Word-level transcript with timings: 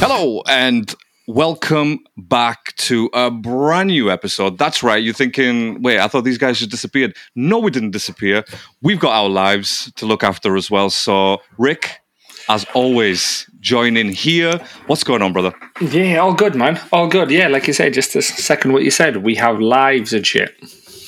Hello 0.00 0.42
and 0.48 0.94
welcome 1.26 1.98
back 2.16 2.74
to 2.76 3.10
a 3.12 3.30
brand 3.30 3.88
new 3.88 4.10
episode. 4.10 4.56
That's 4.56 4.82
right. 4.82 5.02
You're 5.02 5.12
thinking, 5.14 5.82
wait, 5.82 5.98
I 5.98 6.06
thought 6.08 6.22
these 6.24 6.38
guys 6.38 6.58
just 6.58 6.70
disappeared. 6.70 7.16
No, 7.34 7.58
we 7.58 7.70
didn't 7.70 7.90
disappear. 7.90 8.44
We've 8.80 9.00
got 9.00 9.12
our 9.12 9.28
lives 9.28 9.92
to 9.96 10.06
look 10.06 10.22
after 10.22 10.56
as 10.56 10.70
well. 10.70 10.88
So, 10.90 11.42
Rick, 11.58 12.00
as 12.48 12.64
always, 12.74 13.50
join 13.60 13.96
in 13.96 14.10
here. 14.10 14.60
What's 14.86 15.02
going 15.04 15.20
on, 15.22 15.32
brother? 15.32 15.52
Yeah, 15.80 16.18
all 16.18 16.32
good, 16.34 16.54
man. 16.54 16.80
All 16.92 17.08
good. 17.08 17.30
Yeah, 17.30 17.48
like 17.48 17.66
you 17.66 17.72
said, 17.72 17.92
just 17.92 18.14
a 18.14 18.22
second 18.22 18.72
what 18.72 18.84
you 18.84 18.90
said, 18.92 19.18
we 19.18 19.34
have 19.34 19.60
lives 19.60 20.12
and 20.12 20.24
shit. 20.26 20.54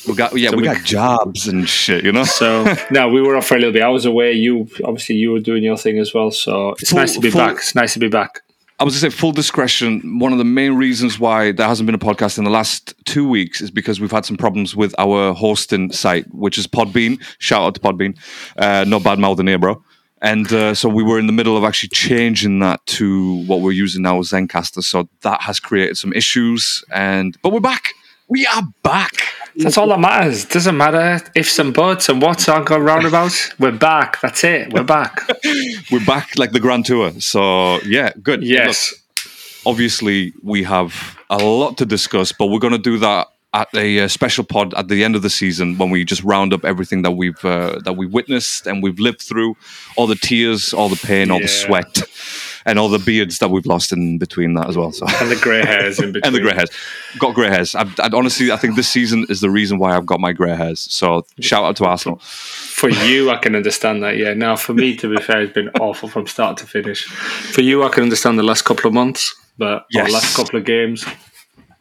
We 0.07 0.15
got 0.15 0.35
yeah, 0.37 0.49
So 0.49 0.57
we, 0.57 0.63
we- 0.63 0.67
got 0.67 0.83
jobs 0.83 1.47
and 1.47 1.67
shit, 1.69 2.03
you 2.03 2.11
know. 2.11 2.25
So 2.25 2.73
no, 2.91 3.07
we 3.07 3.21
were 3.21 3.37
off 3.37 3.45
for 3.47 3.55
a 3.55 3.59
little 3.59 3.73
bit. 3.73 3.83
I 3.83 3.89
was 3.89 4.05
away. 4.05 4.33
You 4.33 4.67
obviously 4.83 5.15
you 5.15 5.31
were 5.31 5.39
doing 5.39 5.63
your 5.63 5.77
thing 5.77 5.97
as 5.99 6.13
well. 6.13 6.31
So 6.31 6.71
it's 6.71 6.89
Full- 6.89 6.99
nice 6.99 7.13
to 7.13 7.19
be 7.21 7.29
full- 7.31 7.39
back. 7.41 7.57
It's 7.57 7.75
nice 7.75 7.93
to 7.93 7.99
be 7.99 8.09
back. 8.09 8.41
I 8.81 8.83
was 8.83 8.99
going 8.99 9.11
to 9.11 9.15
say, 9.15 9.19
full 9.19 9.31
discretion. 9.31 10.17
One 10.17 10.31
of 10.31 10.39
the 10.39 10.43
main 10.43 10.73
reasons 10.73 11.19
why 11.19 11.51
there 11.51 11.67
hasn't 11.67 11.85
been 11.85 11.93
a 11.93 11.99
podcast 11.99 12.39
in 12.39 12.45
the 12.45 12.49
last 12.49 12.95
two 13.05 13.29
weeks 13.29 13.61
is 13.61 13.69
because 13.69 14.01
we've 14.01 14.09
had 14.09 14.25
some 14.25 14.37
problems 14.37 14.75
with 14.75 14.95
our 14.97 15.35
hosting 15.35 15.91
site, 15.91 16.25
which 16.33 16.57
is 16.57 16.65
Podbean. 16.65 17.21
Shout 17.37 17.61
out 17.61 17.75
to 17.75 17.79
Podbean. 17.79 18.17
Uh, 18.57 18.83
no 18.87 18.99
bad 18.99 19.19
mouthing 19.19 19.45
here, 19.45 19.59
bro. 19.59 19.83
And 20.23 20.51
uh, 20.51 20.73
so 20.73 20.89
we 20.89 21.03
were 21.03 21.19
in 21.19 21.27
the 21.27 21.31
middle 21.31 21.55
of 21.55 21.63
actually 21.63 21.89
changing 21.89 22.57
that 22.61 22.83
to 22.87 23.45
what 23.45 23.61
we're 23.61 23.71
using 23.71 24.01
now, 24.01 24.19
Zencastr. 24.21 24.81
So 24.81 25.07
that 25.21 25.41
has 25.41 25.59
created 25.59 25.99
some 25.99 26.11
issues. 26.13 26.83
And 26.91 27.37
but 27.43 27.53
we're 27.53 27.59
back. 27.59 27.93
We 28.31 28.47
are 28.47 28.63
back. 28.81 29.11
That's 29.57 29.77
all 29.77 29.87
that 29.87 29.99
matters. 29.99 30.45
Doesn't 30.45 30.77
matter 30.77 31.19
ifs 31.35 31.59
and 31.59 31.73
buts 31.73 32.07
and 32.07 32.21
what's 32.21 32.47
on 32.47 32.63
go 32.63 32.77
roundabouts. 32.77 33.59
We're 33.59 33.73
back. 33.73 34.21
That's 34.21 34.45
it. 34.45 34.71
We're 34.71 34.85
back. 34.85 35.19
We're 35.91 36.05
back 36.05 36.37
like 36.37 36.53
the 36.53 36.61
Grand 36.61 36.85
Tour. 36.85 37.11
So 37.19 37.81
yeah, 37.81 38.13
good. 38.23 38.41
yes. 38.41 38.93
obviously 39.65 40.31
we 40.43 40.63
have 40.63 41.19
a 41.29 41.39
lot 41.39 41.77
to 41.79 41.85
discuss, 41.85 42.31
but 42.31 42.45
we're 42.45 42.59
going 42.59 42.71
to 42.71 42.79
do 42.79 42.99
that 42.99 43.27
at 43.53 43.67
a 43.75 43.99
uh, 43.99 44.07
special 44.07 44.45
pod 44.45 44.73
at 44.75 44.87
the 44.87 45.03
end 45.03 45.17
of 45.17 45.23
the 45.23 45.29
season 45.29 45.77
when 45.77 45.89
we 45.89 46.05
just 46.05 46.23
round 46.23 46.53
up 46.53 46.63
everything 46.63 47.01
that 47.01 47.11
we've 47.11 47.43
uh, 47.43 47.79
that 47.83 47.97
we 47.97 48.05
witnessed 48.05 48.65
and 48.65 48.81
we've 48.81 48.97
lived 48.99 49.21
through, 49.21 49.57
all 49.97 50.07
the 50.07 50.15
tears, 50.15 50.73
all 50.73 50.87
the 50.87 50.95
pain, 51.05 51.31
all 51.31 51.41
the 51.41 51.49
sweat, 51.49 51.97
and 52.65 52.79
all 52.79 52.89
the 52.89 52.99
beards 52.99 53.39
that 53.39 53.49
we've 53.49 53.65
lost 53.65 53.91
in 53.91 54.17
between 54.17 54.53
that 54.55 54.69
as 54.69 54.77
well. 54.77 54.91
So. 54.91 55.05
And 55.07 55.31
the 55.31 55.35
grey 55.35 55.61
hairs 55.61 55.99
in 55.99 56.11
between. 56.11 56.21
And 56.31 56.35
the 56.35 56.39
grey 56.39 56.53
hairs, 56.53 56.69
got 57.19 57.33
grey 57.33 57.49
hairs. 57.49 57.75
I've, 57.75 57.99
i 57.99 58.09
honestly, 58.13 58.51
I 58.51 58.57
think 58.57 58.75
this 58.75 58.87
season 58.87 59.25
is 59.29 59.41
the 59.41 59.49
reason 59.49 59.79
why 59.79 59.95
I've 59.95 60.05
got 60.05 60.19
my 60.19 60.33
grey 60.33 60.55
hairs. 60.55 60.79
So 60.79 61.25
shout 61.39 61.63
out 61.63 61.75
to 61.77 61.85
Arsenal. 61.85 62.19
For 62.19 62.89
you, 62.89 63.29
I 63.31 63.37
can 63.37 63.55
understand 63.55 64.03
that. 64.03 64.17
Yeah. 64.17 64.33
Now, 64.33 64.55
for 64.55 64.73
me, 64.73 64.95
to 64.97 65.15
be 65.15 65.21
fair, 65.21 65.41
it's 65.41 65.53
been 65.53 65.69
awful 65.79 66.09
from 66.09 66.27
start 66.27 66.57
to 66.57 66.67
finish. 66.67 67.05
For 67.05 67.61
you, 67.61 67.83
I 67.83 67.89
can 67.89 68.03
understand 68.03 68.37
the 68.39 68.43
last 68.43 68.63
couple 68.63 68.87
of 68.87 68.93
months, 68.93 69.35
but 69.57 69.85
Yes. 69.91 70.11
last 70.11 70.35
couple 70.35 70.59
of 70.59 70.65
games. 70.65 71.05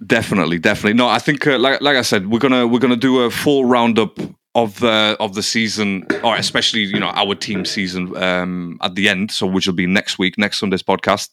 Definitely, 0.04 0.58
definitely. 0.58 0.94
No, 0.94 1.08
I 1.08 1.18
think, 1.18 1.46
uh, 1.46 1.58
like, 1.58 1.80
like 1.82 1.96
I 1.96 2.02
said, 2.02 2.30
we're 2.30 2.38
gonna 2.38 2.66
we're 2.66 2.78
gonna 2.78 2.96
do 2.96 3.20
a 3.20 3.30
full 3.30 3.66
roundup 3.66 4.18
of 4.54 4.80
the 4.80 5.16
of 5.20 5.34
the 5.34 5.42
season, 5.42 6.06
or 6.24 6.36
especially 6.36 6.80
you 6.80 6.98
know 6.98 7.10
our 7.14 7.34
team 7.34 7.64
season 7.64 8.16
um, 8.16 8.78
at 8.82 8.94
the 8.94 9.08
end. 9.08 9.30
So 9.30 9.46
which 9.46 9.66
will 9.66 9.74
be 9.74 9.86
next 9.86 10.18
week, 10.18 10.38
next 10.38 10.58
Sunday's 10.58 10.82
podcast. 10.82 11.30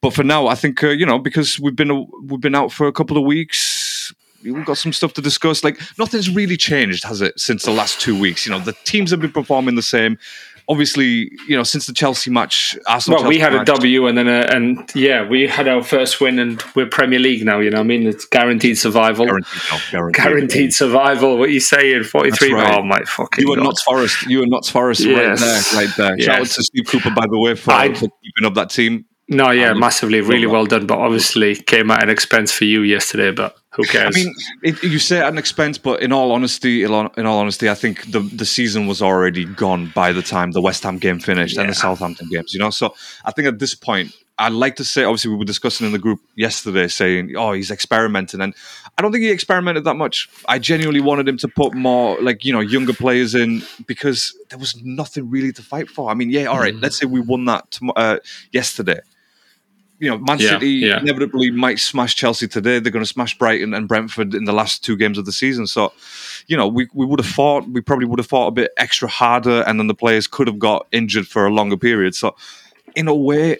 But 0.00 0.14
for 0.14 0.22
now, 0.22 0.46
I 0.46 0.54
think 0.54 0.82
uh, 0.82 0.88
you 0.88 1.06
know 1.06 1.18
because 1.18 1.58
we've 1.58 1.76
been 1.76 2.06
we've 2.22 2.40
been 2.40 2.54
out 2.54 2.72
for 2.72 2.86
a 2.86 2.92
couple 2.92 3.16
of 3.16 3.24
weeks. 3.24 4.12
We've 4.42 4.64
got 4.66 4.76
some 4.76 4.92
stuff 4.92 5.14
to 5.14 5.22
discuss. 5.22 5.64
Like 5.64 5.80
nothing's 5.98 6.28
really 6.28 6.58
changed, 6.58 7.04
has 7.04 7.22
it, 7.22 7.40
since 7.40 7.64
the 7.64 7.70
last 7.70 7.98
two 7.98 8.18
weeks? 8.18 8.44
You 8.44 8.52
know, 8.52 8.58
the 8.58 8.74
teams 8.84 9.10
have 9.10 9.20
been 9.20 9.32
performing 9.32 9.74
the 9.74 9.82
same. 9.82 10.18
Obviously, 10.68 11.30
you 11.48 11.56
know, 11.56 11.62
since 11.62 11.86
the 11.86 11.92
Chelsea 11.92 12.30
match, 12.30 12.76
Arsenal. 12.86 13.20
Well, 13.20 13.28
we 13.28 13.38
had 13.38 13.52
a 13.52 13.58
match- 13.58 13.66
W, 13.66 14.06
and 14.06 14.16
then 14.16 14.28
a, 14.28 14.46
and 14.54 14.90
yeah, 14.94 15.26
we 15.28 15.46
had 15.46 15.68
our 15.68 15.82
first 15.82 16.20
win, 16.20 16.38
and 16.38 16.62
we're 16.74 16.86
Premier 16.86 17.18
League 17.18 17.44
now. 17.44 17.60
You 17.60 17.70
know, 17.70 17.78
what 17.78 17.84
I 17.84 17.86
mean, 17.86 18.06
it's 18.06 18.24
guaranteed 18.24 18.78
survival. 18.78 19.26
Guaranteed, 19.26 19.62
no, 19.70 19.78
guaranteed. 19.92 20.24
Guaranteed 20.24 20.72
survival. 20.74 21.36
What 21.38 21.48
are 21.50 21.52
you 21.52 21.60
saying? 21.60 22.04
Forty 22.04 22.30
three. 22.30 22.52
Right. 22.52 22.74
Oh 22.78 22.82
my 22.82 23.00
fucking 23.04 23.46
You 23.46 23.52
and 23.52 23.62
not 23.62 23.68
Notts 23.70 23.82
Forest. 23.82 24.22
You 24.26 24.40
and 24.42 24.50
not 24.50 24.64
Forest 24.66 25.02
Yes. 25.02 25.42
right 25.42 25.48
there, 25.76 25.86
right 25.86 25.96
there. 26.16 26.18
Shout 26.20 26.40
out 26.40 26.46
to 26.46 26.62
Steve 26.62 26.86
Cooper, 26.86 27.10
by 27.10 27.26
the 27.30 27.38
way, 27.38 27.54
for, 27.54 27.72
I- 27.72 27.92
for 27.92 28.08
keeping 28.22 28.44
up 28.46 28.54
that 28.54 28.70
team. 28.70 29.04
no, 29.28 29.50
yeah, 29.50 29.70
Um, 29.70 29.80
massively, 29.80 30.20
really 30.20 30.46
well, 30.46 30.56
well 30.62 30.66
done. 30.66 30.86
But 30.86 30.98
obviously, 30.98 31.56
came 31.56 31.90
at 31.90 32.02
an 32.02 32.08
expense 32.10 32.52
for 32.52 32.64
you 32.64 32.82
yesterday. 32.82 33.30
But 33.32 33.54
who 33.74 33.84
cares? 33.84 34.14
I 34.16 34.18
mean, 34.18 34.34
it, 34.62 34.82
you 34.82 34.98
say 34.98 35.18
at 35.20 35.28
an 35.28 35.38
expense, 35.38 35.78
but 35.78 36.00
in 36.02 36.12
all 36.12 36.32
honesty, 36.32 36.82
in 36.84 36.90
all 36.92 37.10
honesty, 37.38 37.68
I 37.68 37.74
think 37.74 38.10
the 38.10 38.20
the 38.20 38.46
season 38.46 38.86
was 38.86 39.02
already 39.02 39.44
gone 39.44 39.92
by 39.94 40.12
the 40.12 40.22
time 40.22 40.52
the 40.52 40.62
West 40.62 40.82
Ham 40.84 40.98
game 40.98 41.18
finished 41.18 41.56
and 41.58 41.68
the 41.68 41.74
Southampton 41.74 42.28
games. 42.30 42.54
You 42.54 42.60
know, 42.60 42.70
so 42.70 42.94
I 43.24 43.32
think 43.32 43.48
at 43.48 43.58
this 43.58 43.74
point, 43.74 44.12
I'd 44.38 44.52
like 44.52 44.76
to 44.76 44.84
say, 44.84 45.04
obviously, 45.04 45.30
we 45.30 45.36
were 45.36 45.44
discussing 45.44 45.86
in 45.86 45.92
the 45.92 45.98
group 45.98 46.20
yesterday, 46.36 46.88
saying, 46.88 47.34
"Oh, 47.36 47.52
he's 47.52 47.70
experimenting," 47.70 48.40
and 48.40 48.54
I 48.96 49.02
don't 49.02 49.10
think 49.12 49.22
he 49.24 49.30
experimented 49.30 49.84
that 49.84 49.94
much. 49.94 50.28
I 50.48 50.58
genuinely 50.58 51.00
wanted 51.00 51.28
him 51.28 51.36
to 51.38 51.48
put 51.48 51.74
more, 51.74 52.16
like 52.20 52.44
you 52.44 52.52
know, 52.52 52.60
younger 52.60 52.92
players 52.92 53.34
in 53.34 53.62
because 53.86 54.36
there 54.50 54.58
was 54.58 54.76
nothing 54.84 55.30
really 55.30 55.52
to 55.52 55.62
fight 55.62 55.88
for. 55.88 56.10
I 56.10 56.14
mean, 56.14 56.30
yeah, 56.30 56.44
all 56.46 56.58
right, 56.58 56.74
Mm. 56.74 56.82
let's 56.82 56.98
say 56.98 57.06
we 57.06 57.20
won 57.20 57.44
that 57.46 57.78
uh, 57.96 58.18
yesterday. 58.52 59.00
You 60.04 60.10
know, 60.10 60.18
Man 60.18 60.38
Yeah, 60.38 60.50
City 60.50 60.68
yeah. 60.70 61.00
inevitably 61.00 61.50
might 61.50 61.78
smash 61.78 62.14
Chelsea 62.14 62.46
today. 62.46 62.78
They're 62.78 62.92
going 62.92 63.04
to 63.04 63.10
smash 63.10 63.36
Brighton 63.38 63.72
and 63.72 63.88
Brentford 63.88 64.34
in 64.34 64.44
the 64.44 64.52
last 64.52 64.84
two 64.84 64.96
games 64.96 65.16
of 65.16 65.24
the 65.24 65.32
season. 65.32 65.66
So, 65.66 65.92
you 66.46 66.56
know, 66.56 66.68
we, 66.68 66.88
we 66.92 67.06
would 67.06 67.20
have 67.20 67.28
fought, 67.28 67.66
we 67.68 67.80
probably 67.80 68.06
would 68.06 68.18
have 68.18 68.26
fought 68.26 68.48
a 68.48 68.50
bit 68.50 68.72
extra 68.76 69.08
harder, 69.08 69.62
and 69.66 69.80
then 69.80 69.86
the 69.86 69.94
players 69.94 70.26
could 70.26 70.46
have 70.46 70.58
got 70.58 70.86
injured 70.92 71.26
for 71.26 71.46
a 71.46 71.50
longer 71.50 71.76
period. 71.76 72.14
So, 72.14 72.36
in 72.94 73.08
a 73.08 73.14
way, 73.14 73.58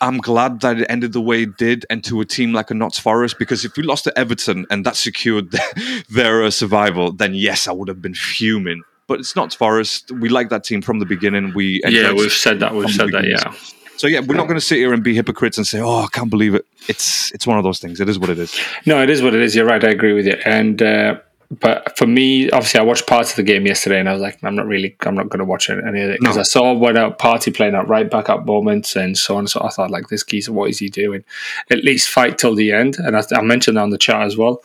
I'm 0.00 0.18
glad 0.18 0.60
that 0.60 0.80
it 0.80 0.86
ended 0.88 1.12
the 1.12 1.20
way 1.20 1.42
it 1.42 1.56
did, 1.56 1.86
and 1.90 2.02
to 2.04 2.20
a 2.20 2.24
team 2.24 2.52
like 2.52 2.70
a 2.70 2.74
Notts 2.74 2.98
Forest, 2.98 3.38
because 3.38 3.64
if 3.64 3.76
we 3.76 3.82
lost 3.82 4.04
to 4.04 4.18
Everton 4.18 4.66
and 4.70 4.84
that 4.86 4.96
secured 4.96 5.54
their 6.10 6.42
uh, 6.42 6.50
survival, 6.50 7.12
then 7.12 7.34
yes, 7.34 7.68
I 7.68 7.72
would 7.72 7.88
have 7.88 8.02
been 8.02 8.14
fuming. 8.14 8.82
But 9.06 9.20
it's 9.20 9.36
Notts 9.36 9.54
Forest. 9.54 10.10
We 10.12 10.30
like 10.30 10.48
that 10.48 10.64
team 10.64 10.80
from 10.80 10.98
the 10.98 11.06
beginning. 11.06 11.52
We 11.54 11.82
yeah, 11.86 12.12
we've 12.12 12.32
said 12.32 12.60
that. 12.60 12.74
We've 12.74 12.90
said 12.90 13.12
that. 13.12 13.24
Yeah. 13.24 13.52
So 13.96 14.06
yeah, 14.06 14.20
we're 14.20 14.34
not 14.36 14.44
going 14.48 14.58
to 14.58 14.64
sit 14.64 14.78
here 14.78 14.92
and 14.92 15.02
be 15.02 15.14
hypocrites 15.14 15.56
and 15.56 15.66
say, 15.66 15.80
"Oh, 15.80 16.00
I 16.02 16.08
can't 16.12 16.30
believe 16.30 16.54
it." 16.54 16.66
It's 16.88 17.32
it's 17.32 17.46
one 17.46 17.58
of 17.58 17.64
those 17.64 17.78
things. 17.78 18.00
It 18.00 18.08
is 18.08 18.18
what 18.18 18.30
it 18.30 18.38
is. 18.38 18.58
No, 18.86 19.02
it 19.02 19.10
is 19.10 19.22
what 19.22 19.34
it 19.34 19.40
is. 19.40 19.54
You're 19.54 19.66
right. 19.66 19.82
I 19.82 19.90
agree 19.90 20.12
with 20.12 20.26
you. 20.26 20.36
And 20.44 20.82
uh, 20.82 21.18
but 21.60 21.96
for 21.96 22.06
me, 22.06 22.50
obviously, 22.50 22.80
I 22.80 22.82
watched 22.82 23.06
parts 23.06 23.30
of 23.30 23.36
the 23.36 23.42
game 23.42 23.66
yesterday, 23.66 24.00
and 24.00 24.08
I 24.08 24.12
was 24.12 24.22
like, 24.22 24.42
I'm 24.42 24.56
not 24.56 24.66
really, 24.66 24.96
I'm 25.02 25.14
not 25.14 25.28
going 25.28 25.38
to 25.38 25.44
watch 25.44 25.70
any 25.70 25.78
of 26.02 26.10
it 26.10 26.20
because 26.20 26.36
No. 26.36 26.40
I 26.40 26.44
saw 26.44 26.72
what 26.72 26.96
out 26.96 27.18
party 27.18 27.50
playing 27.50 27.74
out 27.74 27.88
right 27.88 28.10
back 28.10 28.28
up 28.28 28.44
moments 28.46 28.96
and 28.96 29.16
so 29.16 29.36
on. 29.36 29.46
So 29.46 29.62
I 29.62 29.68
thought, 29.68 29.90
like, 29.90 30.08
this 30.08 30.24
geezer, 30.24 30.52
what 30.52 30.70
is 30.70 30.78
he 30.78 30.88
doing? 30.88 31.22
At 31.70 31.84
least 31.84 32.08
fight 32.08 32.38
till 32.38 32.54
the 32.54 32.72
end. 32.72 32.96
And 32.98 33.16
I, 33.16 33.22
I 33.32 33.42
mentioned 33.42 33.76
that 33.76 33.82
on 33.82 33.90
the 33.90 33.98
chat 33.98 34.22
as 34.22 34.36
well. 34.36 34.62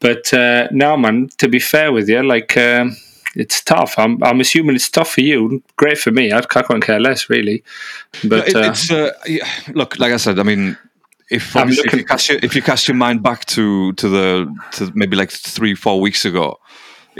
But 0.00 0.34
uh, 0.34 0.68
now, 0.72 0.96
man, 0.96 1.30
to 1.38 1.48
be 1.48 1.58
fair 1.58 1.92
with 1.92 2.08
you, 2.08 2.22
like. 2.22 2.56
Um, 2.56 2.96
it's 3.36 3.62
tough. 3.62 3.94
I'm, 3.98 4.22
I'm 4.22 4.40
assuming 4.40 4.76
it's 4.76 4.88
tough 4.90 5.10
for 5.10 5.20
you. 5.20 5.62
Great 5.76 5.98
for 5.98 6.10
me. 6.10 6.32
I, 6.32 6.38
I 6.38 6.62
couldn't 6.62 6.82
care 6.82 7.00
less, 7.00 7.28
really. 7.30 7.62
But 8.24 8.48
It- 8.48 8.56
uh, 8.56 8.60
it's 8.70 8.90
uh, 8.90 9.12
yeah, 9.26 9.48
look, 9.74 9.98
like 9.98 10.12
I 10.12 10.16
said, 10.16 10.38
I 10.38 10.42
mean, 10.42 10.76
if 11.30 11.54
if 11.56 11.92
you 11.94 12.04
cast 12.04 12.28
your, 12.28 12.38
if 12.42 12.54
you 12.56 12.62
cast 12.62 12.88
your 12.88 12.96
mind 12.96 13.22
back 13.22 13.44
to 13.46 13.92
to 13.94 14.08
the 14.08 14.54
to 14.72 14.90
maybe 14.94 15.16
like 15.16 15.30
three 15.30 15.74
four 15.74 16.00
weeks 16.00 16.24
ago, 16.24 16.58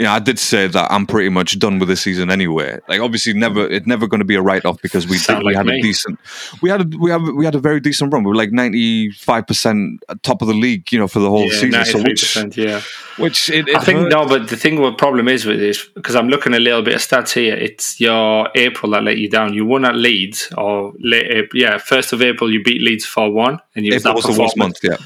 know, 0.03 0.11
I 0.11 0.19
did 0.19 0.37
say 0.39 0.67
that 0.67 0.91
I'm 0.91 1.05
pretty 1.07 1.29
much 1.29 1.57
done 1.59 1.79
with 1.79 1.89
the 1.89 1.95
season 1.95 2.29
anyway. 2.29 2.79
Like, 2.87 3.01
obviously, 3.01 3.33
never 3.33 3.67
it's 3.67 3.87
never 3.87 4.07
going 4.07 4.19
to 4.19 4.25
be 4.25 4.35
a 4.35 4.41
write 4.41 4.65
off 4.65 4.81
because 4.81 5.07
we 5.07 5.17
did, 5.17 5.43
we 5.43 5.55
had 5.55 5.65
me. 5.65 5.79
a 5.79 5.81
decent 5.81 6.19
we 6.61 6.69
had 6.69 6.81
a, 6.81 6.97
we 6.97 7.11
have 7.11 7.21
we 7.21 7.45
had 7.45 7.55
a 7.55 7.59
very 7.59 7.79
decent 7.79 8.13
run. 8.13 8.23
We 8.23 8.29
were 8.29 8.35
like 8.35 8.51
95 8.51 9.47
percent 9.47 10.03
top 10.23 10.41
of 10.41 10.47
the 10.47 10.53
league, 10.53 10.91
you 10.91 10.99
know, 10.99 11.07
for 11.07 11.19
the 11.19 11.29
whole 11.29 11.45
yeah, 11.45 11.59
season. 11.59 11.85
So 11.85 12.01
which 12.01 12.35
93%, 12.35 12.57
yeah. 12.57 12.81
which 13.17 13.49
it, 13.49 13.67
it 13.67 13.75
I 13.75 13.79
think 13.79 13.99
hurt. 13.99 14.11
no, 14.11 14.27
but 14.27 14.49
the 14.49 14.57
thing, 14.57 14.79
what 14.79 14.97
problem 14.97 15.27
is 15.27 15.45
with 15.45 15.59
this, 15.59 15.85
because 15.85 16.15
I'm 16.15 16.29
looking 16.29 16.53
a 16.53 16.59
little 16.59 16.81
bit 16.81 16.95
of 16.95 17.01
stats 17.01 17.33
here. 17.33 17.55
It's 17.55 17.99
your 17.99 18.49
April 18.55 18.91
that 18.91 19.03
let 19.03 19.17
you 19.17 19.29
down. 19.29 19.53
You 19.53 19.65
won 19.65 19.85
at 19.85 19.95
Leeds, 19.95 20.51
or 20.57 20.93
late, 20.99 21.27
April, 21.31 21.61
yeah, 21.61 21.77
first 21.77 22.13
of 22.13 22.21
April 22.21 22.51
you 22.51 22.63
beat 22.63 22.81
Leeds 22.81 23.05
four 23.05 23.31
one, 23.31 23.59
and 23.75 23.85
you 23.85 23.93
April 23.93 24.15
was 24.15 24.25
the 24.25 24.39
worst 24.39 24.57
month. 24.57 24.77
Yeah, 24.83 24.97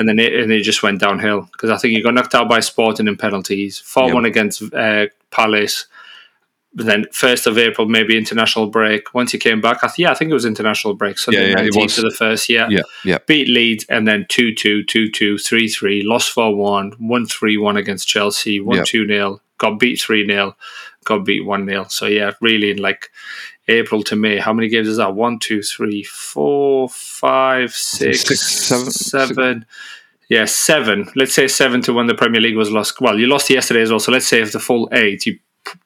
and 0.00 0.08
then 0.08 0.18
it, 0.18 0.32
and 0.32 0.50
it 0.50 0.62
just 0.62 0.82
went 0.82 0.98
downhill 0.98 1.42
because 1.52 1.68
I 1.68 1.76
think 1.76 1.94
you 1.94 2.02
got 2.02 2.14
knocked 2.14 2.34
out 2.34 2.48
by 2.48 2.60
Sporting 2.60 3.06
in 3.06 3.18
penalties, 3.18 3.78
four 3.78 4.12
one 4.14 4.24
against 4.24 4.62
uh, 4.72 5.06
Palace. 5.30 5.86
But 6.72 6.86
then 6.86 7.06
first 7.12 7.46
of 7.46 7.58
April, 7.58 7.86
maybe 7.86 8.16
international 8.16 8.68
break. 8.68 9.12
Once 9.12 9.34
you 9.34 9.38
came 9.38 9.60
back, 9.60 9.78
I 9.82 9.88
th- 9.88 9.98
yeah, 9.98 10.10
I 10.10 10.14
think 10.14 10.30
it 10.30 10.34
was 10.34 10.46
international 10.46 10.94
break. 10.94 11.18
Sunday 11.18 11.50
Yeah, 11.50 11.60
yeah, 11.60 11.68
19th 11.68 11.96
to 11.96 12.00
the 12.00 12.12
first, 12.12 12.48
yeah 12.48 12.68
yeah, 12.70 12.82
yeah. 13.04 13.18
beat 13.26 13.48
Leeds 13.48 13.84
and 13.90 14.08
then 14.08 14.24
2 14.30 14.54
2, 14.54 14.84
2 14.84 15.10
2, 15.10 15.36
3 15.36 15.68
3, 15.68 16.02
lost 16.02 16.30
4 16.30 16.56
1, 16.56 16.92
1 16.92 17.26
3 17.26 17.58
1 17.58 17.76
against 17.76 18.08
Chelsea, 18.08 18.58
1-2-0, 18.60 19.40
got 19.58 19.78
beat 19.78 20.00
3 20.00 20.26
0, 20.26 20.56
got 21.04 21.24
beat 21.24 21.44
1 21.44 21.66
0. 21.66 21.84
So, 21.88 22.06
yeah, 22.06 22.32
really 22.40 22.74
like 22.74 23.10
April 23.70 24.02
to 24.04 24.16
May, 24.16 24.38
how 24.38 24.52
many 24.52 24.68
games 24.68 24.88
is 24.88 24.96
that? 24.98 25.14
1, 25.14 25.38
2, 25.38 25.62
3, 25.62 26.02
4, 26.02 26.88
5, 26.88 27.72
6, 27.72 28.40
seven- 28.40 28.90
7. 28.90 29.66
Yeah, 30.28 30.44
seven. 30.44 31.10
Let's 31.16 31.34
say 31.34 31.48
seven 31.48 31.82
to 31.82 31.92
when 31.92 32.06
the 32.06 32.14
Premier 32.14 32.40
League 32.40 32.56
was 32.56 32.70
lost. 32.70 33.00
Well, 33.00 33.18
you 33.18 33.26
lost 33.26 33.50
yesterday 33.50 33.82
as 33.82 33.90
well. 33.90 33.98
So 33.98 34.12
let's 34.12 34.28
say 34.28 34.40
if 34.40 34.52
the 34.52 34.60
full 34.60 34.88
eight, 34.92 35.26
you 35.26 35.38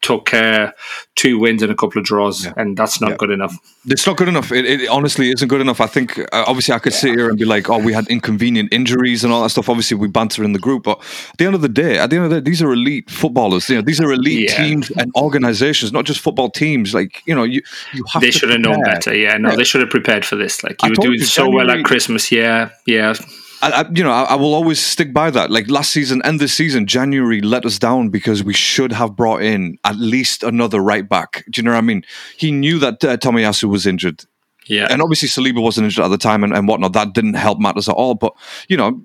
took 0.03 0.32
uh, 0.32 0.73
two 1.15 1.38
wins 1.38 1.62
and 1.62 1.71
a 1.71 1.75
couple 1.75 1.99
of 1.99 2.05
draws, 2.05 2.44
yeah. 2.44 2.53
and 2.56 2.76
that's 2.76 3.00
not 3.00 3.11
yeah. 3.11 3.17
good 3.17 3.31
enough. 3.31 3.56
It's 3.87 4.06
not 4.06 4.17
good 4.17 4.29
enough. 4.29 4.53
It, 4.53 4.65
it, 4.65 4.88
honestly 4.88 5.31
isn't 5.31 5.49
good 5.49 5.61
enough. 5.61 5.81
I 5.81 5.87
think 5.87 6.19
uh, 6.19 6.44
obviously 6.47 6.75
I 6.75 6.79
could 6.79 6.93
yeah. 6.93 6.99
sit 6.99 7.15
here 7.15 7.29
and 7.29 7.38
be 7.38 7.44
like, 7.44 7.69
"Oh, 7.69 7.79
we 7.79 7.93
had 7.93 8.06
inconvenient 8.09 8.73
injuries 8.73 9.25
and 9.25 9.32
all 9.32 9.43
that 9.43 9.50
stuff." 9.50 9.69
Obviously, 9.69 9.97
we 9.97 10.09
banter 10.09 10.44
in 10.44 10.53
the 10.53 10.59
group, 10.59 10.85
but 10.85 10.99
at 11.31 11.38
the 11.38 11.47
end 11.47 11.55
of 11.55 11.61
the 11.61 11.69
day, 11.69 11.99
at 11.99 12.11
the 12.11 12.17
end 12.17 12.25
of 12.26 12.31
the 12.31 12.41
day, 12.41 12.50
these 12.50 12.62
are 12.62 12.73
elite 12.73 13.11
footballers. 13.11 13.69
You 13.69 13.76
know, 13.76 13.82
these 13.82 14.00
are 14.00 14.12
elite 14.12 14.50
teams 14.50 14.91
and 14.91 15.11
organizations, 15.17 15.93
not 15.93 16.05
just 16.05 16.20
football 16.20 16.50
teams. 16.50 16.94
Like 16.94 17.23
you 17.27 17.35
know, 17.35 17.44
you 17.44 17.62
you 17.93 18.05
have. 18.12 18.23
They 18.23 18.31
should 18.31 18.50
have 18.50 18.61
known 18.61 18.82
better. 18.82 19.15
Yeah, 19.15 19.37
no, 19.37 19.56
they 19.56 19.65
should 19.65 19.81
have 19.81 19.91
prepared 19.91 20.25
for 20.25 20.37
this. 20.37 20.62
Like 20.62 20.82
you 20.82 20.91
were 20.91 20.94
doing 20.97 21.20
so 21.20 21.44
January, 21.44 21.67
well 21.67 21.79
at 21.79 21.85
Christmas. 21.85 22.31
Yeah, 22.31 22.70
yeah. 22.87 23.15
I, 23.62 23.71
I, 23.71 23.91
you 23.93 24.03
know, 24.03 24.11
I, 24.11 24.23
I, 24.23 24.35
will 24.35 24.55
always 24.55 24.81
stick 24.81 25.12
by 25.12 25.31
that. 25.31 25.51
Like 25.51 25.69
last 25.71 25.91
season 25.91 26.21
and 26.25 26.41
this 26.41 26.53
season, 26.53 26.87
January 26.87 27.41
let 27.41 27.65
us 27.65 27.79
down 27.79 28.09
because 28.11 28.43
we 28.43 28.53
should 28.53 28.93
have 28.93 29.17
brought 29.17 29.43
in 29.43 29.79
at 29.85 29.97
least 29.97 30.43
another 30.43 30.81
right 30.81 31.09
back. 31.09 31.45
Do 31.51 31.61
you 31.61 31.65
know 31.65 31.73
what 31.73 31.79
I 31.79 31.83
mean? 31.83 32.05
He 32.37 32.51
knew 32.51 32.79
that 32.79 33.05
uh, 33.05 33.17
Tomiyasu 33.17 33.65
was 33.65 33.87
injured. 33.87 34.25
Yeah. 34.67 34.89
And 34.91 35.03
obviously 35.03 35.29
Saliba 35.29 35.62
wasn't 35.62 35.87
injured 35.87 36.05
at 36.05 36.09
the 36.09 36.19
time 36.19 36.45
and, 36.45 36.55
and 36.55 36.69
whatnot. 36.69 36.93
That 36.93 37.12
didn't 37.12 37.35
help 37.35 37.59
matters 37.59 37.89
at 37.89 37.95
all. 37.95 38.15
But, 38.15 38.33
you 38.69 38.77
know, 38.77 39.01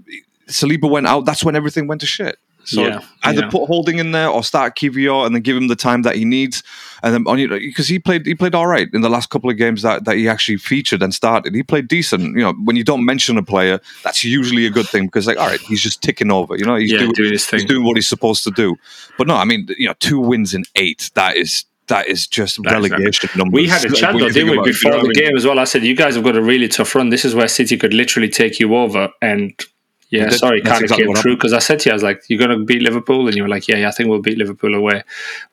Saliba 0.48 0.90
went 0.90 1.07
out. 1.07 1.25
That's 1.25 1.44
when 1.44 1.56
everything 1.56 1.88
went 1.88 2.01
to 2.01 2.07
shit. 2.07 2.38
So 2.69 2.86
yeah, 2.86 3.01
either 3.24 3.42
yeah. 3.42 3.50
put 3.50 3.66
Holding 3.66 3.98
in 3.98 4.12
there 4.12 4.30
or 4.30 4.44
start 4.44 4.75
Kiwior 4.75 5.25
and 5.25 5.33
then 5.33 5.42
give 5.42 5.57
him 5.57 5.68
the 5.68 5.75
time 5.75 6.04
that 6.04 6.16
he 6.16 6.24
needs. 6.24 6.63
And 7.01 7.13
then 7.13 7.24
on 7.27 7.39
you 7.39 7.48
because 7.48 7.88
he 7.88 7.98
played 7.98 8.25
he 8.25 8.36
played 8.36 8.54
all 8.54 8.68
right 8.68 8.88
in 8.94 9.01
the 9.01 9.10
last 9.10 9.30
couple 9.30 9.50
of 9.50 9.57
games 9.57 9.81
that, 9.81 10.06
that 10.06 10.18
he 10.18 10.27
actually 10.27 10.57
featured 10.57 11.01
and 11.01 11.13
started. 11.13 11.56
He 11.56 11.63
played 11.63 11.88
decent. 11.88 12.36
You 12.38 12.44
know, 12.44 12.54
when 12.54 12.75
you 12.75 12.83
don't 12.83 13.06
mention 13.06 13.38
a 13.38 13.44
player, 13.44 13.80
that's 14.04 14.24
usually 14.24 14.66
a 14.66 14.69
good 14.69 14.88
thing 14.88 15.06
because 15.06 15.25
like, 15.25 15.38
all 15.38 15.48
right, 15.48 15.62
he's 15.62 15.81
just 15.81 16.04
ticking 16.04 16.31
over. 16.31 16.56
You 16.57 16.66
know, 16.66 16.75
he's 16.75 16.92
yeah, 16.92 17.00
doing, 17.00 17.12
doing 17.13 17.31
his 17.31 17.45
thing. 17.45 17.62
He's 17.62 17.69
doing 17.69 17.83
what 17.83 17.95
he's 17.95 18.07
supposed 18.07 18.44
to 18.44 18.51
do. 18.51 18.75
But 19.18 19.27
no, 19.27 19.36
I 19.36 19.45
mean, 19.45 19.68
you 19.77 19.88
know, 19.88 19.95
two 20.00 20.19
wins 20.19 20.54
in 20.54 20.65
eight, 20.75 21.10
that 21.15 21.38
is 21.38 21.65
that 21.88 22.07
is 22.07 22.27
just 22.27 22.62
That's 22.63 22.74
relegation 22.74 23.30
numbers. 23.36 23.54
We 23.54 23.68
had 23.68 23.83
a 23.83 23.92
chat 23.92 24.13
though, 24.13 24.30
didn't 24.30 24.51
we, 24.51 24.63
before 24.63 25.01
the 25.01 25.13
game 25.13 25.36
as 25.36 25.45
well? 25.45 25.60
I 25.60 25.63
said, 25.65 25.83
you 25.83 25.95
guys 25.95 26.15
have 26.15 26.24
got 26.24 26.36
a 26.36 26.42
really 26.42 26.68
tough 26.68 26.94
run. 26.95 27.10
This 27.10 27.25
is 27.25 27.33
where 27.33 27.48
City 27.48 27.77
could 27.77 27.94
literally 27.94 28.30
take 28.30 28.60
you 28.60 28.75
over. 28.75 29.10
And 29.22 29.60
yeah, 30.09 30.29
sorry, 30.29 30.61
kind 30.61 30.77
of 30.77 30.83
exactly 30.83 31.06
came 31.06 31.15
true 31.15 31.35
because 31.35 31.53
I 31.53 31.59
said 31.59 31.79
to 31.81 31.89
you, 31.89 31.91
I 31.91 31.95
was 31.95 32.03
like, 32.03 32.23
"You're 32.27 32.39
going 32.39 32.57
to 32.57 32.65
beat 32.65 32.81
Liverpool," 32.81 33.27
and 33.27 33.35
you 33.35 33.44
were 33.44 33.50
like, 33.50 33.67
"Yeah, 33.67 33.77
yeah, 33.77 33.89
I 33.89 33.91
think 33.91 34.09
we'll 34.09 34.21
beat 34.21 34.39
Liverpool 34.39 34.73
away. 34.73 35.03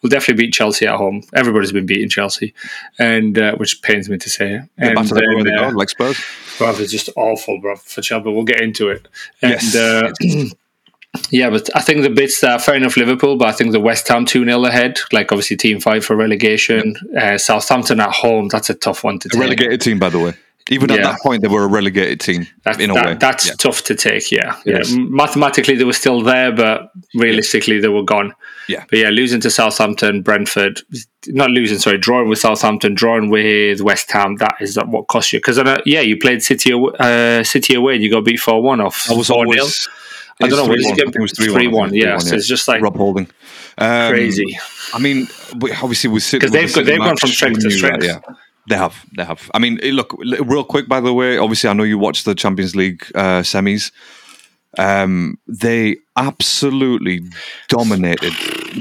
We'll 0.00 0.08
definitely 0.08 0.47
beat 0.47 0.55
Chelsea 0.55 0.87
at 0.87 0.97
home. 0.97 1.23
Everybody's 1.35 1.73
been 1.73 1.85
beating 1.85 2.08
Chelsea, 2.08 2.55
and 2.99 3.38
uh, 3.38 3.55
which 3.56 3.82
pains 3.82 4.08
me 4.08 4.17
to 4.17 4.31
say. 4.31 4.62
And 4.79 4.97
then, 4.97 5.58
uh, 5.58 5.73
like 5.75 5.91
Spurs, 5.91 6.19
bro, 6.56 6.70
it's 6.70 6.91
just 6.91 7.11
awful, 7.17 7.61
bro, 7.61 7.76
for 7.76 8.00
Chelsea. 8.00 8.31
We'll 8.31 8.44
get 8.44 8.62
into 8.62 8.88
it. 8.88 9.06
And, 9.43 9.53
yes. 9.53 9.76
Uh, 9.76 10.12
yeah, 11.31 11.50
but 11.50 11.69
I 11.76 11.81
think 11.81 12.02
the 12.02 12.11
bits 12.11 12.41
that 12.41 12.62
fair 12.62 12.76
enough 12.76 12.97
Liverpool, 12.97 13.37
but 13.37 13.49
I 13.49 13.52
think 13.52 13.73
the 13.73 13.81
West 13.81 14.09
Ham 14.09 14.25
2 14.25 14.44
0 14.44 14.64
ahead, 14.64 14.99
like 15.12 15.32
obviously 15.32 15.56
team 15.56 15.81
fight 15.81 16.02
for 16.02 16.17
relegation. 16.17 16.94
Uh, 17.19 17.37
Southampton 17.37 18.00
at 18.00 18.11
home, 18.11 18.49
that's 18.49 18.70
a 18.70 18.75
tough 18.75 19.05
one 19.05 19.19
to 19.19 19.29
a 19.29 19.31
take. 19.32 19.41
relegated 19.41 19.81
team, 19.82 19.99
by 19.99 20.09
the 20.09 20.19
way. 20.19 20.35
Even 20.69 20.89
yeah. 20.89 20.97
at 20.97 21.03
that 21.03 21.21
point, 21.21 21.43
they 21.43 21.49
were 21.49 21.63
a 21.63 21.69
relegated 21.69 22.19
team. 22.19 22.47
That, 22.65 22.81
in 22.81 22.91
a 22.91 22.95
that, 22.95 23.07
way, 23.07 23.15
that's 23.15 23.47
yeah. 23.47 23.55
tough 23.55 23.85
to 23.85 23.95
take. 23.95 24.33
Yeah, 24.33 24.57
yes. 24.65 24.91
yeah. 24.91 24.99
Mathematically, 24.99 25.77
they 25.77 25.85
were 25.85 25.93
still 25.93 26.23
there, 26.23 26.51
but 26.51 26.91
realistically, 27.15 27.79
they 27.79 27.89
were 27.89 28.03
gone. 28.03 28.35
Yeah, 28.69 28.85
but 28.91 28.99
yeah, 28.99 29.11
losing 29.11 29.41
to 29.43 29.51
Southampton, 29.51 30.23
Brentford, 30.23 30.81
not 31.29 31.51
losing, 31.51 31.79
sorry, 31.79 31.99
drawing 31.99 32.29
with 32.29 32.41
Southampton, 32.41 32.95
drawing 32.95 33.31
with 33.31 33.81
West 33.81 34.11
Ham. 34.11 34.37
That 34.37 34.57
is 34.61 34.77
what 34.77 35.07
cost 35.07 35.33
you 35.33 35.39
because 35.39 35.59
yeah, 35.87 36.01
you 36.01 36.19
played 36.19 36.43
City 36.43 36.73
uh, 36.75 37.45
City 37.45 37.75
away 37.75 37.95
and 37.95 38.03
you 38.03 38.11
got 38.11 38.25
beat 38.25 38.41
four 38.41 38.61
one 38.61 38.81
off. 38.81 39.09
I 39.11 39.15
was 39.15 39.31
always. 39.31 39.89
I 40.43 40.49
don't 40.49 40.59
know. 40.59 40.69
What 40.69 40.97
did 40.97 41.15
It 41.15 41.21
was 41.21 41.33
three 41.33 41.69
one. 41.69 41.95
Yeah, 41.95 42.19
so 42.19 42.35
it's 42.35 42.49
just 42.49 42.67
like 42.69 42.83
Rob 42.83 42.97
Holding. 42.97 43.29
Um, 43.79 44.11
crazy. 44.11 44.59
I 44.93 44.99
mean, 44.99 45.29
obviously 45.83 46.11
we 46.11 46.21
sit 46.21 46.41
because 46.41 46.53
they've 46.53 46.87
they've 46.87 46.99
gone 46.99 47.17
from 47.17 47.31
strength 47.31 47.61
to 47.61 47.71
strength. 47.71 48.01
That, 48.01 48.25
yeah. 48.27 48.35
They 48.69 48.77
have, 48.77 49.05
they 49.17 49.25
have. 49.25 49.51
I 49.55 49.59
mean, 49.59 49.77
look, 49.77 50.17
real 50.23 50.65
quick. 50.65 50.89
By 50.89 51.01
the 51.01 51.13
way, 51.13 51.39
obviously, 51.39 51.71
I 51.71 51.73
know 51.73 51.85
you 51.85 51.99
watched 51.99 52.25
the 52.25 52.35
Champions 52.35 52.75
League 52.75 53.05
uh, 53.15 53.43
semis. 53.43 53.93
Um, 54.79 55.39
they 55.47 55.97
absolutely 56.17 57.23
dominated. 57.69 58.33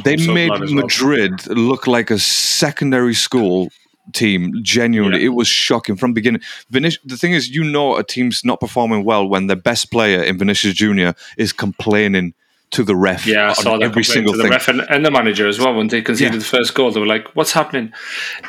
They 0.04 0.18
so 0.18 0.34
made 0.34 0.52
Madrid 0.72 1.46
well. 1.48 1.58
look 1.58 1.88
like 1.88 2.12
a 2.12 2.20
secondary 2.20 3.14
school 3.14 3.70
team. 4.14 4.52
Genuinely, 4.62 5.20
yeah. 5.20 5.28
it 5.28 5.30
was 5.30 5.48
shocking 5.48 5.96
from 5.96 6.14
beginning. 6.14 6.42
Vinic- 6.72 7.00
the 7.06 7.18
thing 7.18 7.34
is, 7.34 7.50
you 7.50 7.64
know, 7.64 7.96
a 7.96 8.04
team's 8.04 8.44
not 8.44 8.60
performing 8.60 9.04
well 9.06 9.28
when 9.28 9.48
the 9.48 9.56
best 9.56 9.92
player 9.92 10.22
in 10.22 10.38
Vinicius 10.38 10.74
Junior 10.74 11.14
is 11.38 11.54
complaining 11.54 12.34
to 12.72 12.84
the 12.84 12.96
ref. 12.96 13.26
Yeah, 13.26 13.50
I 13.50 13.54
saw 13.54 13.78
that 13.78 13.84
every 13.84 14.04
single 14.04 14.34
to 14.34 14.38
the 14.38 14.44
thing. 14.44 14.52
ref 14.52 14.68
and, 14.68 14.82
and, 14.82 15.06
the 15.06 15.12
manager 15.12 15.48
as 15.48 15.60
well 15.60 15.76
when 15.76 15.88
they 15.88 16.02
conceded 16.02 16.34
yeah. 16.34 16.40
the 16.40 16.46
first 16.46 16.74
goal. 16.74 16.92
They 16.92 17.00
were 17.00 17.06
like, 17.06 17.28
"What's 17.36 17.52
happening?" 17.52 17.94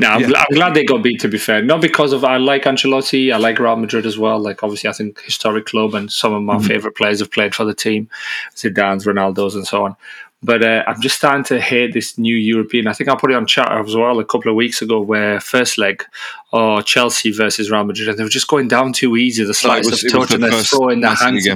Now 0.00 0.14
I'm. 0.14 0.24
I'm, 0.34 0.46
glad 0.52 0.74
they 0.74 0.84
got 0.84 1.02
beat. 1.02 1.20
To 1.20 1.28
be 1.28 1.38
fair, 1.38 1.62
not 1.62 1.80
because 1.80 2.12
of 2.12 2.24
I 2.24 2.38
like 2.38 2.64
Ancelotti, 2.64 3.32
I 3.32 3.36
like 3.36 3.58
Real 3.58 3.76
Madrid 3.76 4.06
as 4.06 4.18
well. 4.18 4.38
Like 4.38 4.62
obviously, 4.62 4.90
I 4.90 4.92
think 4.92 5.20
historic 5.20 5.66
club 5.66 5.94
and 5.94 6.10
some 6.10 6.32
of 6.32 6.42
my 6.42 6.56
mm-hmm. 6.56 6.66
favorite 6.66 6.96
players 6.96 7.20
have 7.20 7.30
played 7.30 7.54
for 7.54 7.64
the 7.64 7.74
team, 7.74 8.08
Zidane's, 8.54 9.06
Ronaldo's, 9.06 9.54
and 9.54 9.66
so 9.66 9.84
on. 9.84 9.96
But 10.42 10.62
uh, 10.62 10.84
I'm 10.86 11.00
just 11.00 11.16
starting 11.16 11.44
to 11.44 11.60
hate 11.60 11.94
this 11.94 12.18
new 12.18 12.36
European. 12.36 12.86
I 12.86 12.92
think 12.92 13.08
I 13.08 13.16
put 13.16 13.30
it 13.30 13.34
on 13.34 13.46
chat 13.46 13.72
as 13.72 13.96
well 13.96 14.20
a 14.20 14.24
couple 14.24 14.50
of 14.50 14.54
weeks 14.54 14.82
ago, 14.82 15.00
where 15.00 15.40
first 15.40 15.78
leg, 15.78 16.04
or 16.52 16.78
oh, 16.78 16.80
Chelsea 16.82 17.32
versus 17.32 17.70
Real 17.70 17.84
Madrid, 17.84 18.08
and 18.08 18.18
they 18.18 18.22
were 18.22 18.28
just 18.28 18.46
going 18.46 18.68
down 18.68 18.92
too 18.92 19.16
easy. 19.16 19.44
The 19.44 19.54
slightest 19.54 20.04
of 20.04 20.12
touch 20.12 20.32
and 20.32 20.42
they're 20.42 20.62
throwing 20.62 21.00
their 21.00 21.14
hands. 21.14 21.48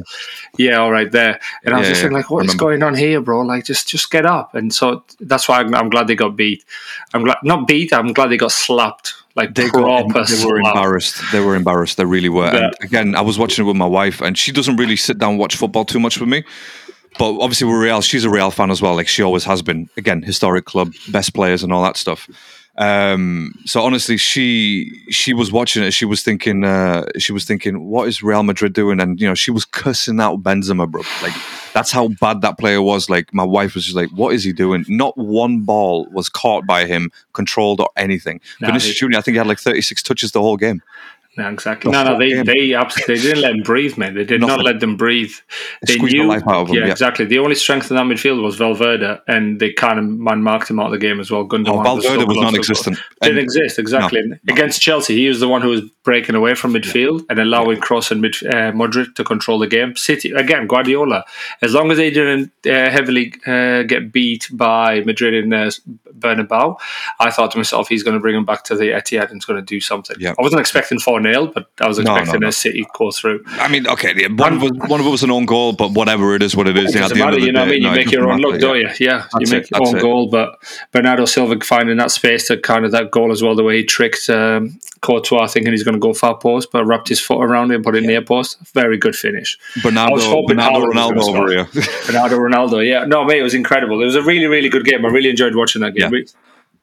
Yeah, 0.56 0.79
all 0.79 0.91
right 0.91 1.12
there. 1.12 1.38
And 1.65 1.75
I 1.75 1.79
was 1.79 1.88
yeah, 1.88 1.93
just 1.93 2.05
yeah, 2.05 2.11
like, 2.11 2.31
what 2.31 2.47
is 2.47 2.55
going 2.55 2.82
on 2.82 2.94
here, 2.94 3.21
bro? 3.21 3.43
Like, 3.43 3.67
just 3.67 3.87
just 3.87 4.11
get 4.11 4.25
up. 4.25 4.55
And 4.55 4.73
so 4.73 5.05
that's 5.21 5.47
why 5.47 5.61
I'm, 5.61 5.75
I'm, 5.75 5.91
glad 5.91 6.06
they 6.06 6.17
got 6.17 6.35
beat. 6.35 6.65
I'm 7.12 7.23
glad 7.23 7.37
not 7.44 7.69
beat. 7.69 7.93
I'm 7.93 8.15
glad 8.15 8.29
they 8.29 8.38
got 8.38 8.53
slapped. 8.53 9.15
Like 9.37 9.55
they, 9.55 9.69
got, 9.69 10.09
they 10.09 10.44
were 10.44 10.59
embarrassed. 10.59 11.23
They 11.33 11.41
were 11.41 11.55
embarrassed. 11.55 11.99
They 11.99 12.05
really 12.05 12.29
were. 12.29 12.53
Yeah. 12.53 12.65
And 12.65 12.75
again, 12.83 13.15
I 13.15 13.21
was 13.21 13.38
watching 13.38 13.65
it 13.65 13.69
with 13.69 13.76
my 13.76 13.87
wife, 13.87 14.21
and 14.21 14.37
she 14.37 14.53
doesn't 14.53 14.76
really 14.76 14.97
sit 14.97 15.19
down 15.19 15.31
and 15.33 15.38
watch 15.38 15.55
football 15.56 15.85
too 15.85 16.00
much 16.00 16.19
with 16.19 16.29
me 16.29 16.44
but 17.19 17.39
obviously 17.41 17.67
we're 17.69 17.83
Real. 17.83 18.01
She's 18.01 18.25
a 18.25 18.31
Real 18.31 18.51
fan 18.51 18.71
as 18.71 18.81
well, 18.81 18.95
like 18.95 19.09
she 19.09 19.23
always 19.23 19.45
has 19.45 19.62
been. 19.62 19.89
Again, 19.97 20.23
historic 20.23 20.65
club, 20.65 20.93
best 21.11 21.35
players, 21.35 21.62
and 21.62 21.73
all 21.73 21.83
that 21.83 21.97
stuff. 21.97 22.29
Um, 22.77 23.53
so 23.67 23.83
honestly, 23.83 24.17
she 24.17 25.05
she 25.11 25.35
was 25.35 25.53
watching 25.53 25.83
it. 25.83 25.93
She 25.93 26.07
was 26.07 26.23
thinking, 26.23 26.65
uh, 26.65 27.05
she 27.19 27.33
was 27.33 27.45
thinking, 27.45 27.89
what 27.89 28.09
is 28.09 28.23
Real 28.23 28.43
Madrid 28.43 28.73
doing? 28.73 29.01
And 29.01 29.21
you 29.21 29.29
know, 29.29 29.35
she 29.35 29.51
was 29.51 29.65
cussing 29.65 30.21
out 30.21 30.43
Benzema, 30.43 30.91
bro. 30.91 31.03
Like 31.23 31.35
that's 31.75 31.91
how 31.91 32.09
bad 32.21 32.41
that 32.41 32.59
player 32.59 32.81
was. 32.81 33.11
Like 33.11 33.35
my 33.35 33.45
wife 33.45 33.75
was 33.75 33.85
just 33.85 33.97
like, 33.97 34.09
what 34.11 34.35
is 34.35 34.45
he 34.45 34.53
doing? 34.53 34.85
Not 34.89 35.17
one 35.19 35.61
ball 35.61 36.07
was 36.11 36.29
caught 36.29 36.67
by 36.67 36.87
him, 36.87 37.11
controlled 37.35 37.81
or 37.81 37.91
anything. 37.97 38.41
Nah, 38.61 38.69
Vinicius 38.69 38.99
Junior, 38.99 39.19
I 39.19 39.21
think 39.21 39.35
he 39.35 39.39
had 39.39 39.47
like 39.47 39.61
thirty 39.61 39.83
six 39.83 40.03
touches 40.03 40.33
the 40.33 40.41
whole 40.41 40.57
game. 40.57 40.81
No, 41.37 41.49
exactly. 41.49 41.93
No, 41.93 42.02
no, 42.02 42.19
they 42.19 42.43
they 42.43 42.75
absolutely 42.75 43.14
they 43.14 43.23
didn't 43.23 43.43
let 43.43 43.52
them 43.52 43.62
breathe, 43.62 43.97
man. 43.97 44.14
They 44.14 44.25
did 44.25 44.40
Nothing. 44.40 44.57
not 44.57 44.64
let 44.64 44.81
them 44.81 44.97
breathe. 44.97 45.33
They 45.87 45.97
knew, 45.97 46.09
the 46.09 46.23
life 46.25 46.43
out 46.49 46.62
of 46.62 46.66
them. 46.66 46.76
Yeah, 46.76 46.87
yeah, 46.87 46.90
exactly. 46.90 47.25
The 47.25 47.38
only 47.38 47.54
strength 47.54 47.88
in 47.88 47.97
that 47.97 48.04
midfield 48.04 48.43
was 48.43 48.57
Valverde, 48.57 49.21
and 49.28 49.61
they 49.61 49.73
kind 49.73 50.00
of 50.00 50.07
man 50.07 50.43
marked 50.43 50.69
him 50.69 50.81
out 50.81 50.87
of 50.87 50.93
the 50.93 50.99
game 50.99 51.21
as 51.21 51.31
well. 51.31 51.47
Gundogan 51.47 51.81
oh, 51.81 51.83
Valverde 51.83 52.25
was 52.25 52.37
non-existent. 52.37 52.99
Didn't 53.23 53.38
exist 53.38 53.78
exactly 53.78 54.23
no, 54.25 54.37
against 54.49 54.83
Chelsea. 54.83 55.16
He 55.16 55.28
was 55.28 55.38
the 55.38 55.49
one 55.49 55.62
who 55.62 55.69
was 55.69 55.83
breaking 56.02 56.35
away 56.35 56.54
from 56.54 56.73
midfield 56.73 57.21
yeah. 57.21 57.26
and 57.31 57.38
allowing 57.38 57.76
yeah. 57.76 57.83
Kroos 57.83 58.11
and 58.11 58.21
mid, 58.21 58.35
uh, 58.47 58.73
Modric 58.73 59.14
to 59.14 59.23
control 59.23 59.61
the 59.61 59.69
game. 59.69 59.95
City 59.95 60.33
again, 60.33 60.66
Guardiola. 60.66 61.25
As 61.62 61.75
long 61.75 61.93
as 61.93 61.99
they 61.99 62.11
didn't 62.11 62.50
uh, 62.66 62.90
heavily 62.90 63.35
uh, 63.47 63.85
get 63.85 64.11
beat 64.11 64.49
by 64.52 65.00
Madrid 65.02 65.35
in 65.35 65.52
uh, 65.52 65.71
Bernabeu, 66.19 66.76
I 67.21 67.31
thought 67.31 67.52
to 67.52 67.59
myself, 67.59 67.88
he's 67.88 68.02
going 68.02 68.14
to 68.14 68.21
bring 68.21 68.35
him 68.35 68.45
back 68.45 68.64
to 68.64 68.75
the 68.75 68.87
Etihad 68.87 69.31
and 69.31 69.35
he's 69.35 69.45
going 69.45 69.61
to 69.61 69.64
do 69.64 69.81
something. 69.81 70.16
Yeah. 70.19 70.35
I 70.37 70.43
wasn't 70.43 70.61
expecting 70.61 70.99
four 70.99 71.20
0 71.23 71.49
but 71.49 71.71
I 71.81 71.89
was 71.89 71.99
expecting 71.99 72.27
no, 72.27 72.33
no, 72.33 72.39
no. 72.39 72.49
a 72.49 72.53
City 72.53 72.87
go 72.95 73.11
through. 73.11 73.45
I 73.47 73.69
mean, 73.69 73.87
okay, 73.87 74.15
yeah, 74.17 74.29
one 74.29 74.55
of 74.55 74.62
us, 74.62 74.71
one 74.89 75.00
of 75.00 75.07
it 75.07 75.11
was 75.11 75.23
an 75.23 75.31
own 75.31 75.47
goal, 75.47 75.73
but 75.73 75.93
whatever 75.93 76.35
it 76.35 76.43
is, 76.43 76.57
what 76.57 76.69
it 76.69 76.77
is. 76.77 76.95
It 76.95 76.99
doesn't 76.99 77.19
matter, 77.19 77.39
you 77.39 77.53
know 77.53 77.61
what 77.61 77.69
I 77.69 77.73
mean? 77.73 77.83
You 77.83 77.91
make 77.91 78.11
your 78.11 78.31
own 78.31 78.41
look, 78.41 78.61
don't 78.61 78.79
you? 78.79 78.89
Yeah, 78.99 79.27
you 79.39 79.50
make 79.50 79.65
it, 79.65 79.71
your 79.71 79.87
own 79.87 79.97
it. 79.97 80.00
goal, 80.00 80.29
but 80.29 80.57
Bernardo 80.93 81.25
Silva 81.25 81.59
finding 81.62 81.97
that 81.99 82.11
space 82.11 82.47
to 82.49 82.59
kind 82.59 82.85
of 82.85 82.93
that 82.93 83.11
goal 83.11 83.33
as 83.33 83.43
well, 83.43 83.55
the 83.55 83.65
way 83.65 83.79
he 83.79 83.85
tricked 83.85 84.29
um, 84.29 84.79
Courtois 85.00 85.47
thinking 85.49 85.73
he's 85.73 85.83
going 85.83 85.95
to 85.95 86.00
go 86.00 86.12
far 86.12 86.37
post, 86.37 86.71
but 86.73 86.85
wrapped 86.85 87.09
his 87.09 87.21
foot 87.21 87.43
around 87.43 87.71
it, 87.71 87.83
put 87.83 87.97
it 87.97 88.03
yeah. 88.03 88.09
near 88.09 88.23
post. 88.23 88.59
Very 88.73 88.99
good 88.99 89.17
finish. 89.17 89.59
Bernardo, 89.83 90.47
Bernardo 90.47 90.87
Ronaldo 90.87 91.23
over 91.23 91.50
here. 91.50 91.69
Bernardo 92.07 92.37
Ronaldo, 92.37 92.87
yeah. 92.87 93.05
No, 93.05 93.25
mate, 93.25 93.39
it 93.39 93.43
was 93.43 93.55
incredible. 93.55 94.00
It 94.03 94.07
was 94.07 94.17
a 94.17 94.23
really, 94.23 94.47
really 94.47 94.69
good 94.69 94.85
game. 94.85 95.05
I 95.05 95.09
really 95.09 95.31
enjoyed 95.31 95.55
watching 95.55 95.83
that 95.83 95.95
game. 95.95 96.12
Yeah, 96.12 96.21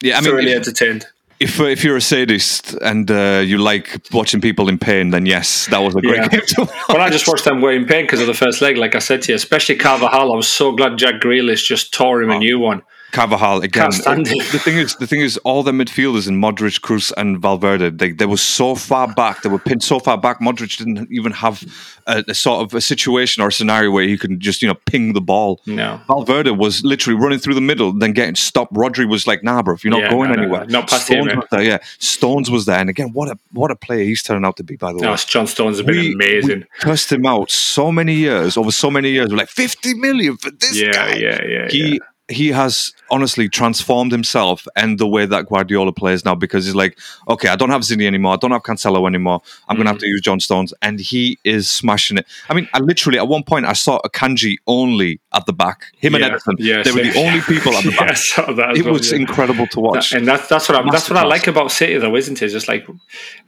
yeah 0.01 0.17
I 0.17 0.21
mean, 0.21 0.33
really 0.33 0.53
entertained 0.53 1.07
if 1.39 1.59
uh, 1.59 1.65
if 1.65 1.83
you're 1.83 1.97
a 1.97 2.01
sadist 2.01 2.73
and 2.81 3.09
uh, 3.11 3.43
you 3.45 3.57
like 3.57 4.01
watching 4.11 4.41
people 4.41 4.69
in 4.69 4.77
pain, 4.77 5.11
then 5.11 5.25
yes, 5.25 5.67
that 5.67 5.79
was 5.79 5.95
a 5.95 6.01
great 6.01 6.17
yeah. 6.17 6.27
game. 6.27 6.41
To 6.41 6.69
well, 6.89 7.01
I 7.01 7.09
just 7.09 7.27
watched 7.27 7.45
them 7.45 7.61
way 7.61 7.75
in 7.75 7.85
pain 7.85 8.05
because 8.05 8.19
of 8.19 8.27
the 8.27 8.33
first 8.33 8.61
leg, 8.61 8.77
like 8.77 8.95
I 8.95 8.99
said 8.99 9.21
to 9.23 9.31
you. 9.31 9.35
Especially 9.35 9.75
Carvajal, 9.75 10.33
I 10.33 10.35
was 10.35 10.47
so 10.47 10.71
glad 10.71 10.97
Jack 10.97 11.21
Grealish 11.21 11.65
just 11.65 11.93
tore 11.93 12.21
him 12.21 12.31
oh. 12.31 12.35
a 12.35 12.39
new 12.39 12.59
one. 12.59 12.81
Carvajal 13.17 13.57
again. 13.63 13.83
Can't 13.83 13.93
stand 13.93 14.27
it. 14.27 14.51
The 14.51 14.59
thing 14.59 14.77
is, 14.77 14.95
the 14.95 15.07
thing 15.07 15.21
is, 15.21 15.37
all 15.39 15.63
the 15.63 15.71
midfielders 15.71 16.27
in 16.27 16.39
Modric, 16.39 16.81
Kroos, 16.81 17.11
and 17.17 17.39
Valverde, 17.41 17.89
they, 17.89 18.11
they 18.11 18.25
were 18.25 18.37
so 18.37 18.75
far 18.75 19.11
back. 19.13 19.41
They 19.41 19.49
were 19.49 19.59
pinned 19.59 19.83
so 19.83 19.99
far 19.99 20.17
back. 20.17 20.39
Modric 20.39 20.77
didn't 20.77 21.07
even 21.11 21.31
have 21.31 21.63
a, 22.05 22.23
a 22.27 22.33
sort 22.33 22.61
of 22.63 22.73
a 22.73 22.81
situation 22.81 23.41
or 23.43 23.47
a 23.47 23.51
scenario 23.51 23.91
where 23.91 24.03
he 24.07 24.17
could 24.17 24.39
just 24.39 24.61
you 24.61 24.67
know 24.67 24.75
ping 24.85 25.13
the 25.13 25.21
ball. 25.21 25.61
No. 25.65 25.99
Valverde 26.07 26.51
was 26.51 26.83
literally 26.83 27.19
running 27.19 27.39
through 27.39 27.55
the 27.55 27.61
middle, 27.61 27.91
then 27.91 28.13
getting 28.13 28.35
stopped. 28.35 28.73
Rodri 28.73 29.07
was 29.09 29.25
like, 29.27 29.43
"Nah, 29.43 29.63
bro, 29.63 29.73
if 29.73 29.83
you're 29.83 29.91
not 29.91 30.01
Yeah, 30.01 30.09
going 30.11 30.29
no, 30.29 30.35
no, 30.35 30.41
anywhere." 30.43 30.65
no. 30.65 30.79
Not 30.79 30.89
past 30.89 31.09
him, 31.09 31.15
Stones 31.23 31.27
man. 31.27 31.37
was 31.37 31.47
there, 31.51 31.63
yeah. 31.63 31.77
Stones 31.99 32.51
was 32.51 32.65
there, 32.65 32.79
and 32.79 32.89
again, 32.89 33.13
what 33.13 33.29
a 33.29 33.37
what 33.51 33.71
a 33.71 33.75
player 33.75 34.03
he's 34.03 34.21
turned 34.23 34.45
out 34.45 34.57
to 34.57 34.63
be. 34.63 34.75
By 34.75 34.91
the 34.91 34.99
way, 34.99 35.07
No, 35.07 35.15
John 35.15 35.47
Stones 35.47 35.77
has 35.77 35.85
been 35.85 35.95
we, 35.97 36.13
amazing. 36.13 36.59
we 36.59 36.65
cursed 36.79 37.11
him 37.11 37.25
out 37.25 37.49
so 37.51 37.91
many 37.91 38.13
years 38.13 38.57
over 38.57 38.71
so 38.71 38.91
many 38.91 39.09
years. 39.11 39.29
We're 39.31 39.37
like 39.37 39.49
fifty 39.49 39.93
million 39.95 40.37
for 40.37 40.51
this 40.51 40.75
yeah, 40.79 40.91
guy. 40.91 41.15
yeah, 41.15 41.41
yeah, 41.43 41.67
He 41.69 41.93
yeah. 41.93 41.97
he 42.29 42.47
has 42.49 42.93
honestly 43.09 43.47
transformed 43.49 44.11
himself 44.11 44.67
and 44.75 44.99
the 44.99 45.07
way 45.07 45.25
that 45.25 45.47
Guardiola 45.47 45.91
plays 45.91 46.25
now 46.25 46.35
because 46.35 46.65
he's 46.65 46.75
like, 46.75 46.97
okay, 47.29 47.49
I 47.49 47.55
don't 47.55 47.69
have 47.69 47.83
Zini 47.83 48.05
anymore, 48.07 48.33
I 48.33 48.37
don't 48.37 48.51
have 48.51 48.63
Cancelo 48.63 49.07
anymore. 49.07 49.41
I'm 49.67 49.77
gonna 49.77 49.89
have 49.89 49.97
Mm. 49.97 50.01
to 50.01 50.07
use 50.07 50.21
John 50.21 50.39
Stones, 50.39 50.73
and 50.81 50.99
he 50.99 51.37
is 51.43 51.69
smashing 51.69 52.17
it. 52.17 52.25
I 52.49 52.53
mean, 52.53 52.67
I 52.73 52.79
literally 52.79 53.17
at 53.19 53.27
one 53.27 53.43
point 53.43 53.65
I 53.65 53.73
saw 53.73 53.99
Akanji 54.05 54.55
only 54.67 55.19
at 55.33 55.45
the 55.45 55.53
back. 55.53 55.85
Him 55.97 56.15
and 56.15 56.23
Yeah, 56.23 56.29
Ederson, 56.31 56.55
yeah, 56.59 56.83
they 56.83 56.91
were 56.91 57.01
the 57.03 57.17
only 57.25 57.41
people 57.41 57.73
at 57.75 57.83
the 57.83 57.91
Yeah, 57.91 58.05
back. 58.45 58.55
that 58.55 58.77
It 58.77 58.83
well, 58.85 58.93
was 58.93 59.11
yeah. 59.11 59.17
incredible 59.19 59.67
to 59.67 59.79
watch. 59.79 60.11
and 60.13 60.27
that's 60.27 60.47
that's 60.47 60.67
what 60.69 60.77
I 60.85 60.89
that's 60.91 61.09
what 61.09 61.17
I 61.17 61.23
like 61.25 61.47
about 61.47 61.71
City 61.71 61.97
though, 61.97 62.15
isn't 62.15 62.41
it? 62.41 62.45
It's 62.45 62.53
just 62.53 62.67
like 62.67 62.85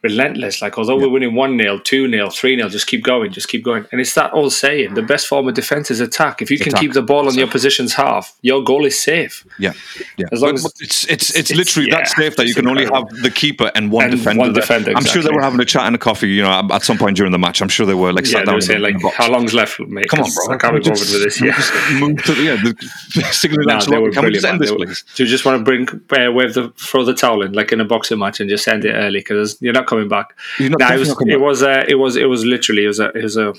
relentless. 0.02 0.62
Like 0.62 0.78
although 0.78 0.98
we're 0.98 1.10
winning 1.10 1.36
one 1.36 1.58
0 1.58 1.80
two 1.80 2.10
0 2.10 2.30
three 2.30 2.56
0 2.56 2.70
just 2.70 2.88
keep 2.88 3.04
going, 3.04 3.32
just 3.32 3.48
keep 3.48 3.64
going. 3.64 3.86
And 3.92 4.00
it's 4.02 4.14
that 4.16 4.34
old 4.34 4.54
saying: 4.54 4.94
the 4.94 5.02
best 5.02 5.28
form 5.28 5.48
of 5.48 5.54
defense 5.54 5.92
is 5.92 6.00
attack. 6.00 6.42
If 6.42 6.52
you 6.52 6.58
can 6.58 6.70
Attack. 6.70 6.82
keep 6.82 6.94
the 6.94 7.02
ball 7.02 7.28
on 7.28 7.36
the 7.36 7.44
opposition's 7.44 7.94
half, 7.94 8.36
your 8.42 8.64
goal 8.64 8.86
is 8.86 9.00
safe. 9.02 9.46
Yeah, 9.58 9.74
yeah. 10.18 10.28
As 10.32 10.42
long 10.42 10.52
But- 10.52 10.56
as- 10.56 10.64
but 10.64 10.72
it's 10.82 11.04
it's 11.06 11.30
it's 11.32 11.40
it's- 11.52 11.58
literally 11.58 11.90
that 11.92 12.08
safe 12.08 12.36
that 12.38 12.48
you 12.48 12.54
can 12.54 12.68
only 12.68 12.86
have 12.86 13.08
the 13.24 13.32
keeper 13.32 13.72
and 13.76 13.92
one 13.92 14.06
And 14.06 14.12
defender. 14.18 14.40
one 14.40 14.54
defender, 14.54 14.94
I'm 14.96 15.04
sure 15.06 15.22
they 15.22 15.32
were 15.32 15.42
having 15.42 15.60
a 15.60 15.66
chat 15.66 15.84
and 15.84 15.96
a 15.96 16.00
coffee. 16.00 16.30
You 16.30 16.44
know, 16.44 16.68
at 16.72 16.84
some 16.84 16.98
point 16.98 17.18
during 17.18 17.32
the 17.32 17.40
match, 17.40 17.62
I'm 17.62 17.68
sure 17.70 17.86
they 17.86 17.94
were 17.94 18.14
like 18.14 18.26
Yeah, 18.26 18.32
sat 18.40 18.46
down 18.46 18.62
saying 18.62 18.82
like, 18.82 18.96
how 19.16 19.30
long's 19.32 19.54
left, 19.54 19.80
mate? 19.80 20.08
Come 20.10 20.22
on, 20.22 20.30
bro. 20.48 20.56
I 20.56 20.58
can't 20.58 20.74
be 20.76 20.90
bothered 20.90 21.00
with 21.10 21.24
this. 21.24 21.42
Yeah. 21.42 22.00
move 22.00 22.24
to 22.24 22.34
the, 22.34 22.44
yeah, 22.44 22.56
the 22.56 23.24
signaling 23.32 23.68
No, 23.68 23.74
match. 23.76 23.86
they 23.88 23.98
were 23.98 24.12
Can 24.12 24.26
we 24.26 24.32
just 24.32 24.44
brilliant. 24.44 24.44
man. 24.44 24.58
this, 24.60 24.72
were- 24.72 24.78
please? 24.86 25.04
Do 25.16 25.24
you 25.24 25.30
just 25.30 25.46
want 25.46 25.58
to 25.60 25.64
bring 25.64 25.88
uh, 25.90 26.32
wave 26.32 26.54
the 26.54 26.70
throw 26.78 27.04
the 27.04 27.14
towel 27.14 27.42
in 27.42 27.54
like 27.54 27.72
in 27.72 27.82
a 27.82 27.86
boxing 27.86 28.20
match 28.20 28.40
and 28.40 28.50
just 28.50 28.68
end 28.68 28.86
it 28.86 28.94
early 28.94 29.20
because 29.20 29.58
you're 29.62 29.74
not 29.74 29.88
coming 29.88 30.08
back? 30.08 30.38
You're 30.60 30.70
not- 30.70 30.80
Nah, 30.80 30.94
it 30.94 31.00
was 31.00 31.10
it 31.28 31.40
was 31.42 31.64
uh, 31.64 31.84
it 31.88 31.96
was 31.96 32.16
it 32.16 32.26
was 32.26 32.46
literally 32.46 32.86
it 32.86 32.88
was 32.88 33.00
a 33.00 33.08
it 33.10 33.24
was 33.24 33.38
a 33.38 33.54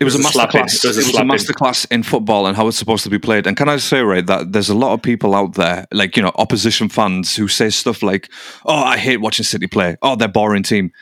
It 0.00 0.04
was, 0.04 0.16
was 0.16 0.24
a 0.24 0.28
masterclass. 0.28 0.84
It 0.84 0.88
was 0.88 0.96
a 0.96 1.00
It 1.00 1.06
was 1.06 1.16
a 1.16 1.52
masterclass 1.52 1.86
in 1.90 2.02
football 2.02 2.46
and 2.46 2.56
how 2.56 2.66
it's 2.68 2.78
supposed 2.78 3.04
to 3.04 3.10
be 3.10 3.18
played. 3.18 3.46
And 3.46 3.56
can 3.56 3.68
I 3.68 3.76
say, 3.76 4.00
right, 4.00 4.26
that 4.26 4.52
there's 4.52 4.70
a 4.70 4.74
lot 4.74 4.94
of 4.94 5.02
people 5.02 5.34
out 5.34 5.54
there, 5.54 5.86
like 5.92 6.16
you 6.16 6.22
know, 6.22 6.32
opposition 6.36 6.88
fans 6.88 7.36
who 7.36 7.48
say 7.48 7.70
stuff 7.70 8.02
like, 8.02 8.30
"Oh, 8.64 8.74
I 8.74 8.96
hate 8.96 9.18
watching 9.18 9.44
City 9.44 9.66
play. 9.66 9.96
Oh, 10.02 10.16
they're 10.16 10.28
boring 10.28 10.62
team." 10.62 10.92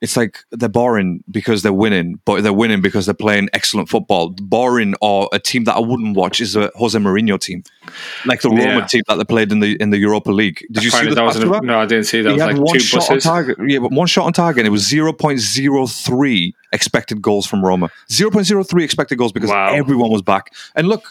It's 0.00 0.16
like 0.16 0.38
they're 0.52 0.68
boring 0.68 1.24
because 1.28 1.62
they're 1.64 1.72
winning, 1.72 2.20
but 2.24 2.42
they're 2.44 2.52
winning 2.52 2.80
because 2.80 3.06
they're 3.06 3.14
playing 3.14 3.48
excellent 3.52 3.88
football. 3.88 4.28
Boring 4.28 4.94
or 5.00 5.28
a 5.32 5.40
team 5.40 5.64
that 5.64 5.74
I 5.74 5.80
wouldn't 5.80 6.16
watch 6.16 6.40
is 6.40 6.54
a 6.54 6.70
Jose 6.76 6.96
Mourinho 6.96 7.36
team, 7.40 7.64
like 8.24 8.40
the 8.42 8.48
Roma 8.48 8.62
Yeah. 8.62 8.86
team 8.86 9.02
that 9.08 9.16
they 9.16 9.24
played 9.24 9.50
in 9.50 9.58
the 9.58 9.74
in 9.82 9.90
the 9.90 9.98
Europa 9.98 10.30
League. 10.30 10.64
Did 10.70 10.84
you 10.84 10.90
see 10.90 11.12
that 11.12 11.20
was 11.24 11.36
an- 11.36 11.66
no, 11.66 11.80
I 11.80 11.86
didn't 11.86 12.04
see 12.04 12.22
that. 12.22 12.32
He 12.32 12.38
had 12.38 12.52
like 12.52 12.60
one 12.60 12.74
two 12.74 12.78
shot 12.80 13.08
buses. 13.08 13.26
on 13.26 13.32
target. 13.32 13.58
Yeah, 13.66 13.80
but 13.80 13.90
one 13.90 14.06
shot 14.06 14.26
on 14.26 14.32
target, 14.32 14.60
and 14.60 14.68
it 14.68 14.70
was 14.70 14.84
0.03 14.88 16.54
expected 16.72 17.20
goals 17.20 17.46
from 17.46 17.64
Roma. 17.64 17.90
0.03 18.08 18.84
expected 18.84 19.18
goals 19.18 19.32
because 19.32 19.50
Wow. 19.50 19.74
everyone 19.74 20.10
was 20.10 20.22
back. 20.22 20.54
And 20.76 20.88
look, 20.88 21.04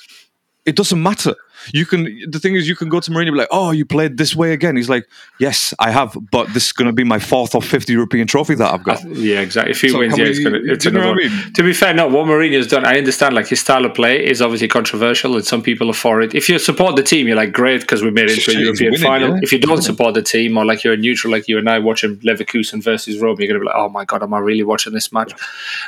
it 0.66 0.76
doesn't 0.76 1.02
matter. 1.02 1.36
You 1.74 1.86
can. 1.86 2.04
The 2.30 2.40
thing 2.40 2.56
is, 2.56 2.68
you 2.68 2.76
can 2.76 2.90
go 2.90 3.00
to 3.00 3.12
Mourinho 3.12 3.28
and 3.28 3.34
be 3.36 3.40
like, 3.40 3.48
"Oh, 3.52 3.72
you 3.72 3.86
played 3.86 4.18
this 4.18 4.36
way 4.36 4.54
again." 4.54 4.76
He's 4.76 4.90
like, 4.90 5.08
"Yes, 5.40 5.74
I 5.80 5.92
have, 5.92 6.18
but 6.32 6.54
this 6.54 6.68
is 6.68 6.72
going 6.72 6.88
to 6.88 6.94
be 6.94 7.04
my 7.04 7.20
fourth 7.20 7.56
or 7.56 7.62
fifth 7.62 7.90
European 7.90 8.28
trophy 8.28 8.56
that 8.56 8.74
I've 8.74 8.84
got." 8.84 9.04
Yeah, 9.06 9.42
exactly. 9.42 9.72
If 9.72 9.82
he 9.82 9.90
So 9.90 10.00
wins, 10.00 10.18
yeah, 10.18 10.26
it's 10.26 10.40
gonna. 10.40 10.60
It's 10.64 10.84
do 10.84 10.90
you 10.90 10.96
know 10.96 11.12
another 11.12 11.22
I 11.22 11.30
mean? 11.30 11.54
To 11.54 11.64
be 11.64 11.74
fair, 11.74 11.94
no, 11.94 12.08
what 12.08 12.26
Mourinho's 12.26 12.68
done, 12.68 12.86
I 12.86 12.98
understand. 12.98 13.36
Like 13.36 13.48
his 13.48 13.60
style 13.60 13.86
of 13.86 13.94
play 13.94 14.26
is 14.26 14.42
obviously 14.42 14.68
controversial, 14.68 15.36
and 15.36 15.46
some 15.46 15.62
people 15.62 15.90
are 15.90 15.94
for 15.94 16.22
it. 16.22 16.34
If 16.36 16.50
you 16.50 16.60
support 16.60 16.96
the 16.96 17.04
team, 17.04 17.28
you're 17.28 17.36
like, 17.36 17.52
great, 17.54 17.82
because 17.82 18.04
we 18.04 18.12
made 18.12 18.30
it 18.30 18.42
to 18.42 18.52
a 18.52 18.60
European 18.60 18.92
winning, 18.92 19.06
final. 19.08 19.30
yeah. 19.36 19.40
If 19.44 19.52
you 19.52 19.60
don't 19.60 19.82
support 19.82 20.14
the 20.14 20.22
team, 20.22 20.58
or 20.58 20.66
like 20.66 20.84
you're 20.84 20.94
a 20.94 20.98
neutral, 20.98 21.32
like 21.32 21.48
you 21.48 21.58
and 21.58 21.70
I 21.70 21.80
watching 21.80 22.18
Leverkusen 22.18 22.82
versus 22.84 23.20
Rome, 23.20 23.38
you're 23.40 23.48
gonna 23.48 23.60
be 23.60 23.66
like, 23.66 23.76
oh 23.76 23.90
my 23.90 24.06
god, 24.06 24.24
am 24.24 24.34
I 24.34 24.40
really 24.40 24.64
watching 24.64 24.94
this 24.94 25.12
match? 25.12 25.34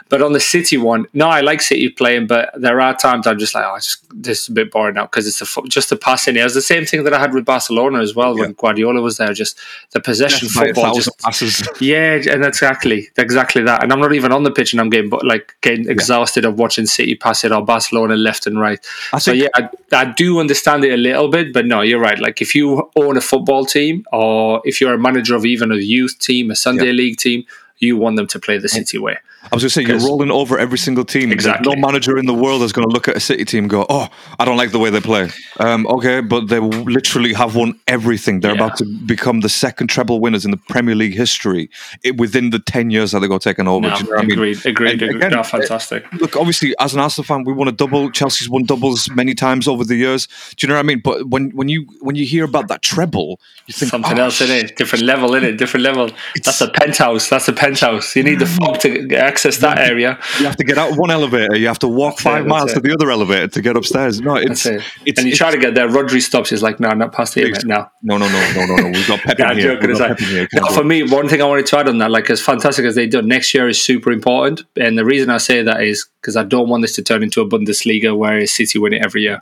But 0.09 0.21
on 0.21 0.33
the 0.33 0.39
City 0.39 0.77
one, 0.77 1.05
no, 1.13 1.27
I 1.27 1.41
like 1.41 1.61
City 1.61 1.89
playing, 1.89 2.27
but 2.27 2.51
there 2.55 2.81
are 2.81 2.95
times 2.95 3.27
I'm 3.27 3.39
just 3.39 3.55
like, 3.55 3.65
oh, 3.65 3.75
just, 3.77 4.03
this 4.13 4.43
is 4.43 4.49
a 4.49 4.51
bit 4.51 4.71
boring 4.71 4.95
now 4.95 5.03
because 5.05 5.27
it's 5.27 5.39
fo- 5.47 5.65
just 5.69 5.89
the 5.89 5.95
passing. 5.95 6.35
It 6.35 6.43
was 6.43 6.53
the 6.53 6.61
same 6.61 6.85
thing 6.85 7.03
that 7.05 7.13
I 7.13 7.19
had 7.19 7.33
with 7.33 7.45
Barcelona 7.45 7.99
as 7.99 8.15
well 8.15 8.37
when 8.37 8.53
Guardiola 8.53 9.01
was 9.01 9.17
there. 9.17 9.33
Just 9.33 9.57
the 9.91 9.99
possession 10.01 10.47
By 10.55 10.65
football, 10.67 10.95
just 10.95 11.17
passes. 11.19 11.67
yeah, 11.79 12.15
and 12.29 12.43
exactly 12.43 13.09
exactly 13.17 13.63
that. 13.63 13.83
And 13.83 13.93
I'm 13.93 13.99
not 13.99 14.13
even 14.13 14.31
on 14.31 14.43
the 14.43 14.51
pitch, 14.51 14.73
and 14.73 14.81
I'm 14.81 14.89
getting 14.89 15.09
but 15.09 15.25
like 15.25 15.55
getting 15.61 15.89
exhausted 15.89 16.45
of 16.45 16.57
watching 16.59 16.85
City 16.85 17.15
pass 17.15 17.43
it 17.43 17.51
or 17.51 17.63
Barcelona 17.63 18.15
left 18.15 18.47
and 18.47 18.59
right. 18.59 18.79
I 19.13 19.19
So 19.19 19.31
think- 19.31 19.43
yeah, 19.43 19.67
I, 19.93 20.01
I 20.01 20.05
do 20.11 20.39
understand 20.39 20.83
it 20.83 20.93
a 20.93 20.97
little 20.97 21.29
bit, 21.29 21.53
but 21.53 21.65
no, 21.65 21.81
you're 21.81 21.99
right. 21.99 22.19
Like 22.19 22.41
if 22.41 22.53
you 22.55 22.89
own 22.95 23.17
a 23.17 23.21
football 23.21 23.65
team, 23.65 24.05
or 24.11 24.61
if 24.65 24.81
you're 24.81 24.93
a 24.93 24.99
manager 24.99 25.35
of 25.35 25.45
even 25.45 25.71
a 25.71 25.75
youth 25.77 26.17
team, 26.19 26.51
a 26.51 26.55
Sunday 26.55 26.87
Yeah. 26.87 26.91
league 26.93 27.17
team, 27.17 27.45
you 27.77 27.95
want 27.97 28.17
them 28.17 28.27
to 28.27 28.39
play 28.39 28.57
the 28.57 28.67
City 28.69 28.97
way. 28.97 29.17
I 29.41 29.55
was 29.55 29.63
going 29.63 29.69
to 29.69 29.69
say, 29.69 29.81
you're 29.83 29.99
rolling 30.07 30.31
over 30.31 30.59
every 30.59 30.77
single 30.77 31.05
team. 31.05 31.31
Exactly. 31.31 31.73
No 31.73 31.79
manager 31.79 32.17
in 32.17 32.25
the 32.25 32.33
world 32.33 32.61
is 32.61 32.71
going 32.73 32.87
to 32.87 32.93
look 32.93 33.07
at 33.07 33.15
a 33.15 33.19
City 33.19 33.45
team 33.45 33.63
and 33.63 33.69
go, 33.69 33.85
oh, 33.89 34.07
I 34.37 34.45
don't 34.45 34.57
like 34.57 34.71
the 34.71 34.79
way 34.79 34.89
they 34.89 34.99
play. 34.99 35.29
Um, 35.59 35.87
okay, 35.87 36.19
but 36.21 36.49
they 36.49 36.59
literally 36.59 37.33
have 37.33 37.55
won 37.55 37.79
everything. 37.87 38.41
They're 38.41 38.51
Yeah. 38.51 38.65
about 38.65 38.77
to 38.77 38.85
become 39.05 39.39
the 39.39 39.49
second 39.49 39.87
treble 39.87 40.19
winners 40.19 40.43
in 40.45 40.51
the 40.51 40.57
Premier 40.57 40.93
League 40.93 41.15
history 41.15 41.69
it, 42.03 42.17
within 42.17 42.49
the 42.49 42.59
10 42.59 42.89
years 42.91 43.11
that 43.11 43.19
they 43.21 43.27
got 43.27 43.41
taken 43.41 43.67
over. 43.67 43.87
No, 43.87 43.95
you 43.97 44.03
know 44.03 44.09
what 44.09 44.19
I 44.19 44.21
mean? 44.23 44.31
agreed, 44.33 44.65
agreed, 44.65 44.91
And 44.91 45.01
agreed. 45.03 45.15
again, 45.15 45.31
no, 45.31 45.39
eh, 45.39 45.43
fantastic. 45.43 46.11
Look, 46.13 46.35
obviously, 46.35 46.75
as 46.79 46.93
an 46.93 46.99
Arsenal 46.99 47.25
fan, 47.25 47.43
we 47.45 47.53
won 47.53 47.67
a 47.67 47.71
double. 47.71 48.11
Chelsea's 48.11 48.49
won 48.49 48.65
doubles 48.65 49.09
many 49.09 49.33
times 49.33 49.67
over 49.67 49.83
the 49.85 49.95
years. 49.95 50.27
Do 50.57 50.65
you 50.65 50.67
know 50.67 50.75
what 50.75 50.81
I 50.81 50.83
mean? 50.83 50.99
But 50.99 51.27
when, 51.29 51.49
when 51.51 51.69
you 51.69 51.87
when 52.01 52.15
you 52.15 52.25
hear 52.25 52.43
about 52.43 52.67
that 52.67 52.81
treble, 52.81 53.39
you 53.67 53.73
think 53.73 53.89
Something 53.89 54.19
"Oh, 54.19 54.23
else 54.25 54.41
in 54.41 54.51
it, 54.51 54.75
different 54.75 55.05
level 55.05 55.33
in 55.33 55.43
it, 55.43 55.57
different 55.57 55.85
level. 55.85 56.09
That's 56.43 56.61
a 56.61 56.69
penthouse. 56.69 57.29
That's 57.29 57.47
a 57.47 57.53
penthouse. 57.53 58.15
You 58.15 58.23
need 58.23 58.39
the 58.39 58.45
mm. 58.45 58.57
fob 58.57 58.79
to 58.81 59.15
eh? 59.15 59.28
Access 59.29 59.57
that 59.57 59.77
area. 59.91 60.11
You 60.39 60.45
have 60.45 60.57
to 60.57 60.63
get 60.63 60.77
out 60.77 60.91
of 60.91 60.97
one 60.97 61.11
elevator. 61.11 61.55
You 61.57 61.67
have 61.67 61.79
to 61.79 61.87
walk 61.87 62.15
That's 62.15 62.23
five 62.23 62.43
that's 62.45 62.49
miles 62.49 62.73
to 62.73 62.79
the 62.79 62.93
other 62.93 63.09
elevator 63.11 63.47
to 63.47 63.61
get 63.61 63.77
upstairs. 63.77 64.19
No, 64.21 64.35
it's 64.35 64.65
it. 64.65 64.81
it's 65.05 65.19
and 65.19 65.27
you 65.27 65.33
it's- 65.33 65.37
try 65.37 65.51
to 65.51 65.57
get 65.57 65.75
there. 65.75 65.87
Rodri 65.87 66.21
stops. 66.21 66.49
He's 66.49 66.63
like, 66.63 66.79
no, 66.79 66.89
not 67.03 67.13
past 67.13 67.33
here, 67.35 67.49
mate. 67.51 67.65
No. 67.65 67.87
No, 68.01 68.17
no, 68.17 68.27
no, 68.27 68.39
no, 68.55 68.65
no, 68.65 68.75
no. 68.75 68.89
We've 68.97 69.07
got 69.07 69.19
Pep 69.27 69.37
Yeah, 69.39 69.53
here. 69.53 69.73
joking 69.75 69.89
got 69.93 69.95
aside. 69.95 70.17
Pep 70.17 70.27
here. 70.27 70.47
No, 70.55 70.65
for 70.73 70.83
me, 70.83 71.03
one 71.03 71.27
thing 71.29 71.41
I 71.41 71.45
wanted 71.45 71.65
to 71.67 71.77
add 71.79 71.87
on 71.89 71.97
that, 71.99 72.11
like 72.11 72.29
as 72.29 72.41
fantastic 72.41 72.85
as 72.85 72.95
they 72.95 73.07
do, 73.07 73.21
next 73.21 73.53
year 73.53 73.67
is 73.67 73.81
super 73.81 74.11
important. 74.11 74.63
And 74.75 74.97
the 74.97 75.05
reason 75.05 75.29
I 75.29 75.37
say 75.37 75.61
that 75.63 75.81
is 75.83 76.07
because 76.21 76.35
I 76.35 76.43
don't 76.43 76.67
want 76.69 76.81
this 76.81 76.95
to 76.95 77.01
turn 77.01 77.23
into 77.23 77.39
a 77.41 77.47
Bundesliga 77.47 78.17
where 78.17 78.45
City 78.47 78.77
win 78.79 78.93
it 78.93 79.03
every 79.05 79.21
year. 79.21 79.41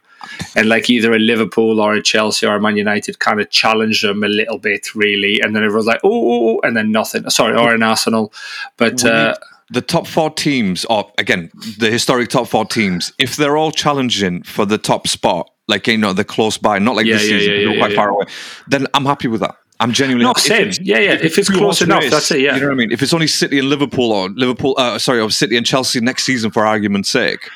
And 0.56 0.68
like 0.70 0.90
either 0.90 1.14
a 1.14 1.20
Liverpool 1.20 1.80
or 1.80 1.94
a 1.94 2.02
Chelsea 2.04 2.46
or 2.46 2.56
a 2.56 2.62
Man 2.62 2.78
United 2.78 3.20
kind 3.20 3.40
of 3.40 3.50
challenge 3.50 4.02
them 4.02 4.24
a 4.24 4.28
little 4.28 4.58
bit, 4.60 4.94
really. 4.96 5.40
And 5.42 5.56
then 5.56 5.64
everyone's 5.64 5.88
like, 5.88 6.02
oh, 6.04 6.10
oh, 6.12 6.50
oh," 6.50 6.60
and 6.68 6.76
then 6.76 6.92
nothing. 6.92 7.30
Sorry, 7.30 7.56
or 7.58 7.74
an 7.74 7.82
Arsenal. 7.84 8.32
But 8.78 9.04
uh, 9.06 9.36
the 9.70 9.82
top 9.82 10.08
four 10.08 10.30
teams, 10.30 10.86
or 10.86 11.12
again, 11.18 11.52
the 11.78 11.90
historic 11.92 12.30
top 12.30 12.48
four 12.48 12.66
teams, 12.66 13.14
if 13.20 13.36
they're 13.36 13.58
all 13.58 13.72
challenging 13.72 14.44
for 14.44 14.66
the 14.66 14.78
top 14.78 15.08
spot, 15.08 15.50
like 15.68 15.88
you 15.88 15.98
know, 15.98 16.14
they're 16.14 16.24
close 16.24 16.58
by, 16.58 16.80
not 16.80 16.96
like 16.96 17.06
Yeah, 17.06 17.16
this 17.16 17.30
yeah, 17.30 17.38
season, 17.38 17.54
yeah, 17.54 17.70
yeah, 17.72 17.78
quite 17.78 17.94
far 17.94 18.10
away, 18.10 18.26
then 18.68 18.88
I'm 18.94 19.06
happy 19.06 19.28
with 19.28 19.42
that. 19.42 19.56
I'm 19.80 19.92
genuinely 19.92 20.26
not 20.26 20.40
same. 20.40 20.72
Yeah, 20.82 20.98
yeah. 21.00 21.12
If 21.22 21.38
it's 21.38 21.50
close 21.50 21.82
enough, 21.82 22.02
race, 22.02 22.12
that's 22.12 22.32
it, 22.32 22.40
yeah. 22.42 22.56
You 22.56 22.62
know 22.62 22.68
what 22.68 22.74
I 22.74 22.78
mean? 22.78 22.92
If 22.92 23.04
it's 23.04 23.14
only 23.14 23.28
City 23.28 23.60
and 23.60 23.70
Liverpool, 23.70 24.12
or 24.12 24.30
Liverpool, 24.30 24.74
uh, 24.78 24.98
sorry, 24.98 25.20
or 25.20 25.30
City 25.30 25.56
and 25.56 25.66
Chelsea 25.66 26.00
next 26.00 26.24
season, 26.24 26.50
for 26.50 26.66
argument's 26.66 27.10
sake, 27.10 27.48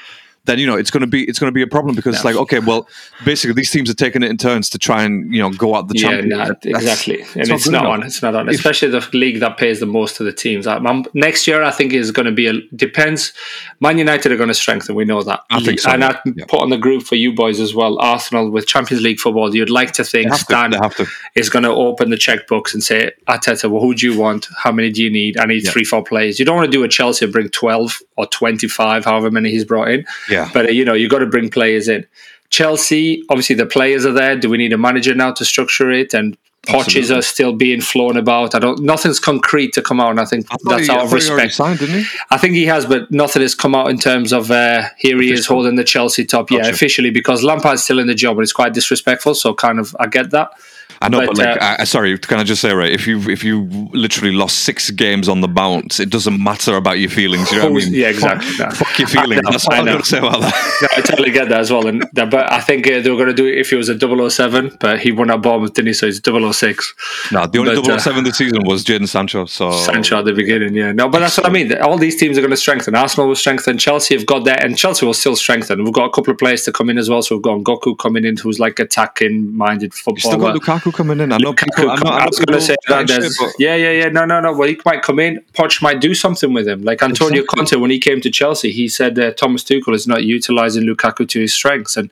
then 0.45 0.57
you 0.59 0.65
know 0.65 0.75
it's 0.75 0.89
going 0.91 1.01
to 1.01 1.07
be 1.07 1.23
it's 1.25 1.37
going 1.39 1.49
to 1.49 1.53
be 1.53 1.61
a 1.61 1.67
problem 1.67 1.95
because 1.95 2.15
it's 2.15 2.25
like 2.25 2.35
okay, 2.35 2.59
well, 2.59 2.87
basically 3.25 3.53
these 3.53 3.69
teams 3.71 3.89
are 3.89 3.93
taking 3.93 4.23
it 4.23 4.29
in 4.31 4.37
turns 4.37 4.69
to 4.71 4.79
try 4.79 5.03
and 5.03 5.33
you 5.33 5.41
know 5.41 5.49
go 5.51 5.75
out 5.75 5.87
the 5.87 5.95
Yeah, 5.97 6.09
champion. 6.09 6.29
That's- 6.37 6.57
exactly, 6.65 7.21
and 7.39 7.49
it's 7.49 7.67
not 7.67 7.81
enough. 7.83 7.93
on. 7.93 8.03
It's 8.03 8.21
not 8.21 8.35
on, 8.35 8.49
especially 8.49 8.89
the 8.89 9.07
league 9.13 9.39
that 9.41 9.57
pays 9.57 9.79
the 9.79 9.85
most 9.85 10.17
to 10.17 10.23
the 10.23 10.33
teams. 10.33 10.65
Um, 10.67 10.87
um, 10.87 11.05
next 11.13 11.47
year, 11.47 11.61
I 11.63 11.71
think 11.71 11.93
is 11.93 12.11
going 12.11 12.25
to 12.25 12.31
be 12.31 12.47
a 12.47 12.53
depends. 12.75 13.33
Man 13.79 13.97
United 13.97 14.31
are 14.31 14.37
going 14.37 14.47
to 14.49 14.53
strengthen. 14.53 14.95
We 14.95 15.05
know 15.05 15.21
that. 15.23 15.41
I 15.49 15.61
think 15.63 15.79
so, 15.79 15.91
And 15.91 16.01
yeah. 16.01 16.09
I 16.25 16.31
Yeah. 16.35 16.45
put 16.47 16.61
on 16.61 16.69
the 16.69 16.77
group 16.77 17.03
for 17.03 17.15
you 17.15 17.33
boys 17.33 17.59
as 17.59 17.73
well. 17.75 17.99
Arsenal 17.99 18.49
with 18.51 18.67
Champions 18.67 19.03
League 19.03 19.19
football. 19.19 19.55
You'd 19.55 19.69
like 19.69 19.91
to 19.93 20.03
think. 20.03 20.33
Stan 20.33 20.71
have 20.73 20.95
to. 20.95 21.05
is 21.35 21.49
going 21.49 21.63
to 21.63 21.69
open 21.71 22.09
the 22.09 22.15
checkbooks 22.17 22.73
and 22.73 22.83
say, 22.83 23.11
Arteta, 23.27 23.69
well, 23.69 23.81
who 23.81 23.93
do 23.93 24.11
you 24.11 24.17
want? 24.19 24.47
How 24.57 24.71
many 24.71 24.91
do 24.91 25.03
you 25.03 25.09
need? 25.09 25.37
I 25.37 25.45
need 25.45 25.61
three, 25.61 25.83
four 25.83 26.03
players. 26.03 26.39
You 26.39 26.45
don't 26.45 26.55
want 26.55 26.65
to 26.65 26.71
do 26.71 26.83
a 26.83 26.87
Chelsea 26.87 27.25
and 27.25 27.31
bring 27.33 27.49
twelve 27.49 27.99
or 28.17 28.25
twenty-five, 28.27 29.05
however 29.05 29.31
many 29.31 29.51
he's 29.51 29.65
brought 29.65 29.89
in. 29.89 30.05
Yeah. 30.31 30.49
But 30.53 30.67
uh, 30.67 30.69
you 30.69 30.85
know, 30.85 30.93
you've 30.93 31.11
got 31.11 31.19
to 31.19 31.25
bring 31.27 31.49
players 31.49 31.87
in. 31.87 32.05
Chelsea, 32.49 33.23
obviously, 33.29 33.55
the 33.55 33.65
players 33.65 34.05
are 34.05 34.11
there. 34.11 34.35
Do 34.37 34.49
we 34.49 34.57
need 34.57 34.73
a 34.73 34.77
manager 34.77 35.15
now 35.15 35.31
to 35.33 35.45
structure 35.45 35.89
it? 35.89 36.13
And 36.13 36.37
Potches 36.67 37.15
are 37.15 37.23
still 37.23 37.53
being 37.53 37.81
flown 37.81 38.17
about. 38.17 38.53
I 38.53 38.59
don't. 38.59 38.83
Nothing's 38.83 39.19
concrete 39.19 39.73
to 39.73 39.81
come 39.81 39.99
out, 39.99 40.11
and 40.11 40.19
I 40.19 40.25
think 40.25 40.45
I 40.51 40.57
that's 40.63 40.85
he- 40.85 40.91
out 40.91 41.05
of 41.05 41.13
respect. 41.13 41.53
signed, 41.53 41.79
didn't 41.79 42.01
he? 42.01 42.05
I 42.29 42.37
think 42.37 42.53
he 42.53 42.65
has, 42.67 42.85
but 42.85 43.09
nothing 43.09 43.41
has 43.41 43.55
come 43.55 43.73
out 43.73 43.89
in 43.89 43.97
terms 43.97 44.31
of 44.31 44.51
uh, 44.51 44.83
here 44.97 45.19
he 45.19 45.31
is 45.31 45.47
holding 45.47 45.75
the 45.75 45.83
Chelsea 45.83 46.23
top. 46.23 46.51
Yeah, 46.51 46.67
officially 46.67 47.09
because 47.09 47.43
Lampard's 47.43 47.83
still 47.83 47.97
in 47.97 48.05
the 48.05 48.13
job, 48.13 48.37
and 48.37 48.43
it's 48.43 48.53
quite 48.53 48.73
disrespectful. 48.75 49.33
So 49.33 49.55
kind 49.55 49.79
of, 49.79 49.95
I 49.99 50.05
get 50.05 50.29
that. 50.31 50.51
I 51.01 51.09
know, 51.09 51.19
but, 51.19 51.35
But, 51.35 51.37
like, 51.37 51.61
uh, 51.61 51.75
I, 51.79 51.83
sorry, 51.85 52.17
can 52.17 52.39
I 52.39 52.43
just 52.43 52.61
say, 52.61 52.73
right? 52.73 52.91
If 52.91 53.07
you 53.07 53.19
if 53.29 53.43
you 53.43 53.63
literally 53.91 54.33
lost 54.33 54.59
six 54.59 54.91
games 54.91 55.27
on 55.27 55.41
the 55.41 55.47
bounce, 55.47 55.99
it 55.99 56.11
doesn't 56.11 56.41
matter 56.41 56.75
about 56.75 56.99
your 56.99 57.09
feelings. 57.09 57.51
You 57.51 57.57
know 57.57 57.71
what 57.71 57.83
I 57.83 57.85
mean? 57.85 57.93
Yeah, 57.93 58.09
exactly. 58.09 58.49
Fuck, 58.51 58.73
fuck 58.73 58.99
your 58.99 59.07
feelings. 59.07 59.41
That's 59.49 59.65
what 59.67 59.75
I 59.75 59.79
I'm 59.79 59.85
going 59.85 59.97
to 59.99 60.05
say 60.05 60.19
about 60.19 60.41
that. 60.41 60.53
No, 60.81 60.87
I 60.97 61.01
totally 61.01 61.29
get 61.29 61.49
that 61.49 61.59
as 61.59 61.71
well. 61.71 61.85
And 61.85 62.03
but 62.13 62.51
I 62.51 62.59
think 62.59 62.87
uh, 62.87 63.01
they 63.01 63.09
were 63.09 63.15
going 63.15 63.27
to 63.27 63.35
do 63.35 63.45
it 63.45 63.57
if 63.59 63.71
it 63.71 63.77
was 63.77 63.87
a 63.89 64.29
007, 64.29 64.77
but 64.79 64.99
he 64.99 65.11
won 65.11 65.29
at 65.29 65.41
Bournemouth, 65.41 65.73
didn't 65.73 65.87
he? 65.87 65.93
So 65.93 66.07
it's 66.07 66.19
006. 66.19 67.31
no, 67.31 67.45
the 67.45 67.59
only 67.59 67.75
But, 67.75 67.83
double 67.83 67.91
uh, 67.91 67.99
07 67.99 68.23
this 68.23 68.37
season 68.37 68.63
was 68.65 68.83
Jadon 68.83 69.07
Sancho. 69.07 69.45
So 69.45 69.71
Sancho 69.71 70.17
at 70.17 70.25
the 70.25 70.33
beginning, 70.33 70.73
yeah. 70.73 70.91
No, 70.91 71.07
but 71.07 71.19
that's 71.19 71.37
what 71.37 71.45
I 71.45 71.49
mean. 71.49 71.77
All 71.81 71.97
these 71.97 72.15
teams 72.15 72.37
are 72.37 72.41
going 72.41 72.51
to 72.51 72.57
strengthen. 72.57 72.95
Arsenal 72.95 73.27
will 73.27 73.35
strengthen. 73.35 73.77
Chelsea 73.77 74.15
have 74.15 74.25
got 74.25 74.45
that, 74.45 74.63
and 74.63 74.77
Chelsea 74.77 75.05
will 75.05 75.13
still 75.13 75.35
strengthen. 75.35 75.83
We've 75.83 75.93
got 75.93 76.05
a 76.05 76.11
couple 76.11 76.31
of 76.31 76.39
players 76.39 76.63
to 76.63 76.71
come 76.71 76.89
in 76.89 76.97
as 76.97 77.09
well. 77.09 77.21
So 77.21 77.35
we've 77.35 77.43
got 77.43 77.59
Nkunku 77.59 77.97
coming 77.99 78.25
in, 78.25 78.37
who's 78.37 78.59
like 78.59 78.79
attacking 78.79 79.55
minded 79.55 79.93
You 79.93 80.17
still 80.17 80.39
got 80.39 80.61
footballer. 80.63 80.90
Lukaku 80.91 80.95
coming 80.97 81.19
in. 81.19 81.31
I 81.31 81.37
know 81.37 81.53
people. 81.53 81.89
I, 81.91 81.95
know, 81.95 82.09
I, 82.09 82.19
I 82.19 82.25
was 82.25 82.39
going 82.39 82.59
to 82.59 82.65
say 82.65 82.75
that. 82.87 83.07
chatting 83.07 83.21
There's, 83.21 83.39
yeah, 83.59 83.75
yeah, 83.75 83.91
yeah. 83.91 84.09
No, 84.09 84.25
no, 84.25 84.39
no. 84.41 84.53
Well, 84.53 84.67
he 84.67 84.79
might 84.85 85.01
come 85.01 85.19
in. 85.19 85.41
Poch 85.53 85.81
might 85.81 86.01
do 86.01 86.13
something 86.13 86.53
with 86.53 86.67
him. 86.67 86.83
Like 86.83 87.01
Antonio 87.03 87.41
Exactly. 87.41 87.57
Conte, 87.65 87.75
when 87.81 87.91
he 87.91 87.99
came 87.99 88.21
to 88.21 88.29
Chelsea, 88.29 88.71
he 88.71 88.87
said 88.87 89.17
uh, 89.19 89.31
Thomas 89.33 89.63
Tuchel 89.63 89.93
is 89.93 90.07
not 90.07 90.23
utilizing 90.23 90.83
Lukaku 90.83 91.27
to 91.29 91.39
his 91.41 91.53
strengths, 91.53 91.97
and 91.97 92.09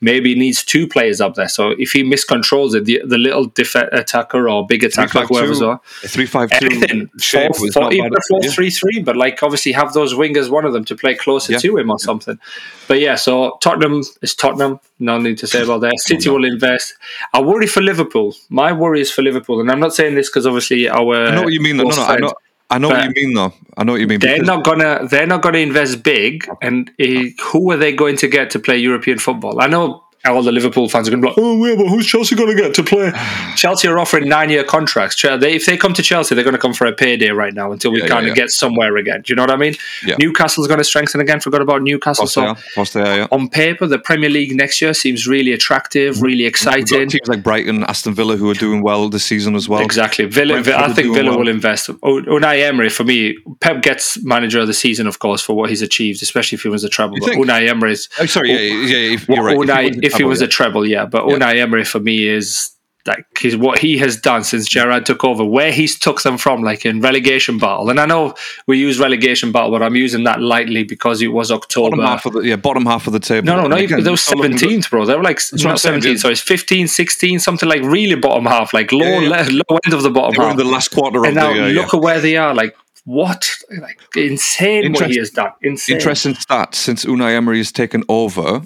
maybe 0.00 0.30
he 0.34 0.38
needs 0.38 0.64
two 0.64 0.86
players 0.86 1.20
up 1.20 1.34
there. 1.34 1.48
So 1.48 1.70
if 1.78 1.92
he 1.92 2.02
miscontrols 2.02 2.74
it, 2.74 2.84
the, 2.84 3.00
the 3.04 3.18
little 3.18 3.46
def- 3.46 3.74
attacker 3.74 4.48
or 4.48 4.66
big 4.66 4.84
attacker, 4.84 5.26
whoever's 5.26 5.62
on, 5.62 5.80
a 6.04 6.08
three 6.08 6.26
five 6.26 6.50
two 6.58 6.66
anything. 6.66 7.10
shape 7.18 7.54
Four, 7.56 7.64
was 7.66 7.74
four, 7.74 7.82
not 7.84 7.92
even 7.94 8.10
bad. 8.10 8.18
a 8.18 8.22
four 8.28 8.40
Yeah. 8.42 8.50
three 8.50 8.70
three, 8.70 9.00
but 9.02 9.16
like 9.16 9.42
obviously 9.42 9.72
have 9.72 9.92
those 9.92 10.14
wingers, 10.14 10.50
one 10.50 10.64
of 10.64 10.72
them 10.72 10.84
to 10.86 10.96
play 10.96 11.14
closer 11.14 11.52
Yeah. 11.52 11.58
to 11.58 11.76
him 11.78 11.90
or 11.90 11.98
something. 11.98 12.38
But 12.86 13.00
yeah, 13.00 13.16
so 13.16 13.58
Tottenham 13.60 14.02
is 14.22 14.34
Tottenham. 14.34 14.80
No 14.98 15.18
need 15.18 15.38
to 15.38 15.46
say 15.46 15.62
about 15.62 15.82
that. 15.82 15.92
City 16.00 16.28
will 16.28 16.44
invest. 16.44 16.94
I 17.32 17.40
worry 17.40 17.66
for 17.68 17.80
Liverpool. 17.80 18.17
My 18.48 18.72
worry 18.72 19.00
is 19.00 19.10
for 19.10 19.22
Liverpool, 19.22 19.60
and 19.60 19.70
I'm 19.70 19.80
not 19.80 19.94
saying 19.94 20.14
this 20.14 20.28
because 20.28 20.46
obviously 20.46 20.88
our 20.88 21.16
I 21.26 21.34
know 21.34 21.42
what 21.42 21.52
you 21.52 21.60
mean. 21.60 21.76
though. 21.76 21.84
No, 21.84 21.96
no, 21.96 22.02
I 22.02 22.16
know. 22.18 22.34
I 22.70 22.78
know 22.78 22.88
what 22.88 23.04
you 23.04 23.12
mean, 23.16 23.34
though. 23.34 23.52
I 23.78 23.84
know 23.84 23.92
what 23.92 24.00
you 24.00 24.06
mean. 24.06 24.20
They're 24.20 24.42
not 24.42 24.62
gonna. 24.64 25.08
They're 25.08 25.26
not 25.26 25.42
gonna 25.42 25.58
invest 25.58 26.02
big. 26.02 26.46
And 26.60 26.90
uh, 27.00 27.30
who 27.50 27.70
are 27.72 27.78
they 27.78 27.92
going 27.92 28.16
to 28.18 28.28
get 28.28 28.50
to 28.50 28.58
play 28.58 28.76
European 28.76 29.18
football? 29.18 29.60
I 29.60 29.68
know 29.68 30.04
all 30.36 30.42
the 30.42 30.52
Liverpool 30.52 30.88
fans 30.88 31.08
are 31.08 31.10
going 31.10 31.22
to 31.22 31.26
be 31.26 31.30
like, 31.30 31.38
"Oh, 31.38 31.64
yeah, 31.64 31.76
but 31.76 31.88
who's 31.88 32.06
Chelsea 32.06 32.34
going 32.36 32.54
to 32.56 32.60
get 32.60 32.74
to 32.74 32.82
play?" 32.82 33.12
Chelsea 33.56 33.88
are 33.88 33.98
offering 33.98 34.28
nine-year 34.28 34.64
contracts. 34.64 35.22
If 35.24 35.66
they 35.66 35.76
come 35.76 35.94
to 35.94 36.02
Chelsea, 36.02 36.34
they're 36.34 36.44
going 36.44 36.54
to 36.54 36.60
come 36.60 36.74
for 36.74 36.86
a 36.86 36.92
payday 36.92 37.30
right 37.30 37.54
now 37.54 37.72
until 37.72 37.92
we 37.92 38.00
Yeah, 38.00 38.08
kind 38.08 38.26
yeah, 38.26 38.32
of 38.32 38.36
yeah. 38.36 38.44
get 38.44 38.50
somewhere 38.50 38.96
again. 38.96 39.22
Do 39.22 39.32
you 39.32 39.36
know 39.36 39.42
what 39.42 39.50
I 39.50 39.56
mean? 39.56 39.74
Newcastle's 40.18 40.66
going 40.66 40.78
to 40.78 40.84
strengthen 40.84 41.20
again. 41.20 41.40
Forgot 41.40 41.62
about 41.62 41.82
Newcastle. 41.82 42.24
Of 42.24 42.34
course 42.34 42.34
they 42.34 42.40
So 42.40 42.46
are. 42.46 42.50
Of 42.50 42.74
course 42.74 42.92
they 42.92 43.02
are, 43.02 43.16
yeah. 43.18 43.26
on 43.30 43.48
paper, 43.48 43.86
the 43.86 43.98
Premier 43.98 44.30
League 44.30 44.54
next 44.54 44.80
year 44.80 44.94
seems 44.94 45.26
really 45.26 45.52
attractive, 45.52 46.16
mm-hmm. 46.16 46.24
really 46.24 46.38
mm-hmm. 46.38 46.44
We've 46.44 46.64
got 46.64 46.78
exciting. 46.78 47.08
teams 47.08 47.28
like 47.28 47.42
Brighton, 47.42 47.84
Aston 47.84 48.14
Villa, 48.14 48.36
who 48.36 48.50
are 48.50 48.54
doing 48.54 48.82
well 48.82 49.08
this 49.08 49.24
season 49.24 49.54
as 49.54 49.68
well. 49.68 49.80
Exactly. 49.80 50.24
Villa, 50.26 50.54
Brentford 50.54 50.74
I 50.74 50.92
think 50.92 51.14
Villa 51.14 51.30
well. 51.30 51.40
will 51.40 51.48
invest. 51.48 51.88
Unai 51.88 52.62
Emery, 52.62 52.88
for 52.88 53.04
me, 53.04 53.36
Pep 53.60 53.82
gets 53.82 54.22
manager 54.24 54.60
of 54.60 54.66
the 54.66 54.74
season, 54.74 55.06
of 55.06 55.18
course, 55.18 55.42
for 55.42 55.54
what 55.54 55.70
he's 55.70 55.82
achieved, 55.82 56.22
especially 56.22 56.56
if 56.56 56.62
he 56.62 56.68
was 56.68 56.84
a 56.84 56.88
treble. 56.88 57.16
Unai 57.18 57.68
Emery 57.68 57.92
is. 57.92 58.08
Oh, 58.20 58.26
sorry, 58.26 58.52
yeah, 58.52 58.58
yeah, 58.58 58.96
yeah 58.96 59.18
you're 59.28 59.44
right. 59.44 59.56
Unai, 59.56 60.02
if 60.02 60.17
he 60.18 60.24
was, 60.24 60.40
yeah. 60.40 60.46
a 60.46 60.48
treble, 60.48 60.86
yeah. 60.86 61.06
But 61.06 61.26
Yeah. 61.28 61.36
Unai 61.36 61.56
Emery, 61.58 61.84
for 61.84 62.00
me, 62.00 62.28
is 62.28 62.70
like 63.06 63.24
his, 63.38 63.56
what 63.56 63.78
he 63.78 63.96
has 63.98 64.20
done 64.20 64.44
since 64.44 64.68
Gerrard 64.68 65.06
took 65.06 65.24
over, 65.24 65.42
where 65.44 65.72
he's 65.72 65.98
took 65.98 66.22
them 66.22 66.36
from, 66.36 66.62
like 66.62 66.84
in 66.84 67.00
relegation 67.00 67.58
battle. 67.58 67.88
And 67.88 67.98
I 67.98 68.04
know 68.06 68.34
we 68.66 68.78
use 68.78 68.98
relegation 69.00 69.50
battle, 69.50 69.70
but 69.70 69.82
I'm 69.82 69.96
using 69.96 70.24
that 70.24 70.42
lightly 70.42 70.84
because 70.84 71.22
it 71.22 71.28
was 71.28 71.50
October. 71.50 71.96
bottom 71.96 72.04
half 72.04 72.26
of 72.26 72.32
the 72.34 72.40
yeah 72.40 72.56
bottom 72.56 72.84
half 72.84 73.06
of 73.06 73.14
the 73.14 73.20
table. 73.20 73.46
No, 73.46 73.56
no, 73.56 73.60
And 73.62 73.70
not 73.70 73.78
again, 73.78 73.92
even. 73.92 74.04
They 74.04 74.10
were 74.10 74.16
still 74.18 74.38
looking 74.38 74.56
good. 74.56 74.68
17th, 74.68 74.90
bro. 74.90 75.06
They 75.06 75.16
were 75.16 75.22
like, 75.22 75.40
not 75.54 75.80
17, 75.80 76.18
so 76.18 76.28
it's 76.28 76.42
15, 76.42 76.86
16, 76.86 77.38
something 77.38 77.68
like 77.68 77.82
really 77.82 78.14
bottom 78.14 78.44
half, 78.44 78.74
like 78.74 78.92
low, 78.92 79.06
Yeah, 79.06 79.20
yeah. 79.20 79.48
low 79.70 79.78
end 79.86 79.94
of 79.94 80.02
the 80.02 80.10
bottom 80.10 80.34
half. 80.34 80.50
in 80.50 80.56
the 80.58 80.64
last 80.64 80.90
quarter 80.90 81.20
of 81.20 81.24
and 81.24 81.34
now 81.34 81.54
the 81.54 81.64
uh, 81.64 81.68
look 81.68 81.94
at 81.94 82.02
where 82.02 82.20
they 82.20 82.36
are. 82.36 82.54
Like, 82.54 82.76
what? 83.04 83.50
Like, 83.80 83.98
insane 84.16 84.92
what 84.92 85.10
he 85.10 85.18
has 85.18 85.30
done. 85.30 85.52
Insane. 85.62 85.96
Interesting 85.96 86.34
stats 86.34 86.74
since 86.74 87.06
Unai 87.06 87.34
Emery 87.34 87.58
has 87.58 87.72
taken 87.72 88.04
over. 88.08 88.62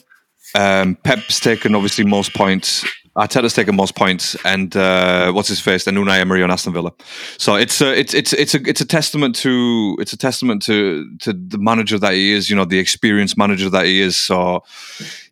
Um, 0.54 0.96
Pep's 0.96 1.40
taken 1.40 1.74
obviously 1.74 2.04
most 2.04 2.34
points. 2.34 2.84
Arteta's 3.16 3.52
taken 3.52 3.76
most 3.76 3.94
points, 3.94 4.36
and 4.44 4.74
uh, 4.74 5.32
what's 5.32 5.48
his 5.48 5.60
face? 5.60 5.86
And 5.86 5.98
Unai 5.98 6.18
Emery 6.18 6.42
on 6.42 6.50
Aston 6.50 6.72
Villa. 6.72 6.92
So 7.36 7.56
it's 7.56 7.82
a 7.82 7.98
it's 7.98 8.14
it's 8.14 8.32
it's 8.32 8.54
a 8.54 8.60
it's 8.66 8.80
a 8.80 8.86
testament 8.86 9.36
to 9.36 9.96
it's 10.00 10.14
a 10.14 10.16
testament 10.16 10.62
to 10.62 11.14
to 11.18 11.34
the 11.34 11.58
manager 11.58 11.98
that 11.98 12.14
he 12.14 12.32
is. 12.32 12.48
You 12.48 12.56
know, 12.56 12.64
the 12.64 12.78
experienced 12.78 13.36
manager 13.36 13.68
that 13.68 13.84
he 13.84 14.00
is. 14.00 14.16
So 14.16 14.64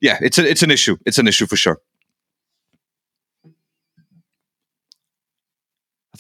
yeah, 0.02 0.18
it's 0.20 0.38
a, 0.38 0.46
it's 0.46 0.62
an 0.62 0.70
issue. 0.70 0.98
It's 1.06 1.18
an 1.18 1.26
issue 1.26 1.46
for 1.46 1.56
sure. 1.56 1.80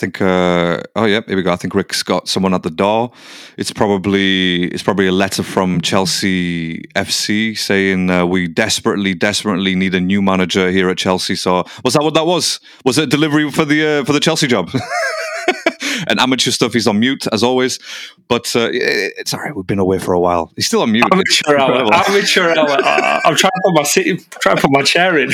Think. 0.00 0.20
Uh, 0.20 0.80
oh 0.96 1.04
yeah, 1.04 1.20
here 1.26 1.36
we 1.36 1.42
go. 1.42 1.52
I 1.52 1.56
think 1.56 1.74
Rick's 1.74 2.02
got 2.02 2.28
someone 2.28 2.54
at 2.54 2.62
the 2.62 2.70
door. 2.70 3.12
It's 3.56 3.72
probably 3.72 4.64
it's 4.72 4.82
probably 4.82 5.06
a 5.06 5.12
letter 5.12 5.42
from 5.42 5.80
Chelsea 5.80 6.82
FC 6.96 7.56
saying 7.56 8.10
uh, 8.10 8.26
we 8.26 8.48
desperately, 8.48 9.14
desperately 9.14 9.74
need 9.74 9.94
a 9.94 10.00
new 10.00 10.22
manager 10.22 10.70
here 10.70 10.88
at 10.88 10.98
Chelsea. 10.98 11.36
So 11.36 11.64
was 11.84 11.94
that 11.94 12.02
what 12.02 12.14
that 12.14 12.26
was? 12.26 12.60
Was 12.84 12.98
it 12.98 13.10
delivery 13.10 13.50
for 13.50 13.64
the 13.64 14.00
uh, 14.00 14.04
for 14.04 14.12
the 14.12 14.20
Chelsea 14.20 14.46
job? 14.46 14.70
and 16.10 16.20
amateur 16.20 16.50
stuff. 16.50 16.72
He's 16.72 16.86
on 16.86 17.00
mute 17.00 17.26
as 17.32 17.42
always, 17.42 17.78
but 18.28 18.54
uh, 18.54 18.68
it's 18.72 19.32
all 19.32 19.40
right. 19.40 19.54
We've 19.54 19.66
been 19.66 19.78
away 19.78 19.98
for 19.98 20.12
a 20.12 20.20
while. 20.20 20.52
He's 20.56 20.66
still 20.66 20.82
on 20.82 20.92
mute. 20.92 21.06
Amateur 21.10 21.56
hour. 21.56 21.94
Amateur 22.08 22.50
hour. 22.50 22.68
Uh, 22.68 23.20
I'm 23.24 23.36
trying 23.36 23.50
to 23.50 23.60
put 23.64 23.74
my 23.74 23.82
seat, 23.84 24.26
trying 24.40 24.56
to 24.56 24.62
put 24.62 24.70
my 24.70 24.82
chair 24.82 25.18
in. 25.18 25.30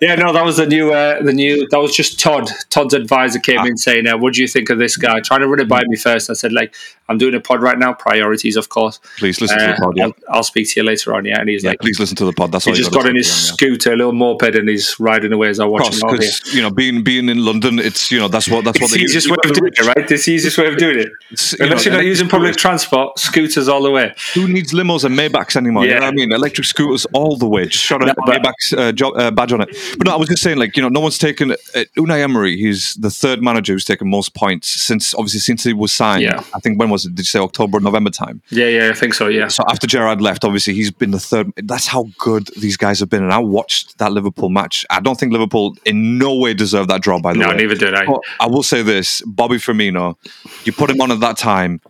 yeah, 0.00 0.14
no, 0.14 0.32
that 0.32 0.44
was 0.44 0.56
the 0.56 0.66
new, 0.66 0.92
uh, 0.92 1.22
the 1.22 1.32
new. 1.32 1.68
That 1.70 1.78
was 1.78 1.94
just 1.94 2.18
Todd. 2.18 2.48
Todd's 2.70 2.94
advisor 2.94 3.38
came 3.38 3.60
in 3.66 3.76
saying, 3.76 4.06
uh, 4.06 4.16
"What 4.16 4.34
do 4.34 4.42
you 4.42 4.48
think 4.48 4.70
of 4.70 4.78
this 4.78 4.96
guy?" 4.96 5.20
Trying 5.20 5.40
to 5.40 5.48
run 5.48 5.60
it 5.60 5.68
by 5.68 5.82
me 5.86 5.96
first. 5.96 6.30
I 6.30 6.34
said, 6.34 6.52
"Like, 6.52 6.74
I'm 7.08 7.18
doing 7.18 7.34
a 7.34 7.40
pod 7.40 7.62
right 7.62 7.78
now. 7.78 7.92
Priorities, 7.92 8.56
of 8.56 8.68
course. 8.68 9.00
Please 9.18 9.40
listen 9.40 9.58
to 9.58 9.64
Uh, 9.64 9.74
the 9.74 9.82
pod. 9.82 9.92
Yeah, 9.96 10.04
I'll, 10.04 10.14
I'll 10.28 10.42
speak 10.42 10.68
to 10.70 10.80
you 10.80 10.84
later 10.84 11.14
on." 11.14 11.24
Yeah, 11.24 11.40
and 11.40 11.48
he's 11.48 11.64
yeah 11.64 11.70
like, 11.70 11.80
please 11.80 11.98
listen 11.98 12.16
to 12.16 12.24
the 12.24 12.32
pod. 12.32 12.52
That's 12.52 12.66
all 12.66 12.74
he 12.74 12.78
just 12.78 12.92
got 12.92 13.06
in 13.06 13.16
his 13.16 13.28
yeah. 13.28 13.54
scooter, 13.54 13.92
a 13.92 13.96
little 13.96 14.12
moped, 14.12 14.54
and 14.54 14.68
he's 14.68 14.98
riding 15.00 15.32
away 15.32 15.48
as 15.48 15.60
I 15.60 15.64
watch 15.64 15.88
Of 15.88 15.94
him 15.94 16.10
because 16.10 16.54
you 16.54 16.62
know, 16.62 16.70
being 16.70 17.02
being 17.02 17.28
in 17.28 17.44
London, 17.44 17.78
it's 17.78 18.10
you 18.10 18.18
know 18.18 18.28
that's 18.28 18.48
what 18.48 18.64
that's 18.64 18.80
what 18.80 18.90
the 18.90 18.98
easiest 18.98 19.30
way 19.30 19.36
of 19.44 19.52
doing 19.52 19.72
it, 19.74 19.86
right? 19.86 19.95
It's 19.96 20.26
the 20.26 20.32
easiest 20.32 20.58
way 20.58 20.66
of 20.66 20.76
doing 20.76 20.98
it. 20.98 21.08
You 21.30 21.64
Unless 21.64 21.86
know, 21.86 21.92
you're 21.92 22.00
not 22.00 22.06
using 22.06 22.28
public 22.28 22.50
scooters- 22.52 22.62
transport, 22.62 23.18
scooters 23.18 23.66
all 23.68 23.82
the 23.82 23.90
way. 23.90 24.12
Who 24.34 24.46
needs 24.46 24.72
limos 24.72 25.04
and 25.04 25.18
Maybachs 25.18 25.56
anymore? 25.56 25.84
You 25.84 25.90
know 25.90 25.96
Yeah. 25.96 26.00
what 26.02 26.08
I 26.08 26.12
mean? 26.12 26.32
Electric 26.32 26.66
scooters 26.66 27.06
all 27.12 27.36
the 27.36 27.46
way. 27.48 27.66
Just 27.66 27.84
shot 27.84 28.02
a 28.02 28.06
No, 28.06 28.14
but- 28.26 28.26
Maybach's 28.42 28.72
uh, 28.74 28.92
jo- 28.92 29.12
uh, 29.12 29.30
badge 29.30 29.52
on 29.52 29.62
it. 29.62 29.70
But 29.96 30.06
no, 30.06 30.12
I 30.12 30.16
was 30.16 30.28
just 30.28 30.42
saying, 30.42 30.58
like, 30.58 30.76
you 30.76 30.82
know, 30.82 30.88
no 30.90 31.00
one's 31.00 31.18
taken 31.18 31.52
uh, 31.52 31.56
Unai 31.96 32.20
Emery. 32.20 32.56
He's 32.56 32.94
the 32.96 33.10
third 33.10 33.42
manager 33.42 33.72
who's 33.72 33.84
taken 33.86 34.08
most 34.10 34.34
points 34.34 34.68
since, 34.68 35.14
obviously, 35.14 35.40
since 35.40 35.64
he 35.64 35.72
was 35.72 35.92
signed. 35.92 36.22
Yeah. 36.22 36.42
I 36.54 36.60
think 36.60 36.78
when 36.78 36.90
was 36.90 37.06
it? 37.06 37.10
Did 37.14 37.20
you 37.22 37.24
say 37.24 37.38
October, 37.38 37.80
November 37.80 38.10
time? 38.10 38.42
Yeah, 38.50 38.66
yeah, 38.68 38.90
I 38.90 38.94
think 38.94 39.14
so. 39.14 39.28
Yeah. 39.28 39.48
So 39.48 39.64
after 39.68 39.86
Gerrard 39.86 40.20
left, 40.20 40.44
obviously 40.44 40.74
he's 40.74 40.90
been 40.90 41.10
the 41.12 41.18
third. 41.20 41.52
That's 41.56 41.86
how 41.86 42.08
good 42.18 42.48
these 42.58 42.76
guys 42.76 43.00
have 43.00 43.08
been. 43.08 43.22
And 43.22 43.32
I 43.32 43.38
watched 43.38 43.96
that 43.98 44.12
Liverpool 44.12 44.50
match. 44.50 44.84
I 44.90 45.00
don't 45.00 45.18
think 45.18 45.32
Liverpool 45.32 45.74
in 45.86 46.18
no 46.18 46.34
way 46.34 46.52
deserved 46.52 46.90
that 46.90 47.00
draw. 47.00 47.18
By 47.18 47.32
the 47.32 47.38
No, 47.38 47.48
way, 47.48 47.52
No, 47.54 47.58
neither 47.62 47.74
did 47.74 47.94
I. 47.94 48.04
but 48.04 48.20
I 48.40 48.46
will 48.46 48.62
say 48.62 48.82
this: 48.82 49.22
Bobby 49.26 49.58
Firmino, 49.92 50.16
you 50.64 50.72
put 50.72 50.90
him 50.90 51.00
on 51.00 51.10
at 51.12 51.20
that 51.20 51.36
time, 51.36 51.80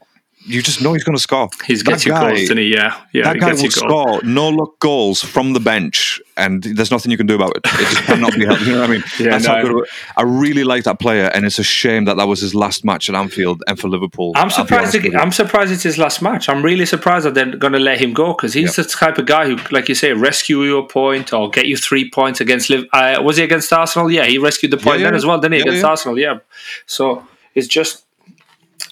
you 0.49 0.63
just 0.63 0.81
know 0.81 0.93
he's 0.93 1.03
going 1.03 1.17
to 1.17 1.21
score. 1.21 1.49
He's 1.67 1.83
That 1.83 1.91
gets 1.91 2.05
guy- 2.05 2.29
goals, 2.37 2.49
he? 2.51 2.73
Yeah, 2.73 2.97
yeah. 3.13 3.25
that 3.25 3.41
guy 3.41 3.53
will 3.55 3.69
score 3.69 4.23
no 4.23 4.49
look 4.49 4.79
goals 4.79 5.21
from 5.21 5.55
the 5.55 5.59
bench, 5.59 6.21
and 6.37 6.63
there's 6.63 6.93
nothing 6.93 7.11
you 7.11 7.17
can 7.17 7.27
do 7.27 7.35
about 7.35 7.51
it. 7.57 7.63
It 7.65 7.89
just 7.91 8.03
cannot 8.05 8.33
be 8.33 8.45
helped. 8.47 8.63
You 8.63 8.75
know 8.75 8.81
what 8.83 8.91
I 8.91 8.93
mean? 8.93 9.05
Yeah, 9.19 9.39
no. 9.39 9.85
I 10.17 10.23
really 10.23 10.63
like 10.63 10.85
that 10.85 11.01
player, 11.01 11.25
and 11.35 11.45
it's 11.45 11.59
a 11.59 11.65
shame 11.65 12.05
that 12.05 12.17
that 12.19 12.29
was 12.29 12.41
his 12.43 12.55
last 12.55 12.85
match 12.85 13.09
at 13.09 13.17
Anfield 13.17 13.65
and 13.67 13.77
for 13.77 13.89
Liverpool. 13.89 14.35
I'm 14.37 14.51
surprised. 14.51 14.95
It. 14.95 15.17
I'm 15.17 15.33
surprised 15.33 15.73
it's 15.73 15.83
his 15.83 15.99
last 15.99 16.23
match. 16.23 16.49
I'm 16.49 16.63
really 16.63 16.87
surprised 16.87 17.27
that 17.27 17.35
they're 17.35 17.57
going 17.57 17.73
to 17.73 17.81
let 17.81 17.99
him 18.01 18.13
go 18.13 18.33
because 18.33 18.53
he's 18.55 18.77
the 18.77 18.85
type 18.85 19.19
of 19.19 19.27
guy 19.27 19.47
who, 19.47 19.57
like 19.73 19.89
you 19.89 19.97
say, 19.97 20.13
rescue 20.13 20.63
you 20.63 20.79
a 20.79 20.87
point 20.87 21.33
or 21.33 21.51
get 21.51 21.67
you 21.67 21.77
three 21.77 22.09
points 22.09 22.41
against. 22.41 22.71
Liv- 22.71 22.87
Uh, 22.93 23.21
was 23.21 23.37
he 23.39 23.43
against 23.43 23.73
Arsenal? 23.73 24.13
Yeah, 24.13 24.27
he 24.27 24.39
rescued 24.39 24.71
the 24.71 24.77
point 24.77 25.01
Yeah, 25.01 25.07
then 25.07 25.17
as 25.17 25.27
well, 25.27 25.41
didn't 25.41 25.55
he? 25.55 25.59
Yeah, 25.59 25.65
against 25.65 25.83
yeah. 25.83 25.89
Arsenal, 25.89 26.19
yeah. 26.21 26.39
So 26.87 27.27
it's 27.57 27.67
just 27.67 28.05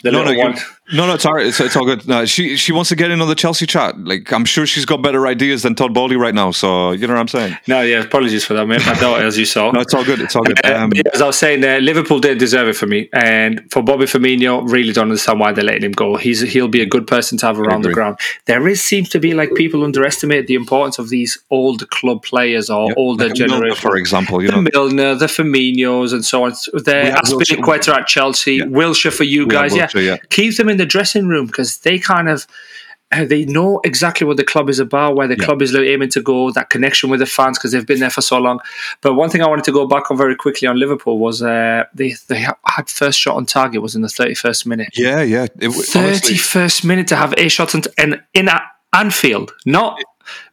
the 0.03 0.11
No, 0.11 0.19
little 0.23 0.35
no, 0.35 0.41
one. 0.51 0.59
No, 0.93 1.07
no, 1.07 1.15
it's 1.15 1.25
all 1.25 1.33
right. 1.33 1.47
It's, 1.47 1.59
it's 1.61 1.77
all 1.77 1.87
good. 1.87 2.07
No, 2.07 2.27
she 2.27 2.57
she 2.57 2.71
wants 2.71 2.91
to 2.91 2.97
get 2.97 3.11
in 3.11 3.23
on 3.23 3.29
the 3.29 3.35
Chelsea 3.35 3.65
chat. 3.65 3.99
Like 3.99 4.31
I'm 4.33 4.45
sure 4.45 4.67
she's 4.67 4.85
got 4.85 5.01
better 5.01 5.27
ideas 5.27 5.63
than 5.63 5.75
Todd 5.75 5.95
Boehly 5.95 6.17
right 6.17 6.35
now. 6.35 6.51
So 6.51 6.93
you 6.93 7.07
know 7.07 7.15
what 7.15 7.21
I'm 7.21 7.29
saying. 7.29 7.57
No, 7.67 7.81
yeah, 7.81 8.03
apologies 8.03 8.45
for 8.45 8.53
that, 8.53 8.67
mate. 8.67 8.85
My 8.85 8.93
daughter, 8.95 9.25
as 9.25 9.39
you 9.39 9.47
saw. 9.47 9.71
no, 9.71 9.81
it's 9.81 9.95
all 9.95 10.05
good. 10.05 10.21
It's 10.21 10.37
all 10.37 10.43
good. 10.43 10.61
Um, 10.75 10.93
as 11.13 11.21
I 11.21 11.27
was 11.27 11.39
saying, 11.39 11.63
uh, 11.63 11.79
Liverpool 11.79 12.19
didn't 12.19 12.39
deserve 12.39 12.69
it 12.69 12.73
for 12.75 12.87
me, 12.87 13.09
and 13.13 13.61
for 13.71 13.83
Bobby 13.83 14.07
Firmino, 14.07 14.69
really 14.69 14.93
don't 14.93 15.05
understand 15.05 15.39
why 15.39 15.53
they're 15.53 15.63
letting 15.63 15.85
him 15.85 15.93
go. 15.93 16.17
He's 16.17 16.41
he'll 16.41 16.69
be 16.69 16.81
a 16.81 16.87
good 16.87 17.07
person 17.07 17.39
to 17.39 17.47
have 17.47 17.61
around 17.61 17.83
the 17.83 17.93
ground. 17.93 18.19
There 18.47 18.67
is 18.67 18.83
seems 18.83 19.09
to 19.11 19.21
be 19.21 19.35
like 19.35 19.55
people 19.55 19.85
underestimate 19.85 20.49
the 20.49 20.55
importance 20.55 20.99
of 20.99 21.11
these 21.11 21.39
old 21.51 21.89
club 21.91 22.23
players 22.25 22.71
or 22.71 22.93
older 22.97 23.27
like 23.27 23.35
generation, 23.35 23.77
for 23.77 23.97
example. 23.97 24.43
You 24.43 24.51
the 24.51 24.63
know. 24.63 24.71
Milner, 24.73 25.15
the 25.15 25.27
Firminos, 25.27 26.13
and 26.13 26.25
so 26.25 26.45
on. 26.45 26.51
The 26.51 27.15
Azpilicueta 27.23 27.95
at 27.95 28.07
Chelsea, 28.09 28.55
yeah. 28.55 28.65
Wilshere 28.65 29.13
for 29.13 29.25
you 29.25 29.47
guys. 29.47 29.73
Wilshere, 29.73 29.95
yeah. 29.95 30.13
yeah, 30.13 30.17
keep 30.31 30.57
them 30.57 30.69
in 30.75 30.79
the 30.79 30.87
dressing 30.87 31.27
room 31.29 31.47
because 31.47 31.79
they 31.79 31.99
kind 31.99 32.29
of 32.29 32.47
uh, 33.13 33.25
they 33.25 33.45
know 33.45 33.81
exactly 33.85 34.27
what 34.27 34.37
the 34.37 34.45
club 34.45 34.69
is 34.69 34.79
about, 34.79 35.15
where 35.15 35.29
the 35.29 35.37
yeah. 35.39 35.45
club 35.45 35.63
is 35.63 35.75
aiming 35.75 36.09
to 36.09 36.21
go, 36.21 36.51
that 36.51 36.71
connection 36.71 37.11
with 37.11 37.21
the 37.21 37.27
fans 37.27 37.59
because 37.59 37.71
they've 37.71 37.87
been 37.87 38.01
there 38.01 38.11
for 38.11 38.23
so 38.23 38.39
long. 38.39 38.59
But 39.03 39.15
one 39.15 39.31
thing 39.31 39.43
I 39.43 39.49
wanted 39.49 39.65
to 39.67 39.73
go 39.73 39.87
back 39.87 40.11
on 40.11 40.17
very 40.17 40.35
quickly 40.35 40.67
on 40.67 40.79
Liverpool 40.79 41.19
was 41.19 41.43
uh, 41.43 41.85
they 41.95 42.15
they 42.29 42.41
had 42.67 42.89
first 42.89 43.19
shot 43.19 43.37
on 43.37 43.47
target 43.47 43.83
was 43.83 43.95
in 43.95 44.03
the 44.03 44.09
thirty 44.09 44.35
first 44.35 44.67
minute. 44.67 44.89
Yeah, 44.97 45.23
yeah, 45.23 45.47
thirty 45.47 46.37
first 46.37 46.85
minute 46.85 47.07
to 47.09 47.17
have 47.17 47.35
a 47.37 47.49
shot 47.49 47.75
and, 47.75 47.87
and 47.97 48.23
in 48.33 48.49
Anfield, 48.93 49.53
not 49.65 50.01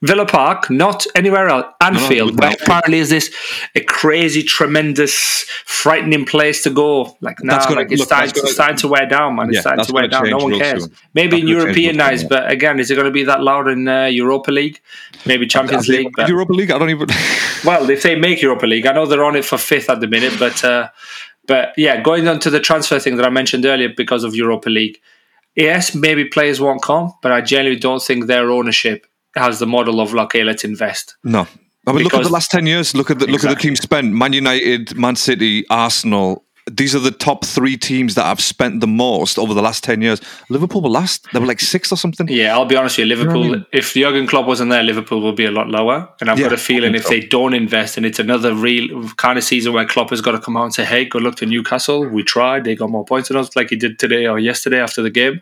Villa 0.02 0.26
Park, 0.26 0.70
not 0.70 1.06
anywhere 1.16 1.48
else. 1.48 1.66
Anfield, 1.82 2.36
no, 2.36 2.48
where 2.48 2.56
apparently 2.60 3.00
is 3.00 3.10
this 3.10 3.34
a 3.76 3.82
crazy, 3.82 4.44
tremendous, 4.44 5.46
frightening 5.66 6.26
place 6.26 6.64
to 6.64 6.70
go. 6.70 7.18
Like 7.22 7.44
now, 7.44 7.60
nah, 7.60 7.76
like 7.76 7.92
it's, 7.92 8.00
look, 8.00 8.08
starting, 8.08 8.34
gonna, 8.34 8.46
it's 8.46 8.54
starting 8.54 8.78
to 8.78 8.88
wear 8.88 9.06
down, 9.06 9.36
man. 9.36 9.50
It's 9.50 9.56
yeah, 9.56 9.62
starting 9.62 9.86
to 9.86 9.94
wear 9.94 10.08
down. 10.08 10.30
No 10.30 10.38
one 10.38 10.58
cares. 10.58 10.84
Soon. 10.84 10.94
Maybe 11.14 11.32
that's 11.32 11.42
in 11.44 11.48
European 11.48 11.98
nights, 11.98 12.24
but 12.24 12.50
again, 12.52 12.80
is 12.80 12.92
it 12.92 12.96
going 12.96 13.06
to 13.06 13.12
be 13.12 13.24
that 13.24 13.42
loud 13.42 13.68
in 13.68 13.88
uh, 13.88 14.06
Europa 14.06 14.52
League? 14.52 14.80
Maybe 15.26 15.48
Champions 15.48 15.88
League. 15.88 16.10
But, 16.16 16.30
Europa 16.30 16.54
League, 16.54 16.72
I 16.72 16.78
don't 16.78 16.90
even. 16.90 17.08
well, 17.66 17.90
if 17.90 18.04
they 18.04 18.16
make 18.16 18.42
Europa 18.42 18.66
League, 18.66 18.86
I 18.86 18.94
know 18.94 19.06
they're 19.06 19.24
on 19.24 19.36
it 19.36 19.46
for 19.46 19.58
fifth 19.58 19.90
at 19.90 20.00
the 20.00 20.08
minute, 20.08 20.34
but 20.40 20.64
uh, 20.64 20.90
but 21.48 21.74
yeah, 21.78 22.02
going 22.02 22.28
on 22.28 22.40
to 22.40 22.50
the 22.50 22.60
transfer 22.60 23.00
thing 23.00 23.18
that 23.18 23.26
I 23.26 23.30
mentioned 23.30 23.66
earlier 23.66 23.90
because 23.90 24.24
of 24.24 24.36
Europa 24.36 24.70
League. 24.70 25.00
Yes, 25.56 25.94
maybe 25.94 26.26
players 26.26 26.62
won't 26.62 26.82
come, 26.82 27.14
but 27.22 27.32
I 27.32 27.42
genuinely 27.42 27.80
don't 27.80 28.02
think 28.02 28.28
their 28.28 28.50
ownership 28.50 29.06
has 29.36 29.60
the 29.60 29.68
model 29.68 30.00
of 30.00 30.14
like, 30.14 30.26
okay, 30.26 30.44
let's 30.44 30.64
invest. 30.64 31.16
No. 31.24 31.48
I 31.88 31.94
mean, 31.94 32.04
look 32.04 32.14
at 32.14 32.24
the 32.24 32.30
last 32.30 32.52
ten 32.52 32.68
years. 32.68 32.94
Look 32.96 33.10
at 33.10 33.20
the 33.20 33.26
exactly. 33.26 33.50
look 33.50 33.58
at 33.58 33.62
the 33.62 33.68
team 33.68 33.76
spent: 33.76 34.14
Man 34.14 34.34
United, 34.34 34.96
Man 34.96 35.16
City, 35.16 35.66
Arsenal, 35.70 36.46
these 36.70 36.96
are 36.96 37.00
the 37.00 37.12
top 37.12 37.44
three 37.44 37.76
teams 37.76 38.16
that 38.16 38.24
have 38.24 38.40
spent 38.40 38.82
the 38.82 38.88
most 38.88 39.40
over 39.40 39.54
the 39.54 39.62
last 39.62 39.84
10 39.84 40.02
years. 40.02 40.22
Liverpool 40.50 40.82
were 40.82 40.90
last. 40.90 41.28
They 41.34 41.40
were 41.40 41.46
like 41.46 41.60
sixth 41.60 41.92
or 41.92 41.96
something. 41.96 42.28
Yeah, 42.28 42.54
I'll 42.54 42.66
be 42.66 42.76
honest 42.76 42.98
with 42.98 43.08
you. 43.08 43.16
Liverpool, 43.16 43.44
you 43.44 43.52
know 43.52 43.56
I 43.56 43.58
mean? 43.58 43.66
if 43.74 43.94
Jurgen 43.94 44.28
Klopp 44.28 44.46
wasn't 44.46 44.70
there, 44.70 44.84
Liverpool 44.84 45.22
will 45.22 45.34
be 45.34 45.46
a 45.46 45.52
lot 45.52 45.70
lower. 45.70 46.08
And 46.20 46.30
I've 46.30 46.38
yeah, 46.38 46.46
got 46.46 46.54
a 46.54 46.58
feeling 46.58 46.94
if 46.94 47.04
so. 47.04 47.10
they 47.10 47.22
don't 47.22 47.54
invest 47.54 47.98
and 47.98 48.06
it's 48.06 48.20
another 48.20 48.54
real 48.54 49.10
kind 49.18 49.38
of 49.38 49.44
season 49.44 49.74
where 49.74 49.86
Klopp 49.86 50.12
has 50.12 50.22
got 50.22 50.32
to 50.32 50.40
come 50.40 50.56
out 50.56 50.66
and 50.66 50.74
say, 50.74 50.86
hey, 50.86 51.06
good 51.06 51.24
luck 51.24 51.36
to 51.38 51.46
Newcastle. 51.46 52.08
We 52.08 52.24
tried. 52.24 52.64
They 52.64 52.76
got 52.76 52.90
more 52.90 53.06
points 53.06 53.30
than 53.30 53.38
us, 53.38 53.56
like 53.56 53.70
he 53.70 53.76
did 53.76 53.98
today 53.98 54.28
or 54.28 54.38
yesterday 54.38 54.80
after 54.80 55.02
the 55.02 55.10
game. 55.10 55.42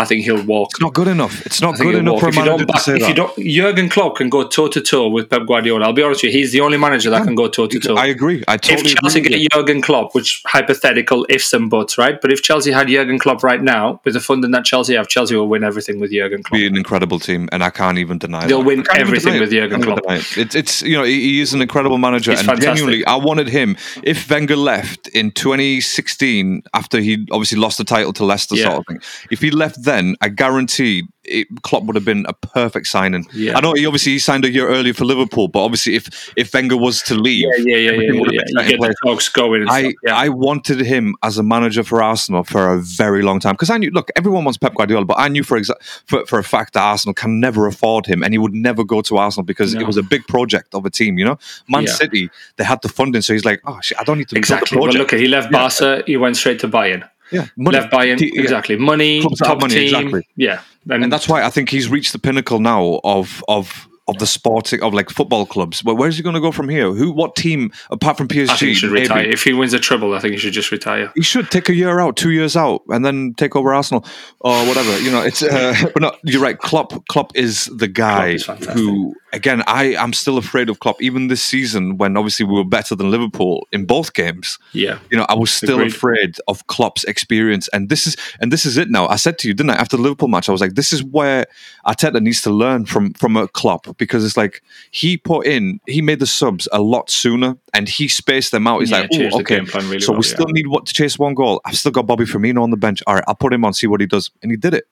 I 0.00 0.06
think 0.06 0.24
he'll 0.24 0.42
walk. 0.44 0.70
It's 0.72 0.80
not 0.80 0.94
good 0.94 1.08
enough. 1.08 1.44
It's 1.44 1.60
not 1.60 1.76
good 1.76 1.94
enough 1.94 2.20
for 2.20 2.28
a 2.28 2.32
manager 2.32 2.64
back, 2.64 2.76
to 2.76 2.82
say 2.82 2.96
if. 2.96 3.08
You 3.08 3.14
don't, 3.14 3.36
Jurgen 3.36 3.90
Klopp 3.90 4.16
can 4.16 4.30
go 4.30 4.48
toe 4.48 4.68
to 4.68 4.80
toe 4.80 5.08
with 5.08 5.28
Pep 5.28 5.46
Guardiola. 5.46 5.84
I'll 5.84 5.92
be 5.92 6.02
honest 6.02 6.22
with 6.22 6.32
you. 6.32 6.38
He's 6.38 6.52
the 6.52 6.62
only 6.62 6.78
manager 6.78 7.10
that 7.10 7.24
can 7.24 7.34
go 7.34 7.48
toe 7.48 7.66
to 7.66 7.78
toe. 7.78 7.96
I 7.96 8.06
agree. 8.06 8.42
I 8.48 8.56
totally 8.56 8.92
If 8.92 8.96
Chelsea 8.96 9.18
agree 9.20 9.38
get 9.38 9.52
Jurgen 9.52 9.82
Klopp, 9.82 10.14
which 10.14 10.42
hypothetical 10.46 11.26
ifs 11.28 11.52
and 11.52 11.68
buts, 11.68 11.98
right? 11.98 12.18
But 12.18 12.32
if 12.32 12.42
Chelsea 12.42 12.70
had 12.70 12.88
Jurgen 12.88 13.18
Klopp 13.18 13.42
right 13.42 13.62
now, 13.62 14.00
with 14.04 14.14
the 14.14 14.20
funding 14.20 14.52
that 14.52 14.64
Chelsea 14.64 14.94
have, 14.94 15.08
Chelsea 15.08 15.36
will 15.36 15.48
win 15.48 15.64
everything 15.64 16.00
with 16.00 16.12
Jurgen 16.12 16.42
Klopp. 16.42 16.58
Be 16.58 16.66
an 16.66 16.78
incredible 16.78 17.18
team, 17.18 17.50
and 17.52 17.62
I 17.62 17.68
can't 17.68 17.98
even 17.98 18.16
deny. 18.16 18.46
They'll 18.46 18.60
that. 18.60 18.66
win 18.66 18.84
everything 18.94 19.38
with 19.38 19.50
Jurgen 19.50 19.82
Klopp. 19.82 20.00
It. 20.08 20.38
It's, 20.38 20.54
it's 20.54 20.82
you 20.82 20.96
know 20.96 21.04
he 21.04 21.42
is 21.42 21.52
an 21.52 21.60
incredible 21.60 21.98
manager, 21.98 22.30
He's 22.30 22.40
and 22.40 22.48
fantastic. 22.48 22.76
genuinely, 22.76 23.04
I 23.04 23.16
wanted 23.16 23.48
him. 23.48 23.76
If 24.02 24.30
Wenger 24.30 24.56
left 24.56 25.08
in 25.08 25.30
2016 25.32 26.62
after 26.72 27.00
he 27.00 27.26
obviously 27.30 27.58
lost 27.58 27.76
the 27.76 27.84
title 27.84 28.12
to 28.14 28.24
Leicester, 28.24 28.56
yeah. 28.56 28.64
sort 28.64 28.78
of 28.78 28.86
thing, 28.86 29.00
if 29.30 29.40
he 29.40 29.50
left 29.50 29.84
then, 29.90 30.16
I 30.20 30.28
guarantee 30.28 31.04
it, 31.24 31.48
Klopp 31.62 31.84
would 31.84 31.96
have 31.96 32.04
been 32.04 32.24
a 32.28 32.32
perfect 32.32 32.86
signing. 32.86 33.26
Yeah. 33.32 33.56
I 33.56 33.60
know 33.60 33.72
he 33.74 33.86
obviously 33.86 34.12
he 34.12 34.18
signed 34.18 34.44
a 34.44 34.50
year 34.50 34.68
earlier 34.68 34.94
for 34.94 35.04
Liverpool, 35.04 35.48
but 35.48 35.62
obviously 35.64 35.94
if 35.94 36.32
if 36.36 36.52
Wenger 36.54 36.76
was 36.76 37.02
to 37.02 37.14
leave, 37.14 37.46
yeah, 37.58 37.76
yeah, 37.76 37.76
yeah, 37.76 37.92
yeah, 37.92 38.22
yeah. 38.30 38.62
You 38.62 38.68
get 38.68 38.80
the 38.80 38.94
talks 39.04 39.28
going. 39.28 39.68
I 39.68 39.94
yeah. 40.04 40.16
I 40.16 40.28
wanted 40.28 40.80
him 40.80 41.14
as 41.22 41.38
a 41.38 41.42
manager 41.42 41.82
for 41.82 42.02
Arsenal 42.02 42.44
for 42.44 42.72
a 42.72 42.80
very 42.80 43.22
long 43.22 43.40
time 43.40 43.54
because 43.54 43.70
I 43.70 43.78
knew. 43.78 43.90
Look, 43.90 44.10
everyone 44.16 44.44
wants 44.44 44.58
Pep 44.58 44.74
Guardiola, 44.74 45.04
but 45.04 45.18
I 45.18 45.28
knew 45.28 45.42
for 45.42 45.58
exa- 45.58 45.80
for 46.06 46.24
for 46.26 46.38
a 46.38 46.44
fact 46.44 46.74
that 46.74 46.82
Arsenal 46.82 47.14
can 47.14 47.40
never 47.40 47.66
afford 47.66 48.06
him, 48.06 48.22
and 48.22 48.32
he 48.32 48.38
would 48.38 48.54
never 48.54 48.84
go 48.84 49.02
to 49.02 49.18
Arsenal 49.18 49.44
because 49.44 49.74
no. 49.74 49.80
it 49.80 49.86
was 49.86 49.96
a 49.96 50.02
big 50.02 50.26
project 50.26 50.74
of 50.74 50.86
a 50.86 50.90
team. 50.90 51.18
You 51.18 51.26
know, 51.26 51.38
Man 51.68 51.84
yeah. 51.84 51.92
City 51.92 52.30
they 52.56 52.64
had 52.64 52.80
the 52.82 52.88
funding, 52.88 53.22
so 53.22 53.32
he's 53.32 53.44
like, 53.44 53.60
oh 53.66 53.78
shit, 53.82 53.98
I 54.00 54.04
don't 54.04 54.18
need 54.18 54.28
to 54.28 54.36
exactly. 54.36 54.78
Well, 54.78 54.92
look, 54.92 55.10
he 55.10 55.28
left 55.28 55.50
Barca, 55.52 56.02
he 56.06 56.16
went 56.16 56.36
straight 56.36 56.60
to 56.60 56.68
Bayern. 56.68 57.08
Yeah, 57.30 57.46
money. 57.56 57.78
left 57.78 57.92
Bayern 57.92 58.18
T- 58.18 58.32
exactly. 58.34 58.76
Money, 58.76 59.22
top 59.38 59.60
money, 59.60 59.74
team. 59.74 59.84
Exactly. 59.84 60.28
Yeah, 60.36 60.62
and, 60.88 61.04
and, 61.04 61.12
that's 61.12 61.28
why 61.28 61.42
I 61.42 61.50
think 61.50 61.68
he's 61.68 61.88
reached 61.88 62.12
the 62.12 62.18
pinnacle 62.18 62.60
now 62.60 63.00
of 63.04 63.42
of 63.48 63.88
of 64.10 64.18
the 64.18 64.26
sporting 64.26 64.82
of 64.82 64.92
like 64.92 65.08
football 65.08 65.46
clubs. 65.46 65.82
But 65.82 65.94
where's 65.94 66.16
he 66.16 66.22
going 66.22 66.34
to 66.34 66.40
go 66.40 66.50
from 66.50 66.68
here? 66.68 66.92
Who, 66.92 67.12
what 67.12 67.36
team 67.36 67.72
apart 67.90 68.18
from 68.18 68.26
PSG? 68.28 68.50
I 68.50 68.56
think 68.56 68.68
he 68.68 68.74
should 68.74 68.92
maybe? 68.92 69.02
retire. 69.02 69.22
If 69.22 69.44
he 69.44 69.52
wins 69.52 69.72
a 69.72 69.78
treble, 69.78 70.14
I 70.14 70.18
think 70.18 70.32
he 70.32 70.38
should 70.38 70.52
just 70.52 70.72
retire. 70.72 71.12
He 71.14 71.22
should 71.22 71.50
take 71.50 71.68
a 71.68 71.74
year 71.74 72.00
out, 72.00 72.16
two 72.16 72.32
years 72.32 72.56
out, 72.56 72.82
and 72.88 73.04
then 73.04 73.34
take 73.34 73.54
over 73.54 73.72
Arsenal 73.72 74.04
or 74.40 74.66
whatever. 74.66 74.98
You 74.98 75.12
know, 75.12 75.22
it's. 75.22 75.42
Uh, 75.42 75.74
but 75.94 76.02
no, 76.02 76.12
you're 76.24 76.42
right. 76.42 76.58
Klopp, 76.58 77.06
Klopp 77.06 77.36
is 77.36 77.66
the 77.66 77.88
guy 77.88 78.30
is 78.30 78.46
who. 78.46 79.14
Again, 79.32 79.62
I 79.66 79.94
am 79.94 80.12
still 80.12 80.38
afraid 80.38 80.68
of 80.68 80.80
Klopp. 80.80 81.00
Even 81.00 81.28
this 81.28 81.42
season, 81.42 81.98
when 81.98 82.16
obviously 82.16 82.44
we 82.46 82.54
were 82.54 82.64
better 82.64 82.94
than 82.94 83.10
Liverpool 83.10 83.68
in 83.72 83.84
both 83.84 84.14
games. 84.14 84.58
Yeah. 84.72 84.98
You 85.10 85.18
know, 85.18 85.26
I 85.28 85.34
was 85.34 85.52
still 85.52 85.78
Agreed. 85.78 85.92
afraid 85.92 86.36
of 86.48 86.66
Klopp's 86.66 87.04
experience, 87.04 87.68
and 87.68 87.88
this 87.88 88.06
is 88.06 88.16
and 88.40 88.52
this 88.52 88.66
is 88.66 88.76
it 88.76 88.90
now. 88.90 89.06
I 89.08 89.16
said 89.16 89.38
to 89.38 89.48
you, 89.48 89.54
didn't 89.54 89.70
I? 89.70 89.74
After 89.76 89.96
the 89.96 90.02
Liverpool 90.02 90.28
match, 90.28 90.48
I 90.48 90.52
was 90.52 90.60
like, 90.60 90.74
this 90.74 90.92
is 90.92 91.04
where 91.04 91.46
Arteta 91.86 92.20
needs 92.20 92.40
to 92.42 92.50
learn 92.50 92.86
from 92.86 93.12
from 93.14 93.36
a 93.36 93.46
Klopp 93.48 93.96
because 93.98 94.24
it's 94.24 94.36
like 94.36 94.62
he 94.90 95.16
put 95.16 95.46
in, 95.46 95.80
he 95.86 96.02
made 96.02 96.18
the 96.18 96.26
subs 96.26 96.68
a 96.72 96.80
lot 96.80 97.10
sooner 97.10 97.56
and 97.72 97.88
he 97.88 98.08
spaced 98.08 98.50
them 98.50 98.66
out. 98.66 98.80
He's 98.80 98.90
yeah, 98.90 99.00
like, 99.00 99.34
okay, 99.34 99.60
really 99.60 100.00
so 100.00 100.12
well, 100.12 100.18
we 100.18 100.24
still 100.24 100.48
need 100.48 100.66
what 100.66 100.86
to 100.86 100.94
chase 100.94 101.18
one 101.18 101.34
goal. 101.34 101.60
I've 101.64 101.76
still 101.76 101.92
got 101.92 102.06
Bobby 102.06 102.24
Firmino 102.24 102.62
on 102.62 102.70
the 102.70 102.76
bench. 102.76 103.02
All 103.06 103.14
right, 103.14 103.24
I'll 103.28 103.34
put 103.34 103.52
him 103.52 103.64
on, 103.64 103.74
see 103.74 103.86
what 103.86 104.00
he 104.00 104.06
does, 104.06 104.30
and 104.42 104.50
he 104.50 104.56
did 104.56 104.74
it 104.74 104.86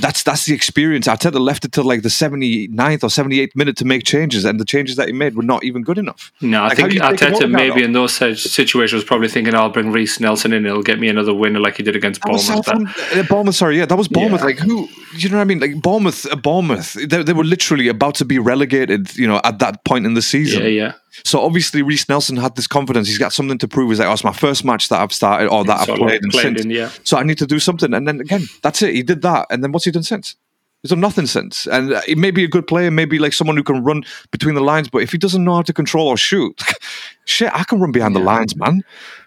that's 0.00 0.22
that's 0.22 0.46
the 0.46 0.54
experience. 0.54 1.06
Arteta 1.06 1.38
left 1.40 1.64
it 1.64 1.72
till 1.72 1.84
like 1.84 2.02
the 2.02 2.08
79th 2.08 3.02
or 3.02 3.08
78th 3.08 3.54
minute 3.56 3.76
to 3.78 3.84
make 3.84 4.04
changes, 4.04 4.44
and 4.44 4.58
the 4.58 4.64
changes 4.64 4.96
that 4.96 5.08
he 5.08 5.12
made 5.12 5.34
were 5.34 5.42
not 5.42 5.64
even 5.64 5.82
good 5.82 5.98
enough. 5.98 6.32
No, 6.40 6.62
I 6.62 6.68
like, 6.68 6.76
think 6.76 6.92
Arteta 6.94 7.50
maybe 7.50 7.82
in 7.82 7.92
those 7.92 8.14
situations 8.14 8.92
was 8.92 9.04
probably 9.04 9.28
thinking, 9.28 9.54
"I'll 9.54 9.70
bring 9.70 9.90
Reiss 9.92 10.20
Nelson 10.20 10.52
in; 10.52 10.66
it'll 10.66 10.82
get 10.82 10.98
me 10.98 11.08
another 11.08 11.34
winner 11.34 11.60
like 11.60 11.76
he 11.76 11.82
did 11.82 11.96
against 11.96 12.20
Bournemouth." 12.22 12.68
Uh, 12.68 13.22
Bournemouth, 13.28 13.54
sorry, 13.54 13.78
yeah, 13.78 13.86
that 13.86 13.96
was 13.96 14.08
Bournemouth. 14.08 14.40
Yeah. 14.40 14.46
Like 14.46 14.58
who, 14.58 14.88
you 15.16 15.28
know 15.28 15.36
what 15.36 15.42
I 15.42 15.44
mean? 15.44 15.60
Like 15.60 15.80
Bournemouth, 15.80 16.30
uh, 16.30 16.36
Bournemouth, 16.36 16.94
they, 16.94 17.22
they 17.22 17.32
were 17.32 17.44
literally 17.44 17.88
about 17.88 18.14
to 18.16 18.24
be 18.24 18.38
relegated. 18.38 19.16
You 19.16 19.26
know, 19.26 19.40
at 19.44 19.58
that 19.58 19.84
point 19.84 20.06
in 20.06 20.14
the 20.14 20.22
season. 20.22 20.62
Yeah, 20.62 20.68
yeah. 20.68 20.92
So 21.24 21.40
obviously, 21.40 21.82
Reiss 21.82 22.08
Nelson 22.08 22.36
had 22.36 22.56
this 22.56 22.66
confidence. 22.66 23.08
He's 23.08 23.18
got 23.18 23.32
something 23.32 23.58
to 23.58 23.68
prove. 23.68 23.90
He's 23.90 23.98
like, 23.98 24.08
"Oh, 24.08 24.12
it's 24.12 24.24
my 24.24 24.32
first 24.32 24.64
match 24.64 24.88
that 24.88 25.00
I've 25.00 25.12
started 25.12 25.48
or 25.48 25.64
that 25.64 25.88
I've 25.88 25.96
played, 25.96 26.20
since. 26.32 26.62
In, 26.62 26.70
yeah. 26.70 26.90
So 27.04 27.16
I 27.16 27.22
need 27.22 27.38
to 27.38 27.46
do 27.46 27.58
something." 27.58 27.92
And 27.92 28.08
then 28.08 28.20
again, 28.20 28.44
that's 28.62 28.82
it. 28.82 28.94
He 28.94 29.02
did 29.02 29.22
that, 29.22 29.46
and 29.50 29.62
then 29.62 29.72
what's 29.72 29.84
he 29.84 29.90
done 29.90 30.02
since? 30.02 30.36
He's 30.82 30.90
done 30.90 31.00
nothing 31.00 31.26
since. 31.26 31.68
And 31.68 31.92
uh, 31.92 32.00
he 32.02 32.16
may 32.16 32.32
be 32.32 32.42
a 32.42 32.48
good 32.48 32.66
player, 32.66 32.90
maybe 32.90 33.20
like 33.20 33.32
someone 33.32 33.56
who 33.56 33.62
can 33.62 33.84
run 33.84 34.02
between 34.32 34.56
the 34.56 34.60
lines, 34.60 34.88
but 34.88 35.02
if 35.02 35.12
he 35.12 35.18
doesn't 35.18 35.44
know 35.44 35.54
how 35.54 35.62
to 35.62 35.72
control 35.72 36.08
or 36.08 36.16
shoot, 36.16 36.60
shit, 37.24 37.54
I 37.54 37.62
can 37.62 37.80
run 37.80 37.92
behind 37.92 38.14
yeah. 38.14 38.20
the 38.20 38.26
lines, 38.26 38.56
man. 38.56 38.82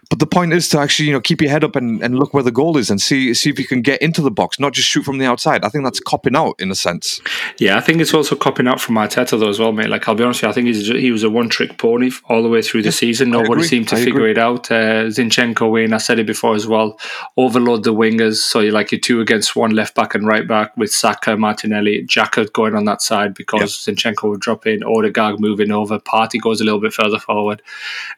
But 0.10 0.20
the 0.20 0.28
point 0.28 0.54
is 0.54 0.70
to 0.70 0.80
actually, 0.80 1.08
you 1.08 1.14
know, 1.14 1.22
keep 1.22 1.42
your 1.42 1.50
head 1.50 1.64
up 1.64 1.76
and, 1.76 2.02
and 2.04 2.18
look 2.18 2.34
where 2.34 2.44
the 2.44 2.52
goal 2.52 2.78
is 2.78 2.90
and 2.90 3.02
see 3.02 3.34
see 3.34 3.50
if 3.50 3.60
you 3.60 3.66
can 3.66 3.82
get 3.82 4.02
into 4.02 4.22
the 4.22 4.32
box, 4.32 4.60
not 4.60 4.74
just 4.74 4.88
shoot 4.88 5.04
from 5.04 5.18
the 5.18 5.26
outside. 5.26 5.64
I 5.64 5.70
think 5.70 5.84
that's 5.84 6.00
copping 6.00 6.36
out 6.36 6.56
in 6.60 6.72
a 6.72 6.76
sense. 6.76 7.22
Yeah, 7.58 7.78
I 7.78 7.82
think 7.82 8.02
it's 8.02 8.14
also 8.14 8.36
copping 8.36 8.68
out 8.68 8.80
from 8.80 8.96
Arteta 8.96 9.40
though 9.40 9.50
as 9.50 9.60
well, 9.60 9.72
mate. 9.72 9.90
Like 9.90 10.08
I'll 10.08 10.16
be 10.16 10.24
honest 10.24 10.42
with 10.42 10.48
you, 10.48 10.50
I 10.50 10.54
think 10.54 10.68
he's, 10.68 10.88
he 10.88 11.12
was 11.12 11.24
a 11.24 11.30
one 11.30 11.50
trick 11.50 11.78
pony 11.78 12.12
all 12.26 12.44
the 12.44 12.50
way 12.50 12.62
through 12.62 12.84
the 12.84 12.92
season. 12.92 13.30
Nobody 13.30 13.64
seemed 13.64 13.90
to 13.90 13.96
I 13.96 14.00
figure 14.00 14.22
agree. 14.22 14.32
it 14.32 14.38
out. 14.38 14.70
Uh, 14.72 15.06
Zinchenko 15.06 15.84
in, 15.84 15.94
I 15.94 15.98
said 15.98 16.20
it 16.20 16.28
before 16.28 16.56
as 16.56 16.68
well. 16.68 17.00
Overload 17.38 17.84
the 17.84 17.94
wingers, 17.94 18.38
so 18.38 18.60
you're 18.60 18.74
like 18.74 18.92
your 18.92 19.00
two 19.00 19.22
against 19.22 19.56
one 19.56 19.72
left 19.72 19.96
back 19.96 20.16
and 20.16 20.28
right 20.28 20.48
back 20.48 20.76
with 20.78 20.92
Saka, 20.92 21.38
Martinelli, 21.38 22.06
Xhaka 22.06 22.52
going 22.54 22.76
on 22.76 22.86
that 22.86 23.02
side 23.02 23.34
because 23.34 23.88
yep. 23.88 23.96
Zinchenko 23.96 24.30
would 24.30 24.42
drop 24.42 24.68
in, 24.68 24.84
Odegaard 24.84 25.40
moving 25.40 25.72
over, 25.72 26.00
Partey 26.00 26.40
goes 26.40 26.62
a 26.62 26.64
little 26.64 26.80
bit 26.80 26.94
further 26.94 27.20
forward, 27.20 27.62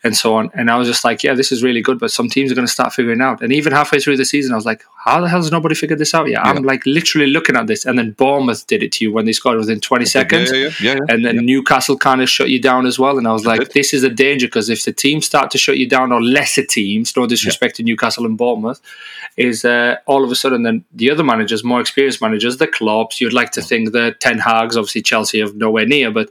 and 0.03 0.15
so 0.15 0.35
on. 0.35 0.49
And 0.53 0.69
I 0.69 0.77
was 0.77 0.87
just 0.87 1.03
like, 1.03 1.23
yeah, 1.23 1.33
this 1.33 1.51
is 1.51 1.63
really 1.63 1.76
really 1.77 1.83
good, 1.83 1.99
but 1.99 2.11
some 2.11 2.29
teams 2.29 2.51
are 2.51 2.55
going 2.55 2.67
to 2.67 2.71
start 2.71 2.93
figuring 2.93 3.21
out. 3.21 3.41
And 3.41 3.53
even 3.53 3.71
halfway 3.71 3.99
through 3.99 4.17
the 4.17 4.25
season, 4.25 4.53
I 4.53 4.55
was 4.55 4.65
like, 4.65 4.83
how 5.03 5.21
the 5.21 5.29
hell 5.29 5.41
has 5.41 5.51
nobody 5.51 5.75
figured 5.75 5.99
this 5.99 6.13
out 6.13 6.27
yet? 6.27 6.41
Yeah. 6.43 6.51
I'm 6.51 6.63
like 6.63 6.85
literally 6.85 7.27
looking 7.27 7.55
at 7.55 7.67
this, 7.67 7.85
and 7.85 7.97
then 7.97 8.11
Bournemouth 8.11 8.65
did 8.67 8.83
it 8.83 8.91
to 8.93 9.05
you 9.05 9.13
when 9.13 9.25
they 9.25 9.33
scored 9.33 9.57
within 9.57 9.79
20 9.79 10.05
seconds, 10.05 10.51
yeah, 10.51 10.69
yeah, 10.81 10.99
and 11.09 11.23
then 11.23 11.37
Newcastle 11.45 11.97
kind 11.97 12.21
of 12.21 12.29
shut 12.29 12.49
you 12.49 12.61
down 12.61 12.85
as 12.85 12.97
well. 12.97 13.17
And 13.17 13.27
I 13.27 13.33
was 13.33 13.45
like, 13.45 13.69
this 13.69 13.93
is 13.93 14.03
a 14.03 14.09
danger 14.09 14.47
because 14.47 14.69
if 14.69 14.83
the 14.83 14.93
teams 14.93 15.25
start 15.25 15.51
to 15.51 15.57
shut 15.57 15.77
you 15.77 15.87
down, 15.87 16.11
or 16.11 16.21
lesser 16.21 16.65
teams, 16.65 17.15
no 17.15 17.27
disrespect 17.27 17.75
to 17.77 17.83
Newcastle 17.83 18.25
and 18.25 18.37
Bournemouth, 18.37 18.81
is 19.37 19.63
uh, 19.63 19.97
all 20.05 20.23
of 20.23 20.31
a 20.31 20.35
sudden 20.35 20.63
then 20.63 20.83
the 20.93 21.11
other 21.11 21.23
managers, 21.23 21.63
more 21.63 21.79
experienced 21.79 22.21
managers, 22.21 22.57
the 22.57 22.67
clubs, 22.67 23.21
you'd 23.21 23.33
like 23.33 23.51
to 23.51 23.61
think 23.61 23.91
the 23.91 24.15
Ten 24.19 24.39
Hags, 24.39 24.75
obviously 24.75 25.01
Chelsea 25.01 25.39
have 25.39 25.55
nowhere 25.55 25.85
near, 25.85 26.11
but 26.11 26.29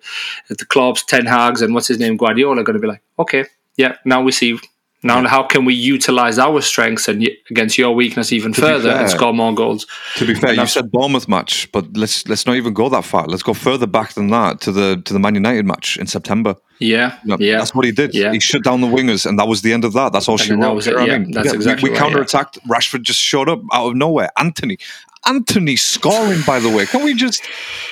the 0.48 0.66
clubs, 0.66 1.04
Ten 1.04 1.26
Hags, 1.26 1.62
and 1.62 1.72
what's 1.74 1.88
his 1.88 1.98
name, 1.98 2.16
Guardiola, 2.16 2.60
are 2.60 2.64
going 2.64 2.74
to 2.74 2.80
be 2.80 2.88
like, 2.88 3.02
okay, 3.18 3.44
yeah, 3.76 3.96
now 4.04 4.22
we 4.22 4.32
see 4.32 4.58
now, 5.02 5.26
how 5.28 5.42
can 5.42 5.64
we 5.64 5.74
utilize 5.74 6.38
our 6.38 6.60
strengths 6.60 7.06
and 7.06 7.28
against 7.50 7.78
your 7.78 7.94
weakness 7.94 8.32
even 8.32 8.52
to 8.54 8.60
further 8.60 8.90
fair, 8.90 9.00
and 9.02 9.10
score 9.10 9.32
more 9.32 9.54
goals? 9.54 9.86
To 10.16 10.26
be 10.26 10.34
fair, 10.34 10.54
you 10.54 10.66
said 10.66 10.90
Bournemouth 10.90 11.28
match, 11.28 11.70
but 11.70 11.96
let's 11.96 12.26
let's 12.28 12.46
not 12.46 12.56
even 12.56 12.72
go 12.72 12.88
that 12.88 13.04
far. 13.04 13.26
Let's 13.26 13.42
go 13.42 13.54
further 13.54 13.86
back 13.86 14.14
than 14.14 14.28
that 14.28 14.60
to 14.62 14.72
the 14.72 15.00
to 15.04 15.12
the 15.12 15.18
Man 15.18 15.34
United 15.34 15.66
match 15.66 15.96
in 15.98 16.06
September. 16.06 16.56
Yeah, 16.78 17.18
you 17.22 17.28
know, 17.28 17.36
yeah, 17.38 17.58
that's 17.58 17.74
what 17.74 17.84
he 17.84 17.92
did. 17.92 18.14
Yeah. 18.14 18.32
he 18.32 18.40
shut 18.40 18.64
down 18.64 18.80
the 18.80 18.86
wingers, 18.86 19.26
and 19.26 19.38
that 19.38 19.48
was 19.48 19.62
the 19.62 19.72
end 19.72 19.84
of 19.84 19.92
that. 19.92 20.12
That's 20.12 20.28
all 20.28 20.34
and 20.34 20.40
she 20.40 20.52
wrote. 20.52 20.60
That 20.62 20.74
was 20.74 20.86
it. 20.86 20.94
Yeah, 20.94 21.14
I 21.14 21.18
mean? 21.18 21.30
that's 21.30 21.46
yeah, 21.46 21.54
exactly. 21.54 21.88
We, 21.88 21.92
we 21.92 21.98
right, 21.98 22.02
counter-attacked. 22.02 22.58
Yeah. 22.62 22.74
Rashford 22.74 23.02
just 23.02 23.20
showed 23.20 23.48
up 23.48 23.60
out 23.72 23.88
of 23.88 23.96
nowhere. 23.96 24.30
Antony, 24.38 24.78
Antony 25.26 25.76
scoring, 25.76 26.40
by 26.46 26.60
the 26.60 26.70
way. 26.70 26.86
Can 26.86 27.02
we 27.04 27.14
just 27.14 27.42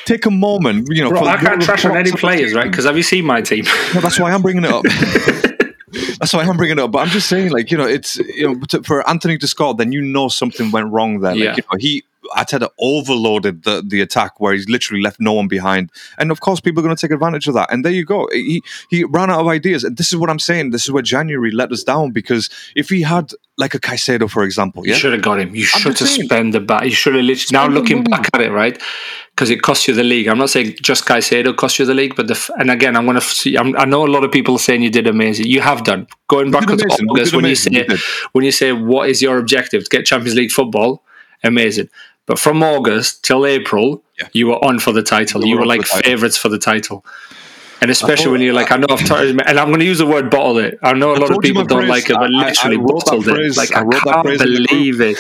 take 0.05 0.27
a 0.27 0.31
moment? 0.31 0.89
You 0.91 1.05
know, 1.05 1.11
Bro, 1.11 1.25
I 1.25 1.37
can't 1.37 1.63
trash 1.63 1.85
on 1.85 1.97
any 1.97 2.13
players, 2.13 2.55
right? 2.55 2.71
Because 2.71 2.85
have 2.85 2.97
you 2.97 3.03
seen 3.03 3.25
my 3.25 3.41
team? 3.41 3.65
No, 3.95 4.01
that's 4.01 4.19
why 4.19 4.33
I'm 4.33 4.43
bringing 4.43 4.65
it 4.65 4.71
up. 4.71 4.85
That's 6.25 6.33
why 6.33 6.43
I'm 6.43 6.57
bringing 6.57 6.79
it 6.79 6.83
up. 6.83 6.91
But 6.91 7.01
I'm 7.01 7.09
just 7.09 7.29
saying, 7.29 7.51
like, 7.53 7.71
you 7.71 7.77
know, 7.77 7.85
it's 7.87 8.17
you 8.17 8.49
know, 8.55 8.59
to, 8.71 8.83
for 8.83 9.07
Antony 9.07 9.37
to 9.37 9.47
score, 9.47 9.75
then 9.75 9.93
you 9.93 10.01
know 10.01 10.29
something 10.29 10.71
went 10.71 10.91
wrong 10.91 11.21
there. 11.21 11.33
Like, 11.33 11.39
Yeah. 11.43 11.57
you 11.57 11.63
know, 11.71 11.77
he 11.79 12.03
Arteta 12.37 12.69
overloaded 12.79 13.65
the, 13.65 13.85
the 13.87 14.01
attack 14.01 14.41
where 14.41 14.53
he's 14.55 14.69
literally 14.69 15.03
left 15.03 15.21
no 15.21 15.33
one 15.33 15.49
behind. 15.49 15.91
And 16.19 16.31
of 16.31 16.41
course, 16.41 16.61
people 16.61 16.81
are 16.81 16.85
going 16.87 16.97
to 16.97 17.01
take 17.01 17.13
advantage 17.13 17.49
of 17.49 17.55
that. 17.55 17.73
And 17.73 17.85
there 17.85 17.93
you 17.93 18.05
go. 18.05 18.29
He 18.33 18.63
he 18.91 19.05
ran 19.05 19.31
out 19.31 19.41
of 19.41 19.49
ideas. 19.49 19.85
And 19.85 19.97
this 19.97 20.13
is 20.13 20.19
what 20.19 20.31
I'm 20.31 20.39
saying. 20.39 20.71
This 20.71 20.85
is 20.85 20.91
where 20.91 21.03
January 21.03 21.51
let 21.51 21.71
us 21.73 21.83
down 21.85 22.11
because 22.13 22.51
if 22.75 22.89
he 22.89 23.03
had 23.03 23.33
like 23.57 23.75
a 23.75 23.79
Caicedo, 23.79 24.29
for 24.29 24.43
example, 24.43 24.85
You 24.85 24.93
yeah, 24.93 24.99
should 24.99 25.13
have 25.13 25.23
got 25.23 25.39
him. 25.39 25.55
You 25.55 25.67
I'm 25.75 25.81
should 25.81 25.99
have 25.99 26.09
saying. 26.09 26.25
spent 26.27 26.53
the 26.53 26.61
back. 26.61 26.85
You 26.85 26.91
should 26.91 27.15
have 27.15 27.25
literally. 27.25 27.53
Now 27.53 27.73
looking 27.73 27.99
money. 27.99 28.11
back 28.11 28.29
at 28.35 28.41
it, 28.41 28.51
right? 28.51 28.81
Because 29.31 29.51
it 29.51 29.63
cost 29.63 29.87
you 29.89 29.95
the 29.95 30.03
league. 30.05 30.29
I'm 30.29 30.39
not 30.39 30.51
saying 30.51 30.77
just 30.83 31.07
Caicedo 31.07 31.57
cost 31.57 31.79
you 31.79 31.85
the 31.85 31.95
league, 31.95 32.15
but 32.17 32.27
the 32.29 32.35
f- 32.35 32.51
and 32.59 32.71
again, 32.71 32.97
I'm 32.97 33.05
going 33.05 33.17
to. 33.17 33.21
see 33.21 33.57
I'm, 33.57 33.77
I 33.77 33.85
know 33.85 34.05
a 34.07 34.09
lot 34.09 34.25
of 34.25 34.33
people 34.33 34.55
are 34.57 34.59
saying 34.61 34.83
you 34.83 34.91
did 34.91 35.07
amazing. 35.07 35.47
You 35.47 35.61
have 35.61 35.85
done. 35.85 36.07
Going 36.29 36.51
back 36.51 36.67
to. 36.67 36.77
You 36.77 37.09
August, 37.11 37.35
when 37.35 37.45
you 37.45 37.55
say 37.55 37.71
You 37.73 37.99
when 38.33 38.45
you 38.45 38.53
say 38.53 38.73
what 38.73 39.09
is 39.09 39.21
your 39.23 39.39
objective 39.39 39.85
to 39.85 39.89
get 39.91 40.07
Champions 40.07 40.37
League 40.37 40.51
football, 40.53 41.05
amazing. 41.43 41.89
But 42.27 42.39
from 42.39 42.63
August 42.63 43.23
till 43.25 43.45
April, 43.47 44.03
Yeah. 44.19 44.29
you 44.33 44.47
were 44.49 44.65
on 44.65 44.79
for 44.79 44.93
the 44.93 45.03
title. 45.03 45.43
We 45.43 45.49
You 45.51 45.57
were 45.57 45.67
were 45.67 45.73
on 45.73 45.83
for 45.83 45.97
like 45.97 46.05
favourites 46.05 46.37
for 46.37 46.49
the 46.49 46.59
title. 46.59 47.05
And 47.81 47.91
especially 47.91 48.33
when 48.33 48.41
you're 48.41 48.55
like, 48.55 48.71
I 48.73 48.77
know 48.79 48.87
I've 48.89 49.05
touched, 49.05 49.39
and 49.47 49.59
I'm 49.61 49.69
going 49.69 49.81
to 49.81 49.85
use 49.85 49.99
the 49.99 50.07
word 50.07 50.31
bottle 50.31 50.57
it. 50.59 50.79
I 50.83 50.95
know 50.95 51.11
a 51.11 51.17
I 51.17 51.19
lot 51.19 51.31
of 51.33 51.41
people 51.43 51.65
don't 51.65 51.81
phrase. 51.81 51.91
like 51.91 52.09
it, 52.09 52.15
but 52.15 52.31
I- 52.33 52.37
I- 52.39 52.45
I 52.45 52.49
literally 52.49 52.77
that 52.79 52.87
bottled 52.87 53.25
phrase. 53.27 53.57
it. 53.57 53.61
Like 53.61 53.73
I 53.77 53.81
I, 53.81 54.01
can't 54.01 54.27
phrase 54.27 54.41
in 54.41 54.49
the 54.53 54.57
group. 54.57 54.69
believe 54.71 55.01
it. 55.03 55.19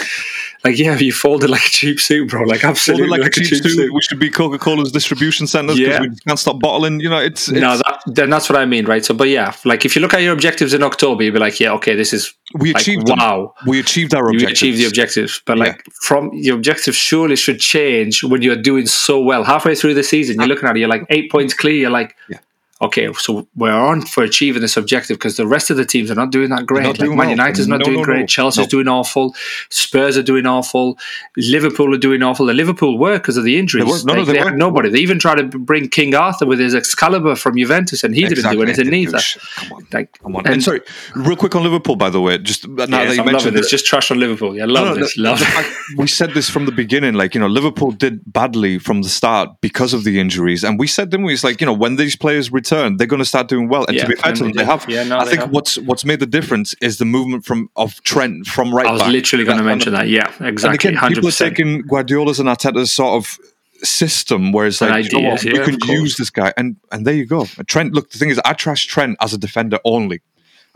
Like 0.64 0.78
yeah, 0.78 0.98
you 0.98 1.12
folded 1.12 1.50
like 1.50 1.60
a 1.66 1.68
cheap 1.70 2.00
suit, 2.00 2.30
bro. 2.30 2.42
Like 2.44 2.64
absolutely 2.64 3.08
Folded 3.08 3.22
like, 3.24 3.36
a 3.36 3.44
cheap 3.44 3.62
suit, 3.62 3.92
we 3.92 4.00
should 4.00 4.18
be 4.18 4.30
Coca 4.30 4.58
Cola's 4.58 4.90
distribution 4.92 5.46
centers 5.46 5.76
because 5.76 5.94
Yeah. 5.94 6.00
we 6.00 6.16
can't 6.26 6.38
stop 6.38 6.58
bottling. 6.58 7.00
You 7.00 7.10
know, 7.10 7.18
it's, 7.18 7.48
it's 7.48 7.60
No, 7.60 7.76
that, 7.76 8.00
then 8.06 8.30
that's 8.30 8.48
what 8.48 8.58
I 8.58 8.64
mean, 8.64 8.86
right? 8.86 9.04
So, 9.04 9.12
but 9.12 9.28
yeah, 9.28 9.54
like 9.66 9.84
if 9.84 9.94
you 9.94 10.00
look 10.00 10.14
at 10.14 10.22
your 10.22 10.32
objectives 10.32 10.72
in 10.72 10.82
October, 10.82 11.22
you'd 11.22 11.34
be 11.34 11.38
like, 11.38 11.60
yeah, 11.60 11.72
okay, 11.72 11.94
this 11.94 12.14
is 12.14 12.32
we 12.58 12.72
like, 12.72 12.80
achieved 12.80 13.06
them. 13.06 13.18
wow. 13.18 13.52
We 13.66 13.78
achieved 13.78 14.14
our 14.14 14.24
You 14.32 14.38
objectives. 14.38 14.60
achieve 14.62 14.78
the 14.78 14.86
objectives, 14.86 15.42
but 15.44 15.58
Yeah. 15.58 15.64
like 15.64 15.84
from 16.02 16.30
your 16.32 16.56
objectives, 16.56 16.96
surely 16.96 17.36
should 17.36 17.60
change 17.60 18.24
when 18.24 18.40
you're 18.40 18.56
doing 18.56 18.86
so 18.86 19.20
well. 19.20 19.44
Halfway 19.44 19.74
through 19.74 19.94
the 19.94 20.02
season, 20.02 20.36
you're 20.36 20.44
ah. 20.44 20.48
looking 20.48 20.68
at 20.68 20.76
it, 20.76 20.80
you're 20.80 20.88
like 20.88 21.04
eight 21.10 21.30
points 21.30 21.52
clear. 21.52 21.74
You're 21.74 21.90
like, 21.90 22.16
Yeah. 22.30 22.38
Okay, 22.80 23.12
so 23.14 23.46
we're 23.54 23.72
on 23.72 24.02
for 24.02 24.22
achieving 24.24 24.60
this 24.62 24.76
objective 24.76 25.16
because 25.18 25.36
the 25.36 25.46
rest 25.46 25.70
of 25.70 25.76
the 25.76 25.84
teams 25.84 26.10
are 26.10 26.14
not 26.14 26.30
doing 26.30 26.50
that 26.50 26.66
great. 26.66 26.86
Like 26.86 26.96
doing 26.98 27.16
Man. 27.16 27.30
United's 27.30 27.68
not 27.68 27.78
No, 27.80 27.84
doing 27.86 27.98
no, 27.98 28.04
great. 28.04 28.20
no. 28.20 28.26
Chelsea's 28.26 28.66
doing 28.66 28.88
awful. 28.88 29.34
Spurs 29.70 30.16
are 30.16 30.22
doing 30.22 30.46
awful. 30.46 30.98
Liverpool 31.36 31.94
are 31.94 31.98
doing 31.98 32.22
awful. 32.22 32.46
The 32.46 32.54
Liverpool 32.54 32.98
were 32.98 33.18
because 33.18 33.36
of 33.36 33.44
the 33.44 33.58
injuries. 33.58 33.84
They 33.84 33.90
were. 33.90 33.98
No, 34.04 34.12
no, 34.14 34.18
Like, 34.20 34.26
they 34.26 34.32
they 34.34 34.38
had 34.40 34.56
nobody. 34.56 34.88
They 34.90 34.98
even 35.00 35.18
tried 35.18 35.36
to 35.36 35.44
bring 35.44 35.88
King 35.88 36.14
Arthur 36.14 36.46
with 36.46 36.58
his 36.58 36.74
Excalibur 36.74 37.34
from 37.36 37.56
Juventus, 37.56 38.04
and 38.04 38.14
he 38.14 38.24
didn't 38.26 38.50
do 38.52 38.62
anything 38.62 38.88
neither. 38.90 39.18
Come 39.56 39.72
on. 39.72 39.86
Like, 39.92 40.18
Come 40.20 40.36
on. 40.36 40.46
And, 40.46 40.62
sorry, 40.62 40.80
real 41.14 41.36
quick 41.36 41.54
on 41.54 41.62
Liverpool, 41.62 41.96
by 41.96 42.10
the 42.10 42.20
way, 42.20 42.38
just 42.38 42.66
now 42.68 42.84
yes, 42.86 42.88
that 42.88 43.14
you 43.14 43.20
I'm 43.20 43.26
mentioned 43.26 43.56
this. 43.56 43.70
Just 43.70 43.86
trash 43.86 44.10
on 44.10 44.18
Liverpool. 44.20 44.56
Yeah, 44.56 44.66
love 44.66 44.96
this. 44.96 45.16
love 45.16 45.38
fact- 45.40 45.68
we 45.96 46.06
said 46.06 46.30
this 46.34 46.50
from 46.50 46.66
the 46.66 46.72
beginning. 46.72 47.14
Like, 47.14 47.34
you 47.34 47.40
know, 47.40 47.46
Liverpool 47.46 47.90
did 47.92 48.20
badly 48.32 48.78
from 48.78 49.02
the 49.02 49.08
start 49.08 49.60
because 49.60 49.92
of 49.94 50.04
the 50.04 50.18
injuries. 50.20 50.64
And 50.64 50.78
we 50.78 50.86
said, 50.86 51.10
didn't 51.10 51.26
we? 51.26 51.32
It's 51.34 51.44
like, 51.44 51.60
you 51.60 51.66
know, 51.66 51.72
when 51.72 51.96
these 51.96 52.16
players 52.16 52.50
return, 52.64 52.96
they're 52.96 53.06
going 53.06 53.18
to 53.22 53.24
start 53.34 53.48
doing 53.48 53.68
well. 53.68 53.84
And 53.86 53.96
Yeah, 53.96 54.04
to 54.04 54.08
be 54.08 54.16
fair 54.16 54.32
to 54.32 54.42
them, 54.44 54.52
they 54.52 54.64
have. 54.64 54.84
Yeah, 54.88 55.04
no, 55.04 55.18
I 55.18 55.24
they 55.24 55.30
think 55.30 55.42
have. 55.42 55.50
what's 55.50 55.78
what's 55.78 56.04
made 56.04 56.20
the 56.20 56.26
difference 56.26 56.74
is 56.80 56.98
the 56.98 57.04
movement 57.04 57.44
from 57.44 57.68
of 57.76 58.02
Trent 58.02 58.46
from 58.46 58.74
right 58.74 58.86
I 58.86 58.92
was 58.92 59.02
back. 59.02 59.10
literally 59.12 59.44
going 59.44 59.58
to 59.58 59.64
mention 59.64 59.92
that. 59.92 60.08
Yeah, 60.08 60.32
And 60.38 60.48
exactly. 60.48 60.88
again, 60.90 60.98
Hundred 60.98 61.14
people 61.16 61.28
are 61.28 61.32
taking 61.32 61.82
Guardiola's 61.82 62.40
and 62.40 62.48
Arteta's 62.48 62.90
sort 62.92 63.14
of 63.22 63.38
system 63.82 64.52
where 64.52 64.66
it's 64.66 64.80
And 64.80 64.90
like, 64.90 65.12
you 65.12 65.20
know 65.20 65.28
what, 65.30 65.40
ideas, 65.40 65.68
we 65.70 65.76
can 65.78 65.90
use 65.90 66.16
this 66.16 66.30
guy. 66.30 66.52
And 66.56 66.76
and 66.92 67.06
there 67.06 67.14
you 67.14 67.26
go. 67.26 67.46
Trent, 67.66 67.92
look, 67.92 68.10
the 68.10 68.18
thing 68.18 68.30
is, 68.30 68.40
I 68.44 68.52
trash 68.54 68.86
Trent 68.86 69.16
as 69.20 69.32
a 69.34 69.38
defender 69.38 69.78
only. 69.84 70.20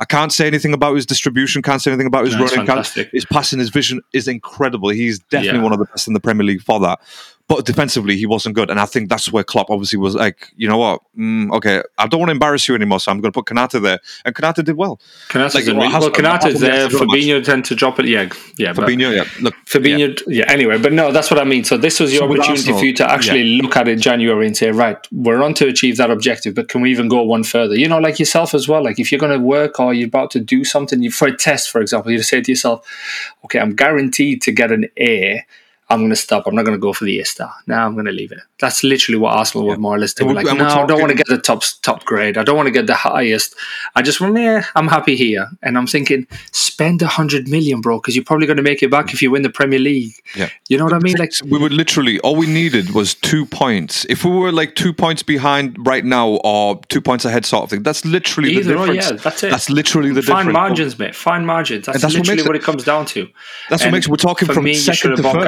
I 0.00 0.04
can't 0.04 0.32
say 0.32 0.46
anything 0.46 0.72
about 0.74 0.94
his 0.94 1.06
distribution, 1.06 1.60
can't 1.60 1.82
say 1.82 1.90
anything 1.90 2.06
about 2.06 2.24
his 2.24 2.34
No, 2.36 2.44
running. 2.46 2.84
His 3.12 3.24
passing, 3.24 3.58
his 3.58 3.70
vision 3.70 4.00
is 4.12 4.28
incredible. 4.28 4.90
He's 4.90 5.18
definitely 5.18 5.58
Yeah. 5.58 5.64
one 5.64 5.72
of 5.72 5.80
the 5.80 5.86
best 5.86 6.06
in 6.06 6.14
the 6.14 6.20
Premier 6.20 6.44
League 6.46 6.62
for 6.62 6.78
that. 6.80 7.00
But 7.48 7.64
defensively, 7.64 8.18
he 8.18 8.26
wasn't 8.26 8.54
good. 8.54 8.68
And 8.68 8.78
I 8.78 8.84
think 8.84 9.08
that's 9.08 9.32
where 9.32 9.42
Klopp 9.42 9.70
obviously 9.70 9.98
was 9.98 10.14
like, 10.14 10.52
you 10.56 10.68
know 10.68 10.76
what? 10.76 11.00
Mm, 11.18 11.50
okay, 11.54 11.82
I 11.96 12.06
don't 12.06 12.20
want 12.20 12.28
to 12.28 12.32
embarrass 12.32 12.68
you 12.68 12.74
anymore, 12.74 13.00
so 13.00 13.10
I'm 13.10 13.22
going 13.22 13.32
to 13.32 13.42
put 13.42 13.46
Konaté 13.46 13.80
there. 13.82 14.00
And 14.26 14.34
Konaté 14.34 14.62
did 14.62 14.76
well. 14.76 15.00
Konaté's 15.28 15.54
Like, 15.54 15.74
well, 15.74 15.90
has- 15.90 16.02
well, 16.02 16.10
Konaté's 16.10 16.60
there. 16.60 16.88
Fabinho 16.90 17.42
tend 17.42 17.64
to 17.64 17.74
drop 17.74 17.98
it. 18.00 18.06
Yeah, 18.06 18.28
yeah. 18.58 18.74
Fabinho, 18.74 19.16
yeah. 19.16 19.24
Look, 19.40 19.54
Fabinho, 19.64 20.20
yeah. 20.26 20.44
Anyway, 20.46 20.76
but 20.76 20.92
no, 20.92 21.10
that's 21.10 21.30
what 21.30 21.40
I 21.40 21.44
mean. 21.44 21.64
So 21.64 21.78
this 21.78 22.00
was 22.00 22.12
your 22.12 22.20
So 22.20 22.24
opportunity 22.26 22.52
Arsenal, 22.52 22.78
for 22.80 22.84
you 22.84 22.92
to 22.94 23.10
actually 23.10 23.44
look 23.62 23.78
at 23.78 23.88
it 23.88 23.92
in 23.92 24.00
January 24.02 24.46
and 24.46 24.54
say, 24.54 24.70
right, 24.70 24.98
we're 25.10 25.42
on 25.42 25.54
to 25.54 25.66
achieve 25.68 25.96
that 25.96 26.10
objective, 26.10 26.54
but 26.54 26.68
can 26.68 26.82
we 26.82 26.90
even 26.90 27.08
go 27.08 27.22
one 27.22 27.44
further? 27.44 27.74
You 27.74 27.88
know, 27.88 27.98
like 27.98 28.18
yourself 28.18 28.52
as 28.52 28.68
well. 28.68 28.84
Like 28.84 28.98
if 28.98 29.10
you're 29.10 29.18
going 29.18 29.32
to 29.32 29.42
work 29.42 29.80
or 29.80 29.94
you're 29.94 30.08
about 30.08 30.30
to 30.32 30.40
do 30.40 30.64
something 30.64 31.02
you, 31.02 31.10
for 31.10 31.28
a 31.28 31.34
test, 31.34 31.70
for 31.70 31.80
example, 31.80 32.12
you 32.12 32.22
say 32.22 32.42
to 32.42 32.52
yourself, 32.52 32.86
okay, 33.46 33.58
I'm 33.58 33.74
guaranteed 33.74 34.42
to 34.42 34.52
get 34.52 34.70
an 34.70 34.88
A. 34.98 35.46
I'm 35.90 36.00
going 36.00 36.10
to 36.10 36.16
stop. 36.16 36.46
I'm 36.46 36.54
not 36.54 36.64
going 36.64 36.76
to 36.76 36.80
go 36.80 36.92
for 36.92 37.04
the 37.04 37.18
A 37.18 37.24
star. 37.24 37.52
Now 37.66 37.86
I'm 37.86 37.94
going 37.94 38.04
to 38.04 38.12
leave 38.12 38.30
it. 38.30 38.40
That's 38.58 38.84
literally 38.84 39.18
what 39.18 39.34
Arsenal 39.34 39.66
were 39.66 39.76
more 39.78 39.96
or 39.96 39.98
less 39.98 40.12
doing. 40.12 40.30
And 40.30 40.36
Like, 40.36 40.44
no, 40.44 40.50
and 40.50 40.60
we're 40.60 40.66
I 40.66 40.86
don't 40.86 41.00
want 41.00 41.10
to 41.10 41.16
get 41.16 41.28
the 41.28 41.38
top 41.38 41.62
top 41.82 42.04
grade. 42.04 42.36
I 42.36 42.42
don't 42.44 42.56
want 42.56 42.66
to 42.66 42.70
get 42.70 42.86
the 42.86 42.94
highest. 42.94 43.54
I 43.94 44.02
just 44.02 44.20
want, 44.20 44.36
yeah, 44.36 44.64
I'm 44.74 44.88
happy 44.88 45.16
here. 45.16 45.48
And 45.62 45.78
I'm 45.78 45.86
thinking, 45.86 46.26
spend 46.52 47.00
a 47.00 47.06
hundred 47.06 47.48
million, 47.48 47.80
bro, 47.80 48.00
because 48.00 48.14
you're 48.14 48.24
probably 48.24 48.46
going 48.46 48.58
to 48.58 48.62
make 48.62 48.82
it 48.82 48.90
back 48.90 49.14
if 49.14 49.22
you 49.22 49.30
win 49.30 49.42
the 49.42 49.50
Premier 49.50 49.78
League. 49.78 50.12
Yeah. 50.36 50.50
You 50.68 50.76
know 50.76 50.84
what 50.84 50.92
I 50.92 50.98
mean? 50.98 51.16
Like, 51.16 51.32
we 51.46 51.58
would 51.58 51.72
literally 51.72 52.20
all 52.20 52.36
we 52.36 52.46
needed 52.46 52.90
was 52.90 53.14
two 53.14 53.46
points. 53.46 54.04
If 54.10 54.24
we 54.24 54.30
were 54.30 54.52
like 54.52 54.74
two 54.74 54.92
points 54.92 55.22
behind 55.22 55.86
right 55.86 56.04
now 56.04 56.38
or 56.44 56.80
two 56.88 57.00
points 57.00 57.24
ahead, 57.24 57.46
sort 57.46 57.64
of 57.64 57.70
thing, 57.70 57.82
that's 57.82 58.04
literally 58.04 58.60
the 58.62 58.76
or, 58.76 58.86
difference. 58.88 59.10
yeah, 59.10 59.16
that's 59.16 59.42
it. 59.42 59.50
That's 59.50 59.70
literally 59.70 60.10
the 60.10 60.20
difference. 60.20 60.36
fine 60.36 60.46
difference. 60.46 60.68
margins, 60.68 60.98
mate. 60.98 61.14
Fine 61.14 61.46
margins. 61.46 61.86
That's, 61.86 62.02
that's 62.02 62.14
literally 62.14 62.36
makes 62.36 62.46
what 62.46 62.56
it- 62.56 62.62
it, 62.62 62.64
comes 62.64 62.84
down 62.84 63.06
to. 63.06 63.28
That's 63.70 63.82
what 63.84 63.92
makes 63.92 64.06
we're 64.08 64.16
talking 64.16 64.48
from 64.48 64.64
me, 64.64 64.74
second 64.74 65.16
to 65.16 65.22
bought 65.22 65.46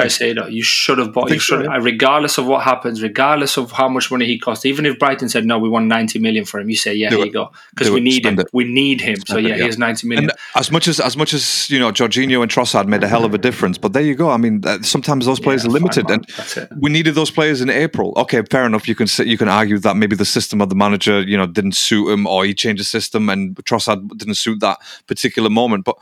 You 0.49 0.63
should 0.63 0.97
have 0.97 1.13
bought. 1.13 1.25
You 1.25 1.29
think 1.31 1.41
so, 1.41 1.61
yeah. 1.63 1.77
regardless 1.81 2.37
of 2.37 2.45
what 2.45 2.63
happens, 2.63 3.01
regardless 3.01 3.57
of 3.57 3.71
how 3.71 3.87
much 3.89 4.11
money 4.11 4.25
he 4.25 4.39
costs. 4.39 4.65
Even 4.65 4.85
if 4.85 4.99
Brighton 4.99 5.29
said 5.29 5.45
no, 5.45 5.59
we 5.59 5.69
want 5.69 5.87
ninety 5.87 6.19
million 6.19 6.45
for 6.45 6.59
him, 6.59 6.69
you 6.69 6.75
say 6.75 6.93
yeah, 6.93 7.09
Do 7.09 7.17
here 7.17 7.25
it. 7.25 7.27
you 7.27 7.33
go, 7.33 7.51
because 7.71 7.89
we 7.89 7.99
it. 7.99 8.03
need 8.03 8.25
him. 8.25 8.39
It. 8.39 8.47
We 8.53 8.63
need 8.63 9.01
him. 9.01 9.17
so 9.17 9.33
Spend 9.33 9.45
it, 9.45 9.49
yeah, 9.49 9.55
yeah. 9.55 9.63
here's 9.63 9.77
ninety 9.77 10.07
million. 10.07 10.29
And 10.29 10.39
as 10.55 10.71
much 10.71 10.87
as 10.87 10.99
as 10.99 11.17
much 11.17 11.33
as 11.33 11.69
you 11.69 11.79
know, 11.79 11.91
Jorginho 11.91 12.41
and 12.41 12.51
Trossard 12.51 12.87
made 12.87 13.03
a 13.03 13.07
hell 13.07 13.25
of 13.25 13.33
a 13.33 13.37
difference. 13.37 13.77
But 13.77 13.93
there 13.93 14.03
you 14.03 14.15
go. 14.15 14.29
I 14.29 14.37
mean, 14.37 14.65
uh, 14.65 14.81
sometimes 14.81 15.25
those 15.25 15.39
players 15.39 15.63
Yeah, 15.63 15.69
are 15.69 15.73
limited, 15.73 16.07
fine, 16.07 16.13
and. 16.13 16.69
We 16.79 16.89
needed 16.89 17.15
those 17.15 17.31
players 17.31 17.61
in 17.61 17.69
April. 17.69 18.13
Okay, 18.17 18.41
fair 18.49 18.65
enough. 18.65 18.87
You 18.87 18.95
can 18.95 19.07
you 19.25 19.37
can 19.37 19.47
argue 19.47 19.77
that 19.79 19.95
maybe 19.95 20.15
the 20.15 20.25
system 20.25 20.61
of 20.61 20.69
the 20.69 20.75
manager, 20.75 21.21
you 21.21 21.37
know, 21.37 21.47
didn't 21.47 21.75
suit 21.75 22.09
him, 22.11 22.27
or 22.27 22.45
he 22.45 22.53
changed 22.53 22.79
the 22.79 22.85
system, 22.85 23.29
and 23.29 23.55
Trossard 23.57 24.07
didn't 24.17 24.35
suit 24.35 24.59
that 24.61 24.77
particular 25.07 25.49
moment. 25.49 25.85
But 25.85 25.97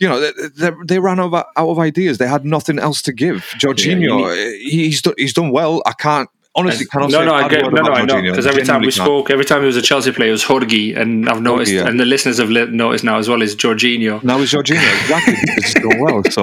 you 0.00 0.08
know, 0.08 0.18
they, 0.18 0.48
they, 0.48 0.70
they 0.86 0.98
ran 0.98 1.20
out 1.20 1.32
of, 1.32 1.34
out 1.34 1.68
of 1.68 1.78
ideas. 1.78 2.18
They 2.18 2.26
had 2.26 2.44
nothing 2.44 2.78
else 2.78 3.02
to 3.02 3.12
give. 3.12 3.44
Jorginho, 3.58 4.24
uh, 4.24 4.58
he's 4.62 5.02
done, 5.02 5.14
he's 5.18 5.34
done 5.34 5.50
well. 5.50 5.82
I 5.86 5.92
can't 5.92 6.28
honestly 6.56 6.84
cannot 6.86 7.10
no, 7.10 7.20
say 7.20 7.24
no, 7.26 7.34
I 7.34 7.48
get, 7.48 7.62
no, 7.62 7.82
no, 7.82 7.92
I 7.92 8.04
know 8.04 8.22
because 8.22 8.46
every 8.46 8.64
time 8.64 8.80
we 8.80 8.86
can't. 8.86 8.94
spoke, 8.94 9.30
every 9.30 9.44
time 9.44 9.60
he 9.60 9.66
was 9.66 9.76
a 9.76 9.82
Chelsea 9.82 10.10
player, 10.12 10.30
it 10.30 10.32
was 10.32 10.44
Jorgi, 10.44 10.96
and 10.96 11.28
I've 11.28 11.40
noticed, 11.40 11.72
yeah. 11.72 11.86
and 11.86 11.98
the 11.98 12.04
listeners 12.04 12.38
have 12.38 12.50
noticed 12.50 13.04
now 13.04 13.18
as 13.18 13.28
well 13.28 13.40
is 13.42 13.54
Jorginho. 13.54 14.22
Now 14.22 14.40
it's 14.40 14.52
Jorginho, 14.52 15.00
exactly. 15.02 15.34
It's 15.56 15.74
going 15.74 16.00
well. 16.00 16.24
So 16.24 16.42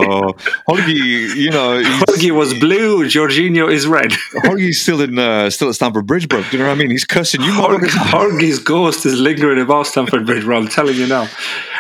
Holgi, 0.70 1.36
you 1.36 1.52
know, 1.52 1.78
he's, 1.80 1.88
Jorgi 1.88 2.32
was 2.32 2.54
blue, 2.54 3.06
Jorginho 3.06 3.72
is 3.72 3.88
red. 3.88 4.12
Holgi's 4.46 4.82
still 4.82 5.02
in 5.02 5.20
uh, 5.20 5.50
still 5.50 5.70
at 5.70 5.76
Stamford 5.76 6.08
Bridge, 6.08 6.28
bro. 6.30 6.42
Do 6.42 6.48
you 6.52 6.60
know 6.60 6.70
what 6.70 6.76
I 6.76 6.80
mean? 6.80 6.92
He's 6.92 7.06
cussing 7.06 7.42
you. 7.42 7.52
Jorgi's 7.52 8.60
ghost 8.60 9.06
is 9.06 9.20
lingering 9.20 9.60
about 9.62 9.88
Stamford 9.88 10.26
Bridge, 10.26 10.44
bro. 10.44 10.58
I'm 10.58 10.68
telling 10.68 10.96
you 10.96 11.08
now. 11.08 11.28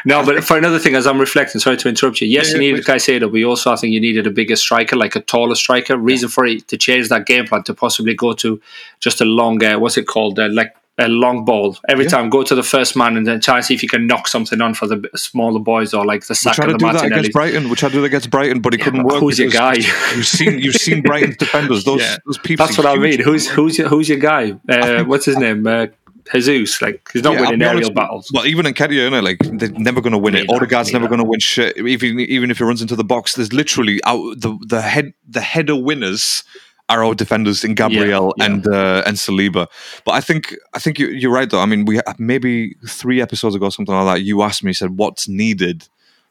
No, 0.06 0.26
but 0.26 0.44
for 0.44 0.58
another 0.58 0.80
thing, 0.80 0.96
as 0.96 1.06
I'm 1.08 1.20
reflecting, 1.20 1.60
sorry 1.60 1.78
to 1.78 1.90
interrupt 1.90 2.22
you. 2.22 2.28
Yes, 2.28 2.48
Yeah, 2.52 2.58
you 2.58 2.64
yeah, 2.68 2.72
needed 2.74 2.86
Caicedo, 2.86 3.32
but 3.32 3.38
you 3.38 3.50
also, 3.50 3.72
I 3.72 3.76
think, 3.76 3.94
you 3.94 4.00
needed 4.00 4.28
a 4.28 4.32
bigger 4.32 4.56
striker, 4.56 4.96
like 4.96 5.16
a 5.16 5.22
taller 5.22 5.56
striker. 5.56 5.98
Reason 5.98 6.30
for 6.30 6.46
it 6.46 6.68
to 6.70 6.78
change 6.78 7.10
that 7.10 7.26
game 7.26 7.46
plan 7.46 7.64
to 7.64 7.74
possibly 7.74 8.14
go 8.14 8.34
to 8.34 8.62
just 9.00 9.22
a 9.22 9.26
longer, 9.26 9.80
what's 9.80 9.98
it 9.98 10.08
called, 10.08 10.40
uh, 10.40 10.50
like 10.52 10.74
a 11.00 11.08
long 11.08 11.46
ball 11.46 11.78
every 11.88 12.06
Yeah. 12.06 12.10
time. 12.10 12.30
Go 12.32 12.42
to 12.42 12.56
the 12.56 12.64
first 12.64 12.96
man 12.98 13.18
and 13.18 13.28
then 13.28 13.40
try 13.40 13.58
and 13.58 13.66
see 13.66 13.76
if 13.76 13.84
you 13.84 13.88
can 13.90 14.08
knock 14.08 14.28
something 14.28 14.60
on 14.62 14.74
for 14.74 14.88
the 14.88 15.08
smaller 15.16 15.60
boys 15.60 15.94
or 15.94 16.04
like 16.04 16.26
the 16.26 16.34
sack 16.34 16.56
tried 16.56 16.66
to 16.66 16.72
and 16.72 16.80
the 16.80 16.88
do 16.88 16.94
that 16.94 17.06
against 17.06 17.34
Brighton. 17.34 17.70
We 17.70 17.76
tried 17.76 17.90
to 17.90 17.94
do 17.96 18.02
that 18.02 18.08
against 18.08 18.32
Brighton, 18.32 18.62
but 18.62 18.74
it 18.74 18.80
couldn't 18.80 19.04
but 19.04 19.12
work. 19.14 19.20
who's 19.20 19.38
your 19.38 19.52
guy? 19.52 19.74
You've 20.16 20.26
seen 20.26 20.58
you've 20.58 20.74
seen 20.76 21.04
Brighton's 21.04 21.38
defenders. 21.38 21.84
Those 21.84 22.02
Yeah. 22.08 22.16
those 22.26 22.40
people. 22.40 22.66
That's 22.66 22.80
what 22.80 22.88
I 22.88 22.96
mean. 22.98 23.20
Who's 23.20 23.48
who's 23.48 23.78
your 23.78 23.90
who's 23.90 24.10
your 24.10 24.18
guy? 24.18 24.54
Uh, 24.68 25.04
what's 25.04 25.26
his 25.26 25.38
name? 25.38 25.68
Uh, 25.68 25.86
Jesus. 26.34 26.82
Like 26.82 27.10
he's 27.14 27.24
not 27.24 27.34
Yeah, 27.34 27.42
winning 27.42 27.62
aerial 27.62 27.78
honest, 27.78 27.94
battles. 27.94 28.32
Well, 28.34 28.46
even 28.46 28.66
Nketiah, 28.66 29.24
like 29.24 29.40
they're 29.60 29.70
never 29.70 30.02
going 30.02 30.14
to 30.14 30.18
win 30.18 30.36
it. 30.36 30.50
Odegaard's 30.50 30.94
never 30.94 31.08
going 31.08 31.20
to 31.20 31.26
win 31.26 31.40
shit. 31.40 31.78
Even 31.78 32.20
even 32.20 32.52
if 32.52 32.58
he 32.58 32.64
runs 32.64 32.82
into 32.82 32.96
the 32.96 33.04
box, 33.04 33.36
there's 33.36 33.54
literally 33.54 34.00
out 34.06 34.40
the 34.40 34.58
the 34.66 34.82
head 34.82 35.14
the 35.28 35.42
header 35.42 35.76
winners 35.76 36.44
are 36.90 37.04
our 37.04 37.14
defenders 37.14 37.64
in 37.64 37.76
Gabriel 37.76 38.34
yeah. 38.38 38.46
and 38.46 38.68
uh, 38.68 39.04
and 39.06 39.18
Saliba. 39.18 39.68
But 40.06 40.12
I 40.14 40.22
think 40.22 40.56
I 40.74 40.80
think 40.80 41.00
you, 41.00 41.08
you're 41.08 41.32
right 41.32 41.50
though. 41.50 41.60
I 41.60 41.66
mean, 41.66 41.86
we 41.86 42.00
maybe 42.18 42.76
three 42.88 43.22
episodes 43.22 43.56
ago, 43.56 43.70
something 43.70 43.94
like 43.94 44.18
that. 44.18 44.24
You 44.24 44.42
asked 44.42 44.64
me, 44.64 44.70
you 44.70 44.74
said, 44.74 44.98
"What's 44.98 45.28
needed?" 45.28 45.88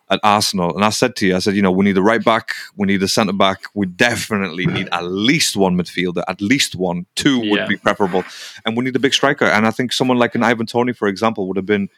At 0.09 0.21
Arsenal, 0.23 0.73
and 0.77 0.85
I 0.85 0.91
said 0.91 1.17
to 1.17 1.27
you, 1.27 1.35
I 1.35 1.41
said, 1.41 1.57
you 1.57 1.63
know, 1.63 1.73
we 1.73 1.85
need 1.85 1.99
a 1.99 2.03
right 2.03 2.25
back, 2.25 2.53
we 2.77 2.87
need 2.87 3.03
a 3.03 3.09
centre 3.09 3.33
back, 3.33 3.65
we 3.75 3.87
definitely 3.87 4.65
mm-hmm. 4.65 4.75
need 4.75 4.89
at 4.93 5.03
least 5.05 5.57
one 5.57 5.77
midfielder, 5.77 6.23
at 6.29 6.41
least 6.41 6.77
one, 6.77 7.07
two 7.17 7.41
would 7.41 7.49
Yeah. 7.49 7.67
be 7.67 7.77
preferable, 7.77 8.23
and 8.65 8.77
we 8.77 8.85
need 8.85 8.95
a 8.95 9.01
big 9.01 9.13
striker. 9.13 9.47
And 9.47 9.67
I 9.67 9.73
think 9.73 9.93
someone 9.93 10.17
like 10.17 10.37
an 10.37 10.45
Ivan 10.45 10.67
Toney, 10.67 10.93
for 10.93 11.09
example, 11.09 11.49
would 11.49 11.57
have 11.57 11.67
been 11.67 11.89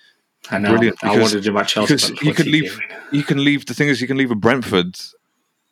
I 0.51 0.57
know. 0.59 0.71
brilliant 0.71 0.97
I 1.03 1.19
wanted 1.19 1.33
to 1.33 1.41
do 1.43 1.53
my 1.53 1.65
Chelsea. 1.65 1.95
because 1.95 2.23
you 2.23 2.33
could 2.33 2.47
leave 2.47 2.71
doing? 2.71 2.89
you 3.13 3.25
can 3.25 3.45
leave 3.45 3.67
the 3.67 3.75
thing 3.75 3.89
is 3.89 4.01
you 4.01 4.07
can 4.07 4.17
leave 4.17 4.31
a 4.31 4.37
Brentford 4.37 4.97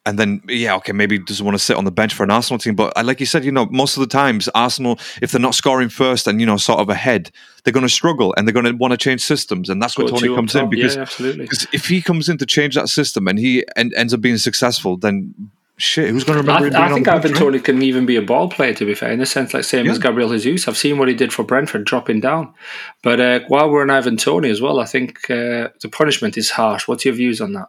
and 0.06 0.18
then 0.18 0.40
yeah 0.48 0.74
okay 0.76 0.92
maybe 0.92 1.16
he 1.16 1.22
doesn't 1.22 1.44
want 1.44 1.54
to 1.54 1.62
sit 1.62 1.76
on 1.76 1.84
the 1.84 1.90
bench 1.90 2.14
for 2.14 2.22
an 2.22 2.30
Arsenal 2.30 2.58
team 2.58 2.74
but 2.74 2.96
uh, 2.96 3.02
like 3.02 3.20
you 3.20 3.26
said 3.26 3.44
you 3.44 3.52
know 3.52 3.66
most 3.66 3.96
of 3.96 4.00
the 4.00 4.06
times 4.06 4.48
Arsenal 4.54 4.98
if 5.20 5.32
they're 5.32 5.40
not 5.40 5.54
scoring 5.54 5.88
first 5.88 6.26
and 6.26 6.40
you 6.40 6.46
know 6.46 6.56
sort 6.56 6.80
of 6.80 6.88
ahead 6.88 7.30
they're 7.64 7.72
going 7.72 7.86
to 7.86 7.92
struggle 7.92 8.32
and 8.36 8.46
they're 8.46 8.54
going 8.54 8.64
to 8.64 8.72
want 8.72 8.92
to 8.92 8.96
change 8.96 9.20
systems 9.20 9.68
and 9.68 9.82
that's 9.82 9.98
where 9.98 10.06
Toney 10.06 10.34
comes 10.34 10.54
in 10.54 10.70
because 10.70 10.96
yeah, 10.96 11.32
because 11.36 11.66
if 11.72 11.88
he 11.88 12.00
comes 12.00 12.28
in 12.28 12.38
to 12.38 12.46
change 12.46 12.76
that 12.76 12.88
system 12.88 13.28
and 13.28 13.38
he 13.38 13.64
en- 13.76 13.92
ends 13.94 14.14
up 14.14 14.20
being 14.20 14.38
successful 14.38 14.96
then 14.96 15.34
shit 15.78 16.08
who's 16.08 16.24
going 16.24 16.36
to 16.36 16.42
remember 16.42 16.66
I, 16.66 16.70
being 16.70 16.82
I 16.82 16.94
think 16.94 17.08
Ivan? 17.08 17.34
Toney 17.34 17.58
can 17.58 17.82
even 17.82 18.06
be 18.06 18.16
a 18.16 18.22
ball 18.22 18.48
player, 18.48 18.72
to 18.74 18.86
be 18.86 18.94
fair, 18.94 19.12
in 19.12 19.20
a 19.20 19.26
sense, 19.26 19.52
like 19.52 19.64
same 19.64 19.86
as 19.88 19.98
Gabriel 19.98 20.36
Jesus. 20.38 20.68
I've 20.68 20.76
seen 20.76 20.96
what 20.96 21.06
he 21.06 21.14
did 21.14 21.34
for 21.34 21.42
Brentford, 21.42 21.84
dropping 21.84 22.20
down. 22.20 22.54
But 23.02 23.20
uh, 23.20 23.40
while 23.48 23.70
we're 23.70 23.82
on 23.82 23.90
Ivan 23.90 24.16
Toney 24.16 24.48
as 24.48 24.62
well, 24.62 24.80
I 24.80 24.86
think 24.86 25.30
uh, 25.30 25.68
the 25.82 25.90
punishment 25.92 26.38
is 26.38 26.50
harsh. 26.50 26.88
What's 26.88 27.04
your 27.04 27.14
views 27.14 27.42
on 27.42 27.52
that? 27.52 27.68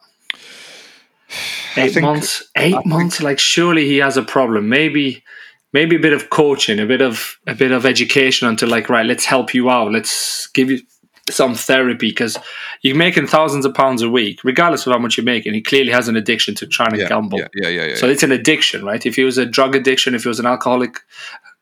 Eight 1.75 1.93
think- 1.93 2.03
months. 2.03 2.43
Eight 2.55 2.85
months. 2.85 3.21
Like 3.21 3.39
surely 3.39 3.85
he 3.87 3.97
has 3.97 4.17
a 4.17 4.23
problem. 4.23 4.69
Maybe, 4.69 5.23
maybe 5.73 5.95
a 5.95 5.99
bit 5.99 6.13
of 6.13 6.29
coaching, 6.29 6.79
a 6.79 6.85
bit 6.85 7.01
of 7.01 7.37
a 7.45 7.55
bit 7.55 7.71
of 7.71 7.85
education 7.85 8.47
until 8.47 8.69
like 8.69 8.89
right. 8.89 9.05
Let's 9.05 9.25
help 9.25 9.53
you 9.53 9.69
out. 9.69 9.91
Let's 9.91 10.47
give 10.47 10.71
you 10.71 10.79
some 11.29 11.55
therapy 11.55 12.09
because 12.09 12.37
you're 12.81 12.95
making 12.95 13.27
thousands 13.27 13.65
of 13.65 13.73
pounds 13.73 14.01
a 14.01 14.09
week, 14.09 14.43
regardless 14.43 14.87
of 14.87 14.93
how 14.93 14.99
much 14.99 15.17
you're 15.17 15.25
making. 15.25 15.53
He 15.53 15.61
clearly 15.61 15.91
has 15.91 16.07
an 16.07 16.15
addiction 16.15 16.55
to 16.55 16.67
trying 16.67 16.91
to 16.91 16.99
yeah, 16.99 17.09
gamble. 17.09 17.39
yeah 17.39 17.47
yeah 17.53 17.67
yeah 17.67 17.85
yeah 17.87 17.95
So 17.95 18.07
it's 18.09 18.23
an 18.23 18.31
addiction, 18.31 18.85
right? 18.85 19.05
If 19.05 19.15
he 19.15 19.23
was 19.23 19.37
a 19.37 19.45
drug 19.45 19.75
addiction, 19.75 20.15
if 20.15 20.23
he 20.23 20.29
was 20.29 20.39
an 20.39 20.45
alcoholic, 20.45 20.99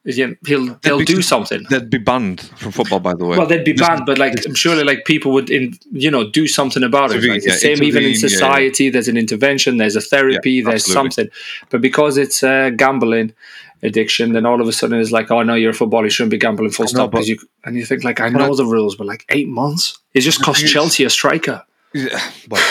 yeah, 0.05 0.27
he'll 0.45 0.75
they'll 0.83 0.99
be- 0.99 1.05
do 1.05 1.21
something. 1.21 1.65
they'd 1.69 1.89
be 1.89 1.97
banned 1.97 2.41
from 2.41 2.71
football 2.71 2.99
by 2.99 3.13
the 3.15 3.25
way 3.25 3.37
Well, 3.37 3.47
they'd 3.47 3.63
be 3.65 3.73
banned, 3.73 4.05
but 4.05 4.17
like 4.19 4.33
I'm 4.45 4.53
surely 4.53 4.83
like 4.83 5.05
people 5.05 5.31
would, 5.33 5.49
in 5.49 5.73
you 5.91 6.11
know, 6.11 6.29
do 6.29 6.47
something 6.47 6.83
about 6.83 7.11
it. 7.11 7.21
The 7.21 7.41
yeah, 7.43 7.55
same 7.55 7.81
even 7.83 8.03
in 8.03 8.09
intervene, 8.09 8.13
yeah, 8.13 8.19
yeah. 8.21 8.27
society. 8.27 8.89
There's 8.89 9.07
an 9.07 9.17
intervention. 9.17 9.77
There's 9.77 9.95
a 9.95 10.01
therapy. 10.01 10.61
There's 10.61 10.83
absolutely. 10.87 11.11
something. 11.11 11.33
But 11.71 11.81
because 11.81 12.17
it's 12.17 12.43
uh, 12.43 12.69
gambling 12.69 13.33
addiction, 13.81 14.33
then 14.33 14.45
all 14.45 14.61
of 14.61 14.67
a 14.67 14.71
sudden 14.71 14.99
it's 14.99 15.11
like, 15.11 15.31
oh 15.31 15.41
no, 15.43 15.55
you're 15.55 15.71
a 15.71 15.73
footballer. 15.73 16.05
You 16.05 16.09
shouldn't 16.11 16.31
be 16.31 16.37
gambling. 16.37 16.69
Full 16.71 16.83
know, 16.85 16.87
stop. 16.89 17.11
'Cause 17.11 17.27
you, 17.27 17.37
and 17.63 17.75
you 17.75 17.85
think 17.85 18.03
like, 18.03 18.19
I 18.19 18.29
know 18.29 18.55
the 18.55 18.65
rules, 18.65 18.95
but 18.95 19.07
like 19.07 19.25
eight 19.29 19.47
months. 19.47 19.97
It 20.13 20.21
just 20.21 20.41
cost 20.41 20.65
Chelsea 20.67 21.03
a 21.03 21.09
striker. 21.09 21.63
Yeah, 21.93 22.19
well, 22.49 22.63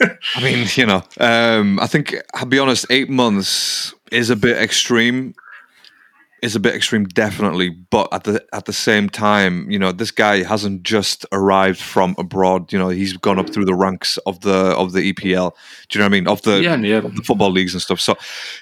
I 0.00 0.42
mean, 0.42 0.66
you 0.74 0.86
know, 0.86 1.02
um, 1.18 1.80
I 1.80 1.86
think 1.86 2.14
I'll 2.34 2.46
be 2.46 2.58
honest, 2.58 2.86
eight 2.90 3.08
months 3.10 3.94
is 4.12 4.30
a 4.30 4.36
bit 4.36 4.56
extreme. 4.56 5.34
Is 6.42 6.54
a 6.54 6.60
bit 6.60 6.74
extreme, 6.74 7.04
definitely. 7.04 7.70
But 7.70 8.12
at 8.12 8.24
the 8.24 8.44
at 8.52 8.66
the 8.66 8.72
same 8.72 9.08
time, 9.08 9.70
you 9.70 9.78
know, 9.78 9.90
this 9.90 10.10
guy 10.10 10.42
hasn't 10.42 10.82
just 10.82 11.24
arrived 11.32 11.80
from 11.80 12.14
abroad. 12.18 12.72
You 12.72 12.78
know, 12.78 12.90
he's 12.90 13.16
gone 13.16 13.38
up 13.38 13.48
through 13.50 13.64
the 13.64 13.74
ranks 13.74 14.18
of 14.26 14.40
the 14.40 14.54
of 14.76 14.92
the 14.92 15.12
EPL. 15.12 15.52
Do 15.88 15.98
you 15.98 16.00
know 16.00 16.04
what 16.04 16.06
I 16.06 16.08
mean? 16.08 16.28
Of 16.28 16.42
the 16.42 16.62
Yeah, 16.62 16.76
yeah. 16.76 16.96
of 16.98 17.16
the 17.16 17.22
football 17.22 17.50
leagues 17.50 17.72
and 17.72 17.80
stuff. 17.80 18.00
So 18.00 18.16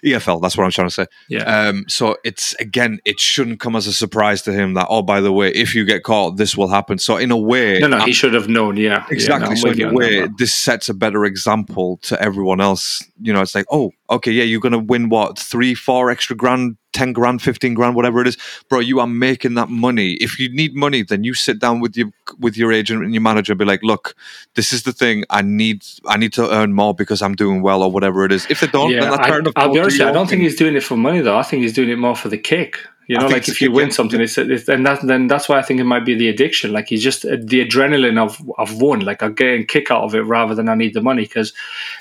EFL, 0.04 0.40
that's 0.40 0.56
what 0.56 0.64
I'm 0.64 0.70
trying 0.70 0.86
to 0.86 0.94
say. 0.94 1.06
Yeah. 1.28 1.42
Um, 1.42 1.84
so 1.88 2.16
it's 2.24 2.54
again, 2.60 3.00
it 3.04 3.18
shouldn't 3.18 3.58
come 3.58 3.74
as 3.74 3.86
a 3.88 3.92
surprise 3.92 4.42
to 4.42 4.52
him 4.52 4.74
that 4.74 4.86
oh, 4.88 5.02
by 5.02 5.20
the 5.20 5.32
way, 5.32 5.48
if 5.52 5.74
you 5.74 5.84
get 5.84 6.04
caught, 6.04 6.36
this 6.36 6.56
will 6.56 6.68
happen. 6.68 6.98
So 6.98 7.16
in 7.16 7.32
a 7.32 7.36
way, 7.36 7.80
no, 7.80 7.88
no, 7.88 7.96
I'm- 7.98 8.06
he 8.06 8.12
should 8.12 8.34
have 8.34 8.48
known. 8.48 8.76
Yeah, 8.76 9.04
Exactly. 9.10 9.48
Yeah, 9.56 9.62
no, 9.64 9.72
so 9.74 9.82
in 9.88 9.88
a 9.88 9.92
way, 9.92 10.28
this 10.38 10.54
sets 10.54 10.88
a 10.88 10.94
better 10.94 11.24
example 11.24 11.98
to 12.02 12.20
everyone 12.22 12.60
else. 12.60 13.02
You 13.20 13.32
know, 13.32 13.42
it's 13.42 13.54
like, 13.54 13.66
oh, 13.70 13.90
okay, 14.10 14.32
yeah, 14.32 14.44
you're 14.44 14.60
gonna 14.60 14.78
win 14.78 15.08
what 15.08 15.38
three, 15.38 15.74
four 15.74 16.10
extra 16.10 16.36
grand, 16.36 16.76
ten 16.92 17.12
grand, 17.12 17.42
fifteen 17.42 17.74
grand, 17.74 17.94
whatever 17.94 18.20
it 18.20 18.28
is, 18.28 18.36
bro. 18.68 18.80
You 18.80 19.00
are 19.00 19.06
making 19.06 19.54
that 19.54 19.68
money. 19.68 20.12
If 20.14 20.38
you 20.38 20.48
need 20.54 20.74
money, 20.74 21.02
then 21.02 21.24
you 21.24 21.34
sit 21.34 21.58
down 21.58 21.80
with 21.80 21.96
your 21.96 22.10
with 22.38 22.56
your 22.56 22.72
agent 22.72 23.02
and 23.02 23.12
your 23.12 23.20
manager, 23.20 23.52
and 23.52 23.58
be 23.58 23.64
like, 23.64 23.82
look, 23.82 24.14
this 24.54 24.72
is 24.72 24.82
the 24.82 24.92
thing. 24.92 25.24
I 25.30 25.42
need, 25.42 25.84
I 26.06 26.16
need 26.16 26.32
to 26.34 26.50
earn 26.52 26.72
more 26.72 26.94
because 26.94 27.22
I'm 27.22 27.34
doing 27.34 27.62
well 27.62 27.82
or 27.82 27.90
whatever 27.90 28.24
it 28.24 28.32
is. 28.32 28.46
If 28.48 28.60
they 28.60 28.66
don't, 28.66 28.90
then 28.92 29.10
that's 29.10 29.16
I, 29.16 29.28
fair 29.28 29.38
enough. 29.40 29.52
I'll 29.56 29.72
be 29.72 29.80
honest, 29.80 30.00
I 30.00 30.12
don't 30.12 30.28
think 30.28 30.42
he's 30.42 30.56
doing 30.56 30.76
it 30.76 30.82
for 30.82 30.96
money 30.96 31.20
though. 31.20 31.36
I 31.36 31.42
think 31.42 31.62
he's 31.62 31.72
doing 31.72 31.90
it 31.90 31.98
more 31.98 32.16
for 32.16 32.28
the 32.28 32.38
kick. 32.38 32.78
You 33.06 33.18
know, 33.18 33.26
like 33.26 33.48
if 33.48 33.60
you 33.60 33.70
win 33.70 33.90
something, 33.90 34.18
it's, 34.18 34.38
it's 34.38 34.66
and 34.66 34.86
that 34.86 35.02
then 35.02 35.26
that's 35.26 35.46
why 35.46 35.58
I 35.58 35.62
think 35.62 35.78
it 35.78 35.84
might 35.84 36.06
be 36.06 36.14
the 36.14 36.28
addiction. 36.30 36.72
Like 36.72 36.88
he's 36.88 37.02
just 37.02 37.26
uh, 37.26 37.36
the 37.38 37.62
adrenaline 37.66 38.18
of 38.18 38.40
of 38.56 38.80
won. 38.80 39.00
Like 39.00 39.22
I 39.22 39.28
get 39.28 39.60
a 39.60 39.64
kick 39.64 39.90
out 39.90 40.04
of 40.04 40.14
it 40.14 40.22
rather 40.22 40.54
than 40.54 40.70
I 40.70 40.74
need 40.74 40.94
the 40.94 41.02
money 41.02 41.22
because, 41.22 41.52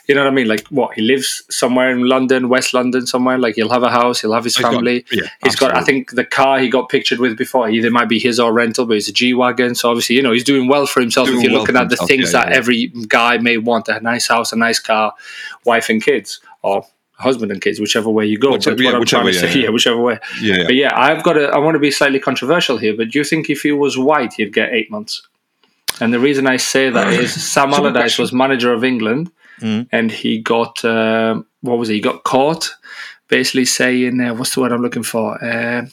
you 0.07 0.15
know 0.15 0.21
what 0.21 0.31
I 0.31 0.33
mean. 0.33 0.47
Like 0.47 0.65
what 0.67 0.93
he 0.93 1.01
lives 1.01 1.43
somewhere 1.49 1.91
in 1.91 2.07
London, 2.07 2.47
West 2.47 2.73
London, 2.73 3.05
somewhere. 3.05 3.37
Like 3.37 3.55
he'll 3.55 3.69
have 3.69 3.83
a 3.83 3.89
house, 3.89 4.21
he'll 4.21 4.33
have 4.33 4.45
his 4.45 4.55
He's 4.55 4.63
got- 4.63 4.73
family. 4.73 5.05
yeah, 5.11 5.27
he's 5.43 5.57
got. 5.57 5.75
I 5.75 5.81
think 5.81 6.11
the 6.11 6.23
car 6.23 6.59
he 6.59 6.69
got 6.69 6.87
pictured 6.87 7.19
with 7.19 7.37
before 7.37 7.69
either 7.69 7.91
might 7.91 8.07
be 8.07 8.19
his 8.19 8.39
or 8.39 8.53
rental, 8.53 8.85
but 8.85 8.95
it's 8.95 9.09
a 9.09 9.13
G 9.13 9.33
wagon. 9.33 9.75
So 9.75 9.89
obviously, 9.89 10.15
you 10.15 10.21
know, 10.21 10.31
he's 10.31 10.45
doing 10.45 10.69
well 10.69 10.85
for 10.85 11.01
himself. 11.01 11.27
Doing 11.27 11.39
if 11.39 11.43
you're 11.43 11.51
well 11.51 11.61
looking 11.61 11.75
at 11.75 11.89
the 11.89 11.95
himself, 11.95 12.07
things 12.09 12.31
yeah, 12.33 12.39
that 12.45 12.51
yeah. 12.51 12.55
every 12.57 12.87
guy 13.09 13.39
may 13.39 13.57
want: 13.57 13.89
a 13.89 13.99
nice 13.99 14.27
house, 14.27 14.53
a 14.53 14.55
nice 14.55 14.79
car, 14.79 15.13
wife 15.65 15.89
and 15.89 16.01
kids, 16.01 16.39
or 16.61 16.85
husband 17.23 17.51
and 17.51 17.59
kids, 17.61 17.79
whichever 17.79 18.09
way 18.09 18.25
you 18.25 18.37
go. 18.37 18.51
Whichever- 18.51 18.81
yeah, 18.81 18.89
what 18.89 18.95
I'm 18.95 18.99
whichever, 19.01 19.23
trying 19.23 19.33
to 19.33 19.39
yeah, 19.47 19.53
say, 19.53 19.59
yeah. 19.63 19.69
whichever 19.69 19.99
way. 19.99 20.19
Yeah. 20.41 20.63
But 20.65 20.75
yeah, 20.75 20.91
I've 21.07 21.23
got 21.23 21.33
to. 21.33 21.45
I 21.47 21.57
want 21.57 21.75
to 21.75 21.79
be 21.79 21.91
slightly 21.91 22.19
controversial 22.19 22.77
here, 22.77 22.95
but 22.95 23.09
do 23.09 23.17
you 23.19 23.25
think 23.25 23.49
if 23.49 23.61
he 23.61 23.71
was 23.71 23.97
white, 23.97 24.33
he'd 24.33 24.53
get 24.53 24.71
eight 24.73 24.91
months? 24.91 25.27
And 26.01 26.13
the 26.13 26.19
reason 26.19 26.45
I 26.47 26.57
say 26.57 26.89
that 26.89 27.13
is 27.13 27.31
Sam 27.53 27.73
Allardyce 27.73 28.17
was 28.19 28.31
manager 28.33 28.71
of 28.73 28.83
England, 28.83 29.31
Mm. 29.61 29.87
and 29.91 30.11
he 30.11 30.39
got 30.41 30.83
um 30.83 31.45
what 31.61 31.77
was 31.77 31.87
he? 31.87 31.95
He 31.95 32.01
got 32.01 32.23
caught, 32.23 32.71
basically 33.27 33.65
saying, 33.65 34.19
uh, 34.19 34.33
"What's 34.33 34.55
the 34.55 34.61
word 34.61 34.71
I'm 34.71 34.81
looking 34.81 35.03
for?" 35.03 35.41
Uh, 35.43 35.85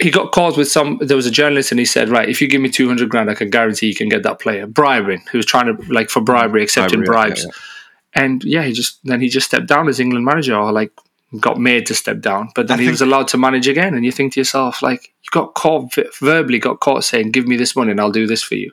he 0.00 0.10
got 0.10 0.32
caught 0.32 0.56
with 0.56 0.68
some. 0.68 0.98
There 1.00 1.16
was 1.16 1.26
a 1.26 1.30
journalist, 1.30 1.70
and 1.70 1.78
he 1.78 1.84
said, 1.84 2.08
"Right, 2.08 2.28
if 2.28 2.40
you 2.40 2.48
give 2.48 2.60
me 2.60 2.68
two 2.68 2.88
hundred 2.88 3.10
grand, 3.10 3.30
I 3.30 3.34
can 3.34 3.50
guarantee 3.50 3.86
you 3.86 3.94
can 3.94 4.08
get 4.08 4.22
that 4.24 4.40
player." 4.40 4.66
Bribing, 4.66 5.22
he 5.30 5.36
was 5.36 5.46
trying 5.46 5.66
to 5.76 5.92
like 5.92 6.10
for 6.10 6.20
bribery, 6.20 6.62
accepting 6.62 7.04
Bribery, 7.04 7.16
yeah, 7.16 7.24
bribes, 7.28 7.44
yeah, 7.44 7.50
and 8.16 8.42
yeah, 8.42 8.64
he 8.64 8.72
just 8.72 8.98
then 9.04 9.20
he 9.20 9.28
just 9.28 9.46
stepped 9.46 9.66
down 9.66 9.88
as 9.88 10.00
England 10.00 10.24
manager, 10.24 10.56
or 10.56 10.72
like 10.72 10.90
got 11.38 11.60
made 11.60 11.86
to 11.86 11.94
step 11.94 12.20
down. 12.20 12.50
But 12.54 12.68
then 12.68 12.80
I 12.80 12.82
he 12.82 12.88
was 12.88 13.02
allowed 13.02 13.28
to 13.28 13.38
manage 13.38 13.68
again, 13.68 13.94
and 13.94 14.04
you 14.04 14.10
think 14.10 14.32
to 14.32 14.40
yourself, 14.40 14.82
like, 14.82 15.12
you 15.22 15.28
got 15.32 15.54
caught 15.54 15.94
verbally, 16.20 16.58
got 16.58 16.80
caught 16.80 17.04
saying, 17.04 17.30
"Give 17.30 17.46
me 17.46 17.56
this 17.56 17.76
money, 17.76 17.90
and 17.90 18.00
I'll 18.00 18.10
do 18.10 18.26
this 18.26 18.42
for 18.42 18.54
you." 18.54 18.72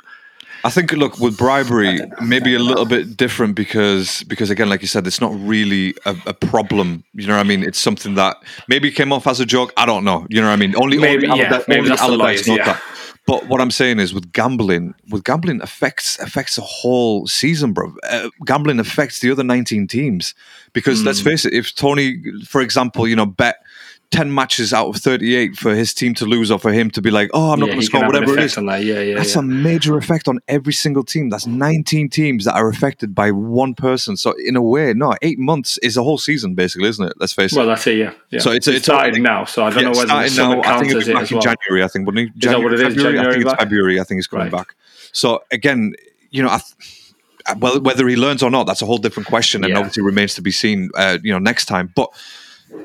I 0.65 0.69
think 0.69 0.93
look 0.93 1.19
with 1.19 1.37
bribery 1.37 1.99
maybe 2.21 2.55
a 2.55 2.59
little 2.59 2.85
bit 2.85 3.17
different 3.17 3.53
because 3.53 4.23
because 4.23 4.49
again 4.49 4.69
like 4.69 4.81
you 4.81 4.87
said 4.87 5.05
it's 5.05 5.19
not 5.19 5.33
really 5.37 5.93
a, 6.05 6.15
a 6.25 6.33
problem. 6.33 7.03
You 7.13 7.27
know 7.27 7.33
what 7.33 7.41
I 7.41 7.43
mean? 7.43 7.63
It's 7.63 7.79
something 7.79 8.15
that 8.15 8.37
maybe 8.69 8.89
came 8.89 9.11
off 9.11 9.27
as 9.27 9.41
a 9.41 9.45
joke. 9.45 9.73
I 9.75 9.85
don't 9.85 10.05
know. 10.05 10.25
You 10.29 10.39
know 10.39 10.47
what 10.47 10.53
I 10.53 10.55
mean? 10.55 10.73
Only 10.77 10.97
Maybe, 10.97 11.27
only 11.27 11.41
yeah, 11.41 11.47
Allardyce, 11.47 11.67
maybe 11.67 11.89
that's 11.89 11.99
the 11.99 12.07
Allardyce 12.07 12.47
lawyers, 12.47 12.59
yeah. 12.59 12.65
that 12.65 12.81
but 13.25 13.47
what 13.47 13.61
I'm 13.61 13.71
saying 13.71 13.99
is 13.99 14.13
with 14.13 14.31
gambling 14.33 14.93
with 15.09 15.23
gambling 15.23 15.61
affects 15.61 16.19
affects 16.19 16.55
the 16.55 16.61
whole 16.61 17.27
season 17.27 17.73
bro 17.73 17.93
uh, 18.09 18.29
gambling 18.45 18.79
affects 18.79 19.19
the 19.19 19.31
other 19.31 19.43
19 19.43 19.87
teams 19.87 20.33
because 20.73 21.03
let's 21.03 21.19
Hmm. 21.19 21.29
face 21.29 21.45
it 21.45 21.53
if 21.53 21.73
Toney 21.75 22.21
for 22.45 22.61
example 22.61 23.07
you 23.07 23.15
know 23.15 23.25
bet 23.25 23.57
10 24.13 24.31
matches 24.33 24.71
out 24.73 24.87
of 24.87 24.95
38 24.97 25.55
for 25.55 25.73
his 25.73 25.91
team 25.93 26.13
to 26.13 26.25
lose 26.25 26.51
or 26.51 26.59
for 26.59 26.71
him 26.71 26.91
to 26.91 27.01
be 27.01 27.09
like 27.09 27.31
oh 27.33 27.51
I'm 27.53 27.59
not 27.59 27.65
yeah, 27.65 27.73
going 27.73 27.79
to 27.81 27.85
score 27.87 28.05
whatever 28.05 28.33
it 28.37 28.43
is. 28.43 28.55
is 28.55 28.63
that. 28.63 28.83
Yeah, 28.83 28.99
yeah, 28.99 29.15
that's 29.15 29.33
yeah. 29.33 29.39
a 29.39 29.43
major 29.43 29.97
effect 29.97 30.27
on 30.27 30.39
every 30.47 30.71
single 30.71 31.03
team. 31.03 31.29
That's 31.29 31.47
19 31.47 32.09
teams 32.09 32.45
that 32.45 32.53
are 32.53 32.69
affected 32.69 33.15
by 33.15 33.31
one 33.31 33.73
person. 33.73 34.15
So 34.15 34.33
in 34.37 34.55
a 34.55 34.61
way, 34.61 34.93
no, 34.93 35.15
eight 35.23 35.39
months 35.39 35.79
is 35.79 35.97
a 35.97 36.03
whole 36.03 36.19
season, 36.19 36.53
basically, 36.53 36.89
isn't 36.89 37.03
it? 37.05 37.13
Let's 37.17 37.33
face 37.33 37.53
it. 37.53 37.57
well, 37.57 37.65
that's 37.67 37.87
it. 37.87 37.97
Yeah, 37.97 38.13
yeah. 38.29 38.39
So 38.39 38.51
it's- 38.51 38.67
it's 38.67 38.85
started 38.85 39.01
already- 39.15 39.21
now, 39.21 39.45
so 39.45 39.65
I 39.65 39.71
don't 39.71 39.83
know 39.83 39.89
whether 39.89 40.05
the 40.05 40.29
starting 40.29 40.61
now, 40.61 40.61
I 40.63 40.79
think 40.79 40.91
it'll 40.91 41.07
be 41.07 41.13
back 41.13 41.31
in 41.31 41.37
well. 41.37 41.41
January. 41.41 41.83
I 41.83 41.87
think, 41.87 42.05
wouldn't 42.05 42.31
he? 42.33 42.47
that 42.47 42.61
what 42.61 42.73
it 42.73 42.79
is, 42.81 42.93
February? 42.93 43.17
I 43.19 43.23
January 43.23 43.33
think 43.33 43.45
it's 43.45 43.51
back? 43.51 43.59
February. 43.59 43.99
I 43.99 44.03
think 44.03 44.17
it's 44.19 44.27
coming 44.27 44.45
Right. 44.45 44.51
back. 44.51 44.75
So 45.11 45.41
again, 45.51 45.93
you 46.29 46.43
know, 46.43 46.49
I, 46.49 46.61
well, 47.57 47.81
whether 47.81 48.07
he 48.07 48.15
learns 48.15 48.43
or 48.43 48.51
not, 48.51 48.67
that's 48.67 48.81
a 48.83 48.85
whole 48.85 48.99
different 48.99 49.27
question, 49.27 49.63
and 49.63 49.71
Yeah. 49.73 49.79
obviously 49.79 50.03
remains 50.03 50.35
to 50.35 50.41
be 50.41 50.51
seen. 50.51 50.91
Uh, 50.95 51.17
you 51.23 51.33
know, 51.33 51.39
next 51.39 51.65
time. 51.65 51.91
But 51.95 52.09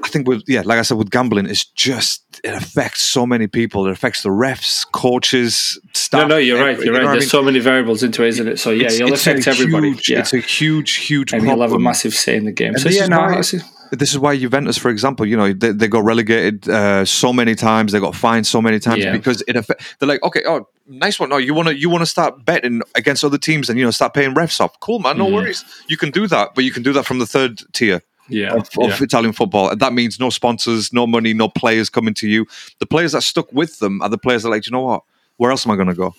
I 0.02 0.08
think 0.08 0.28
with 0.28 0.42
yeah, 0.46 0.62
like 0.64 0.78
I 0.78 0.82
said, 0.82 0.96
with 0.96 1.10
gambling, 1.10 1.46
it's 1.46 1.64
just 1.64 2.40
it 2.44 2.54
affects 2.54 3.02
so 3.02 3.26
many 3.26 3.46
people. 3.46 3.86
It 3.86 3.90
affects 3.92 4.22
the 4.22 4.28
refs, 4.30 4.86
coaches, 4.92 5.78
staff. 5.94 6.22
No, 6.22 6.26
no, 6.28 6.36
you're 6.36 6.60
right. 6.60 6.76
You're 6.76 6.86
you 6.86 6.92
right. 6.92 7.02
know 7.02 7.08
I 7.08 7.12
There's 7.12 7.24
mean? 7.24 7.28
so 7.30 7.42
many 7.42 7.58
variables 7.58 8.02
into 8.02 8.24
it, 8.24 8.28
isn't 8.28 8.48
it? 8.48 8.58
So 8.58 8.70
yeah, 8.70 8.82
It's- 8.86 8.98
you'll 8.98 9.12
it's 9.12 9.26
affect 9.26 9.46
everybody. 9.48 9.88
huge- 9.90 10.08
yeah. 10.08 10.20
It's 10.20 10.32
a 10.34 10.38
huge, 10.38 10.94
huge 10.96 11.32
and 11.32 11.42
problem. 11.42 11.58
you'll 11.58 11.68
have 11.68 11.72
a 11.76 11.78
massive 11.80 12.14
say 12.14 12.36
in 12.36 12.44
the 12.44 12.52
game. 12.52 12.74
And 12.74 12.80
so 12.80 12.88
this 12.88 12.96
yeah, 12.96 13.04
is 13.04 13.10
why- 13.54 13.60
this 13.90 14.10
is 14.10 14.18
why 14.18 14.36
Juventus, 14.36 14.76
for 14.76 14.90
example, 14.90 15.24
you 15.26 15.34
know, 15.36 15.50
they, 15.52 15.72
they 15.72 15.88
got 15.88 16.04
relegated 16.04 16.68
uh, 16.68 17.06
so 17.06 17.32
many 17.32 17.54
times, 17.54 17.90
they 17.92 17.98
got 18.00 18.14
fined 18.14 18.46
so 18.46 18.60
many 18.60 18.78
times 18.78 19.02
Yeah. 19.02 19.12
because 19.12 19.42
it 19.48 19.56
affect, 19.56 19.96
they're 19.98 20.08
like, 20.08 20.22
okay, 20.22 20.42
oh, 20.46 20.68
nice 20.86 21.18
one. 21.18 21.30
No, 21.30 21.38
you 21.38 21.54
want 21.54 21.68
to 21.68 21.74
you 21.74 21.88
want 21.88 22.02
to 22.02 22.06
start 22.06 22.44
betting 22.44 22.82
against 22.94 23.24
other 23.24 23.38
teams 23.38 23.70
and 23.70 23.78
you 23.78 23.84
know 23.86 23.90
start 23.90 24.12
paying 24.12 24.34
refs 24.34 24.60
off. 24.60 24.78
Cool, 24.80 24.98
man, 24.98 25.16
no 25.16 25.24
Mm-hmm. 25.24 25.34
worries. 25.36 25.64
You 25.88 25.96
can 25.96 26.10
do 26.10 26.26
that, 26.28 26.54
but 26.54 26.64
you 26.64 26.70
can 26.70 26.82
do 26.82 26.92
that 26.92 27.06
from 27.06 27.18
the 27.18 27.26
third 27.26 27.62
tier 27.72 28.02
yeah, 28.28 28.52
of, 28.54 28.68
of 28.78 28.90
yeah. 28.90 28.96
Italian 29.00 29.32
football. 29.32 29.70
And 29.70 29.80
that 29.80 29.92
means 29.92 30.18
no 30.20 30.30
sponsors, 30.30 30.92
no 30.92 31.06
money, 31.06 31.32
no 31.34 31.48
players 31.48 31.88
coming 31.88 32.14
to 32.14 32.28
you. 32.28 32.46
The 32.78 32.86
players 32.86 33.12
that 33.12 33.22
stuck 33.22 33.52
with 33.52 33.78
them 33.78 34.00
are 34.02 34.08
the 34.08 34.18
players 34.18 34.42
that 34.42 34.48
are 34.48 34.52
like, 34.52 34.62
"Do 34.62 34.68
you 34.68 34.72
know 34.72 34.82
what? 34.82 35.02
Where 35.36 35.50
else 35.50 35.66
am 35.66 35.72
I 35.72 35.76
going 35.76 35.88
to 35.88 35.94
go? 35.94 36.14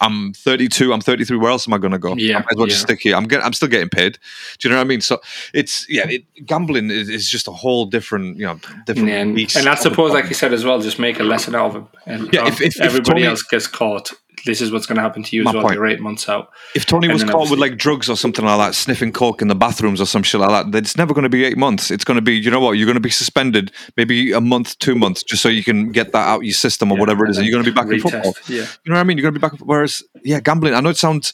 I'm 0.00 0.32
32. 0.32 0.92
I'm 0.92 1.00
33. 1.00 1.36
Where 1.36 1.50
else 1.52 1.68
am 1.68 1.74
I 1.74 1.78
going 1.78 1.92
to 1.92 1.98
go? 1.98 2.16
Yeah, 2.16 2.38
I 2.38 2.40
might 2.40 2.50
as 2.52 2.56
well 2.56 2.66
just 2.66 2.82
stick 2.82 3.00
here. 3.00 3.14
I'm 3.14 3.24
getting. 3.28 3.44
I'm 3.44 3.52
still 3.52 3.68
getting 3.68 3.88
paid. 3.88 4.18
Do 4.58 4.66
you 4.68 4.70
know 4.74 4.78
what 4.80 4.86
I 4.86 4.88
mean? 4.88 5.00
So 5.00 5.20
it's 5.54 5.86
yeah. 5.88 6.08
It, 6.08 6.24
gambling 6.44 6.90
is, 6.90 7.08
is 7.08 7.28
just 7.28 7.46
a 7.46 7.52
whole 7.52 7.86
different 7.86 8.36
you 8.36 8.46
know 8.46 8.58
different 8.86 9.10
and, 9.10 9.36
beast 9.36 9.54
and 9.56 9.68
I 9.68 9.76
suppose, 9.76 10.12
like 10.12 10.28
you 10.28 10.34
said 10.34 10.52
as 10.52 10.64
well, 10.64 10.80
just 10.80 10.98
make 10.98 11.20
a 11.20 11.22
lesson 11.22 11.54
out 11.54 11.66
of 11.66 11.74
him. 11.76 11.88
And 12.06 12.34
Yeah, 12.34 12.40
um, 12.40 12.48
if- 12.48 12.60
if- 12.60 12.76
if 12.76 12.80
everybody 12.80 13.20
Toney- 13.20 13.26
else 13.26 13.42
gets 13.44 13.68
caught, 13.68 14.10
this 14.44 14.60
is 14.60 14.70
what's 14.72 14.86
going 14.86 14.96
to 14.96 15.02
happen 15.02 15.22
to 15.22 15.36
you 15.36 15.44
My 15.44 15.50
as 15.50 15.54
well. 15.54 15.62
point. 15.64 15.74
You're 15.74 15.86
eight 15.86 16.00
months 16.00 16.28
out. 16.28 16.50
if 16.74 16.86
Toney 16.86 17.06
and 17.06 17.14
was 17.14 17.24
caught 17.24 17.50
with 17.50 17.58
like 17.58 17.76
drugs 17.76 18.08
or 18.08 18.16
something 18.16 18.44
like 18.44 18.58
that, 18.58 18.74
sniffing 18.74 19.12
coke 19.12 19.42
in 19.42 19.48
the 19.48 19.54
bathrooms 19.54 20.00
or 20.00 20.06
some 20.06 20.22
shit 20.22 20.40
like 20.40 20.70
that, 20.70 20.76
it's 20.78 20.96
never 20.96 21.14
going 21.14 21.22
to 21.24 21.28
be 21.28 21.44
eight 21.44 21.58
months. 21.58 21.90
It's 21.90 22.04
going 22.04 22.16
to 22.16 22.22
be, 22.22 22.34
you 22.34 22.50
know 22.50 22.60
what? 22.60 22.72
You're 22.72 22.86
going 22.86 22.94
to 22.94 23.00
be 23.00 23.10
suspended 23.10 23.72
maybe 23.96 24.32
a 24.32 24.40
month, 24.40 24.78
two 24.78 24.94
months, 24.94 25.22
just 25.22 25.42
so 25.42 25.48
you 25.48 25.64
can 25.64 25.92
get 25.92 26.12
that 26.12 26.28
out 26.28 26.36
of 26.38 26.44
your 26.44 26.54
system 26.54 26.90
or 26.90 26.98
whatever 26.98 27.24
it 27.24 27.30
is, 27.30 27.38
and 27.38 27.46
you're 27.46 27.52
going 27.52 27.64
to 27.64 27.70
be 27.70 27.74
back 27.74 27.90
in 27.90 28.00
football. 28.00 28.34
Yeah. 28.48 28.66
You 28.84 28.92
know 28.92 28.94
what 28.94 29.00
I 29.00 29.04
mean? 29.04 29.16
You're 29.18 29.30
going 29.30 29.34
to 29.34 29.40
be 29.40 29.46
back. 29.48 29.58
Whereas, 29.60 30.02
yeah, 30.24 30.40
gambling. 30.40 30.74
I 30.74 30.80
know 30.80 30.90
it 30.90 30.96
sounds 30.96 31.32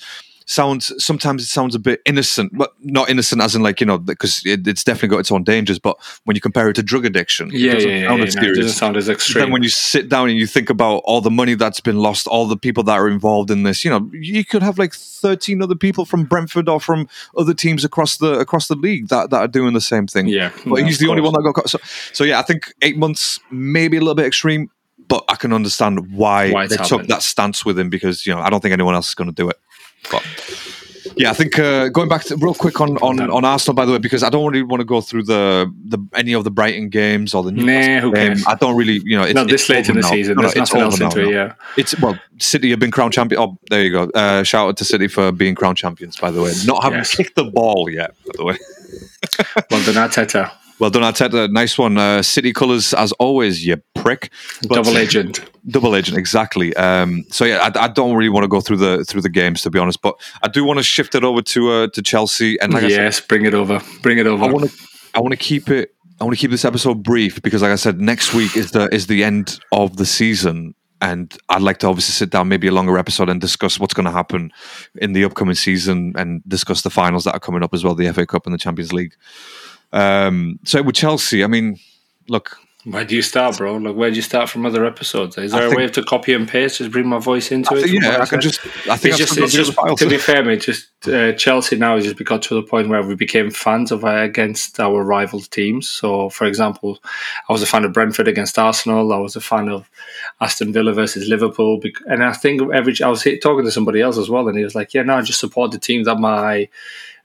sounds 0.48 0.90
sometimes 1.02 1.42
it 1.42 1.46
sounds 1.46 1.74
a 1.74 1.78
bit 1.78 2.00
innocent, 2.06 2.50
but 2.56 2.72
not 2.80 3.10
innocent 3.10 3.42
as 3.42 3.54
in 3.54 3.62
like 3.62 3.80
you 3.80 3.86
know 3.86 3.98
because 3.98 4.42
it, 4.46 4.66
it's 4.66 4.82
definitely 4.82 5.08
got 5.10 5.18
its 5.18 5.30
own 5.30 5.44
dangers. 5.44 5.78
But 5.78 5.96
when 6.24 6.34
you 6.34 6.40
compare 6.40 6.68
it 6.70 6.74
to 6.74 6.82
drug 6.82 7.04
addiction, 7.04 7.48
it 7.48 7.60
Yeah, 7.60 7.66
yeah, 7.66 7.74
doesn't 7.74 7.90
yeah. 7.90 8.08
sound 8.08 8.18
yeah, 8.18 8.26
as 8.26 8.36
no, 8.36 8.42
it 8.42 8.54
doesn't 8.54 8.72
sound 8.72 8.96
as 8.96 9.08
extreme. 9.08 9.44
Then 9.44 9.52
when 9.52 9.62
you 9.62 9.68
sit 9.68 10.08
down 10.08 10.30
and 10.30 10.38
you 10.38 10.46
think 10.46 10.70
about 10.70 11.02
all 11.04 11.20
the 11.20 11.30
money 11.30 11.54
that's 11.54 11.80
been 11.80 11.98
lost, 11.98 12.26
all 12.26 12.46
the 12.46 12.56
people 12.56 12.82
that 12.84 12.94
are 12.94 13.08
involved 13.08 13.50
in 13.50 13.62
this, 13.62 13.84
you 13.84 13.90
know, 13.90 14.10
you 14.12 14.44
could 14.44 14.62
have 14.62 14.78
like 14.78 14.94
13 14.94 15.62
other 15.62 15.76
people 15.76 16.06
from 16.06 16.24
Brentford 16.24 16.68
or 16.68 16.80
from 16.80 17.08
other 17.36 17.52
teams 17.54 17.84
across 17.84 18.16
the 18.16 18.38
across 18.38 18.68
the 18.68 18.76
league 18.76 19.08
that, 19.08 19.28
that 19.30 19.38
are 19.38 19.48
doing 19.48 19.74
the 19.74 19.80
same 19.82 20.06
thing. 20.06 20.28
Yeah, 20.28 20.50
But 20.64 20.80
no, 20.80 20.84
he's 20.86 20.98
the 20.98 21.08
only 21.08 21.22
one 21.22 21.34
that 21.34 21.42
got 21.42 21.54
caught. 21.54 21.68
So, 21.70 21.78
so 22.12 22.24
yeah, 22.24 22.38
I 22.38 22.42
think 22.42 22.72
eight 22.80 22.96
months, 22.96 23.38
maybe 23.50 23.98
a 23.98 24.00
little 24.00 24.14
bit 24.14 24.26
extreme, 24.26 24.70
but 25.08 25.24
I 25.28 25.36
can 25.36 25.52
understand 25.52 26.12
why, 26.12 26.50
Why 26.50 26.66
they 26.66 26.76
took 26.76 27.06
that 27.06 27.22
stance 27.22 27.64
with 27.64 27.78
him 27.78 27.88
because, 27.90 28.26
you 28.26 28.34
know, 28.34 28.40
I 28.40 28.50
don't 28.50 28.60
think 28.60 28.72
anyone 28.72 28.94
else 28.94 29.08
is 29.08 29.14
going 29.14 29.30
to 29.30 29.34
do 29.34 29.48
it. 29.48 29.56
But 30.10 30.24
yeah, 31.16 31.30
I 31.30 31.32
think 31.34 31.58
uh, 31.58 31.88
going 31.88 32.08
back 32.08 32.22
to 32.24 32.36
real 32.36 32.54
quick 32.54 32.80
on, 32.80 32.96
on, 32.98 33.20
on 33.20 33.44
Arsenal, 33.44 33.74
by 33.74 33.84
the 33.84 33.92
way, 33.92 33.98
because 33.98 34.22
I 34.22 34.30
don't 34.30 34.46
really 34.52 34.62
want 34.62 34.80
to 34.80 34.84
go 34.84 35.00
through 35.00 35.24
the, 35.24 35.72
the 35.86 35.98
any 36.14 36.32
of 36.34 36.44
the 36.44 36.50
Brighton 36.50 36.88
games 36.90 37.34
or 37.34 37.42
the 37.42 37.50
Nah, 37.50 38.00
who 38.00 38.12
game. 38.12 38.36
I 38.46 38.54
don't 38.54 38.76
really, 38.76 39.00
you 39.04 39.16
know, 39.16 39.24
it's, 39.24 39.34
Not 39.34 39.48
this 39.48 39.62
it's 39.62 39.70
late 39.70 39.88
in 39.88 39.96
the 39.96 40.02
now. 40.02 40.10
season. 40.10 40.36
No, 40.36 40.42
no, 40.42 40.48
There's 40.48 40.62
it's 40.62 40.72
nothing 40.72 40.82
else 40.84 41.00
into 41.00 41.28
it. 41.28 41.32
Yeah. 41.34 41.54
It's 41.76 41.98
well, 42.00 42.18
City 42.38 42.70
have 42.70 42.78
been 42.78 42.90
crown 42.90 43.10
champion. 43.10 43.40
Oh, 43.40 43.58
there 43.70 43.82
you 43.82 43.90
go. 43.90 44.04
Uh, 44.14 44.42
shout 44.44 44.68
out 44.68 44.76
to 44.76 44.84
City 44.84 45.08
for 45.08 45.32
being 45.32 45.54
crown 45.54 45.74
champions, 45.74 46.16
by 46.16 46.30
the 46.30 46.40
way. 46.42 46.52
Not 46.66 46.82
having 46.84 46.98
Yes. 46.98 47.14
kicked 47.14 47.34
the 47.34 47.44
ball 47.44 47.88
yet, 47.90 48.14
by 48.26 48.32
the 48.36 48.44
way. 48.44 48.56
Well 49.70 49.84
done, 49.84 50.08
Arteta. 50.08 50.50
Well 50.78 50.90
done, 50.90 51.02
Arteta. 51.02 51.50
Nice 51.50 51.76
one. 51.76 51.98
Uh, 51.98 52.22
City 52.22 52.52
colours, 52.52 52.94
as 52.94 53.12
always, 53.12 53.66
you 53.66 53.76
prick. 53.94 54.30
But- 54.68 54.76
Double 54.76 54.96
agent. 54.96 55.40
double 55.68 55.96
agent, 55.96 56.16
exactly. 56.16 56.74
Um, 56.76 57.24
so 57.30 57.44
yeah, 57.44 57.70
I, 57.74 57.84
I 57.84 57.88
don't 57.88 58.14
really 58.14 58.28
want 58.28 58.44
to 58.44 58.48
go 58.48 58.60
through 58.60 58.76
the 58.78 59.04
through 59.04 59.22
the 59.22 59.28
games 59.30 59.62
to 59.62 59.70
be 59.70 59.78
honest, 59.78 60.00
but 60.02 60.14
I 60.42 60.48
do 60.48 60.64
want 60.64 60.78
to 60.78 60.82
shift 60.84 61.14
it 61.14 61.24
over 61.24 61.42
to 61.42 61.70
uh, 61.70 61.88
to 61.88 62.02
Chelsea. 62.02 62.58
And 62.60 62.72
like 62.72 62.84
I 62.84 62.88
said, 62.90 62.96
yes, 62.96 63.20
bring 63.20 63.44
it 63.44 63.54
over. 63.54 63.80
Bring 64.02 64.18
it 64.18 64.26
over. 64.26 64.44
I 64.44 64.48
want 64.52 64.70
to 64.70 64.76
I 65.14 65.20
want 65.20 65.32
to 65.32 65.36
keep 65.36 65.68
it. 65.68 65.94
I 66.20 66.24
want 66.24 66.36
to 66.36 66.40
keep 66.40 66.50
this 66.50 66.64
episode 66.64 67.02
brief 67.02 67.42
because, 67.42 67.62
like 67.62 67.70
I 67.70 67.76
said, 67.76 68.00
next 68.00 68.34
week 68.34 68.56
is 68.56 68.70
the 68.72 68.92
is 68.94 69.06
the 69.08 69.22
end 69.24 69.60
of 69.72 69.96
the 69.98 70.06
season, 70.06 70.74
and 71.00 71.36
I'd 71.48 71.62
like 71.62 71.78
to 71.78 71.86
obviously 71.86 72.12
sit 72.12 72.30
down, 72.30 72.48
maybe 72.48 72.66
a 72.66 72.72
longer 72.72 72.98
episode, 72.98 73.28
and 73.28 73.40
discuss 73.40 73.78
what's 73.78 73.94
going 73.94 74.06
to 74.06 74.10
happen 74.12 74.50
in 74.96 75.12
the 75.12 75.24
upcoming 75.24 75.54
season, 75.54 76.12
and 76.16 76.42
discuss 76.48 76.82
the 76.82 76.90
finals 76.90 77.24
that 77.24 77.34
are 77.34 77.40
coming 77.40 77.62
up 77.62 77.72
as 77.74 77.84
well, 77.84 77.94
the 77.94 78.12
FA 78.12 78.26
Cup 78.26 78.46
and 78.46 78.54
the 78.54 78.58
Champions 78.58 78.92
League. 78.92 79.14
Um, 79.92 80.58
so 80.64 80.82
with 80.82 80.96
Chelsea, 80.96 81.42
I 81.42 81.46
mean, 81.46 81.78
look, 82.28 82.56
Where 82.84 83.04
do 83.04 83.16
you 83.16 83.22
start, 83.22 83.58
bro? 83.58 83.76
Like, 83.76 83.96
where 83.96 84.10
do 84.10 84.16
you 84.16 84.22
start 84.22 84.48
from 84.48 84.64
other 84.64 84.84
episodes? 84.86 85.36
Is 85.36 85.52
there 85.52 85.64
a 85.66 85.68
think- 85.68 85.78
way 85.78 85.88
to 85.88 86.02
copy 86.04 86.32
and 86.32 86.46
paste? 86.48 86.78
Just 86.78 86.90
bring 86.90 87.06
my 87.08 87.18
voice 87.18 87.50
into 87.50 87.74
I 87.74 87.78
it. 87.78 87.82
think, 87.82 88.02
yeah, 88.02 88.22
I 88.22 88.26
can 88.26 88.40
just. 88.40 88.60
I 88.88 88.96
think 88.96 89.18
It's 89.18 89.34
just, 89.34 89.36
it's 89.38 89.52
just 89.52 89.72
to 89.98 90.08
be 90.08 90.16
fair, 90.18 90.44
mate. 90.44 90.60
Just 90.62 90.88
uh, 91.08 91.32
Chelsea 91.32 91.76
now 91.76 91.96
has 91.96 92.04
just 92.04 92.22
got 92.24 92.42
to 92.42 92.54
the 92.54 92.62
point 92.62 92.88
where 92.88 93.02
we 93.02 93.14
became 93.14 93.50
fans 93.50 93.90
of 93.92 94.04
uh, 94.04 94.08
against 94.08 94.78
our 94.78 95.02
rival 95.04 95.40
teams. 95.40 95.88
So, 95.88 96.28
for 96.30 96.46
example, 96.46 96.98
I 97.48 97.52
was 97.52 97.62
a 97.62 97.66
fan 97.66 97.84
of 97.84 97.92
Brentford 97.92 98.28
against 98.28 98.58
Arsenal. 98.58 99.12
I 99.12 99.18
was 99.18 99.36
a 99.36 99.40
fan 99.40 99.68
of 99.68 99.88
Aston 100.40 100.72
Villa 100.72 100.92
versus 100.92 101.28
Liverpool. 101.28 101.80
And 102.06 102.22
I 102.22 102.32
think 102.32 102.62
every 102.72 102.94
I 103.02 103.08
was 103.08 103.22
talking 103.42 103.64
to 103.64 103.70
somebody 103.70 104.00
else 104.00 104.18
as 104.18 104.30
well, 104.30 104.48
and 104.48 104.56
he 104.56 104.64
was 104.64 104.74
like, 104.74 104.94
"Yeah, 104.94 105.02
no, 105.02 105.16
I 105.16 105.22
just 105.22 105.40
support 105.40 105.72
the 105.72 105.78
team 105.78 106.04
that 106.04 106.16
my." 106.16 106.68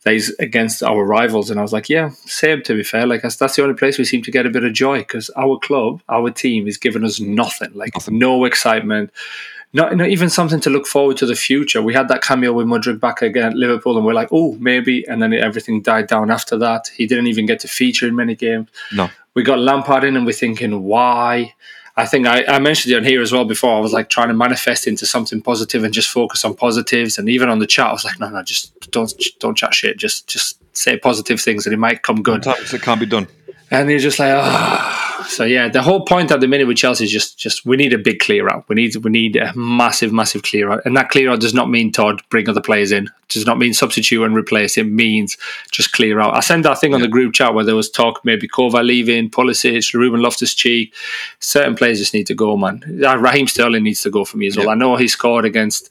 That 0.04 0.14
is 0.16 0.36
against 0.40 0.84
our 0.84 1.06
rivals, 1.06 1.50
and 1.50 1.60
I 1.60 1.64
was 1.64 1.72
like, 1.74 1.90
"Yeah, 1.90 2.10
same." 2.26 2.62
To 2.64 2.76
be 2.76 2.84
fair, 2.84 3.08
like 3.08 3.22
that's, 3.22 3.38
that's 3.38 3.56
the 3.56 3.64
only 3.64 3.76
place 3.76 3.98
we 3.98 4.04
seem 4.06 4.22
to 4.24 4.32
get 4.32 4.46
a 4.46 4.50
bit 4.50 4.64
of 4.64 4.74
joy 4.74 5.00
because 5.00 5.30
our 5.38 5.58
club, 5.60 6.02
our 6.10 6.30
team, 6.30 6.68
is 6.68 6.78
giving 6.78 7.04
us 7.04 7.20
nothing, 7.20 7.72
like 7.74 7.94
Nothing. 7.96 8.20
no 8.20 8.44
excitement, 8.46 9.12
not, 9.74 9.96
not 9.96 10.10
even 10.10 10.30
something 10.30 10.60
to 10.62 10.70
look 10.70 10.86
forward 10.86 11.18
to 11.18 11.26
the 11.26 11.36
future. 11.36 11.82
We 11.82 11.94
had 11.94 12.08
that 12.10 12.22
cameo 12.22 12.54
with 12.54 12.68
Mudryk 12.68 13.00
back 13.00 13.22
again 13.22 13.48
at 13.48 13.56
Liverpool, 13.56 13.98
and 13.98 14.06
we're 14.06 14.14
like, 14.14 14.30
oh, 14.32 14.54
maybe. 14.60 15.04
And 15.08 15.22
then 15.22 15.34
everything 15.34 15.82
died 15.82 16.08
down 16.08 16.30
after 16.30 16.58
that. 16.58 16.92
He 16.96 17.08
didn't 17.08 17.28
even 17.28 17.46
get 17.46 17.60
to 17.62 17.68
feature 17.68 18.08
in 18.08 18.16
many 18.16 18.36
games. 18.36 18.70
No. 18.94 19.10
We 19.34 19.42
got 19.42 19.58
Lampard 19.60 20.04
in, 20.04 20.16
and 20.16 20.26
we're 20.28 20.34
thinking, 20.34 20.84
why? 20.84 21.56
I 21.96 22.08
think 22.08 22.26
I, 22.26 22.44
I 22.46 22.60
mentioned 22.60 22.94
it 22.94 22.98
on 22.98 23.04
here 23.04 23.22
as 23.22 23.32
well 23.32 23.46
before. 23.46 23.76
I 23.76 23.80
was 23.80 23.94
like 23.94 24.10
trying 24.10 24.30
to 24.30 24.34
manifest 24.34 24.88
into 24.88 25.06
something 25.06 25.42
positive 25.42 25.84
and 25.84 25.94
just 25.94 26.10
focus 26.10 26.44
on 26.44 26.56
positives. 26.56 27.20
And 27.20 27.30
even 27.30 27.50
on 27.50 27.60
the 27.60 27.68
chat, 27.68 27.88
I 27.88 27.92
was 27.92 28.04
like, 28.04 28.20
no, 28.20 28.30
no, 28.30 28.42
just 28.42 28.90
don't 28.90 29.14
don't 29.40 29.56
chat 29.56 29.76
shit. 29.76 29.98
Just 29.98 30.28
just 30.28 30.60
say 30.76 30.98
positive 30.98 31.40
things, 31.40 31.68
and 31.68 31.74
it 31.74 31.78
might 31.78 32.02
come 32.02 32.24
good. 32.24 32.44
Sometimes 32.44 32.74
it 32.74 32.82
can't 32.82 33.00
be 33.00 33.06
done. 33.06 33.28
And 33.74 33.90
you're 33.90 34.00
just 34.00 34.20
like, 34.20 34.34
ah. 34.34 35.26
So 35.28 35.46
yeah, 35.46 35.70
the 35.70 35.82
whole 35.82 36.06
point 36.06 36.32
at 36.32 36.42
the 36.42 36.48
minute 36.48 36.68
with 36.68 36.78
Chelsea 36.78 37.06
is 37.06 37.12
just, 37.12 37.38
just 37.40 37.66
we 37.66 37.78
need 37.78 37.94
a 37.94 37.98
big 37.98 38.20
clear 38.20 38.50
out. 38.50 38.68
We 38.68 38.76
need, 38.76 38.96
we 38.98 39.10
need 39.10 39.38
a 39.38 39.54
massive, 39.56 40.12
massive 40.12 40.44
clear 40.44 40.70
out. 40.70 40.82
And 40.86 40.98
that 40.98 41.10
clear 41.10 41.32
out 41.32 41.40
does 41.40 41.54
not 41.54 41.70
mean 41.70 41.92
Todd 41.94 42.22
bring 42.30 42.50
other 42.50 42.62
players 42.62 42.92
in. 42.92 43.10
Does 43.30 43.46
not 43.46 43.58
mean 43.58 43.74
substitute 43.74 44.22
and 44.24 44.36
replace. 44.36 44.78
It 44.78 44.84
means 44.84 45.38
just 45.72 45.94
clear 45.94 46.20
out. 46.20 46.36
I 46.36 46.42
sent 46.42 46.64
that 46.64 46.80
thing 46.80 46.94
on 46.94 47.02
the 47.02 47.08
group 47.08 47.34
chat 47.34 47.54
where 47.54 47.64
there 47.64 47.76
was 47.76 47.90
talk 47.90 48.24
maybe 48.26 48.48
Kova 48.48 48.86
leaving, 48.86 49.30
Pulisic, 49.30 49.94
Ruben 49.94 50.22
Loftus 50.22 50.54
Cheek. 50.54 50.94
Certain 51.40 51.76
players 51.76 52.00
just 52.00 52.14
need 52.14 52.28
to 52.28 52.36
go, 52.36 52.58
man. 52.58 53.02
Uh, 53.04 53.18
Raheem 53.18 53.48
Sterling 53.48 53.84
needs 53.84 54.02
to 54.02 54.12
go 54.12 54.26
for 54.26 54.38
me 54.38 54.48
as 54.48 54.58
well. 54.58 54.66
Yeah. 54.66 54.74
I 54.74 54.76
know 54.76 54.98
he 54.98 55.08
scored 55.08 55.46
against 55.46 55.90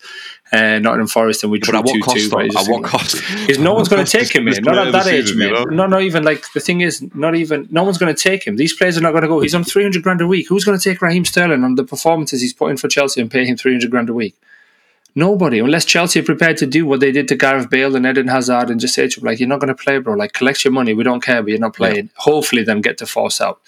uh, 0.53 0.79
Nottingham 0.79 1.07
Forest 1.07 1.43
and 1.45 1.51
we 1.53 1.59
But 1.59 1.71
drew 1.71 1.79
at 1.79 1.85
what 1.85 1.95
two 1.95 2.01
cost? 2.01 2.31
two. 2.31 2.39
At 2.59 2.67
what 2.69 2.85
cost? 2.85 3.15
because 3.17 3.59
no 3.59 3.73
one's 3.75 3.89
going 3.89 4.05
to 4.07 4.11
take 4.11 4.35
him, 4.35 4.45
this. 4.45 4.61
Not 4.61 4.87
at 4.87 4.93
that 4.93 5.07
age, 5.07 5.35
mate. 5.35 5.53
No, 5.71 5.87
not 5.87 6.03
even 6.03 6.25
like 6.25 6.45
the 6.53 6.61
thing 6.61 6.83
is, 6.83 7.03
not 7.15 7.35
even 7.35 7.69
no 7.71 7.85
one's 7.85 7.99
going 7.99 8.15
to 8.15 8.21
take 8.21 8.45
him. 8.45 8.57
These 8.57 8.75
players 8.77 8.99
are 8.99 9.01
not 9.01 9.13
going 9.13 9.23
to 9.23 9.29
go. 9.29 9.41
He's 9.41 9.55
on 9.55 9.65
three 9.65 9.83
hundred 9.83 10.03
grand 10.03 10.21
a 10.21 10.27
week. 10.27 10.49
Who's 10.49 10.65
going 10.65 10.79
to 10.79 10.83
take 10.91 11.01
Raheem 11.01 11.25
Sterling 11.25 11.65
on 11.65 11.77
the 11.77 11.85
performances 11.85 12.41
he's 12.43 12.53
putting 12.53 12.77
for 12.77 12.89
Chelsea 12.89 13.21
and 13.21 13.31
pay 13.31 13.47
him 13.47 13.57
three 13.57 13.73
hundred 13.73 13.91
grand 13.91 14.09
a 14.11 14.15
week? 14.15 14.37
Nobody, 15.15 15.59
unless 15.59 15.85
Chelsea 15.85 16.21
are 16.21 16.23
prepared 16.23 16.57
to 16.59 16.67
do 16.67 16.87
what 16.87 17.01
they 17.01 17.13
did 17.13 17.29
to 17.29 17.37
Gareth 17.37 17.69
Bale 17.69 17.95
and 17.97 18.07
Eden 18.07 18.29
Hazard 18.29 18.71
and 18.71 18.81
just 18.81 18.95
say 18.95 19.09
to 19.09 19.21
him, 19.21 19.27
like, 19.27 19.39
you're 19.41 19.49
not 19.49 19.61
going 19.61 19.69
to 19.69 19.75
play, 19.75 19.99
bro. 19.99 20.15
Like, 20.15 20.33
collect 20.33 20.65
your 20.65 20.73
money. 20.73 20.95
We 20.95 21.05
don't 21.05 21.23
care, 21.23 21.43
but 21.43 21.51
you're 21.51 21.59
not 21.59 21.75
playing. 21.77 22.09
Hopefully, 22.17 22.63
then 22.63 22.81
get 22.81 22.97
to 22.99 23.07
force 23.07 23.41
out. 23.41 23.61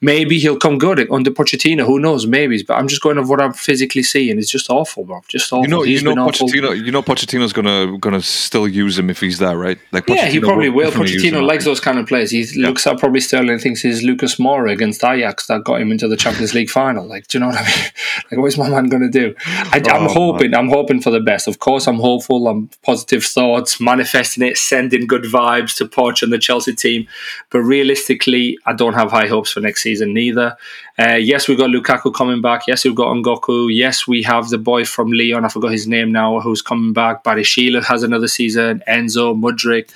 Maybe 0.00 0.38
he'll 0.38 0.56
come 0.58 0.78
good 0.78 1.10
under 1.10 1.30
Pochettino. 1.30 1.84
Who 1.84 1.98
knows? 1.98 2.26
Maybe. 2.26 2.62
But 2.62 2.74
I'm 2.74 2.86
just 2.88 3.02
going 3.02 3.18
of 3.18 3.28
what 3.28 3.40
I'm 3.40 3.52
physically 3.52 4.02
seeing. 4.04 4.38
It's 4.38 4.50
just 4.50 4.70
awful, 4.70 5.04
bro. 5.04 5.20
Just 5.28 5.52
awful. 5.52 5.62
You 5.64 5.68
know, 5.68 5.82
He's 5.82 6.00
you 6.02 6.04
know, 6.08 6.12
been 6.14 6.18
awful. 6.20 6.48
Pochettino. 6.48 6.84
You 6.84 6.92
know, 6.92 7.02
Pochettino's 7.02 7.52
gonna 7.52 7.98
gonna 7.98 8.22
still 8.22 8.68
use 8.68 8.98
him 8.98 9.10
if 9.10 9.20
he's 9.20 9.38
there, 9.38 9.56
right? 9.58 9.78
Like, 9.90 10.08
Yeah, 10.08 10.26
he 10.26 10.38
probably 10.40 10.68
will. 10.68 10.90
Pochettino 10.92 11.44
likes 11.44 11.64
those 11.64 11.80
kind 11.80 11.98
of 11.98 12.06
players. 12.06 12.30
He 12.30 12.44
looks 12.60 12.86
at 12.86 12.98
probably 12.98 13.20
Sterling 13.20 13.50
and 13.50 13.60
thinks 13.60 13.82
he's 13.82 14.02
Lucas 14.04 14.36
Moura 14.36 14.70
against 14.72 15.02
Ajax 15.02 15.46
that 15.48 15.64
got 15.64 15.80
him 15.80 15.90
into 15.90 16.06
the 16.06 16.16
Champions 16.16 16.54
League 16.54 16.70
final. 16.70 17.04
Like, 17.06 17.26
do 17.26 17.38
you 17.38 17.40
know 17.40 17.48
what 17.48 17.58
I 17.58 17.64
mean? 17.64 17.74
Like, 18.30 18.40
what's 18.40 18.56
my 18.56 18.68
man 18.70 18.88
going 18.88 19.02
to 19.02 19.08
do? 19.10 19.34
I, 19.44 19.82
I'm 19.90 20.04
Oh, 20.04 20.08
hoping. 20.08 20.54
I'm 20.54 20.68
hoping 20.68 20.83
hoping 20.84 21.00
for 21.00 21.10
the 21.10 21.20
best. 21.20 21.48
Of 21.48 21.60
course, 21.60 21.86
I'm 21.86 21.98
hopeful. 21.98 22.46
I'm 22.46 22.68
positive 22.82 23.24
thoughts, 23.24 23.80
manifesting 23.80 24.46
it, 24.46 24.58
sending 24.58 25.06
good 25.06 25.22
vibes 25.22 25.76
to 25.78 25.86
Poch 25.86 26.22
and 26.22 26.30
the 26.30 26.38
Chelsea 26.38 26.74
team. 26.74 27.06
But 27.48 27.60
realistically, 27.60 28.58
I 28.66 28.74
don't 28.74 28.92
have 28.92 29.10
high 29.10 29.26
hopes 29.26 29.50
for 29.50 29.60
next 29.60 29.82
season 29.82 30.12
neither. 30.12 30.56
Uh, 30.98 31.14
yes, 31.14 31.48
we've 31.48 31.56
got 31.56 31.70
Lukaku 31.70 32.12
coming 32.12 32.42
back. 32.42 32.66
Yes, 32.66 32.84
we've 32.84 32.94
got 32.94 33.16
Nkunku. 33.16 33.74
Yes, 33.74 34.06
we 34.06 34.22
have 34.24 34.50
the 34.50 34.58
boy 34.58 34.84
from 34.84 35.10
Lyon. 35.10 35.46
I 35.46 35.48
forgot 35.48 35.72
his 35.72 35.88
name 35.88 36.12
now, 36.12 36.40
who's 36.40 36.60
coming 36.60 36.92
back. 36.92 37.24
Badiashile 37.24 37.82
has 37.84 38.02
another 38.02 38.28
season. 38.28 38.82
Enzo, 38.86 39.34
Mudryk. 39.34 39.90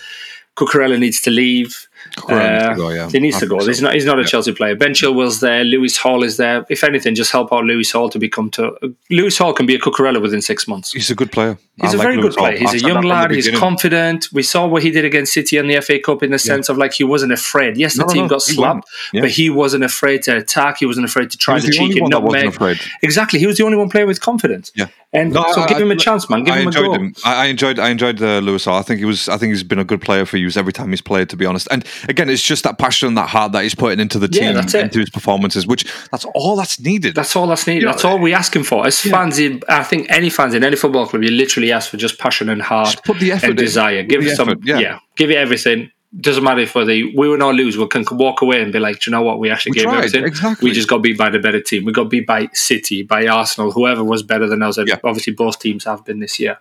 Cucurella 0.57 0.99
needs 0.99 1.21
to 1.21 1.31
leave. 1.31 1.88
Uh, 2.29 2.91
yeah. 2.91 3.09
He 3.11 3.21
needs 3.21 3.39
to 3.39 3.47
go. 3.47 3.65
He's 3.65 3.83
not. 3.83 3.95
He's 3.95 4.05
not 4.05 4.19
a 4.19 4.23
yeah. 4.23 4.29
Chelsea 4.29 4.53
player. 4.53 4.75
Ben 4.75 4.93
Chilwell's 4.93 5.41
there. 5.41 5.65
Lewis 5.65 5.97
Hall 5.97 6.23
is 6.23 6.37
there. 6.37 6.67
If 6.69 6.85
anything, 6.85 7.15
just 7.15 7.33
help 7.33 7.53
out 7.53 7.65
Lewis 7.65 7.93
Hall 7.93 8.09
to 8.11 8.19
become 8.19 8.51
to. 8.53 8.95
Lewis 9.11 9.39
Hall 9.39 9.53
can 9.53 9.67
be 9.67 9.75
a 9.75 9.79
Cucurella 9.79 10.21
within 10.21 10.43
six 10.43 10.67
months. 10.69 10.93
He's 10.93 11.11
a 11.11 11.15
good 11.15 11.33
player. 11.33 11.59
He's 11.81 11.91
I 11.91 11.95
a 11.95 11.97
like 11.97 12.05
very 12.05 12.17
Lewis 12.17 12.35
good 12.35 12.39
player. 12.39 12.59
Hall. 12.59 12.73
He's 12.73 12.83
a 12.83 12.87
young 12.87 13.05
lad. 13.05 13.31
He's 13.31 13.51
confident. 13.51 14.29
We 14.33 14.43
saw 14.43 14.67
what 14.67 14.83
he 14.83 14.91
did 14.91 15.05
against 15.05 15.33
City 15.33 15.57
in 15.59 15.69
the 15.69 15.81
FA 15.81 15.99
Cup 16.01 16.23
in 16.23 16.31
the 16.31 16.39
sense 16.39 16.69
yeah. 16.69 16.73
of 16.73 16.79
like 16.79 16.93
he 16.93 17.05
wasn't 17.05 17.33
afraid. 17.33 17.77
Yes, 17.77 17.97
the 17.97 18.05
no, 18.05 18.13
team 18.13 18.23
no, 18.25 18.29
got 18.29 18.43
slapped, 18.43 18.89
but 19.13 19.31
he 19.31 19.51
wasn't 19.51 19.85
afraid 19.85 20.23
to 20.25 20.37
attack. 20.37 20.79
He 20.79 20.87
wasn't 20.87 21.07
afraid 21.07 21.31
to 21.31 21.39
try 21.39 21.59
the, 21.61 21.67
the 21.67 21.73
cheeky 21.73 22.01
nutmeg. 22.01 22.59
Exactly. 23.03 23.39
He 23.39 23.47
was 23.47 23.59
the 23.59 23.65
only 23.65 23.77
one 23.77 23.89
playing 23.89 24.09
with 24.09 24.21
confidence. 24.21 24.73
Yeah. 24.75 24.89
And 25.13 25.33
no, 25.33 25.43
so 25.53 25.63
I, 25.63 25.67
give 25.67 25.79
him 25.79 25.91
a 25.91 25.97
chance, 25.97 26.29
man. 26.29 26.45
Give 26.45 26.55
I 26.55 26.59
him 26.59 26.67
enjoyed 26.67 26.85
a 26.85 26.89
go. 26.89 26.95
him. 26.95 27.15
I, 27.25 27.47
enjoyed. 27.47 27.79
I 27.79 27.89
enjoyed 27.89 28.21
uh, 28.21 28.41
Lewis 28.41 28.67
Hall. 28.67 28.79
I 28.79 28.83
think 28.83 28.99
he 28.99 29.07
was. 29.07 29.27
I 29.31 29.39
think 29.39 29.53
he's 29.53 29.63
been 29.63 29.79
a 29.79 29.85
good 29.85 30.03
player 30.03 30.27
for 30.27 30.37
you 30.37 30.51
every 30.55 30.73
time 30.73 30.91
he's 30.91 31.01
played. 31.01 31.31
To 31.31 31.37
be 31.37 31.47
honest, 31.47 31.67
and 31.71 31.83
again, 32.09 32.29
it's 32.29 32.43
just 32.43 32.65
that 32.65 32.79
passion, 32.79 33.09
and 33.09 33.17
that 33.17 33.29
heart 33.29 33.53
that 33.53 33.63
he's 33.63 33.75
putting 33.75 34.01
into 34.01 34.19
the 34.19 34.29
team, 34.29 34.57
yeah, 34.57 34.83
into 34.83 34.99
his 35.01 35.11
performances. 35.11 35.67
Which 35.67 35.91
that's 36.11 36.25
all 36.35 36.57
that's 36.57 36.81
needed. 36.81 37.15
That's 37.15 37.35
all 37.37 37.47
that's 37.47 37.67
needed. 37.67 37.83
You 37.83 37.89
that's 37.89 38.05
know, 38.05 38.11
all 38.11 38.19
we 38.19 38.35
asking 38.35 38.65
for 38.65 38.87
as 38.87 39.05
yeah. 39.05 39.13
fans. 39.13 39.39
In, 39.39 39.63
I 39.69 39.83
think 39.85 40.11
any 40.11 40.31
fans 40.31 40.55
in 40.55 40.65
any 40.65 40.77
football 40.77 41.07
club, 41.07 41.23
you 41.23 41.31
literally 41.31 41.73
ask 41.73 41.91
for 41.91 41.97
just 41.97 42.19
passion 42.19 42.49
and 42.49 42.63
heart, 42.63 42.91
just 42.91 43.05
put 43.05 43.19
the 43.19 43.33
effort 43.33 43.51
and 43.51 43.59
in. 43.59 43.65
desire. 43.65 44.03
Give 44.03 44.23
it 44.23 44.37
some. 44.37 44.61
Yeah. 44.65 44.79
yeah, 44.79 44.99
give 45.17 45.31
it 45.31 45.37
everything 45.37 45.91
doesn't 46.17 46.43
matter 46.43 46.63
if 46.63 46.73
they 46.73 47.03
we 47.03 47.29
win 47.29 47.43
or 47.43 47.53
lose, 47.53 47.77
we 47.77 47.87
can 47.87 48.05
walk 48.13 48.41
away 48.41 48.63
and 48.63 48.73
be 48.73 48.79
like, 48.79 49.01
do 49.01 49.11
you 49.11 49.13
know 49.13 49.23
what, 49.23 49.39
we 49.39 49.51
actually 49.51 49.73
we 49.73 49.77
gave 49.77 49.85
tried, 49.85 49.97
everything. 49.99 50.25
Exactly. 50.25 50.71
We 50.71 50.75
just 50.75 50.89
got 50.89 51.03
beat 51.03 51.19
by 51.19 51.29
the 51.29 51.39
better 51.39 51.61
team. 51.61 51.85
We 51.85 51.93
got 51.93 52.09
beat 52.09 52.27
by 52.27 52.49
City, 52.55 53.03
by 53.03 53.27
Arsenal, 53.27 53.73
whoever 53.73 54.03
was 54.03 54.23
better 54.23 54.47
than 54.47 54.63
us. 54.63 54.79
And 54.79 54.89
yeah. 54.89 54.99
obviously, 55.05 55.35
both 55.35 55.59
teams 55.59 55.85
have 55.85 56.05
been 56.07 56.21
this 56.21 56.41
year. 56.41 56.59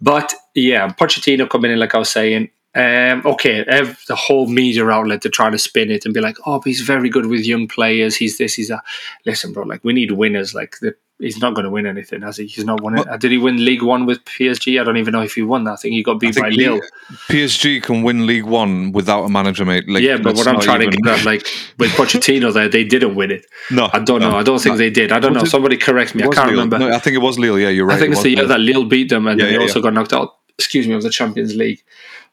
But 0.00 0.34
yeah, 0.54 0.88
Pochettino 0.88 1.48
coming 1.48 1.70
in, 1.70 1.78
like 1.78 1.94
I 1.94 1.98
was 1.98 2.10
saying, 2.10 2.50
um, 2.76 3.22
okay, 3.24 3.64
the 3.64 4.16
whole 4.16 4.46
media 4.46 4.86
outlet 4.86 5.22
to 5.22 5.30
try 5.30 5.48
to 5.48 5.58
spin 5.58 5.90
it 5.90 6.04
and 6.04 6.12
be 6.12 6.20
like, 6.20 6.36
oh, 6.44 6.60
he's 6.60 6.82
very 6.82 7.08
good 7.08 7.26
with 7.26 7.46
young 7.46 7.66
players. 7.68 8.16
He's 8.16 8.36
this, 8.36 8.54
he's 8.54 8.68
that. 8.68 8.84
Listen, 9.24 9.52
bro, 9.52 9.64
like 9.64 9.82
we 9.82 9.94
need 9.94 10.12
winners. 10.12 10.54
Like 10.54 10.76
the 10.80 10.94
he's 11.18 11.38
not 11.38 11.54
going 11.54 11.64
to 11.64 11.70
win 11.70 11.86
anything, 11.86 12.22
has 12.22 12.36
he? 12.36 12.46
He's 12.46 12.64
not 12.64 12.82
won 12.82 12.98
it. 12.98 13.20
Did 13.20 13.30
he 13.30 13.38
win 13.38 13.64
League 13.64 13.82
One 13.82 14.06
with 14.06 14.24
PSG? 14.24 14.80
I 14.80 14.84
don't 14.84 14.96
even 14.96 15.12
know 15.12 15.22
if 15.22 15.34
he 15.34 15.42
won 15.42 15.64
that. 15.64 15.72
I 15.72 15.76
think 15.76 15.94
he 15.94 16.02
got 16.02 16.20
beat 16.20 16.36
by 16.36 16.50
Lille. 16.50 16.80
PSG 17.28 17.82
can 17.82 18.02
win 18.02 18.26
League 18.26 18.44
One 18.44 18.92
without 18.92 19.24
a 19.24 19.28
manager, 19.28 19.64
mate. 19.64 19.88
Like, 19.88 20.02
yeah, 20.02 20.18
but 20.18 20.36
what 20.36 20.46
I'm 20.46 20.60
trying 20.60 20.82
even... 20.82 20.92
to 20.92 20.98
get 20.98 21.20
at, 21.20 21.24
like 21.24 21.46
with 21.78 21.90
Pochettino, 21.92 22.52
there 22.52 22.68
they 22.68 22.84
didn't 22.84 23.14
win 23.14 23.30
it. 23.30 23.46
No, 23.70 23.88
I 23.92 24.00
don't 24.00 24.20
no, 24.20 24.30
know. 24.30 24.36
I 24.36 24.42
don't 24.42 24.60
think 24.60 24.74
no. 24.74 24.78
they 24.78 24.90
did. 24.90 25.12
I 25.12 25.18
don't 25.18 25.32
know. 25.32 25.44
Somebody 25.44 25.76
correct 25.76 26.14
me. 26.14 26.24
I 26.24 26.28
can't 26.28 26.48
Lille. 26.48 26.50
remember. 26.50 26.78
No, 26.78 26.90
I 26.90 26.98
think 26.98 27.14
it 27.14 27.22
was 27.22 27.38
Lille. 27.38 27.58
Yeah, 27.58 27.70
you're 27.70 27.86
right. 27.86 27.96
I 27.96 27.98
think 27.98 28.10
it 28.10 28.12
it's 28.14 28.22
the 28.22 28.30
year 28.30 28.46
that 28.46 28.60
Lille 28.60 28.84
beat 28.84 29.08
them, 29.08 29.26
and 29.26 29.40
yeah, 29.40 29.46
they 29.46 29.52
yeah, 29.52 29.60
also 29.60 29.78
yeah. 29.78 29.84
got 29.84 29.94
knocked 29.94 30.12
out. 30.12 30.34
Excuse 30.58 30.88
me, 30.88 30.94
of 30.94 31.02
the 31.02 31.10
Champions 31.10 31.54
League. 31.54 31.82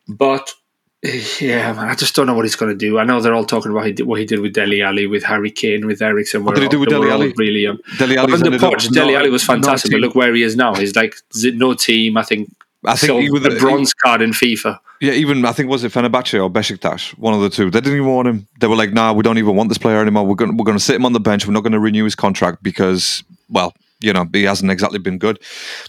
But 0.07 0.53
yeah, 1.03 1.73
man, 1.73 1.89
I 1.89 1.95
just 1.95 2.15
don't 2.15 2.27
know 2.27 2.33
what 2.33 2.45
he's 2.45 2.55
going 2.55 2.71
to 2.71 2.77
do. 2.77 2.97
I 2.97 3.03
know 3.03 3.19
they're 3.19 3.33
all 3.33 3.45
talking 3.45 3.71
about 3.71 3.99
what 4.05 4.19
he 4.19 4.25
did 4.25 4.39
with 4.39 4.53
Dele 4.53 4.81
Alli, 4.81 5.05
with 5.05 5.23
Harry 5.23 5.51
Kane, 5.51 5.85
with 5.85 6.01
Eriksen. 6.01 6.45
What 6.45 6.55
did 6.55 6.63
he 6.63 6.69
do 6.69 6.79
with 6.79 6.89
Dele 6.89 7.09
Alli? 7.09 7.33
Really 7.37 7.67
um, 7.67 7.79
young. 7.85 7.97
Dele 7.97 8.17
Alli 8.17 8.33
under 8.33 8.51
Poch, 8.51 8.89
Dele 8.89 9.15
Alli 9.15 9.29
was 9.29 9.43
fantastic, 9.43 9.91
but 9.91 9.99
look 9.99 10.15
where 10.15 10.33
he 10.33 10.43
is 10.43 10.55
now. 10.55 10.73
He's 10.75 10.95
like 10.95 11.15
no 11.43 11.73
team. 11.73 12.17
I 12.17 12.23
think. 12.23 12.49
I 12.85 12.95
think 12.95 13.21
he 13.21 13.31
was 13.31 13.45
a 13.45 13.51
bronze 13.51 13.89
he, 13.89 13.93
card 14.07 14.21
in 14.21 14.31
FIFA. 14.31 14.77
Yeah, 14.99 15.13
even 15.13 15.45
I 15.45 15.53
think 15.53 15.69
was 15.69 15.83
it 15.83 15.91
Fenerbahce 15.91 16.41
or 16.41 16.49
Besiktas, 16.49 17.17
one 17.17 17.33
of 17.33 17.41
the 17.41 17.49
two. 17.49 17.69
They 17.69 17.79
didn't 17.79 17.97
even 17.97 18.09
want 18.09 18.27
him. 18.27 18.47
They 18.59 18.67
were 18.67 18.75
like, 18.75 18.93
"Nah, 18.93 19.13
we 19.13 19.23
don't 19.23 19.37
even 19.37 19.55
want 19.55 19.69
this 19.69 19.77
player 19.77 19.99
anymore. 19.99 20.25
We're 20.25 20.35
going, 20.35 20.57
we're 20.57 20.65
going 20.65 20.77
to 20.77 20.83
sit 20.83 20.95
him 20.95 21.05
on 21.05 21.13
the 21.13 21.19
bench. 21.19 21.45
We're 21.45 21.53
not 21.53 21.63
going 21.63 21.73
to 21.73 21.79
renew 21.79 22.05
his 22.05 22.15
contract 22.15 22.61
because, 22.63 23.23
well, 23.49 23.73
you 24.03 24.13
know, 24.13 24.27
he 24.31 24.43
hasn't 24.43 24.71
exactly 24.71 24.99
been 24.99 25.17
good. 25.17 25.39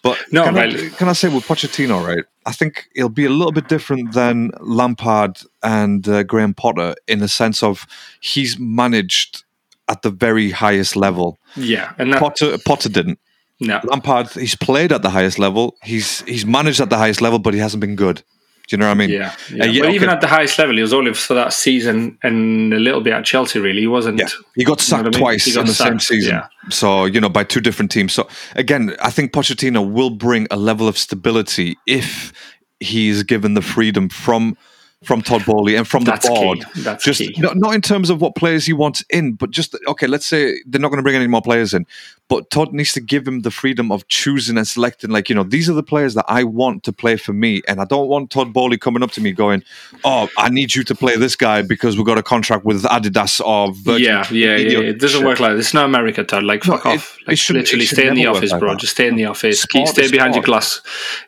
But 0.03 0.19
no, 0.31 0.45
can, 0.45 0.57
I, 0.57 0.89
can 0.91 1.09
I 1.09 1.13
say 1.13 1.29
with 1.29 1.45
Pochettino, 1.45 2.07
right? 2.07 2.25
I 2.47 2.53
think 2.53 2.89
he'll 2.95 3.09
be 3.09 3.25
a 3.25 3.31
little 3.31 3.53
bit 3.53 3.69
different 3.69 4.13
than 4.13 4.53
Lampard 4.61 5.41
and 5.63 6.07
uh, 6.09 6.23
Graham 6.23 6.55
Potter 6.55 6.95
in 7.09 7.19
the 7.19 7.29
sense 7.29 7.63
of 7.63 7.87
he's 8.21 8.59
managed 8.59 9.45
at 9.89 10.03
the 10.03 10.11
very 10.11 10.51
highest 10.51 10.97
level. 10.97 11.39
Yeah, 11.57 11.93
and 11.99 12.13
that, 12.13 12.21
Potter 12.21 12.57
Potter 12.65 12.89
didn't. 12.89 13.19
No, 13.61 13.81
Lampard 13.85 14.31
he's 14.31 14.55
played 14.55 14.93
at 14.93 15.03
the 15.03 15.11
highest 15.11 15.39
level. 15.39 15.77
He's 15.83 16.21
he's 16.23 16.47
managed 16.47 16.81
at 16.81 16.91
the 16.91 16.99
highest 16.99 17.21
level, 17.21 17.39
but 17.39 17.55
he 17.55 17.61
hasn't 17.61 17.81
been 17.81 17.97
good. 17.97 18.23
Do 18.67 18.75
you 18.75 18.79
know 18.79 18.87
what 18.87 18.93
I 18.93 18.95
mean? 18.95 19.11
Yeah. 19.11 19.35
yeah. 19.53 19.65
Uh, 19.65 19.67
yeah 19.67 19.81
but 19.83 19.89
okay. 19.89 19.95
even 19.95 20.09
at 20.09 20.21
the 20.23 20.27
highest 20.27 20.59
level, 20.59 20.75
he 20.75 20.81
was 20.81 20.95
only 20.95 21.13
for 21.13 21.35
that 21.35 21.53
season 21.53 22.19
and 22.23 22.73
a 22.73 22.79
little 22.79 23.03
bit 23.03 23.13
at 23.13 23.25
Chelsea. 23.25 23.59
Really, 23.59 23.81
he 23.81 23.87
wasn't. 23.87 24.19
Yeah. 24.19 24.29
He 24.55 24.65
got 24.65 24.81
sacked 24.81 25.05
you 25.05 25.11
know 25.11 25.19
twice 25.19 25.55
got 25.55 25.61
in 25.61 25.67
the 25.67 25.75
sacked, 25.75 25.91
same 25.91 26.01
season. 26.01 26.35
Yeah. 26.37 26.47
So 26.71 27.05
you 27.05 27.21
know, 27.21 27.29
by 27.29 27.45
two 27.45 27.61
different 27.61 27.91
teams. 27.91 28.15
So 28.15 28.27
again, 28.57 28.97
I 29.03 29.11
think 29.11 29.33
Pochettino 29.33 29.91
will 29.91 30.11
bring 30.11 30.47
a 30.51 30.57
level 30.57 30.89
of 30.89 30.97
stability 30.97 31.77
if 31.87 32.33
he's 32.81 33.23
given 33.23 33.55
the 33.55 33.63
freedom 33.63 34.09
from 34.09 34.57
from 35.05 35.21
Todd 35.21 35.45
Boehly 35.45 35.77
and 35.77 35.87
from 35.87 36.05
That's 36.05 36.27
the 36.27 36.35
board. 36.35 36.65
just 37.01 37.23
not, 37.39 37.57
not, 37.57 37.75
in 37.75 37.83
terms 37.83 38.09
of 38.11 38.21
what 38.21 38.35
players 38.35 38.65
he 38.65 38.73
wants 38.73 39.05
in, 39.11 39.35
but 39.35 39.51
just 39.51 39.77
okay. 39.87 40.07
Let's 40.07 40.27
say 40.27 40.59
they're 40.67 40.81
not 40.81 40.89
going 40.89 40.99
to 40.99 41.03
bring 41.03 41.17
any 41.17 41.27
more 41.27 41.43
players 41.43 41.75
in, 41.75 41.87
but 42.29 42.51
Todd 42.51 42.73
needs 42.73 42.93
to 42.95 43.01
give 43.01 43.29
him 43.29 43.41
the 43.41 43.51
freedom 43.51 43.93
of 43.93 44.09
choosing 44.09 44.57
and 44.57 44.67
selecting. 44.67 45.11
Like 45.11 45.29
you 45.29 45.35
know, 45.35 45.43
these 45.43 45.69
are 45.69 45.75
the 45.75 45.83
players 45.83 46.15
that 46.15 46.25
I 46.27 46.45
want 46.45 46.83
to 46.85 46.93
play 46.93 47.17
for 47.17 47.33
me, 47.33 47.63
and 47.69 47.81
I 47.81 47.85
don't 47.85 48.09
want 48.09 48.31
Todd 48.31 48.53
Boehly 48.53 48.79
coming 48.79 49.03
up 49.03 49.11
to 49.13 49.21
me 49.21 49.33
going, 49.33 49.63
"Oh, 50.05 50.29
I 50.39 50.49
need 50.49 50.75
you 50.75 50.85
to 50.85 50.95
play 50.95 51.17
this 51.17 51.37
guy 51.37 51.63
because 51.63 51.97
we've 51.97 52.07
got 52.07 52.19
a 52.19 52.23
contract 52.23 52.65
with 52.65 52.83
Adidas 52.85 53.45
or 53.45 53.73
Virgin." 53.75 54.05
Yeah, 54.05 54.27
yeah, 54.31 54.57
yeah. 54.57 54.79
It 54.79 55.01
doesn't 55.01 55.21
shit. 55.21 55.27
work 55.27 55.41
like 55.41 55.57
this. 55.57 55.67
It's 55.67 55.75
not 55.75 55.85
America, 55.85 56.25
Todd. 56.25 56.45
Like 56.45 56.65
fuck 56.65 56.85
no, 56.85 56.93
off. 56.93 57.19
It, 57.21 57.29
like, 57.29 57.39
it 57.39 57.53
literally 57.53 57.87
stay 57.87 58.09
in 58.09 58.15
the 58.15 58.27
office, 58.27 58.53
like 58.53 58.61
bro. 58.61 58.71
That. 58.71 58.81
Just 58.81 58.95
stay 58.95 59.07
in 59.07 59.17
the 59.17 59.27
office. 59.27 59.65
Keep, 59.67 59.89
stay 59.89 60.11
behind 60.11 60.35
your 60.35 60.45
glass, 60.45 60.81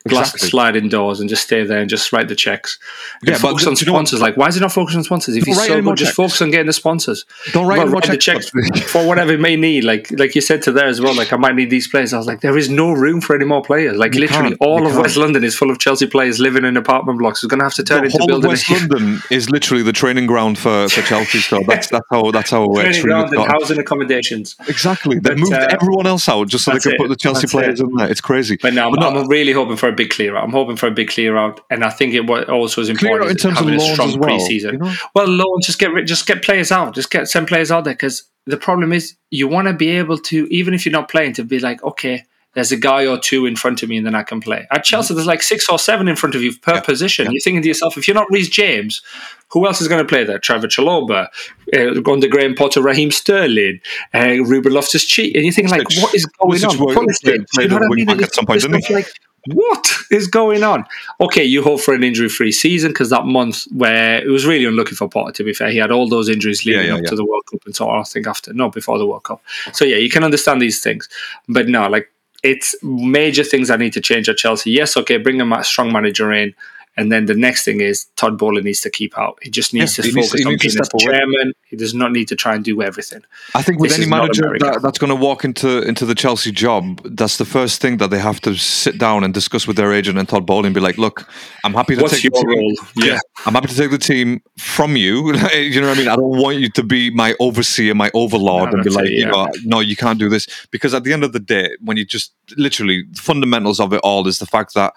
glass 0.09 0.29
exactly. 0.29 0.49
sliding 0.49 0.89
doors, 0.89 1.21
and 1.21 1.29
just 1.29 1.43
stay 1.43 1.65
there 1.65 1.81
and 1.81 1.91
just 1.91 2.13
write 2.13 2.29
the 2.29 2.37
checks. 2.37 2.79
And 3.21 3.31
yeah, 3.31 3.37
focus 3.37 3.65
but, 3.65 3.71
on 3.71 3.77
sponsors. 3.77 4.21
Like, 4.21 4.37
why 4.37 4.49
is 4.49 4.55
he 4.55 4.61
not 4.61 4.73
focusing 4.73 4.99
on 4.99 5.05
sponsors? 5.05 5.37
If 5.37 5.45
he's 5.45 5.63
so 5.65 5.83
good, 5.83 5.97
just 5.97 6.15
focus 6.15 6.41
on 6.41 6.51
getting 6.51 6.67
the 6.67 6.73
sponsors. 6.73 7.27
Don't 7.53 7.67
write, 7.67 7.87
write 7.89 8.07
the 8.07 8.17
checks 8.17 8.51
for 8.91 9.07
whatever 9.07 9.33
it 9.33 9.41
may 9.41 9.57
need. 9.57 9.85
Like, 9.85 10.11
like 10.13 10.35
you 10.35 10.41
said 10.41 10.63
to 10.63 10.73
there 10.87 10.91
as 10.91 11.01
well. 11.01 11.15
Like, 11.15 11.33
I 11.33 11.37
might 11.37 11.55
need 11.55 11.71
these 11.71 11.89
players. 11.89 12.13
I 12.13 12.19
was 12.19 12.27
like, 12.27 12.41
there 12.41 12.57
is 12.57 12.71
no 12.71 12.93
room 12.93 13.21
for 13.21 13.35
any 13.35 13.45
more 13.45 13.63
players. 13.63 13.97
Like 13.97 14.15
you 14.15 14.21
literally, 14.21 14.57
all 14.61 14.87
of 14.87 14.93
can't. 14.93 15.03
West 15.03 15.17
London 15.17 15.45
is 15.45 15.55
full 15.55 15.71
of 15.71 15.79
Chelsea 15.79 16.07
players 16.07 16.39
living 16.39 16.65
in 16.65 16.77
apartment 16.77 17.19
blocks. 17.19 17.43
We're 17.43 17.49
going 17.49 17.61
to 17.61 17.65
have 17.65 17.75
to 17.75 17.85
turn 17.85 18.01
the 18.01 18.07
into 18.07 18.19
whole 18.19 18.27
building. 18.27 18.49
West 18.49 18.71
London 18.71 19.21
is 19.31 19.51
literally 19.51 19.83
the 19.83 19.93
training 19.93 20.27
ground 20.27 20.59
for, 20.59 20.89
for 20.89 21.03
Chelsea. 21.03 21.39
So 21.39 21.61
that's 21.67 21.89
that's 21.89 22.07
how 22.11 22.31
that's 22.31 22.51
how 22.51 22.73
training 22.73 23.03
ground 23.03 23.35
and 23.35 23.47
housing 23.47 23.79
accommodations. 23.79 24.57
Exactly. 24.69 25.19
They 25.19 25.35
moved 25.35 25.53
uh, 25.53 25.69
everyone 25.71 26.07
else 26.07 26.29
out 26.29 26.49
just 26.49 26.65
so 26.65 26.73
they 26.73 26.79
could 26.79 26.95
it. 26.95 26.99
put 26.99 27.09
the 27.09 27.17
Chelsea 27.17 27.43
that's 27.43 27.53
players 27.53 27.81
it. 27.81 27.85
in 27.85 27.95
there. 27.97 28.11
It's 28.11 28.21
crazy. 28.21 28.59
But 28.61 28.75
now 28.75 28.91
I'm, 28.91 28.99
I'm, 28.99 29.29
really 29.29 29.53
hoping 29.53 29.77
for 29.77 29.89
a 29.89 29.93
big 29.93 30.11
clear 30.11 30.37
out. 30.37 30.45
I'm 30.45 30.53
hoping 30.53 30.77
for 30.77 30.87
a 30.87 30.91
big 30.91 31.09
clear 31.09 31.37
out, 31.37 31.61
and 31.71 31.85
I 31.85 31.91
think 31.91 32.15
it 32.15 32.27
was 32.27 32.45
also 32.49 32.81
is 32.81 32.89
important 32.89 33.31
in 33.31 33.37
terms 33.37 33.61
of 33.61 33.67
a 33.67 33.81
strong 33.81 34.09
as 34.11 34.19
well, 34.19 34.31
preseason. 34.31 34.73
You 34.73 34.79
know? 34.79 34.95
Well, 35.15 35.27
loans 35.27 35.67
just 35.67 35.79
get 35.79 35.93
rid, 35.93 36.07
just 36.07 36.27
get 36.27 36.43
players 36.43 36.71
out. 36.71 36.95
Just 36.95 37.11
get 37.11 37.29
send 37.29 37.49
players 37.49 37.71
out 37.71 37.85
there 37.85 37.95
because 37.95 38.31
the 38.47 38.57
problem 38.57 38.93
is 38.93 39.17
you 39.31 39.49
want 39.49 39.69
to 39.69 39.75
be 39.75 39.89
able 39.89 40.19
to 40.19 40.47
even 40.51 40.75
if 40.75 40.87
you're 40.87 40.93
not 40.93 41.09
playing 41.09 41.33
to 41.35 41.45
be 41.45 41.59
like 41.59 41.83
okay 41.83 42.25
there's 42.57 42.73
a 42.73 42.77
guy 42.77 43.07
or 43.07 43.19
two 43.19 43.45
in 43.45 43.55
front 43.55 43.83
of 43.83 43.91
me 43.91 43.99
and 43.99 44.07
then 44.07 44.15
I 44.15 44.23
can 44.23 44.41
play. 44.41 44.67
At 44.71 44.83
Chelsea, 44.83 45.13
there's 45.13 45.27
like 45.27 45.43
six 45.43 45.69
or 45.69 45.79
seven 45.79 46.09
in 46.09 46.17
front 46.17 46.35
of 46.35 46.43
you 46.43 46.59
per 46.59 46.77
yeah. 46.77 46.81
position. 46.81 47.27
Yeah. 47.27 47.33
You're 47.33 47.41
thinking 47.43 47.61
to 47.61 47.69
yourself, 47.69 47.99
if 47.99 48.09
you're 48.09 48.15
not 48.15 48.31
Reece 48.31 48.49
James, 48.49 49.03
who 49.51 49.67
else 49.67 49.83
is 49.83 49.89
going 49.89 50.03
to 50.03 50.09
play 50.09 50.25
there? 50.25 50.39
Trevor 50.39 50.67
Chalobah, 50.67 51.29
uh, 51.75 52.11
under 52.11 52.29
Graham 52.29 52.55
Potter, 52.55 52.81
Raheem 52.81 53.11
Sterling, 53.11 53.81
uh, 54.15 54.43
Ruben 54.43 54.73
Loftus 54.73 55.05
Cheek. 55.05 55.35
And 55.35 55.45
you're 55.45 55.53
thinking, 55.53 55.71
like, 55.71 55.87
what 56.01 56.15
is 56.15 56.25
going 56.25 56.65
on? 56.65 56.77
you 56.79 57.69
know 57.69 57.75
what 57.75 57.83
I 57.83 57.95
mean? 57.95 58.09
At 58.09 58.35
some 58.35 58.47
point, 58.47 58.67
like, 58.91 59.13
what 59.53 59.93
is 60.11 60.27
going 60.27 60.63
on? 60.63 60.85
Okay, 61.21 61.45
you 61.45 61.63
hope 61.63 61.81
for 61.81 61.95
an 61.95 62.05
injury 62.05 62.29
free 62.29 62.53
season 62.53 62.93
because 62.93 63.11
that 63.11 63.27
month 63.27 63.65
where 63.73 64.23
it 64.23 64.29
was 64.29 64.47
really 64.47 64.65
unlucky 64.65 64.95
for 64.95 65.09
Potter, 65.09 65.33
to 65.33 65.45
be 65.45 65.53
fair, 65.53 65.71
he 65.71 65.79
had 65.79 65.91
all 65.91 66.09
those 66.09 66.29
injuries 66.29 66.65
leading 66.65 66.83
yeah, 66.83 66.89
yeah, 66.89 66.95
up 66.95 67.03
yeah. 67.03 67.11
to 67.11 67.17
the 67.17 67.25
World 67.25 67.45
Cup 67.51 67.65
and 67.67 67.75
so 67.75 67.89
on. 67.89 68.01
I 68.01 68.05
think 68.05 68.27
after, 68.27 68.53
no, 68.53 68.71
before 68.71 68.99
the 68.99 69.07
World 69.07 69.25
Cup. 69.25 69.43
So, 69.73 69.85
yeah, 69.85 69.97
you 69.97 70.11
can 70.11 70.25
understand 70.25 70.61
these 70.61 70.83
things. 70.83 71.09
But 71.49 71.69
no, 71.69 71.89
like, 71.89 72.11
it's 72.43 72.75
major 72.83 73.43
things 73.43 73.69
that 73.69 73.81
need 73.81 73.93
to 73.95 74.01
change 74.01 74.29
at 74.29 74.37
Chelsea. 74.37 74.71
Yes, 74.71 74.97
okay, 74.97 75.17
bring 75.17 75.41
a 75.41 75.65
strong 75.65 75.93
manager 75.93 76.33
in 76.33 76.55
And 76.99 77.13
then 77.13 77.27
the 77.27 77.35
next 77.35 77.65
thing 77.65 77.81
is 77.83 78.07
Todd 78.17 78.39
Boehly 78.39 78.63
needs 78.63 78.81
to 78.81 78.91
keep 78.91 79.19
out. 79.19 79.39
He 79.43 79.51
just 79.51 79.75
needs 79.75 79.99
Yeah, 79.99 80.05
to 80.05 80.13
needs- 80.15 80.29
focus 80.31 80.47
on 80.47 80.53
needs 80.53 80.63
to 80.63 80.69
being 80.69 80.81
a 80.81 80.85
step 80.85 80.95
away. 80.95 81.05
chairman. 81.19 81.53
He 81.67 81.77
does 81.77 81.93
not 81.93 82.11
need 82.13 82.27
to 82.29 82.37
try 82.37 82.55
and 82.55 82.65
do 82.65 82.81
everything. 82.81 83.23
I 83.55 83.61
think 83.63 83.81
with 83.81 83.91
This 83.91 83.99
any 83.99 84.09
manager 84.09 84.57
that, 84.61 84.81
that's 84.83 84.99
going 84.99 85.11
to 85.11 85.15
walk 85.17 85.45
into 85.45 85.83
into 85.83 86.07
the 86.07 86.15
Chelsea 86.15 86.51
job, 86.53 87.01
that's 87.05 87.37
the 87.37 87.45
first 87.45 87.81
thing 87.83 87.99
that 87.99 88.11
they 88.11 88.19
have 88.19 88.41
to 88.43 88.55
sit 88.55 88.97
down 88.99 89.25
and 89.25 89.35
discuss 89.35 89.67
with 89.67 89.77
their 89.77 89.93
agent 89.93 90.17
and 90.19 90.27
Todd 90.29 90.47
Boehly 90.47 90.67
and 90.67 90.75
be 90.75 90.81
like, 90.81 90.97
"Look, 90.97 91.29
I'm 91.65 91.75
happy 91.75 91.97
to 91.97 92.03
What's 92.03 92.15
take 92.23 92.33
the 92.33 92.39
team. 92.41 92.49
role? 92.49 92.73
Yeah. 92.95 93.19
I'm 93.45 93.53
happy 93.55 93.69
to 93.69 93.77
take 93.77 93.91
the 93.91 93.99
team 93.99 94.41
from 94.57 94.97
you. 94.97 95.35
you 95.55 95.81
know 95.83 95.89
what 95.89 95.97
I 95.99 96.01
mean? 96.01 96.09
I 96.09 96.17
don't 96.17 96.39
want 96.45 96.57
you 96.59 96.71
to 96.71 96.83
be 96.83 97.11
my 97.11 97.35
overseer, 97.41 97.95
my 97.95 98.11
overlord, 98.15 98.71
No, 98.71 98.77
and 98.77 98.85
be 98.85 98.91
like, 98.91 99.11
you 99.11 99.21
yeah. 99.27 99.31
know, 99.33 99.49
no, 99.65 99.81
you 99.81 99.97
can't 99.97 100.19
do 100.19 100.29
this. 100.31 100.47
Because 100.71 100.95
at 100.95 101.05
the 101.05 101.13
end 101.13 101.25
of 101.25 101.33
the 101.35 101.41
day, 101.41 101.77
when 101.85 101.99
you 101.99 102.07
just 102.07 102.33
literally 102.57 103.05
the 103.11 103.21
fundamentals 103.21 103.81
of 103.81 103.93
it 103.93 104.01
all 104.03 104.27
is 104.27 104.39
the 104.39 104.47
fact 104.47 104.73
that 104.75 104.95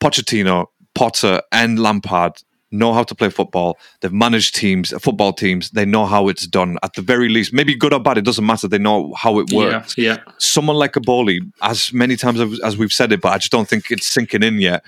Pochettino, 0.00 0.66
Potter, 0.94 1.42
and 1.50 1.78
Lampard 1.78 2.42
know 2.72 2.92
how 2.92 3.02
to 3.02 3.14
play 3.14 3.28
football. 3.28 3.78
They've 4.00 4.12
managed 4.12 4.54
teams, 4.54 4.90
football 5.02 5.32
teams. 5.32 5.70
They 5.70 5.84
know 5.84 6.06
how 6.06 6.28
it's 6.28 6.46
done. 6.46 6.78
At 6.82 6.94
the 6.94 7.02
very 7.02 7.28
least, 7.28 7.52
maybe 7.52 7.74
good 7.74 7.92
or 7.92 8.00
bad, 8.00 8.18
it 8.18 8.24
doesn't 8.24 8.46
matter. 8.46 8.66
They 8.66 8.78
know 8.78 9.12
how 9.14 9.38
it 9.38 9.52
works. 9.52 9.96
Yeah, 9.96 10.14
yeah. 10.14 10.32
Someone 10.38 10.76
like 10.76 10.96
a 10.96 11.00
Boehly, 11.00 11.40
as 11.60 11.92
many 11.92 12.16
times 12.16 12.40
as 12.40 12.60
as 12.60 12.76
we've 12.76 12.92
said 12.92 13.12
it, 13.12 13.20
but 13.20 13.32
I 13.32 13.38
just 13.38 13.52
don't 13.52 13.68
think 13.68 13.90
it's 13.90 14.06
sinking 14.06 14.42
in 14.42 14.58
yet. 14.58 14.84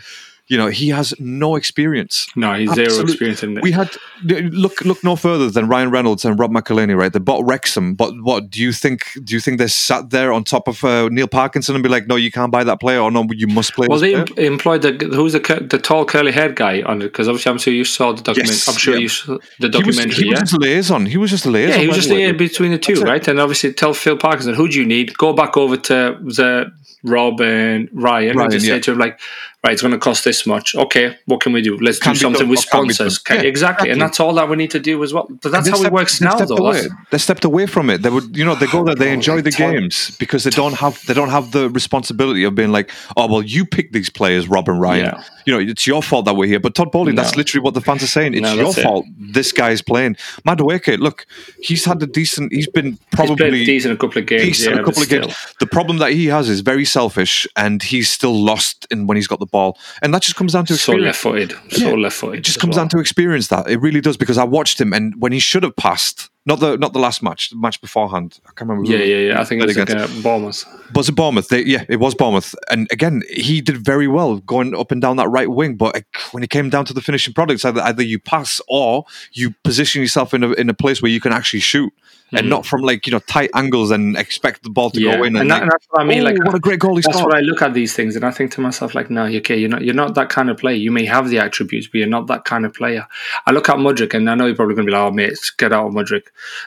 You 0.47 0.59
know, 0.59 0.67
he 0.67 0.91
has 0.91 1.15
no 1.19 1.57
experience. 1.57 2.29
No, 2.37 2.53
he's 2.53 2.71
zero 2.75 3.01
experience 3.01 3.43
in 3.43 3.57
it. 3.57 3.63
We 3.63 3.73
had 3.73 3.91
look 4.23 4.83
look 4.85 5.03
no 5.03 5.17
further 5.17 5.49
than 5.51 5.69
Ryan 5.69 5.91
Reynolds 5.91 6.27
and 6.27 6.39
Rob 6.39 6.51
McElhenney, 6.51 6.95
right? 6.95 7.11
They 7.11 7.19
bought 7.19 7.47
Wrexham, 7.47 7.95
but 7.95 8.13
what 8.21 8.51
do 8.51 8.61
you 8.61 8.73
think? 8.73 9.05
Do 9.25 9.35
you 9.35 9.41
think 9.41 9.59
they 9.59 9.69
sat 9.69 10.11
there 10.11 10.35
on 10.35 10.45
top 10.45 10.69
of 10.69 10.85
uh, 10.85 11.09
Neil 11.09 11.29
Parkinson 11.29 11.75
and 11.75 11.83
be 11.83 11.89
like, 11.89 12.07
"No, 12.09 12.17
you 12.17 12.31
can't 12.31 12.53
buy 12.53 12.63
that 12.63 12.79
player," 12.79 13.01
or 13.01 13.11
"No, 13.11 13.27
you 13.31 13.47
must 13.47 13.73
play"? 13.73 13.87
well, 13.89 13.99
this 13.99 14.13
they 14.13 14.43
em- 14.43 14.53
employed 14.53 14.83
the 14.83 14.93
who's 15.15 15.33
the 15.33 15.67
the 15.71 15.79
tall 15.79 16.05
curly 16.05 16.31
haired 16.31 16.57
guy 16.57 16.83
on 16.83 17.01
it 17.01 17.07
because 17.07 17.27
obviously 17.27 17.51
I'm 17.51 17.59
sure 17.59 17.73
you 17.73 17.85
saw 17.87 18.13
the 18.13 18.23
document. 18.23 18.51
Yes, 18.51 18.69
I'm 18.69 18.75
sure 18.77 18.95
yeah. 18.97 19.01
you 19.01 19.09
saw 19.09 19.39
the 19.61 19.71
He 19.71 19.83
was, 19.83 19.97
documentary. 19.97 20.25
he 20.25 20.31
was 20.31 20.41
just 20.41 20.53
a 20.53 20.59
liaison. 20.59 21.07
He 21.07 21.17
was 21.17 21.31
just 21.31 21.47
a 21.47 21.51
liaison. 21.51 21.71
yeah, 21.75 21.81
he 21.81 21.87
was 21.87 21.97
just 21.97 22.11
there 22.11 22.35
between 22.35 22.71
the 22.73 22.79
two, 22.79 22.97
That's 22.97 23.03
it. 23.03 23.09
right? 23.09 23.29
And 23.29 23.41
obviously 23.41 23.73
tell 23.73 23.95
Phil 23.95 24.19
Parkinson 24.19 24.53
who 24.53 24.69
do 24.69 24.79
you 24.79 24.85
need. 24.87 25.17
Go 25.17 25.33
back 25.33 25.57
over 25.57 25.79
to 25.79 26.19
the 26.21 26.71
Rob 27.03 27.41
and 27.41 27.89
Ryan, 27.93 28.37
Ryan, 28.37 28.41
and 28.41 28.51
just 28.53 28.67
yeah. 28.67 28.75
say 28.75 28.81
to 28.81 28.93
him 28.93 28.99
like, 28.99 29.21
right, 29.65 29.73
it's 29.73 29.83
going 29.83 29.93
to 29.93 29.99
cost 29.99 30.25
this 30.25 30.47
much. 30.47 30.75
Okay, 30.75 31.17
what 31.27 31.41
can 31.41 31.53
we 31.53 31.63
do? 31.63 31.77
Let's 31.79 31.99
Can 31.99 32.13
do 32.13 32.19
something 32.21 32.41
done 32.43 32.49
with 32.51 32.61
or 32.67 32.71
can't 32.71 32.89
be 32.89 32.95
sponsors. 32.95 33.19
Can- 33.19 33.37
Yeah, 33.43 33.49
exactly. 33.49 33.91
and 33.91 34.01
that's 34.01 34.21
all 34.21 34.35
that 34.35 34.49
we 34.49 34.57
need 34.57 34.71
to 34.73 34.79
do 34.81 35.03
as 35.03 35.13
well. 35.15 35.27
But 35.43 35.53
that's 35.53 35.69
how 35.69 35.83
it 35.83 35.93
works 35.93 36.21
now, 36.21 36.37
though. 36.37 36.57
away. 36.57 36.83
They 37.11 37.19
stepped 37.19 37.45
away 37.45 37.67
from 37.67 37.91
it. 37.91 38.03
They 38.03 38.11
would, 38.11 38.37
you 38.37 38.45
know, 38.45 38.55
they 38.55 38.67
go 38.67 38.85
there, 38.85 38.95
they 38.95 39.11
Oh, 39.11 39.15
enjoy 39.15 39.41
the 39.41 39.51
games 39.51 40.17
because 40.19 40.45
they 40.45 40.51
don't 40.51 40.75
have 40.75 41.05
they 41.07 41.15
don't 41.15 41.31
have 41.31 41.51
the 41.53 41.71
responsibility 41.71 42.45
of 42.45 42.55
being 42.55 42.73
like, 42.73 42.91
oh 43.17 43.27
well, 43.27 43.43
you 43.43 43.65
pick 43.65 43.93
these 43.93 44.11
players, 44.11 44.49
Rob 44.49 44.69
and 44.69 44.81
Ryan. 44.81 45.05
Yeah. 45.07 45.25
You 45.47 45.53
know, 45.53 45.59
it's 45.61 45.87
your 45.87 46.03
fault 46.03 46.25
that 46.25 46.35
we're 46.37 46.47
here. 46.47 46.59
But 46.61 46.75
Todd 46.75 46.91
Boehly, 46.91 47.13
that's 47.15 47.37
literally 47.37 47.63
what 47.63 47.75
the 47.75 47.83
fans 47.83 48.03
are 48.03 48.07
saying. 48.07 48.33
It's 48.33 48.43
No, 48.43 48.55
your 48.55 48.71
it. 48.71 48.83
fault. 48.83 49.05
This 49.19 49.53
guy's 49.53 49.83
playing. 49.83 50.17
Madueke, 50.47 50.99
look, 50.99 51.27
he's 51.61 51.85
had 51.85 52.03
a 52.03 52.07
decent. 52.07 52.51
He's 52.53 52.67
been 52.69 52.93
He's 52.93 52.99
probably 53.13 53.65
decent 53.65 53.93
a 53.93 53.97
couple 53.97 54.21
of 54.23 54.27
games. 54.27 54.43
decent 54.45 54.75
yeah, 54.77 54.81
a 54.81 54.85
couple 54.85 55.03
of 55.03 55.09
games. 55.11 55.35
The 55.61 55.67
problem 55.67 55.99
that 55.99 56.13
he 56.13 56.27
has 56.27 56.49
is 56.49 56.61
very 56.61 56.85
selfish, 56.87 57.47
and 57.57 57.83
he's 57.83 58.11
still 58.11 58.35
lost 58.35 58.87
in 58.91 59.07
when 59.07 59.17
he's 59.17 59.27
got 59.27 59.39
the 59.39 59.47
ball, 59.55 59.79
and 60.03 60.13
that 60.13 60.23
just 60.23 60.37
comes 60.37 60.53
down 60.53 60.65
to 60.67 60.77
So 60.77 60.93
left 60.95 61.19
footed. 61.19 61.51
So 61.71 61.89
Yeah. 61.89 61.95
left 62.07 62.17
footed. 62.17 62.39
It 62.41 62.45
just 62.51 62.61
comes 62.61 62.77
down 62.77 62.89
to 62.91 62.99
experience. 62.99 63.47
That 63.49 63.69
it 63.75 63.79
really 63.87 64.01
does 64.01 64.17
because 64.17 64.39
I 64.39 64.45
watched 64.45 64.81
him, 64.81 64.93
and 64.93 65.15
when 65.23 65.33
he 65.33 65.39
should 65.39 65.63
have 65.63 65.77
passed, 65.77 66.29
not 66.47 66.59
the 66.61 66.77
not 66.77 66.93
the 66.93 66.99
last 66.99 67.23
match, 67.23 67.51
the 67.51 67.57
match 67.57 67.81
beforehand. 67.81 68.39
I 68.45 68.51
can't 68.57 68.69
remember. 68.69 68.91
Yeah, 68.91 69.05
yeah, 69.13 69.29
yeah. 69.29 69.41
I 69.41 69.45
think 69.45 69.63
it 69.63 69.67
was 69.67 69.77
against. 69.77 69.97
uh, 69.97 70.23
Bournemouth. 70.23 70.65
Was 70.95 71.09
it 71.09 71.15
Bournemouth? 71.15 71.49
They, 71.49 71.63
yeah, 71.65 71.85
it 71.89 72.01
was 72.01 72.15
Bournemouth. 72.15 72.55
And 72.71 72.87
again, 72.91 73.23
he 73.31 73.61
did 73.63 73.79
very 73.93 74.09
well 74.09 74.31
going 74.41 74.75
up 74.75 74.91
and 74.93 75.01
down 75.01 75.17
that 75.17 75.29
right 75.29 75.51
wing. 75.51 75.77
But 75.77 75.97
uh, 75.97 76.01
when 76.33 76.43
it 76.43 76.51
came 76.51 76.69
down 76.69 76.85
to 76.87 76.93
the 76.93 77.01
finishing 77.01 77.33
products, 77.33 77.65
either, 77.65 77.81
either 77.81 78.03
you 78.03 78.19
pass 78.19 78.61
or 78.69 79.05
you 79.33 79.55
position 79.65 80.03
yourself 80.03 80.35
in 80.35 80.43
a 80.45 80.51
in 80.53 80.69
a 80.69 80.75
place 80.75 81.01
where 81.01 81.11
you 81.11 81.21
can 81.21 81.33
actually 81.33 81.61
shoot, 81.61 81.91
and 82.37 82.49
not 82.51 82.67
from 82.67 82.83
like 82.83 83.07
you 83.07 83.13
know 83.13 83.19
tight 83.21 83.51
angles 83.55 83.91
and 83.91 84.17
expect 84.17 84.63
the 84.63 84.71
ball 84.71 84.91
to 84.91 85.01
Mm-hmm. 85.01 85.09
Yeah, 85.11 85.17
go 85.19 85.25
in. 85.25 85.37
and, 85.37 85.43
And, 85.43 85.51
that, 85.51 85.55
like, 85.55 85.63
and 85.63 85.71
that's 85.71 85.87
what 85.91 86.01
I 86.03 86.05
mean. 86.05 86.21
"Oh, 86.21 86.25
like 86.25 86.45
what 86.45 86.55
a 86.55 86.59
great 86.61 86.79
goal 86.81 86.97
he 86.97 87.03
that's 87.03 87.17
scored! 87.17 87.33
what 87.33 87.37
I 87.37 87.41
look 87.41 87.61
at 87.63 87.75
these 87.75 87.95
things, 87.95 88.17
and 88.17 88.25
I 88.25 88.31
think 88.31 88.53
to 88.53 88.61
myself, 88.61 88.95
like, 88.95 89.11
no, 89.11 89.25
okay, 89.27 89.57
you're 89.57 89.69
not, 89.69 89.83
you're 89.83 89.95
not 89.95 90.15
that 90.15 90.29
kind 90.31 90.49
of 90.51 90.57
player. 90.57 90.75
You 90.77 90.91
may 90.91 91.05
have 91.05 91.29
the 91.29 91.39
attributes, 91.39 91.87
but 91.89 91.99
you're 91.99 92.07
not 92.09 92.27
that 92.29 92.45
kind 92.45 92.65
of 92.65 92.73
player. 92.75 93.07
I 93.47 93.53
look 93.53 93.69
at 93.69 93.77
Mudryk, 93.77 94.15
and 94.15 94.29
I 94.31 94.35
know 94.35 94.47
you're 94.47 94.57
probably 94.57 94.75
going 94.75 94.87
to 94.87 94.91
be 94.91 94.97
like, 94.97 95.07
oh, 95.07 95.11
mate, 95.13 95.39
get 95.59 95.73
out 95.73 95.87
of 95.89 95.93
Mudryk, 95.93 96.25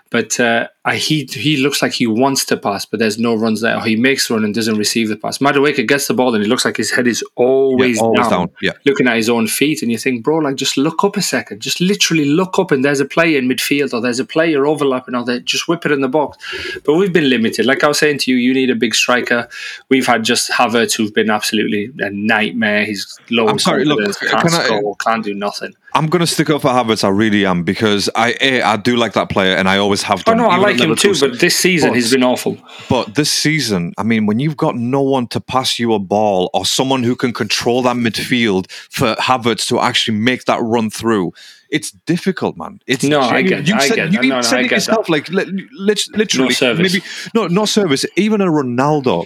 but 0.09 0.39
uh, 0.39 0.67
I, 0.85 0.95
he 0.97 1.25
he 1.31 1.57
looks 1.57 1.81
like 1.81 1.93
he 1.93 2.07
wants 2.07 2.45
to 2.45 2.57
pass, 2.57 2.85
but 2.85 2.99
there's 2.99 3.17
no 3.17 3.35
runs 3.35 3.61
there. 3.61 3.75
Or 3.77 3.81
he 3.83 3.95
makes 3.95 4.29
run 4.29 4.43
and 4.43 4.53
doesn't 4.53 4.77
receive 4.77 5.09
the 5.09 5.17
pass. 5.17 5.39
Madueke 5.39 5.87
gets 5.87 6.07
the 6.07 6.13
ball, 6.13 6.33
and 6.35 6.43
he 6.43 6.49
looks 6.49 6.65
like 6.65 6.77
his 6.77 6.91
head 6.91 7.07
is 7.07 7.23
always, 7.35 7.97
Yeah, 7.97 8.03
always 8.03 8.27
down, 8.27 8.29
down, 8.29 8.49
yeah. 8.61 8.71
looking 8.85 9.07
at 9.07 9.15
his 9.15 9.29
own 9.29 9.47
feet, 9.47 9.81
and 9.81 9.91
you 9.91 9.97
think, 9.97 10.23
bro, 10.23 10.37
like, 10.37 10.55
just 10.55 10.77
look 10.77 11.03
up 11.03 11.17
a 11.17 11.21
second, 11.21 11.61
just 11.61 11.81
literally 11.81 12.25
look 12.25 12.59
up, 12.59 12.71
and 12.71 12.85
there's 12.85 12.99
a 12.99 13.05
player 13.05 13.37
in 13.39 13.47
midfield, 13.47 13.93
or 13.93 14.01
there's 14.01 14.19
a 14.19 14.25
player 14.25 14.65
overlapping, 14.65 15.15
or 15.15 15.23
they 15.25 15.39
just 15.39 15.56
whip 15.65 15.85
it 15.85 15.91
in 15.91 16.01
the 16.01 16.09
box. 16.09 16.37
But 16.83 16.95
we've 16.95 17.13
been 17.13 17.29
limited. 17.29 17.65
Like 17.65 17.83
I 17.83 17.87
was 17.87 17.99
saying 17.99 18.19
to 18.19 18.31
you, 18.31 18.37
you 18.37 18.53
need 18.53 18.69
a 18.69 18.75
big 18.75 18.93
striker. 18.93 19.47
We've 19.89 20.05
had 20.05 20.23
just 20.25 20.51
Havertz, 20.51 20.95
who've 20.95 21.13
been 21.13 21.29
absolutely 21.29 21.91
a 21.99 22.09
nightmare. 22.09 22.85
He's 22.85 23.17
low. 23.29 23.47
I'm 23.47 23.59
sorry, 23.59 23.85
look, 23.85 23.99
can't 24.19 24.49
can 24.49 24.53
I- 24.53 24.81
can't 24.99 25.23
do 25.23 25.33
nothing. 25.33 25.73
I'm 25.93 26.07
going 26.07 26.19
to 26.19 26.27
stick 26.27 26.49
up 26.51 26.61
for 26.61 26.67
Havertz. 26.67 27.03
I 27.03 27.07
really 27.07 27.45
am 27.45 27.63
because 27.63 28.07
I 28.13 28.35
a, 28.39 28.61
I 28.61 28.77
do 28.77 28.97
like 28.97 29.13
that 29.13 29.29
player, 29.29 29.55
and 29.55 29.67
I 29.67 29.77
always 29.77 30.03
have 30.03 30.19
oh, 30.19 30.23
done. 30.33 30.41
Oh 30.41 30.43
no, 30.43 30.49
I 30.49 30.57
like 30.57 30.79
him 30.79 30.95
too. 30.95 31.15
But 31.19 31.39
this 31.39 31.55
season, 31.55 31.89
But- 31.89 31.95
he's 31.95 32.11
been 32.11 32.23
awful. 32.23 32.57
But 32.89 33.15
this 33.15 33.31
season, 33.31 33.93
I 33.97 34.03
mean, 34.03 34.25
when 34.25 34.39
you've 34.39 34.57
got 34.57 34.75
no 34.75 35.01
one 35.01 35.27
to 35.27 35.39
pass 35.39 35.79
you 35.79 35.93
a 35.93 35.99
ball 35.99 36.49
or 36.53 36.65
someone 36.65 37.03
who 37.03 37.15
can 37.15 37.33
control 37.33 37.81
that 37.83 37.95
midfield 37.95 38.69
for 38.71 39.15
Havertz 39.15 39.67
to 39.69 39.79
actually 39.79 40.17
make 40.17 40.45
that 40.45 40.61
run 40.61 40.89
through, 40.89 41.33
it's 41.69 41.91
difficult, 41.91 42.57
man. 42.57 42.79
It's 42.87 43.03
No, 43.03 43.21
I 43.21 43.41
get- 43.41 43.67
you 43.67 43.75
I 43.75 43.87
said, 43.87 43.95
get 43.95 44.11
you 44.13 44.19
even 44.19 44.29
No, 44.29 44.41
no, 44.41 44.47
I 44.49 44.59
it 44.61 44.71
yourself, 44.71 45.05
that. 45.07 45.11
like 45.11 45.29
li- 45.29 45.67
lit- 45.73 46.07
literally, 46.15 46.53
service. 46.53 46.93
maybe 46.93 47.03
no, 47.33 47.47
no 47.47 47.65
service. 47.65 48.05
Even 48.15 48.41
a 48.41 48.45
Ronaldo, 48.45 49.25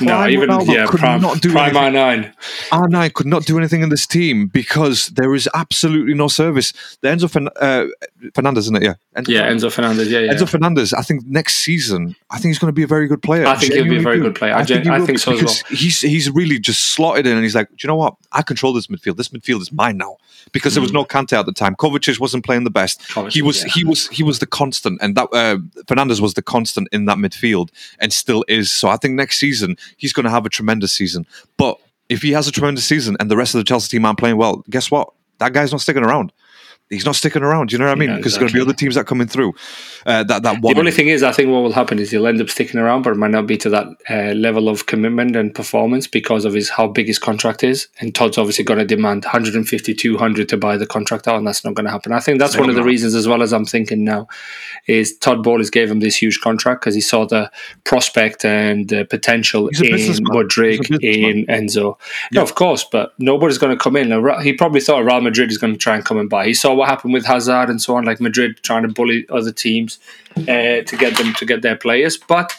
No, 0.00 0.26
even 0.26 0.48
Ronaldo 0.48 0.74
yeah, 0.74 0.86
could 0.86 1.00
prime, 1.00 1.20
not 1.20 1.40
do 1.40 1.52
prime 1.52 1.76
anything. 1.76 2.32
R9. 2.70 2.90
R9 2.90 3.12
could 3.14 3.26
not 3.26 3.44
do 3.44 3.58
anything 3.58 3.82
in 3.82 3.88
this 3.90 4.06
team 4.06 4.46
because 4.46 5.08
there 5.08 5.34
is 5.34 5.48
absolutely 5.54 6.14
no 6.14 6.28
service. 6.28 6.72
The 7.02 7.08
Enzo 7.08 7.30
Fern- 7.30 7.48
uh, 7.60 7.86
Fernandez, 8.34 8.64
isn't 8.64 8.76
it? 8.76 8.82
Yeah, 8.82 8.94
Enzo 9.16 9.28
Yeah. 9.28 9.50
Enzo 9.52 9.70
Fernandez. 9.72 10.10
Yeah, 10.10 10.20
yeah. 10.20 10.32
Enzo 10.34 10.48
Fernandez, 10.48 10.92
I 10.94 11.02
think 11.02 11.26
next 11.26 11.56
season, 11.56 12.16
I 12.30 12.36
think 12.38 12.50
he's 12.50 12.58
going 12.58 12.68
to 12.68 12.74
be 12.74 12.82
a 12.82 12.86
very 12.86 13.06
good 13.08 13.22
player. 13.22 13.46
I 13.46 13.56
think 13.56 13.74
he'll 13.74 13.84
be 13.84 13.98
a 13.98 14.00
very 14.00 14.16
do. 14.18 14.24
good 14.24 14.34
player. 14.34 14.54
I 14.54 14.64
gen- 14.64 14.82
he 14.82 14.88
I 14.90 15.00
think 15.00 15.18
so 15.18 15.32
as 15.32 15.38
because 15.40 15.60
He's 15.68 16.00
he's 16.00 16.30
really 16.30 16.58
just 16.58 16.92
slotted 16.94 17.26
in, 17.26 17.34
and 17.34 17.42
he's 17.42 17.54
like, 17.54 17.68
do 17.68 17.76
you 17.82 17.88
know 17.88 17.96
what? 17.96 18.14
I 18.32 18.42
control 18.42 18.72
this 18.72 18.86
midfield. 18.86 19.16
This 19.16 19.28
midfield 19.28 19.60
is 19.60 19.72
mine 19.72 19.96
now 19.98 20.16
because 20.52 20.74
there 20.74 20.82
was 20.82 20.92
no 20.92 21.04
Kante 21.04 21.38
at 21.38 21.46
the 21.46 21.52
time. 21.52 21.69
Kovacic 21.76 22.18
wasn't 22.18 22.44
playing 22.44 22.64
the 22.64 22.70
best. 22.70 23.00
Kovacic, 23.02 23.32
he 23.32 23.42
was 23.42 23.62
yeah. 23.62 23.72
he 23.74 23.84
was 23.84 24.08
he 24.08 24.22
was 24.22 24.38
the 24.38 24.46
constant, 24.46 24.98
and 25.02 25.16
that 25.16 25.28
uh, 25.32 25.58
Fernandez 25.86 26.20
was 26.20 26.34
the 26.34 26.42
constant 26.42 26.88
in 26.92 27.04
that 27.06 27.18
midfield, 27.18 27.70
and 27.98 28.12
still 28.12 28.44
is. 28.48 28.70
So 28.70 28.88
I 28.88 28.96
think 28.96 29.14
next 29.14 29.38
season 29.38 29.76
he's 29.96 30.12
going 30.12 30.24
to 30.24 30.30
have 30.30 30.46
a 30.46 30.50
tremendous 30.50 30.92
season. 30.92 31.26
But 31.56 31.78
if 32.08 32.22
he 32.22 32.32
has 32.32 32.48
a 32.48 32.52
tremendous 32.52 32.84
season 32.84 33.16
and 33.20 33.30
the 33.30 33.36
rest 33.36 33.54
of 33.54 33.58
the 33.58 33.64
Chelsea 33.64 33.88
team 33.88 34.04
aren't 34.04 34.18
playing 34.18 34.36
well, 34.36 34.64
guess 34.68 34.90
what? 34.90 35.12
That 35.38 35.52
guy's 35.52 35.72
not 35.72 35.80
sticking 35.80 36.04
around. 36.04 36.32
He's 36.90 37.06
not 37.06 37.14
sticking 37.14 37.42
around. 37.44 37.70
You 37.70 37.78
know 37.78 37.84
what 37.86 37.92
I 37.92 37.94
mean? 37.94 38.10
Yeah, 38.10 38.16
Because 38.16 38.32
there's 38.32 38.40
going 38.40 38.48
to 38.48 38.54
be 38.54 38.60
other 38.60 38.72
teams 38.72 38.96
that 38.96 39.02
are 39.02 39.04
coming 39.04 39.28
through. 39.28 39.54
Uh, 40.04 40.24
that 40.24 40.42
that 40.42 40.60
one. 40.60 40.74
The 40.74 40.80
only 40.80 40.90
thing 40.90 41.06
is, 41.06 41.22
I 41.22 41.30
think 41.30 41.48
what 41.50 41.62
will 41.62 41.72
happen 41.72 42.00
is 42.00 42.10
he'll 42.10 42.26
end 42.26 42.40
up 42.40 42.50
sticking 42.50 42.80
around, 42.80 43.02
but 43.02 43.12
it 43.12 43.16
might 43.16 43.30
not 43.30 43.46
be 43.46 43.56
to 43.58 43.70
that 43.70 43.86
uh, 44.08 44.34
level 44.34 44.68
of 44.68 44.86
commitment 44.86 45.36
and 45.36 45.54
performance 45.54 46.08
because 46.08 46.44
of 46.44 46.52
his 46.52 46.68
how 46.68 46.88
big 46.88 47.06
his 47.06 47.18
contract 47.18 47.62
is. 47.62 47.86
And 48.00 48.12
Todd's 48.12 48.38
obviously 48.38 48.64
going 48.64 48.80
to 48.80 48.84
demand 48.84 49.24
150, 49.24 49.94
200 49.94 50.48
to 50.48 50.56
buy 50.56 50.76
the 50.76 50.86
contract 50.86 51.28
out, 51.28 51.36
and 51.36 51.46
that's 51.46 51.64
not 51.64 51.74
going 51.74 51.84
to 51.84 51.92
happen. 51.92 52.12
I 52.12 52.18
think 52.18 52.40
that's 52.40 52.54
It's 52.54 52.60
one 52.60 52.68
of 52.68 52.74
the 52.74 52.80
gonna 52.80 52.90
reasons, 52.90 53.14
as 53.14 53.28
well 53.28 53.42
as 53.42 53.52
I'm 53.52 53.64
thinking 53.64 54.02
now, 54.02 54.26
is 54.86 55.16
Todd 55.16 55.44
Bowles 55.44 55.70
gave 55.70 55.88
him 55.88 56.00
this 56.00 56.16
huge 56.16 56.40
contract 56.40 56.80
because 56.80 56.96
he 56.96 57.00
saw 57.00 57.24
the 57.24 57.52
prospect 57.84 58.44
and 58.44 58.88
the 58.88 59.04
potential 59.04 59.68
in 59.68 59.80
businessman. 59.80 60.32
Mudryk, 60.36 60.78
He's 60.78 60.90
a 60.90 60.98
businessman. 60.98 61.46
in 61.48 61.66
Enzo. 61.66 61.98
No, 62.32 62.42
of 62.42 62.56
course, 62.56 62.82
but 62.82 63.14
nobody's 63.18 63.58
going 63.58 63.76
to 63.76 63.80
come 63.80 63.94
in. 63.94 64.10
He 64.42 64.54
probably 64.54 64.80
thought 64.80 65.04
Real 65.04 65.20
Madrid 65.20 65.50
is 65.50 65.58
going 65.58 65.72
to 65.74 65.78
try 65.78 65.94
and 65.94 66.04
come 66.04 66.18
and 66.18 66.28
buy. 66.28 66.46
He 66.46 66.54
saw 66.54 66.79
what 66.80 66.88
happened 66.88 67.12
with 67.14 67.24
Hazard 67.26 67.68
and 67.70 67.80
so 67.80 67.94
on, 67.96 68.04
like 68.04 68.20
Madrid 68.20 68.50
trying 68.62 68.82
to 68.82 68.88
bully 68.88 69.26
other 69.38 69.52
teams 69.52 69.98
uh, 70.36 70.82
to 70.90 70.96
get 70.98 71.16
them 71.18 71.34
to 71.34 71.44
get 71.46 71.62
their 71.62 71.76
players. 71.76 72.16
But 72.16 72.52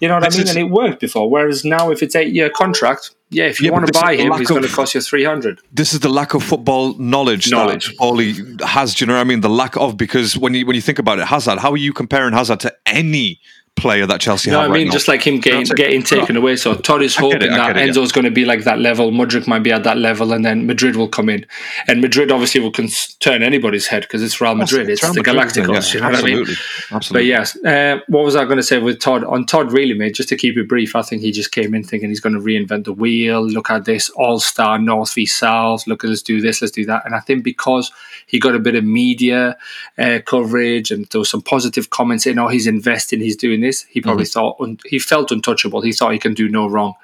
you 0.00 0.08
know 0.08 0.14
what 0.14 0.24
It's- 0.24 0.36
I 0.36 0.38
mean, 0.38 0.48
and 0.48 0.58
it 0.66 0.70
worked 0.82 1.00
before. 1.00 1.28
Whereas 1.30 1.64
now, 1.64 1.90
if 1.90 2.02
it's 2.02 2.14
eight 2.16 2.32
year 2.32 2.48
contract, 2.50 3.10
yeah, 3.30 3.44
if 3.52 3.60
you 3.60 3.66
Yeah, 3.66 3.72
want 3.72 3.86
to 3.92 4.00
buy 4.00 4.14
him, 4.16 4.32
he's 4.38 4.48
going 4.48 4.62
to 4.62 4.68
cost 4.68 4.94
you 4.94 5.00
three 5.00 5.24
hundred. 5.24 5.60
this 5.72 5.92
is 5.94 6.00
the 6.00 6.08
lack 6.20 6.34
of 6.34 6.42
football 6.42 6.94
knowledge, 6.98 7.50
Knowledge. 7.50 7.86
that 7.88 7.94
Oli 8.00 8.34
has. 8.64 8.94
Do 8.94 9.02
you 9.02 9.06
know 9.08 9.14
what 9.14 9.20
I 9.20 9.24
mean? 9.24 9.40
The 9.40 9.48
lack 9.62 9.76
of 9.76 9.96
because 9.96 10.38
when 10.38 10.54
you 10.54 10.64
when 10.66 10.76
you 10.76 10.82
think 10.82 10.98
about 11.00 11.18
it, 11.18 11.26
Hazard, 11.26 11.58
how 11.58 11.70
are 11.72 11.82
you 11.86 11.92
comparing 11.92 12.32
Hazard 12.34 12.60
to 12.60 12.70
any 12.86 13.40
player 13.76 14.06
that 14.06 14.20
Chelsea 14.20 14.50
No, 14.50 14.60
have 14.60 14.70
I 14.70 14.72
right 14.72 14.78
mean 14.78 14.86
now. 14.88 14.92
just 14.92 15.08
like 15.08 15.26
him 15.26 15.40
getting, 15.40 15.64
getting 15.74 16.02
taken 16.02 16.36
away. 16.36 16.56
So 16.56 16.74
Todd 16.74 17.02
is 17.02 17.16
hoping 17.16 17.42
it, 17.42 17.50
that 17.50 17.76
it, 17.76 17.84
yeah. 17.84 17.92
Enzo's 17.92 18.12
going 18.12 18.24
to 18.24 18.30
be 18.30 18.44
like 18.44 18.64
that 18.64 18.78
level. 18.78 19.10
Mudryk 19.10 19.46
might 19.46 19.62
be 19.64 19.72
at 19.72 19.82
that 19.84 19.98
level, 19.98 20.32
and 20.32 20.44
then 20.44 20.66
Madrid 20.66 20.96
will 20.96 21.08
come 21.08 21.28
in. 21.28 21.44
And 21.88 22.00
Madrid 22.00 22.30
obviously 22.30 22.60
will 22.60 22.70
cons- 22.70 23.14
turn 23.20 23.42
anybody's 23.42 23.86
head 23.88 24.02
because 24.02 24.22
it's 24.22 24.40
Real 24.40 24.54
Madrid. 24.54 24.88
It's, 24.88 25.02
Real 25.02 25.12
the 25.12 25.22
Madrid? 25.22 25.36
Galacticos. 25.66 25.92
Yeah, 25.92 25.94
you 25.94 26.00
know 26.00 26.10
what 26.10 26.18
I 26.18 26.22
mean? 26.22 26.46
absolutely, 26.92 27.12
But 27.12 27.24
yes, 27.24 27.64
uh, 27.64 27.98
what 28.08 28.24
was 28.24 28.36
I 28.36 28.44
going 28.44 28.58
to 28.58 28.62
say 28.62 28.78
with 28.78 29.00
Todd? 29.00 29.24
On 29.24 29.44
Todd, 29.44 29.72
really, 29.72 29.94
mate, 29.94 30.14
just 30.14 30.28
to 30.28 30.36
keep 30.36 30.56
it 30.56 30.68
brief, 30.68 30.94
I 30.94 31.02
think 31.02 31.22
he 31.22 31.32
just 31.32 31.50
came 31.50 31.74
in 31.74 31.82
thinking 31.82 32.08
he's 32.10 32.20
going 32.20 32.34
to 32.34 32.40
reinvent 32.40 32.84
the 32.84 32.92
wheel. 32.92 33.44
Look 33.44 33.70
at 33.70 33.84
this 33.84 34.08
all 34.10 34.38
star 34.38 34.78
North 34.78 35.14
v 35.14 35.26
South. 35.26 35.86
Look 35.86 36.04
at 36.04 36.10
let's 36.10 36.22
do 36.22 36.40
this, 36.40 36.62
let's 36.62 36.72
do 36.72 36.84
that. 36.86 37.04
And 37.04 37.14
I 37.14 37.20
think 37.20 37.42
because 37.42 37.90
he 38.26 38.38
got 38.38 38.54
a 38.54 38.58
bit 38.60 38.74
of 38.76 38.84
media 38.84 39.56
uh, 39.98 40.20
coverage 40.24 40.90
and 40.90 41.06
there 41.06 41.18
was 41.18 41.30
some 41.30 41.42
positive 41.42 41.90
comments 41.90 42.24
saying, 42.24 42.38
oh, 42.38 42.48
he's 42.48 42.66
investing, 42.66 43.20
he's 43.20 43.36
doing 43.36 43.63
this, 43.64 43.82
he 43.90 44.00
probably 44.00 44.24
mm-hmm. 44.24 44.40
thought, 44.40 44.56
un- 44.60 44.78
he 44.86 44.98
felt 45.00 45.32
untouchable. 45.32 45.80
He 45.80 45.92
thought 45.92 46.12
he 46.12 46.18
can 46.18 46.34
do 46.34 46.48
no 46.48 46.68
wrong. 46.68 46.94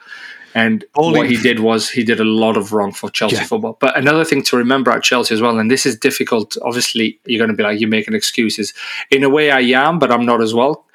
And 0.55 0.85
Only- 0.95 1.19
what 1.19 1.31
he 1.31 1.37
did 1.37 1.61
was 1.61 1.91
he 1.91 2.05
did 2.05 2.21
a 2.21 2.25
lot 2.25 2.57
of 2.57 2.73
wrong 2.73 2.93
for 2.93 3.11
Chelsea 3.11 3.37
Yeah. 3.37 3.45
football. 3.45 3.77
But 3.81 3.97
another 3.97 4.25
thing 4.25 4.43
to 4.45 4.57
remember 4.57 4.91
at 4.91 5.03
Chelsea 5.03 5.35
as 5.35 5.41
well, 5.41 5.59
and 5.59 5.71
this 5.71 5.87
is 5.87 5.97
difficult. 5.97 6.57
Obviously, 6.63 7.19
you're 7.25 7.39
going 7.39 7.51
to 7.51 7.57
be 7.57 7.63
like, 7.63 7.81
you're 7.81 7.89
making 7.89 8.15
excuses. 8.15 8.73
In 9.11 9.23
a 9.23 9.29
way, 9.29 9.51
I 9.51 9.61
am, 9.61 9.99
but 9.99 10.11
I'm 10.11 10.27
not 10.27 10.43
as 10.43 10.55
well. 10.55 10.87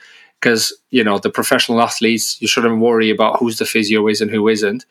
Because, 0.42 0.74
you 0.92 1.04
know, 1.04 1.18
the 1.18 1.30
professional 1.30 1.82
athletes, 1.82 2.40
you 2.42 2.48
shouldn't 2.48 2.80
worry 2.80 3.10
about 3.10 3.40
who's 3.40 3.58
the 3.58 3.66
physio 3.66 4.08
is 4.08 4.22
and 4.22 4.30
who 4.30 4.48
isn't. 4.48 4.86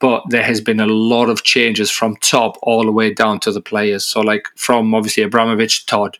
But 0.00 0.22
there 0.28 0.42
has 0.42 0.60
been 0.60 0.80
a 0.80 0.86
lot 0.86 1.28
of 1.28 1.44
changes 1.44 1.90
from 1.90 2.16
top 2.16 2.56
all 2.62 2.84
the 2.84 2.92
way 2.92 3.12
down 3.12 3.40
to 3.40 3.52
the 3.52 3.60
players. 3.60 4.04
So, 4.04 4.20
like, 4.20 4.48
from 4.56 4.94
obviously 4.94 5.22
Abramovich, 5.22 5.86
Todd, 5.86 6.18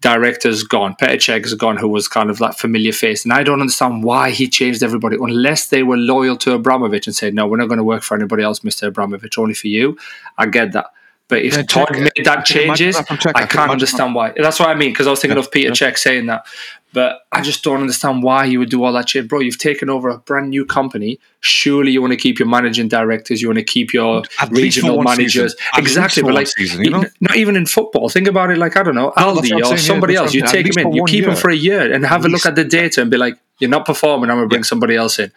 director's 0.00 0.62
gone, 0.62 0.96
Petr 1.00 1.58
gone, 1.58 1.76
who 1.76 1.88
was 1.88 2.08
kind 2.08 2.30
of 2.30 2.38
that 2.38 2.58
familiar 2.58 2.92
face. 2.92 3.24
And 3.24 3.32
I 3.32 3.42
don't 3.42 3.60
understand 3.60 4.02
why 4.02 4.30
he 4.30 4.48
changed 4.48 4.82
everybody 4.82 5.16
unless 5.20 5.66
they 5.66 5.82
were 5.82 5.96
loyal 5.96 6.36
to 6.38 6.54
Abramovich 6.54 7.06
and 7.06 7.14
said, 7.14 7.34
no, 7.34 7.46
we're 7.46 7.58
not 7.58 7.68
going 7.68 7.78
to 7.78 7.84
work 7.84 8.02
for 8.02 8.16
anybody 8.16 8.42
else, 8.42 8.60
Mr. 8.60 8.88
Abramovich, 8.88 9.38
only 9.38 9.54
for 9.54 9.68
you. 9.68 9.98
I 10.38 10.46
get 10.46 10.72
that. 10.72 10.86
But 11.30 11.42
if 11.42 11.54
Yeah, 11.56 11.62
Todd 11.62 11.92
made 11.98 12.10
that 12.24 12.38
I 12.38 12.42
changes, 12.42 12.96
that 12.96 13.06
from 13.08 13.16
Cech. 13.18 13.32
I 13.34 13.38
I 13.38 13.46
can 13.46 13.48
can't 13.60 13.70
understand 13.70 14.14
why. 14.14 14.32
That's 14.36 14.58
what 14.60 14.68
I 14.68 14.74
mean, 14.74 14.90
because 14.92 15.06
I 15.06 15.10
was 15.10 15.20
thinking 15.20 15.38
Yeah, 15.38 15.44
of 15.44 15.50
Peter 15.52 15.68
yeah. 15.68 15.74
Cech 15.90 15.96
saying 15.96 16.26
that. 16.26 16.44
But 16.92 17.20
I 17.30 17.40
just 17.40 17.62
don't 17.62 17.80
understand 17.80 18.24
why 18.24 18.46
you 18.46 18.58
would 18.58 18.68
do 18.68 18.82
all 18.82 18.92
that 18.94 19.08
shit. 19.08 19.28
Bro, 19.28 19.40
you've 19.40 19.58
taken 19.58 19.88
over 19.88 20.08
a 20.08 20.18
brand 20.18 20.50
new 20.50 20.64
company. 20.66 21.20
Surely 21.38 21.92
you 21.92 22.00
want 22.00 22.12
to 22.12 22.16
keep 22.16 22.40
your 22.40 22.48
managing 22.48 22.88
directors, 22.88 23.40
you 23.40 23.46
want 23.46 23.58
to 23.60 23.64
keep 23.64 23.92
your 23.92 24.24
At 24.40 24.50
regional 24.50 25.00
managers. 25.00 25.52
season. 25.52 25.66
At 25.74 25.78
least 25.84 25.96
Exactly. 25.96 26.22
But 26.24 26.34
like, 26.34 26.46
season, 26.48 26.82
you 26.82 26.90
know? 26.90 26.98
even- 26.98 27.10
not 27.20 27.36
even 27.36 27.54
in 27.54 27.66
football. 27.66 28.08
Think 28.08 28.26
about 28.26 28.50
it 28.50 28.58
like, 28.58 28.76
I 28.76 28.82
don't 28.82 28.96
know, 28.96 29.12
Aldi 29.16 29.70
or 29.70 29.76
somebody 29.78 30.16
else. 30.16 30.34
You 30.34 30.42
take 30.42 30.66
At 30.66 30.76
him 30.76 30.88
in, 30.88 30.92
you 30.94 31.04
keep 31.06 31.22
him 31.24 31.30
year. 31.30 31.36
for 31.36 31.50
a 31.50 31.54
year 31.54 31.92
and 31.92 32.04
have 32.04 32.24
a 32.24 32.28
look 32.28 32.44
at 32.44 32.56
the 32.56 32.64
data 32.64 33.00
and 33.02 33.08
be 33.10 33.16
like, 33.16 33.36
you're 33.60 33.70
not 33.70 33.86
performing, 33.86 34.28
I'm 34.28 34.38
going 34.38 34.48
to 34.48 34.52
bring 34.52 34.64
somebody 34.64 34.96
else 34.96 35.20
in. 35.20 35.30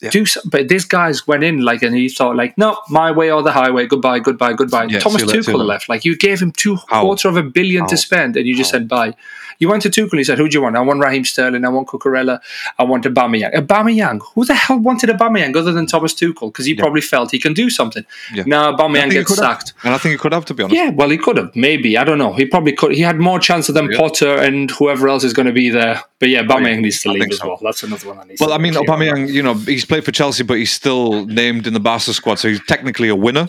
Yeah. 0.00 0.10
Do 0.10 0.24
something. 0.26 0.50
but 0.50 0.68
this 0.68 0.84
guy's 0.84 1.26
went 1.26 1.42
in 1.42 1.60
like 1.62 1.82
and 1.82 1.94
he 1.94 2.08
thought 2.08 2.36
like 2.36 2.56
no 2.56 2.78
my 2.88 3.10
way 3.10 3.30
or 3.32 3.42
the 3.42 3.52
highway 3.52 3.86
goodbye 3.86 4.20
goodbye 4.20 4.52
goodbye 4.52 4.84
Yeah, 4.84 5.00
Thomas 5.00 5.22
see 5.22 5.26
you 5.26 5.32
later, 5.32 5.52
Tuchel 5.52 5.66
left 5.66 5.88
like 5.88 6.04
you 6.04 6.16
gave 6.16 6.40
him 6.40 6.52
two 6.52 6.76
How? 6.88 7.02
quarter 7.02 7.28
of 7.28 7.36
a 7.36 7.42
billion 7.42 7.86
to 7.88 7.96
spend 7.96 8.36
and 8.36 8.46
you 8.46 8.54
just 8.56 8.70
How? 8.70 8.78
said 8.78 8.88
bye 8.88 9.14
you 9.60 9.68
went 9.68 9.82
to 9.82 9.88
Tuchel 9.90 10.18
he 10.18 10.24
said 10.24 10.38
who 10.38 10.48
do 10.48 10.58
you 10.58 10.62
want 10.62 10.74
I 10.76 10.80
want 10.80 11.00
Raheem 11.00 11.24
Sterling 11.24 11.64
I 11.64 11.68
want 11.68 11.86
Cucurella 11.88 12.40
I 12.78 12.82
want 12.84 13.04
Aubameyang 13.04 13.54
Aubameyang 13.54 14.20
who 14.34 14.44
the 14.44 14.54
hell 14.54 14.78
wanted 14.78 15.10
Aubameyang 15.10 15.54
other 15.56 15.72
than 15.72 15.86
Thomas 15.86 16.12
Tuchel 16.14 16.48
because 16.48 16.66
he 16.66 16.74
probably 16.74 17.00
felt 17.00 17.30
he 17.30 17.38
can 17.38 17.54
do 17.54 17.70
something 17.70 18.04
Yeah. 18.34 18.44
now 18.46 18.72
Aubameyang 18.76 19.10
gets 19.10 19.28
could 19.28 19.38
have. 19.44 19.58
sacked 19.60 19.74
and 19.84 19.94
I 19.94 19.98
think 19.98 20.12
he 20.12 20.18
could 20.18 20.32
have 20.32 20.44
to 20.46 20.54
be 20.54 20.62
honest. 20.64 20.76
yeah, 20.76 20.90
well, 20.90 21.10
he 21.10 21.18
could 21.18 21.36
have. 21.36 21.54
Maybe. 21.54 21.96
I 21.96 22.04
don't 22.04 22.18
know. 22.18 22.32
He 22.32 22.44
probably 22.46 22.72
could. 22.72 22.92
He 22.92 23.02
had 23.02 23.18
more 23.18 23.38
chances 23.38 23.74
than 23.74 23.90
Yeah. 23.90 23.98
Potter 23.98 24.34
and 24.36 24.70
whoever 24.70 25.08
else 25.08 25.24
is 25.24 25.32
going 25.32 25.46
to 25.46 25.52
be 25.52 25.68
there. 25.70 26.02
But 26.18 26.26
oh, 26.28 26.32
yeah, 26.32 26.42
Aubameyang 26.42 26.80
needs 26.80 27.00
to 27.02 27.10
I 27.10 27.12
leave 27.14 27.30
as 27.30 27.38
so. 27.38 27.48
well. 27.48 27.58
That's 27.62 27.82
another 27.82 28.08
one 28.08 28.18
I 28.18 28.24
need 28.24 28.38
Well, 28.40 28.52
I 28.52 28.58
mean. 28.58 28.74
Aubameyang, 28.74 29.28
you 29.32 29.42
know, 29.42 29.54
he's 29.54 29.84
played 29.84 30.04
for 30.04 30.12
Chelsea, 30.12 30.42
but 30.44 30.54
he's 30.58 30.72
still 30.72 31.26
named 31.26 31.66
in 31.66 31.72
the 31.74 31.80
Barca 31.80 32.12
squad, 32.12 32.36
so 32.38 32.48
he's 32.48 32.64
technically 32.66 33.08
a 33.08 33.16
winner. 33.16 33.48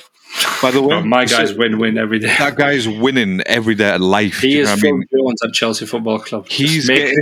By 0.61 0.71
the 0.71 0.82
way, 0.82 0.88
Well, 0.88 1.03
my 1.03 1.25
So 1.25 1.38
guy's 1.38 1.53
win-win 1.53 1.97
every 1.97 2.19
day. 2.19 2.27
that 2.27 2.55
guy's 2.55 2.88
winning 2.88 3.41
every 3.45 3.75
day 3.75 3.95
of 3.95 4.01
life. 4.01 4.39
He 4.41 4.59
is 4.59 4.65
know 4.67 4.71
what 4.73 4.77
I 4.77 4.82
Phil 4.82 4.97
mean? 4.97 5.07
Jones 5.11 5.41
at 5.43 5.53
Chelsea 5.53 5.86
Football 5.86 6.19
Club. 6.19 6.47
He's 6.47 6.88
getting- 6.88 7.17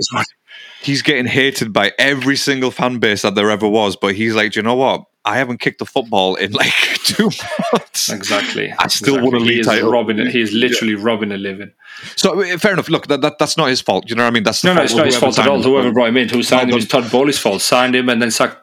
He's 0.82 1.01
getting 1.01 1.26
hated 1.26 1.74
by 1.74 1.91
every 1.99 2.38
single 2.38 2.72
fan 2.72 2.99
base 2.99 3.24
that 3.24 3.36
there 3.36 3.51
ever 3.51 3.68
was, 3.68 3.97
but 3.97 4.16
he's 4.16 4.34
like, 4.34 4.53
do 4.53 4.60
you 4.60 4.64
know 4.64 4.76
what? 4.76 5.03
I 5.26 5.38
haven't 5.38 5.60
kicked 5.60 5.82
a 5.82 5.86
football 5.86 6.36
in 6.36 6.53
like 6.53 6.72
two 7.03 7.30
months. 7.74 8.07
Exactly. 8.10 8.72
I 8.80 8.88
still 8.88 9.16
exactly. 9.16 9.22
want 9.22 9.36
a 9.36 9.39
He 9.39 9.45
league 9.45 9.60
is 9.60 9.66
title. 9.68 9.91
robbing 9.91 10.20
it. 10.20 10.28
He's 10.30 10.53
literally 10.53 10.95
robbing 10.95 11.34
a 11.34 11.38
living. 11.38 11.72
So 12.16 12.41
uh, 12.41 12.57
fair 12.57 12.72
enough. 12.74 12.88
Look, 12.88 13.07
that, 13.07 13.20
that 13.22 13.38
that's 13.39 13.57
not 13.57 13.68
his 13.68 13.82
fault. 13.82 14.10
You 14.10 14.16
know 14.16 14.24
what 14.24 14.30
I 14.30 14.32
mean? 14.32 14.43
That's 14.43 14.62
the 14.62 14.70
No, 14.70 14.76
no, 14.76 14.82
it's 14.84 14.95
not 14.95 15.05
his 15.05 15.18
fault 15.18 15.38
at 15.38 15.47
all. 15.47 15.57
him. 15.57 15.64
Whoever 15.64 15.91
brought 15.91 16.07
him 16.10 16.18
in, 16.18 16.30
who 16.30 16.41
signed 16.43 16.70
him, 16.70 16.76
but- 16.76 16.84
it's 16.84 16.91
Todd 16.91 17.12
Boehly's 17.12 17.38
fault. 17.38 17.62
Signed 17.62 17.95
him 17.95 18.07
and 18.07 18.22
then 18.22 18.32
sacked 18.32 18.57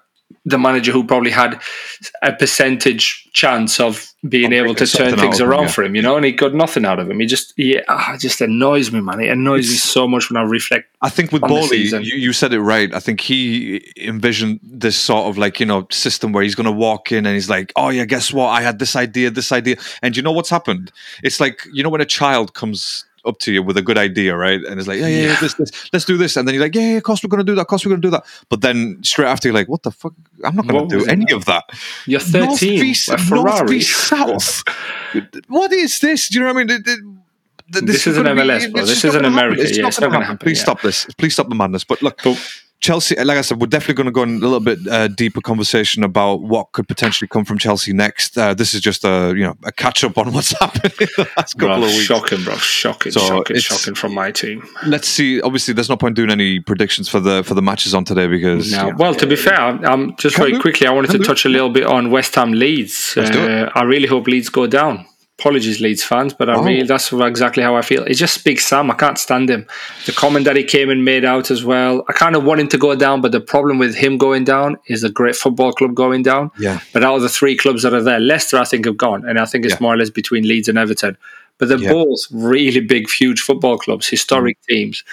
the 0.46 0.58
manager 0.58 0.92
who 0.92 1.04
probably 1.04 1.32
had 1.32 1.60
a 2.22 2.32
percentage 2.32 3.28
chance 3.32 3.80
of 3.80 4.12
being 4.26 4.52
Of 4.52 4.64
able 4.64 4.74
to 4.76 4.86
turn 4.86 5.16
things 5.16 5.40
of 5.40 5.46
him, 5.46 5.50
around 5.50 5.62
yeah. 5.64 5.68
for 5.68 5.84
him, 5.84 5.96
you 5.96 6.02
know, 6.02 6.16
and 6.16 6.24
he 6.24 6.32
got 6.32 6.54
nothing 6.54 6.84
out 6.84 6.98
of 7.00 7.10
him. 7.10 7.18
He 7.18 7.26
just, 7.26 7.52
yeah, 7.56 7.80
ah, 7.88 8.14
it 8.14 8.20
just 8.20 8.40
annoys 8.40 8.92
me, 8.92 9.00
man. 9.00 9.20
It 9.20 9.28
annoys 9.28 9.68
me 9.68 9.76
so 9.76 10.06
much 10.06 10.30
when 10.30 10.36
I 10.36 10.42
reflect. 10.42 10.88
I 11.02 11.08
think 11.08 11.32
with 11.32 11.42
Boehly, 11.42 11.78
you, 11.78 12.16
you 12.16 12.32
said 12.32 12.52
it 12.52 12.60
right. 12.60 12.94
I 12.94 13.00
think 13.00 13.20
he 13.20 13.92
envisioned 13.96 14.60
this 14.62 14.96
sort 14.96 15.26
of 15.26 15.36
like, 15.36 15.58
you 15.58 15.66
know, 15.66 15.86
system 15.90 16.32
where 16.32 16.44
he's 16.44 16.54
going 16.54 16.66
to 16.66 16.72
walk 16.72 17.10
in 17.10 17.26
and 17.26 17.34
he's 17.34 17.50
like, 17.50 17.72
oh, 17.74 17.88
yeah, 17.88 18.04
guess 18.04 18.32
what? 18.32 18.48
I 18.48 18.62
had 18.62 18.78
this 18.78 18.94
idea, 18.94 19.30
this 19.30 19.50
idea. 19.50 19.76
And 20.02 20.16
you 20.16 20.22
know 20.22 20.32
what's 20.32 20.50
happened? 20.50 20.92
It's 21.24 21.40
like, 21.40 21.66
you 21.72 21.82
know, 21.82 21.90
when 21.90 22.00
a 22.00 22.06
child 22.06 22.54
comes 22.54 23.04
up 23.26 23.38
to 23.40 23.52
you 23.52 23.62
with 23.62 23.76
a 23.76 23.82
good 23.82 23.98
idea, 23.98 24.36
right? 24.36 24.62
And 24.64 24.78
it's 24.78 24.88
like, 24.88 24.98
yeah, 25.00 25.06
yeah, 25.08 25.16
yeah, 25.18 25.26
Yeah. 25.32 25.40
this, 25.40 25.54
this, 25.54 25.88
let's 25.92 26.04
do 26.04 26.16
this. 26.16 26.36
And 26.36 26.46
then 26.46 26.54
you're 26.54 26.62
like, 26.64 26.74
yeah, 26.74 26.92
yeah, 26.92 26.96
of 26.98 27.02
course 27.02 27.22
we're 27.22 27.28
going 27.28 27.44
to 27.44 27.50
do 27.50 27.54
that. 27.56 27.62
Of 27.62 27.66
course 27.66 27.84
we're 27.84 27.90
going 27.90 28.02
to 28.02 28.06
do 28.06 28.10
that. 28.12 28.24
But 28.48 28.60
then 28.60 28.98
straight 29.02 29.26
after, 29.28 29.48
you're 29.48 29.54
like, 29.54 29.68
what 29.68 29.82
the 29.82 29.90
fuck? 29.90 30.12
I'm 30.44 30.54
not 30.56 30.66
going 30.66 30.88
to 30.88 30.98
do 31.00 31.06
any 31.06 31.30
of 31.32 31.44
that. 31.46 31.64
You're 32.06 32.20
North 32.20 32.60
13, 32.60 32.80
v- 32.80 32.94
a 33.10 33.34
North. 33.34 33.82
South. 33.84 34.62
what 35.48 35.72
is 35.72 35.98
this? 35.98 36.28
Do 36.28 36.38
you 36.38 36.44
know 36.44 36.52
what 36.52 36.60
I 36.60 36.64
mean? 36.64 36.70
It- 36.70 36.86
it- 36.88 37.00
th- 37.72 37.84
This 37.84 38.06
isn't 38.06 38.22
gonna 38.22 38.34
be- 38.34 38.42
MLS, 38.48 38.70
bro. 38.72 38.84
This 38.86 39.04
isn't 39.04 39.10
gonna 39.22 39.28
happen. 39.30 39.32
America. 39.38 39.62
It's 39.62 39.76
Yeah, 39.76 39.82
not 39.82 39.96
going 39.96 40.12
gonna 40.12 40.24
happen. 40.24 40.34
happen, 40.36 40.44
Please 40.46 40.58
yeah. 40.58 40.62
stop 40.62 40.82
this. 40.82 41.06
Please 41.18 41.32
stop 41.32 41.48
the 41.48 41.54
madness. 41.56 41.82
But 41.84 42.00
look, 42.02 42.22
But- 42.22 42.38
Chelsea, 42.86 43.16
like 43.16 43.36
I 43.36 43.40
said, 43.40 43.60
we're 43.60 43.66
definitely 43.66 43.94
going 43.94 44.06
to 44.06 44.12
go 44.12 44.22
in 44.22 44.36
a 44.36 44.46
little 44.46 44.60
bit 44.60 44.78
uh, 44.86 45.08
deeper 45.08 45.40
conversation 45.40 46.04
about 46.04 46.42
what 46.42 46.70
could 46.72 46.86
potentially 46.86 47.26
come 47.26 47.44
from 47.44 47.58
Chelsea 47.58 47.92
next. 47.92 48.38
Uh, 48.38 48.54
this 48.54 48.74
is 48.74 48.80
just 48.80 49.04
a 49.04 49.32
you 49.36 49.42
know 49.42 49.56
a 49.64 49.72
catch 49.72 50.04
up 50.04 50.16
on 50.18 50.32
what's 50.32 50.52
happened 50.60 50.94
in 51.00 51.08
the 51.16 51.28
last 51.36 51.54
couple 51.54 51.68
Bro, 51.68 51.76
of 51.78 51.90
weeks. 51.90 52.02
shocking, 52.04 52.44
bro. 52.44 52.56
Shocking, 52.56 53.10
So 53.12 53.20
shocking, 53.20 53.56
shocking 53.58 53.94
from 53.94 54.14
my 54.14 54.30
team. 54.30 54.62
Let's 54.86 55.08
see. 55.08 55.40
Obviously, 55.40 55.74
there's 55.74 55.88
no 55.88 55.96
point 55.96 56.14
doing 56.14 56.30
any 56.30 56.60
predictions 56.60 57.08
for 57.08 57.18
the 57.18 57.42
for 57.42 57.54
the 57.54 57.62
matches 57.62 57.92
on 57.92 58.04
today 58.04 58.28
because 58.28 58.70
No. 58.70 58.86
yeah. 58.86 58.92
Well, 58.94 59.14
to 59.16 59.26
be 59.26 59.36
fair, 59.36 59.58
I'm, 59.60 59.84
I'm 59.84 60.16
just 60.16 60.36
Can 60.36 60.42
very 60.44 60.52
do. 60.52 60.60
quickly. 60.60 60.86
I 60.86 60.92
wanted 60.92 61.08
Can 61.10 61.18
to 61.20 61.24
do. 61.24 61.28
touch 61.28 61.44
a 61.44 61.48
little 61.48 61.70
bit 61.70 61.84
on 61.86 62.10
West 62.12 62.34
Ham 62.36 62.52
Leeds. 62.52 63.14
Let's 63.16 63.30
do 63.30 63.40
it. 63.44 63.50
Uh, 63.68 63.70
I 63.74 63.82
really 63.82 64.06
hope 64.06 64.28
Leeds 64.28 64.48
go 64.48 64.66
down. 64.68 65.06
Apologies, 65.38 65.82
Leeds 65.82 66.02
fans, 66.02 66.32
but 66.32 66.48
I 66.48 66.54
Oh. 66.54 66.62
really 66.62 66.82
that's 66.84 67.12
exactly 67.12 67.62
how 67.62 67.76
I 67.76 67.82
feel. 67.82 68.02
It's 68.04 68.18
just 68.18 68.42
Big 68.42 68.58
Sam. 68.58 68.90
I 68.90 68.94
can't 68.94 69.18
stand 69.18 69.50
him. 69.50 69.66
The 70.06 70.12
comment 70.12 70.46
that 70.46 70.56
he 70.56 70.64
came 70.64 70.88
and 70.88 71.04
made 71.04 71.26
out 71.26 71.50
as 71.50 71.62
well. 71.62 72.04
I 72.08 72.12
kind 72.14 72.34
of 72.36 72.44
want 72.44 72.60
him 72.60 72.68
to 72.68 72.78
go 72.78 72.94
down, 72.94 73.20
but 73.20 73.32
the 73.32 73.40
problem 73.40 73.78
with 73.78 73.94
him 73.96 74.16
going 74.16 74.44
down 74.44 74.78
is 74.86 75.04
a 75.04 75.10
great 75.10 75.36
football 75.36 75.72
club 75.72 75.94
going 75.94 76.22
down. 76.22 76.50
yeah. 76.58 76.80
But 76.94 77.04
out 77.04 77.16
of 77.16 77.22
the 77.22 77.28
three 77.28 77.54
clubs 77.54 77.82
that 77.82 77.92
are 77.92 78.02
there, 78.02 78.18
Leicester, 78.18 78.56
I 78.56 78.64
think, 78.64 78.86
have 78.86 78.96
gone. 78.96 79.28
And 79.28 79.38
I 79.38 79.44
think 79.44 79.66
it's 79.66 79.74
Yeah. 79.74 79.78
more 79.82 79.92
or 79.94 79.98
less 79.98 80.08
between 80.08 80.48
Leeds 80.48 80.68
and 80.68 80.78
Everton. 80.78 81.18
But 81.58 81.68
they're 81.68 81.78
Yeah. 81.78 81.90
Mm. 81.90 82.04
both 82.04 82.20
really 82.32 82.80
big, 82.80 83.10
huge 83.10 83.40
football 83.42 83.76
clubs, 83.76 84.06
historic 84.08 84.56
teams. 84.68 85.04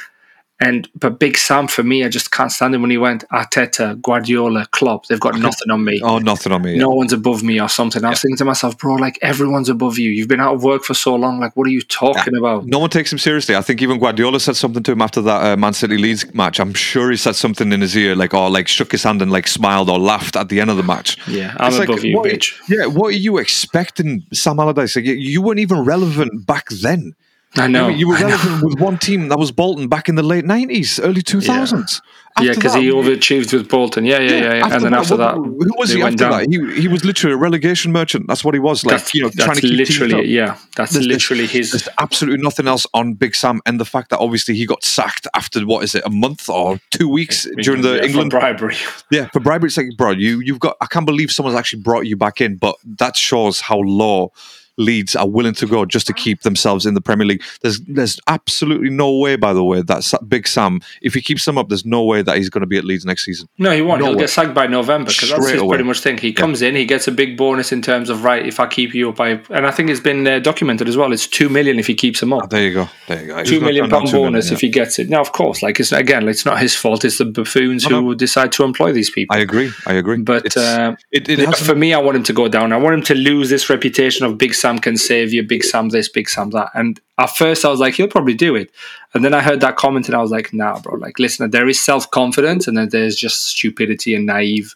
And 0.60 0.88
but 0.96 1.20
Big 1.20 1.36
Sam 1.38 1.68
for 1.68 1.84
me, 1.84 2.06
I 2.06 2.10
just 2.10 2.32
can't 2.32 2.52
stand 2.52 2.74
him 2.76 2.82
when 2.82 2.92
he 2.92 2.98
went 2.98 3.26
Arteta, 3.34 4.00
Guardiola, 4.02 4.68
Klopp. 4.72 5.08
They've 5.08 5.20
got 5.20 5.38
nothing 5.38 5.72
on 5.72 5.84
me. 5.84 6.00
Oh, 6.02 6.20
nothing 6.20 6.54
on 6.54 6.62
me. 6.62 6.78
No 6.78 6.90
one's 6.90 7.12
above 7.12 7.44
me 7.44 7.60
or 7.60 7.68
something. 7.68 8.06
I 8.06 8.12
was 8.12 8.22
thinking 8.22 8.38
to 8.38 8.46
myself, 8.46 8.78
bro, 8.78 8.94
like 8.94 9.18
everyone's 9.22 9.68
above 9.68 9.98
you. 9.98 10.12
You've 10.12 10.28
been 10.30 10.40
out 10.40 10.54
of 10.56 10.64
work 10.64 10.84
for 10.84 10.94
so 10.94 11.16
long. 11.16 11.40
Like, 11.40 11.58
what 11.58 11.68
are 11.68 11.72
you 11.72 11.82
talking 11.82 12.38
about? 12.38 12.66
No 12.66 12.80
one 12.80 12.90
takes 12.92 13.12
him 13.12 13.18
seriously. 13.18 13.56
I 13.56 13.62
think 13.62 13.82
even 13.82 14.00
Guardiola 14.00 14.40
said 14.40 14.56
something 14.56 14.84
to 14.84 14.92
him 14.94 15.02
after 15.02 15.22
that 15.24 15.54
uh, 15.54 15.58
Man 15.58 15.74
City 15.74 15.98
Leeds 15.98 16.32
match. 16.34 16.60
I'm 16.60 16.74
sure 16.74 17.10
he 17.12 17.18
said 17.18 17.36
something 17.36 17.74
in 17.74 17.82
his 17.82 17.98
ear, 17.98 18.16
like 18.16 18.34
or 18.34 18.50
like 18.50 18.68
shook 18.68 18.92
his 18.92 19.04
hand 19.04 19.22
and 19.22 19.32
like 19.32 19.48
smiled 19.48 19.90
or 19.90 20.00
laughed 20.00 20.36
at 20.38 20.50
the 20.50 20.62
end 20.62 20.70
of 20.70 20.78
the 20.78 20.84
match. 20.84 21.18
Yeah, 21.28 21.56
I'm 21.60 21.70
It's 21.70 21.80
like, 21.80 21.90
above 21.90 22.06
you, 22.06 22.18
what- 22.18 22.30
bitch. 22.30 22.54
Yeah, 22.70 22.86
what 22.86 23.08
are 23.08 23.18
you 23.18 23.38
expecting, 23.40 24.24
Sam 24.32 24.60
Allardyce? 24.60 24.96
Like, 24.96 25.06
you- 25.06 25.14
you 25.16 25.42
weren't 25.42 25.60
even 25.60 25.80
relevant 25.80 26.46
back 26.46 26.70
then. 26.70 27.16
I 27.56 27.68
know. 27.68 27.90
Mean, 27.90 28.00
you 28.00 28.08
were 28.08 28.16
relevant 28.16 28.64
with 28.64 28.80
one 28.80 28.98
team 28.98 29.28
that 29.28 29.38
was 29.38 29.52
Bolton 29.52 29.88
back 29.88 30.10
in 30.10 30.16
the 30.16 30.24
late 30.24 30.46
nineties, 30.46 31.00
early 31.00 31.22
two 31.22 31.42
thousands. 31.42 32.02
Yeah, 32.42 32.54
because 32.54 32.74
he 32.74 32.90
overachieved 32.90 33.54
with 33.54 33.70
Bolton. 33.70 34.06
Yeah, 34.06 34.18
yeah, 34.18 34.32
yeah. 34.32 34.54
yeah. 34.56 34.74
And 34.74 34.84
then 34.84 34.94
after 34.96 35.16
that, 35.18 35.36
who 35.36 35.72
was 35.78 35.92
he 35.92 36.02
after 36.02 36.30
that? 36.30 36.48
He 36.50 36.82
he 36.82 36.88
was 36.88 37.06
literally 37.06 37.36
a 37.36 37.38
relegation 37.38 37.92
merchant. 37.92 38.26
That's 38.28 38.44
what 38.44 38.56
he 38.56 38.60
was. 38.60 38.84
Like 38.84 38.98
That's, 38.98 39.14
you 39.14 39.22
know, 39.22 39.30
trying 39.30 39.50
that's 39.50 39.62
to 39.62 39.68
keep 39.68 39.78
teams 39.78 40.00
literally, 40.00 40.24
up. 40.24 40.26
yeah, 40.26 40.58
that's 40.76 40.94
There's- 40.94 41.06
literally 41.06 41.46
his. 41.46 41.72
There's 41.72 41.88
absolutely 42.00 42.44
nothing 42.44 42.68
else 42.68 42.88
on 42.96 43.14
Big 43.14 43.36
Sam, 43.36 43.62
and 43.68 43.80
the 43.80 43.86
fact 43.86 44.10
that 44.10 44.18
obviously 44.18 44.56
he 44.56 44.66
got 44.66 44.84
sacked 44.84 45.28
after 45.36 45.64
what 45.66 45.84
is 45.84 45.94
it, 45.94 46.04
a 46.06 46.10
month 46.10 46.50
or 46.50 46.80
two 46.90 47.08
weeks 47.08 47.48
during 47.62 47.84
the 47.84 47.94
yeah, 47.94 48.00
for 48.00 48.06
England 48.06 48.32
bribery. 48.32 48.76
yeah, 49.12 49.28
for 49.28 49.40
bribery, 49.40 49.68
it's 49.68 49.78
like, 49.78 49.88
bro, 49.96 50.10
you 50.10 50.40
you've 50.40 50.60
got. 50.60 50.76
I 50.82 50.88
can't 50.88 51.06
believe 51.06 51.32
someone's 51.32 51.56
actually 51.56 51.84
brought 51.84 52.08
you 52.08 52.18
back 52.18 52.42
in, 52.42 52.56
but 52.56 52.78
that 52.98 53.16
shows 53.16 53.62
how 53.62 53.78
low 53.78 54.32
Leeds 54.78 55.16
are 55.16 55.28
willing 55.28 55.54
to 55.54 55.66
go 55.68 55.86
just 55.86 56.08
to 56.08 56.14
keep 56.14 56.42
themselves 56.42 56.86
in 56.86 56.94
the 56.94 57.02
Premier 57.02 57.26
League. 57.26 57.44
There's 57.62 57.80
there's 57.82 58.20
absolutely 58.28 58.90
no 58.90 59.18
way, 59.18 59.36
by 59.36 59.54
the 59.54 59.64
way, 59.64 59.82
that 59.82 60.14
Big 60.28 60.48
Sam, 60.48 60.82
if 61.02 61.14
he 61.14 61.22
keeps 61.22 61.46
them 61.46 61.58
up, 61.58 61.70
there's 61.70 61.86
no 61.86 62.04
way 62.04 62.22
that 62.22 62.38
he's 62.38 62.50
going 62.50 62.62
to 62.62 62.68
be 62.68 62.78
at 62.78 62.84
Leeds 62.84 63.06
next 63.06 63.26
season. 63.26 63.48
No, 63.58 63.72
he 63.72 63.82
won't. 63.82 64.00
No 64.00 64.08
He'll 64.08 64.16
way. 64.16 64.22
get 64.22 64.30
sacked 64.30 64.54
by 64.54 64.68
November 64.68 65.12
because 65.12 65.30
that's 65.30 65.50
his 65.50 65.62
away. 65.62 65.70
pretty 65.70 65.84
much 65.84 66.00
thing. 66.00 66.18
He 66.18 66.34
comes 66.34 66.62
in, 66.62 66.76
he 66.76 66.86
gets 66.86 67.08
a 67.08 67.12
big 67.12 67.38
bonus 67.38 67.72
in 67.72 67.82
terms 67.82 68.10
of 68.10 68.24
right. 68.24 68.46
If 68.46 68.60
I 68.60 68.68
keep 68.68 68.94
you 68.94 69.10
up, 69.10 69.20
I 69.20 69.42
and 69.50 69.68
I 69.68 69.72
think 69.72 69.90
it's 69.90 70.00
been 70.00 70.28
uh, 70.28 70.40
documented 70.40 70.88
as 70.88 70.98
well. 70.98 71.14
It's 71.14 71.28
two 71.28 71.50
million 71.50 71.80
if 71.80 71.88
he 71.88 71.96
keeps 71.96 72.22
him 72.22 72.34
up. 72.34 72.50
There 72.50 72.64
you 72.64 72.74
go. 72.74 72.90
There 73.08 73.22
you 73.22 73.28
go. 73.28 73.44
Two 73.44 73.62
million 73.62 73.90
pound 73.90 74.08
two 74.08 74.14
million, 74.14 74.34
bonus 74.34 74.48
yeah. 74.48 74.56
if 74.56 74.62
he 74.62 74.70
gets 74.70 75.00
it. 75.00 75.10
Now, 75.10 75.22
of 75.22 75.32
course, 75.32 75.62
like 75.62 75.80
it's 75.80 75.92
again, 75.92 76.28
it's 76.28 76.46
not 76.46 76.60
his 76.60 76.76
fault. 76.76 77.06
It's 77.06 77.18
the 77.18 77.26
buffoons 77.26 77.88
No, 77.88 78.02
who 78.02 78.16
decide 78.16 78.52
to 78.54 78.64
employ 78.64 78.92
these 78.92 79.10
people. 79.10 79.36
I 79.36 79.40
agree. 79.40 79.72
I 79.86 79.94
agree. 79.94 80.18
But 80.18 80.56
uh, 80.58 80.96
it, 81.12 81.30
it 81.30 81.40
Yeah, 81.40 81.52
for 81.52 81.76
me, 81.76 81.94
I 81.94 82.00
want 82.00 82.18
him 82.18 82.24
to 82.24 82.34
go 82.34 82.48
down. 82.48 82.72
I 82.74 82.78
want 82.78 82.96
him 82.96 83.04
to 83.04 83.16
lose 83.16 83.50
this 83.50 83.70
reputation 83.70 84.26
of 84.26 84.38
Big 84.38 84.54
Sam 84.64 84.80
can 84.80 84.96
save 84.96 85.34
you, 85.34 85.44
Big 85.44 85.62
Sam 85.62 85.90
this, 85.90 86.08
Big 86.08 86.30
Sam 86.30 86.52
that. 86.52 86.70
And 86.74 87.02
at 87.20 87.30
first, 87.30 87.64
I 87.64 87.70
was 87.70 87.80
like, 87.80 87.94
he'll 87.94 88.08
probably 88.08 88.34
do 88.34 88.56
it. 88.56 88.72
And 89.16 89.24
then 89.24 89.36
I 89.36 89.44
heard 89.44 89.62
that 89.62 89.76
comment, 89.76 90.08
and 90.08 90.16
I 90.16 90.22
was 90.22 90.32
like, 90.32 90.52
nah, 90.52 90.80
bro. 90.80 90.96
Like, 90.96 91.20
listen, 91.20 91.52
there 91.52 91.68
is 91.70 91.80
self 91.80 92.10
confidence, 92.10 92.68
and 92.68 92.76
then 92.76 92.90
there's 92.90 93.16
just 93.16 93.44
stupidity 93.50 94.16
and 94.16 94.26
naive, 94.26 94.74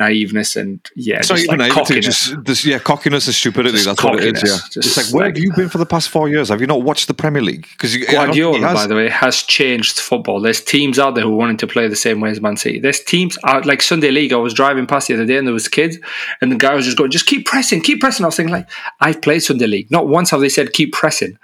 naiveness, 0.00 0.56
and 0.56 0.80
yeah, 0.96 1.18
It's 1.18 1.28
not 1.28 1.36
just 1.36 1.48
even 1.50 1.58
like 1.58 1.68
naivety, 1.68 1.94
cockiness. 2.00 2.34
just 2.44 2.64
yeah, 2.64 2.78
cockiness 2.78 3.26
and 3.26 3.34
stupidity. 3.34 3.72
Just 3.74 3.84
that's 3.84 4.02
what 4.02 4.24
it 4.24 4.36
is. 4.36 4.42
Yeah, 4.42 4.56
just 4.70 4.76
it's 4.76 4.96
like 4.96 5.06
where 5.14 5.26
like- 5.26 5.36
have 5.36 5.44
you 5.44 5.52
been 5.52 5.68
for 5.68 5.76
the 5.76 5.84
past 5.84 6.08
four 6.08 6.30
years? 6.30 6.48
Have 6.48 6.62
you 6.62 6.66
not 6.66 6.80
watched 6.80 7.08
the 7.08 7.12
Premier 7.14 7.42
League? 7.42 7.66
Because 7.72 7.94
Guardiola, 7.94 8.58
by 8.72 8.86
the 8.86 8.94
way, 8.94 9.10
has 9.10 9.42
changed 9.42 10.00
football. 10.00 10.40
There's 10.40 10.62
teams 10.62 10.98
out 10.98 11.14
there 11.14 11.24
who 11.24 11.36
wanted 11.36 11.58
to 11.58 11.66
play 11.66 11.86
the 11.86 11.94
same 11.96 12.20
way 12.20 12.30
as 12.30 12.40
Man 12.40 12.56
City. 12.56 12.78
There's 12.80 13.00
teams 13.00 13.36
out 13.44 13.66
like 13.66 13.82
Sunday 13.82 14.10
League. 14.10 14.32
I 14.32 14.36
was 14.36 14.54
driving 14.54 14.86
past 14.86 15.08
the 15.08 15.14
other 15.14 15.26
day 15.26 15.36
and 15.36 15.46
there 15.46 15.52
was 15.52 15.68
kids, 15.68 15.98
and 16.40 16.50
the 16.50 16.56
guy 16.56 16.74
was 16.74 16.86
just 16.86 16.96
going, 16.96 17.10
"Just 17.10 17.26
keep 17.26 17.44
pressing, 17.44 17.82
keep 17.82 18.00
pressing." 18.00 18.24
I 18.24 18.28
was 18.28 18.36
thinking, 18.36 18.54
like, 18.54 18.70
I've 19.00 19.20
played 19.20 19.40
Sunday 19.40 19.66
League. 19.66 19.90
Not 19.90 20.08
once 20.08 20.30
have 20.30 20.40
they 20.40 20.48
said 20.48 20.72
keep 20.72 20.94
pressing. 20.94 21.36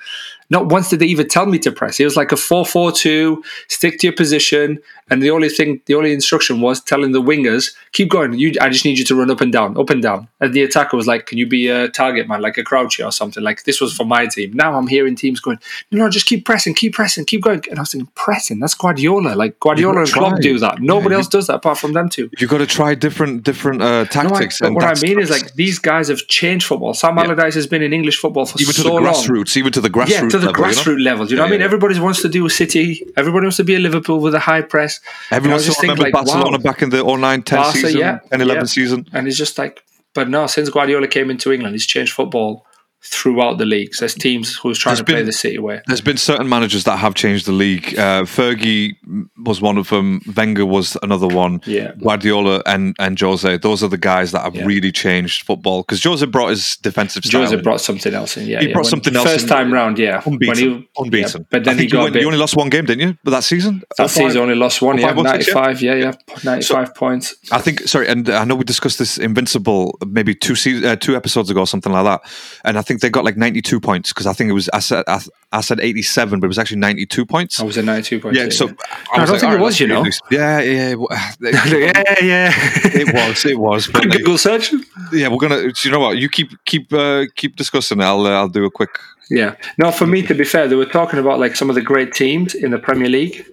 Not 0.50 0.66
once 0.66 0.90
did 0.90 0.98
they 0.98 1.06
even 1.06 1.28
tell 1.28 1.46
me 1.46 1.58
to 1.60 1.70
press. 1.72 2.00
It 2.00 2.04
was 2.04 2.16
like 2.16 2.32
a 2.32 2.36
4 2.36 2.66
4 2.66 2.92
2, 2.92 3.42
stick 3.68 3.98
to 4.00 4.08
your 4.08 4.14
position. 4.16 4.78
And 5.12 5.20
the 5.20 5.30
only 5.30 5.48
thing, 5.48 5.80
the 5.86 5.94
only 5.96 6.12
instruction 6.12 6.60
was 6.60 6.80
telling 6.80 7.10
the 7.10 7.20
wingers, 7.20 7.74
keep 7.92 8.10
going. 8.10 8.34
You, 8.38 8.52
I 8.60 8.68
just 8.68 8.84
need 8.84 8.96
you 8.96 9.04
to 9.06 9.16
run 9.16 9.28
up 9.28 9.40
and 9.40 9.52
down, 9.52 9.76
up 9.76 9.90
and 9.90 10.00
down. 10.00 10.28
And 10.40 10.54
the 10.54 10.62
attacker 10.62 10.96
was 10.96 11.08
like, 11.08 11.26
can 11.26 11.36
you 11.36 11.46
be 11.48 11.66
a 11.66 11.88
target 11.88 12.28
man, 12.28 12.40
like 12.40 12.58
a 12.58 12.62
croucher 12.62 13.04
or 13.04 13.10
something? 13.10 13.42
Like 13.42 13.64
this 13.64 13.80
was 13.80 13.92
for 13.96 14.04
my 14.04 14.26
team. 14.26 14.52
Now 14.52 14.76
I'm 14.76 14.86
hearing 14.86 15.16
teams 15.16 15.40
going, 15.40 15.58
no, 15.90 15.98
no, 16.04 16.10
just 16.10 16.26
keep 16.26 16.44
pressing, 16.44 16.74
keep 16.74 16.94
pressing, 16.94 17.24
keep 17.24 17.42
going. 17.42 17.62
And 17.68 17.78
I 17.80 17.82
was 17.82 17.90
thinking, 17.90 18.08
pressing, 18.14 18.60
that's 18.60 18.74
Guardiola. 18.74 19.34
Like 19.34 19.58
Guardiola 19.58 20.00
and 20.02 20.12
Klopp 20.12 20.40
do 20.40 20.58
that. 20.60 20.80
Nobody 20.80 21.14
you- 21.14 21.18
else 21.18 21.26
does 21.28 21.48
that 21.48 21.56
apart 21.56 21.78
from 21.78 21.92
them 21.92 22.08
two. 22.08 22.30
You've 22.38 22.50
got 22.50 22.58
to 22.58 22.66
try 22.66 22.94
different 22.94 23.42
different 23.42 23.82
uh, 23.82 23.86
No, 23.86 24.00
I, 24.02 24.04
tactics. 24.04 24.60
and 24.60 24.76
what 24.76 24.84
I 24.84 24.94
mean 25.02 25.18
is 25.18 25.28
like 25.30 25.54
these 25.54 25.80
guys 25.80 26.06
have 26.08 26.18
changed 26.28 26.66
football. 26.66 26.94
Sam 26.94 27.16
Yeah. 27.16 27.24
Allardyce 27.24 27.54
has 27.54 27.66
been 27.66 27.82
in 27.82 27.92
English 27.92 28.18
football 28.18 28.46
for 28.46 28.60
even 28.60 28.74
to 28.74 28.80
so 28.80 28.88
the 28.88 28.94
long. 28.94 29.02
grassroots, 29.04 29.56
even 29.56 29.72
to 29.72 29.80
the 29.80 29.90
grassroots 29.90 30.08
Yeah, 30.08 30.28
to 30.28 30.38
the 30.40 30.46
level. 30.48 30.66
you 30.68 30.74
know? 30.74 30.82
grassroots 30.82 31.04
level. 31.04 31.26
Do 31.26 31.30
you 31.30 31.36
know 31.36 31.42
Yeah, 31.42 31.44
what 31.44 31.48
I 31.48 31.50
mean? 31.50 31.60
yeah. 31.60 31.64
Everybody 31.66 32.00
wants 32.00 32.22
to 32.22 32.28
do 32.28 32.46
a 32.46 32.50
City. 32.50 33.06
Everybody 33.16 33.44
wants 33.44 33.56
to 33.58 33.64
be 33.64 33.74
a 33.74 33.78
Liverpool 33.78 34.20
with 34.20 34.34
a 34.34 34.40
high 34.40 34.62
press. 34.62 35.00
Everyone 35.30 35.44
And 35.44 35.52
I 35.52 35.54
was 35.54 35.62
still 35.62 35.70
just 35.72 35.80
thinking, 35.80 35.98
remember 35.98 36.18
like, 36.18 36.26
Barcelona 36.26 36.58
wow. 36.58 36.72
back 36.72 36.82
in 36.82 36.90
the 36.90 37.02
09 37.04 37.42
10 37.42 37.58
Barca, 37.58 37.78
season, 37.78 38.00
yeah, 38.00 38.18
10 38.30 38.40
11 38.40 38.60
yeah. 38.60 38.64
season. 38.66 39.06
And 39.12 39.28
it's 39.28 39.36
just 39.36 39.58
like, 39.58 39.82
but 40.14 40.28
no, 40.28 40.46
since 40.46 40.68
Guardiola 40.70 41.08
came 41.08 41.30
into 41.30 41.52
England, 41.52 41.74
he's 41.74 41.86
changed 41.86 42.12
football 42.12 42.66
throughout 43.02 43.58
the 43.58 43.64
leagues. 43.64 43.98
There's 43.98 44.14
teams 44.14 44.56
who's 44.56 44.78
trying 44.78 44.92
There's 44.96 44.98
to 45.06 45.12
play 45.12 45.22
the 45.22 45.32
City 45.32 45.58
way. 45.58 45.80
There's 45.86 46.00
been 46.00 46.16
certain 46.18 46.48
managers 46.48 46.84
that 46.84 46.98
have 46.98 47.14
changed 47.14 47.46
the 47.46 47.52
league. 47.52 47.98
Uh, 47.98 48.22
Fergie 48.24 48.94
was 49.38 49.60
one 49.62 49.78
of 49.78 49.88
them. 49.88 50.20
Wenger 50.36 50.66
was 50.66 50.96
another 51.02 51.26
one. 51.26 51.60
Yeah. 51.64 51.92
Guardiola 52.02 52.62
and, 52.66 52.94
and 52.98 53.18
Jose. 53.18 53.56
Those 53.58 53.82
are 53.82 53.88
the 53.88 53.96
guys 53.98 54.32
that 54.32 54.42
have 54.42 54.54
Yeah. 54.54 54.64
really 54.66 54.92
changed 54.92 55.44
football. 55.46 55.82
Because 55.82 56.02
Jose 56.04 56.24
brought 56.26 56.48
his 56.50 56.76
defensive 56.76 57.24
style. 57.24 57.42
Jose 57.42 57.56
in. 57.56 57.62
brought 57.62 57.80
something 57.80 58.12
else 58.12 58.36
in. 58.36 58.46
Yeah, 58.46 58.60
He 58.60 58.66
yeah. 58.66 58.72
brought 58.72 58.84
When- 58.84 58.90
something 58.90 59.16
else 59.16 59.28
First 59.30 59.42
in. 59.44 59.48
time 59.48 59.72
round, 59.72 59.98
yeah. 59.98 60.22
unbeaten. 60.26 60.56
He- 60.56 60.88
unbeaten. 60.98 61.40
yeah, 61.40 61.46
but 61.50 61.64
then 61.64 61.74
he 61.76 61.80
think 61.80 61.92
you, 61.92 61.98
got 61.98 62.02
went- 62.02 62.12
bit. 62.14 62.20
you 62.22 62.26
only 62.26 62.38
lost 62.38 62.56
one 62.56 62.68
game, 62.68 62.84
didn't 62.84 63.06
you? 63.08 63.16
But 63.24 63.30
that 63.30 63.44
season, 63.44 63.80
that 63.96 64.08
five? 64.08 64.10
season 64.10 64.42
only 64.42 64.54
lost 64.56 64.82
one. 64.82 64.96
Or 64.96 65.00
Yeah, 65.00 65.06
five 65.08 65.18
or 65.18 65.24
six, 65.28 65.46
yeah? 65.48 65.54
ninety-five. 65.54 65.82
Yeah, 65.82 65.94
yeah, 65.94 66.12
ninety-five 66.44 66.94
points. 66.94 67.34
I 67.52 67.58
think 67.60 67.80
sorry, 67.88 68.08
and 68.08 68.28
I 68.28 68.44
know 68.44 68.56
we 68.56 68.64
discussed 68.64 68.98
this 68.98 69.16
Invincible 69.16 69.98
maybe 70.06 70.34
two 70.34 70.54
se- 70.54 70.84
uh, 70.84 70.96
two 70.96 71.16
episodes 71.16 71.50
ago, 71.50 71.60
or 71.60 71.66
something 71.66 71.92
like 71.92 72.04
that. 72.04 72.20
And 72.64 72.76
I 72.76 72.82
think 72.82 72.89
they 72.98 73.10
got 73.10 73.24
like 73.24 73.36
ninety 73.36 73.62
two 73.62 73.78
points 73.78 74.12
because 74.12 74.26
I 74.26 74.32
think 74.32 74.50
it 74.50 74.52
was 74.52 74.68
I 74.72 74.80
said 74.80 75.04
I, 75.06 75.20
I 75.52 75.60
said 75.60 75.78
eighty 75.80 76.02
seven, 76.02 76.40
but 76.40 76.46
it 76.46 76.48
was 76.48 76.58
actually 76.58 76.78
ninety 76.78 77.06
two 77.06 77.24
points. 77.24 77.60
I 77.60 77.64
was 77.64 77.78
at 77.78 77.84
ninety-two 77.84 78.18
points. 78.18 78.38
yeah, 78.38 78.48
so 78.48 78.68
I 79.12 79.24
don't 79.24 79.38
think 79.38 79.44
"All 79.44 79.54
it 79.54 79.60
was, 79.60 79.78
you 79.78 79.86
know." 79.86 80.02
this." 80.02 80.20
Yeah, 80.30 80.60
yeah, 80.60 80.90
it 80.90 80.98
yeah, 81.40 82.24
yeah. 82.24 82.52
it 82.54 83.14
was, 83.14 83.44
it 83.44 83.58
was. 83.58 83.88
Like, 83.92 84.10
Google 84.16 84.38
search. 84.38 84.72
yeah, 85.12 85.28
we're 85.28 85.38
gonna. 85.38 85.70
You 85.84 85.90
know 85.90 86.00
what? 86.00 86.18
You 86.18 86.28
keep 86.28 86.50
keep 86.64 86.92
uh, 86.92 87.26
keep 87.36 87.56
discussing. 87.56 88.00
I'll 88.00 88.26
uh, 88.26 88.30
I'll 88.30 88.48
do 88.48 88.64
a 88.64 88.70
quick. 88.70 88.98
Yeah. 89.30 89.54
No, 89.78 89.92
for 89.92 90.06
me, 90.06 90.22
to 90.22 90.34
be 90.34 90.44
fair, 90.44 90.66
they 90.66 90.74
were 90.74 90.84
talking 90.84 91.20
about 91.20 91.38
like 91.38 91.54
some 91.54 91.68
of 91.70 91.76
the 91.76 91.82
great 91.82 92.12
teams 92.12 92.54
in 92.54 92.72
the 92.72 92.78
Premier 92.78 93.08
League. 93.08 93.46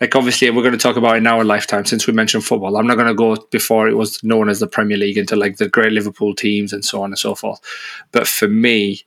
Like, 0.00 0.14
obviously, 0.14 0.48
we're 0.50 0.62
going 0.62 0.72
to 0.72 0.78
talk 0.78 0.96
about 0.96 1.16
in 1.16 1.26
our 1.26 1.44
lifetime 1.44 1.84
since 1.84 2.06
we 2.06 2.12
mentioned 2.12 2.44
football. 2.44 2.76
I'm 2.76 2.86
not 2.86 2.94
going 2.94 3.08
to 3.08 3.14
go 3.14 3.36
before 3.50 3.88
it 3.88 3.96
was 3.96 4.22
known 4.22 4.48
as 4.48 4.60
the 4.60 4.68
Premier 4.68 4.96
League 4.96 5.18
into 5.18 5.34
like 5.34 5.56
the 5.56 5.68
great 5.68 5.92
Liverpool 5.92 6.34
teams 6.34 6.72
and 6.72 6.84
so 6.84 7.02
on 7.02 7.10
and 7.10 7.18
so 7.18 7.34
forth. 7.34 7.60
But 8.12 8.28
for 8.28 8.46
me, 8.48 9.02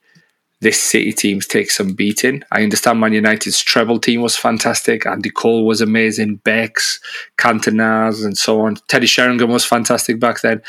this 0.59 0.81
City 0.81 1.13
teams 1.13 1.47
take 1.47 1.71
some 1.71 1.93
beating. 1.93 2.43
I 2.51 2.63
understand 2.63 2.99
Man 2.99 3.13
United's 3.13 3.61
treble 3.61 3.99
team 3.99 4.21
was 4.21 4.35
fantastic. 4.35 5.05
Andy 5.05 5.29
Cole 5.29 5.65
was 5.65 5.81
amazing. 5.81 6.37
Becks, 6.37 6.99
Cantonaz, 7.37 8.25
and 8.25 8.37
so 8.37 8.61
on. 8.61 8.75
Teddy 8.87 9.07
Sheringham 9.07 9.51
was 9.51 9.63
fantastic 9.63 10.19
back 10.19 10.41
then. 10.41 10.61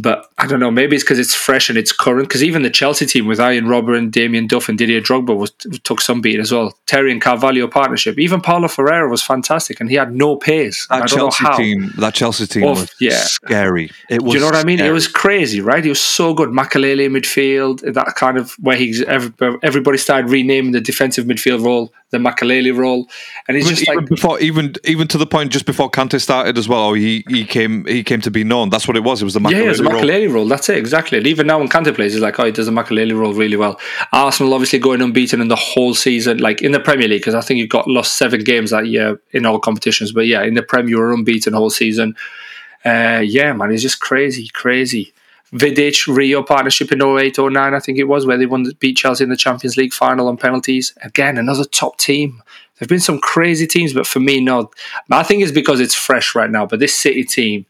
But 0.00 0.30
I 0.38 0.46
don't 0.46 0.60
know. 0.60 0.70
Maybe 0.70 0.94
it's 0.94 1.02
because 1.02 1.18
it's 1.18 1.34
fresh 1.34 1.68
and 1.68 1.76
it's 1.76 1.90
current. 1.90 2.28
Because 2.28 2.44
even 2.44 2.62
the 2.62 2.70
Chelsea 2.70 3.04
team 3.04 3.26
with 3.26 3.40
Arjen 3.40 3.64
Robben, 3.64 4.10
Damien 4.12 4.46
Duff, 4.46 4.68
and 4.68 4.78
Didier 4.78 5.00
Drogba 5.00 5.36
was 5.36 5.50
took 5.82 6.00
some 6.00 6.20
beat 6.20 6.38
as 6.38 6.52
well. 6.52 6.72
Terry 6.86 7.10
and 7.10 7.20
Carvalho 7.20 7.66
partnership. 7.66 8.16
Even 8.16 8.40
Paulo 8.40 8.68
Ferreira 8.68 9.08
was 9.10 9.22
fantastic, 9.22 9.80
and 9.80 9.90
he 9.90 9.96
had 9.96 10.14
no 10.14 10.36
pace. 10.36 10.86
That 10.88 11.08
Chelsea 11.08 11.44
team, 11.56 11.92
that 11.98 12.14
Chelsea 12.14 12.46
team 12.46 12.62
Oh, 12.62 12.70
was 12.70 12.94
yeah. 13.00 13.18
scary. 13.24 13.90
It 14.08 14.22
was. 14.22 14.34
Do 14.34 14.38
you 14.38 14.40
know 14.44 14.50
what 14.50 14.54
I 14.54 14.64
mean? 14.64 14.78
It 14.78 14.92
was 14.92 15.08
crazy, 15.08 15.60
right? 15.60 15.82
He 15.82 15.88
was 15.88 16.00
so 16.00 16.32
good. 16.32 16.50
Makelele 16.50 17.04
in 17.06 17.12
midfield, 17.12 17.92
that 17.94 18.14
kind 18.14 18.38
of 18.38 18.52
where 18.60 18.76
he's 18.76 19.02
everybody 19.02 19.98
started 19.98 20.30
renaming 20.30 20.72
the 20.72 20.80
defensive 20.80 21.24
midfield 21.24 21.64
role 21.64 21.92
the 22.10 22.18
Makelele 22.18 22.74
role, 22.76 23.06
and 23.46 23.56
he's 23.56 23.66
Even, 23.66 23.76
just 23.76 23.88
even 23.88 23.96
like 23.96 24.08
before, 24.08 24.40
even 24.40 24.74
even 24.84 25.08
to 25.08 25.18
the 25.18 25.26
point 25.26 25.52
just 25.52 25.66
before 25.66 25.90
Kante 25.90 26.20
started 26.20 26.56
as 26.56 26.68
well. 26.68 26.94
He 26.94 27.24
he 27.28 27.44
came 27.44 27.84
he 27.84 28.02
came 28.02 28.20
to 28.22 28.30
be 28.30 28.44
known. 28.44 28.70
That's 28.70 28.88
what 28.88 28.96
it 28.96 29.04
was. 29.04 29.20
It 29.20 29.24
was 29.24 29.34
the 29.34 29.40
Yeah, 29.40 29.58
it 29.58 29.68
was 29.68 29.80
a 29.80 29.84
Makelele 29.84 30.32
role. 30.32 30.46
That's 30.46 30.68
it, 30.68 30.78
exactly. 30.78 31.18
And 31.18 31.26
even 31.26 31.46
now 31.46 31.58
when 31.58 31.68
Kante 31.68 31.94
plays, 31.94 32.14
he's 32.14 32.22
like, 32.22 32.38
oh, 32.40 32.46
he 32.46 32.52
does 32.52 32.66
the 32.66 32.72
Makelele 32.72 33.18
role 33.18 33.34
really 33.34 33.56
well. 33.56 33.78
Arsenal 34.12 34.54
obviously 34.54 34.78
going 34.78 35.02
unbeaten 35.02 35.40
in 35.40 35.48
the 35.48 35.56
whole 35.56 35.94
season, 35.94 36.38
like 36.38 36.62
in 36.62 36.72
the 36.72 36.80
Premier 36.80 37.08
League, 37.08 37.20
because 37.20 37.34
I 37.34 37.40
think 37.42 37.58
you 37.58 37.66
got 37.66 37.86
lost 37.86 38.16
seven 38.16 38.42
games 38.42 38.70
that 38.70 38.86
year 38.86 39.20
in 39.32 39.44
all 39.44 39.58
competitions. 39.58 40.12
But 40.12 40.26
yeah, 40.26 40.42
in 40.42 40.54
the 40.54 40.62
Premier, 40.62 40.90
you 40.90 40.98
were 40.98 41.12
unbeaten 41.12 41.52
whole 41.52 41.70
season. 41.70 42.16
Uh, 42.84 43.22
yeah, 43.24 43.52
man, 43.52 43.70
it's 43.70 43.82
just 43.82 44.00
crazy, 44.00 44.48
crazy. 44.48 45.12
Vidic 45.52 46.14
Rio 46.14 46.42
partnership 46.42 46.92
in 46.92 47.02
08 47.02 47.38
09, 47.38 47.74
I 47.74 47.80
think 47.80 47.98
it 47.98 48.04
was, 48.04 48.26
where 48.26 48.36
they 48.36 48.46
won 48.46 48.70
beat 48.80 48.96
Chelsea 48.96 49.24
in 49.24 49.30
the 49.30 49.36
Champions 49.36 49.76
League 49.76 49.94
final 49.94 50.28
on 50.28 50.36
penalties. 50.36 50.92
Again, 51.02 51.38
another 51.38 51.64
top 51.64 51.96
team. 51.98 52.42
There've 52.78 52.88
been 52.88 53.00
some 53.00 53.18
crazy 53.18 53.66
teams, 53.66 53.92
but 53.92 54.06
for 54.06 54.20
me, 54.20 54.40
no. 54.40 54.70
I 55.10 55.22
think 55.22 55.42
it's 55.42 55.52
because 55.52 55.80
it's 55.80 55.94
fresh 55.94 56.34
right 56.34 56.50
now. 56.50 56.66
But 56.66 56.80
this 56.80 56.98
City 56.98 57.24
team 57.24 57.66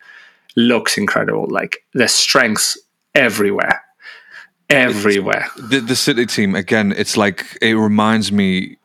looks 0.57 0.99
incredible. 0.99 1.47
Like 1.49 1.85
there's 1.95 2.13
strengths 2.13 2.77
everywhere, 3.15 3.83
everywhere. 4.69 5.47
the, 5.57 5.81
the 5.81 5.97
City 5.97 6.27
team 6.27 6.55
again. 6.55 6.93
It's 6.97 7.17
like 7.17 7.57
it 7.63 7.75
reminds 7.75 8.33
me 8.33 8.77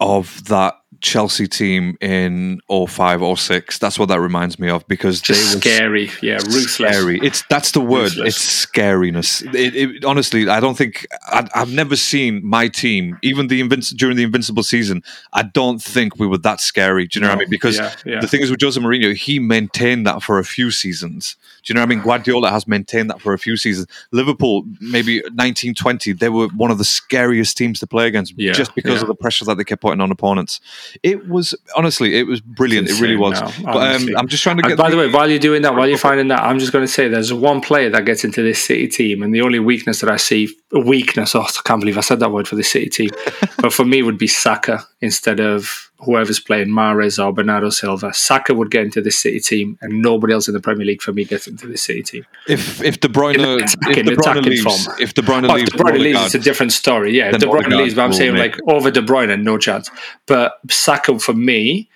of 0.00 0.44
that 0.46 0.81
Chelsea 1.02 1.48
team 1.48 1.98
in 2.00 2.60
05, 2.70 3.38
06. 3.38 3.78
That's 3.78 3.98
what 3.98 4.08
that 4.08 4.20
reminds 4.20 4.58
me 4.58 4.70
of 4.70 4.86
because 4.86 5.20
Just 5.20 5.50
they 5.50 5.56
were 5.56 5.60
scary, 5.60 6.10
yeah, 6.22 6.36
ruthless. 6.36 6.74
scary. 6.74 7.18
It's 7.22 7.42
that's 7.50 7.72
the 7.72 7.80
word. 7.80 8.12
Ruthless. 8.12 8.36
It's 8.36 8.66
scariness. 8.66 9.42
It, 9.54 9.74
it, 9.74 10.04
honestly, 10.04 10.48
I 10.48 10.60
don't 10.60 10.76
think 10.76 11.06
I, 11.26 11.48
I've 11.54 11.72
never 11.72 11.96
seen 11.96 12.40
my 12.46 12.68
team, 12.68 13.18
even 13.22 13.48
the 13.48 13.60
Invinci- 13.60 13.96
during 13.96 14.16
the 14.16 14.22
Invincible 14.22 14.62
season. 14.62 15.02
I 15.32 15.42
don't 15.42 15.82
think 15.82 16.18
we 16.18 16.26
were 16.26 16.38
that 16.38 16.60
scary. 16.60 17.08
Do 17.08 17.18
you 17.18 17.22
know 17.22 17.30
what 17.30 17.38
I 17.38 17.40
mean? 17.40 17.50
Because 17.50 17.78
yeah, 17.78 17.94
yeah. 18.06 18.20
the 18.20 18.28
thing 18.28 18.40
is 18.40 18.50
with 18.50 18.62
Jose 18.62 18.80
Mourinho, 18.80 19.14
he 19.14 19.40
maintained 19.40 20.06
that 20.06 20.22
for 20.22 20.38
a 20.38 20.44
few 20.44 20.70
seasons. 20.70 21.36
Do 21.64 21.72
you 21.72 21.74
know 21.74 21.80
what 21.80 21.90
I 21.90 21.94
mean? 21.94 22.02
Guardiola 22.02 22.50
has 22.50 22.66
maintained 22.66 23.10
that 23.10 23.20
for 23.20 23.32
a 23.32 23.38
few 23.38 23.56
seasons. 23.56 23.86
Liverpool, 24.12 24.64
maybe 24.80 25.20
1920, 25.20 26.12
they 26.12 26.28
were 26.28 26.48
one 26.48 26.70
of 26.70 26.78
the 26.78 26.84
scariest 26.84 27.56
teams 27.56 27.78
to 27.80 27.86
play 27.86 28.06
against 28.06 28.34
Yeah, 28.36 28.52
just 28.52 28.74
because 28.74 29.02
of 29.02 29.08
the 29.08 29.14
pressure 29.14 29.44
that 29.44 29.56
they 29.56 29.64
kept 29.64 29.82
putting 29.82 30.00
on 30.00 30.10
opponents. 30.10 30.60
It 31.02 31.28
was 31.28 31.54
honestly, 31.76 32.16
it 32.18 32.26
was 32.26 32.40
brilliant. 32.40 32.88
It 32.90 33.00
really 33.00 33.16
was. 33.16 33.40
now, 33.40 33.72
but 33.72 33.96
um. 33.96 34.08
I'm 34.16 34.28
just 34.28 34.42
trying 34.42 34.58
to 34.58 34.62
And 34.64 34.70
get. 34.72 34.78
by 34.78 34.90
the 34.90 34.96
way, 34.96 35.10
while 35.10 35.28
you're 35.28 35.38
doing 35.38 35.62
that, 35.62 35.74
while 35.74 35.88
you're 35.88 35.98
finding 35.98 36.28
that, 36.28 36.40
I'm 36.42 36.58
just 36.58 36.72
going 36.72 36.84
to 36.84 36.92
say 36.92 37.08
there's 37.08 37.32
one 37.32 37.60
player 37.60 37.90
that 37.90 38.04
gets 38.04 38.24
into 38.24 38.42
this 38.42 38.62
City 38.62 38.88
team, 38.88 39.22
and 39.22 39.34
the 39.34 39.40
only 39.42 39.58
weakness 39.58 40.00
that 40.00 40.10
I 40.10 40.16
see 40.16 40.48
weakness. 40.72 41.34
Oh, 41.34 41.42
I 41.42 41.48
can't 41.64 41.80
believe 41.80 41.98
I 41.98 42.02
said 42.02 42.20
that 42.20 42.30
word 42.32 42.48
for 42.48 42.56
the 42.56 42.62
City 42.64 42.88
team. 42.88 43.10
but 43.58 43.72
for 43.72 43.84
me, 43.84 43.98
it 44.00 44.02
would 44.02 44.18
be 44.18 44.26
Saka 44.26 44.84
instead 45.00 45.40
of 45.40 45.90
whoever's 46.00 46.40
playing 46.40 46.68
Mahrez 46.68 47.22
or 47.24 47.32
Bernardo 47.32 47.70
Silva. 47.70 48.12
Saka 48.12 48.54
would 48.54 48.70
get 48.70 48.82
into 48.84 49.00
the 49.00 49.10
City 49.10 49.38
team, 49.38 49.78
and 49.82 50.02
nobody 50.02 50.32
else 50.32 50.48
in 50.48 50.54
the 50.54 50.60
Premier 50.60 50.84
League 50.86 51.02
for 51.02 51.12
me 51.12 51.24
gets 51.24 51.46
into 51.46 51.66
the 51.66 51.76
City 51.76 52.02
team. 52.02 52.26
If 52.48 52.82
if 52.82 53.00
De 53.00 53.08
Bruyne 53.08 53.36
attacking- 53.62 53.98
if 53.98 54.06
De 54.06 54.16
Bruyne 54.16 54.44
leaves 54.44 54.62
form. 54.84 54.96
if 55.00 55.14
De 55.14 55.22
Bruyne 55.22 55.48
Oh, 55.50 55.54
leaves 55.54 55.70
De 55.70 55.78
Bruyne 55.78 55.98
leaves, 56.00 56.24
it's 56.26 56.34
a 56.34 56.38
different 56.38 56.72
story. 56.72 57.16
Yeah, 57.16 57.28
if 57.30 57.38
De 57.38 57.46
Bruyne 57.46 57.76
leaves, 57.76 57.94
but 57.94 58.02
I'm 58.02 58.12
saying 58.12 58.34
make- 58.34 58.56
like 58.56 58.60
over 58.68 58.90
De 58.90 59.02
Bruyne, 59.02 59.42
no 59.42 59.58
chance. 59.58 59.90
But 60.26 60.58
Saka 60.70 61.18
for 61.18 61.34
me 61.34 61.88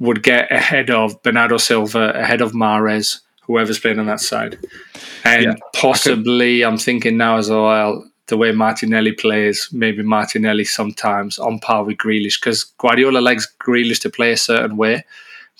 would 0.00 0.22
get 0.22 0.50
ahead 0.52 0.90
of 0.90 1.20
Bernardo 1.22 1.56
Silva, 1.56 2.10
ahead 2.14 2.40
of 2.40 2.52
Mahrez, 2.52 3.20
whoever's 3.48 3.80
playing 3.80 3.98
on 3.98 4.06
that 4.06 4.20
side, 4.20 4.58
and 5.24 5.44
Yeah, 5.44 5.54
possibly 5.74 6.62
I'm 6.62 6.78
thinking 6.78 7.16
now 7.16 7.38
as 7.38 7.50
well. 7.50 8.08
The 8.26 8.36
way 8.36 8.52
Martinelli 8.52 9.12
plays, 9.12 9.68
maybe 9.72 10.02
Martinelli 10.02 10.64
sometimes 10.64 11.38
on 11.38 11.58
par 11.58 11.82
with 11.82 11.96
Grealish 11.96 12.38
because 12.38 12.62
Guardiola 12.62 13.18
likes 13.18 13.52
Grealish 13.58 14.00
to 14.02 14.10
play 14.10 14.32
a 14.32 14.36
certain 14.36 14.76
way. 14.76 15.04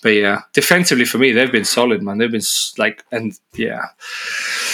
But 0.00 0.10
yeah, 0.10 0.42
defensively 0.52 1.04
for 1.04 1.18
me, 1.18 1.32
they've 1.32 1.50
been 1.50 1.64
solid, 1.64 2.02
man. 2.02 2.18
They've 2.18 2.30
been 2.30 2.42
like, 2.76 3.04
and 3.10 3.32
yeah, 3.54 3.86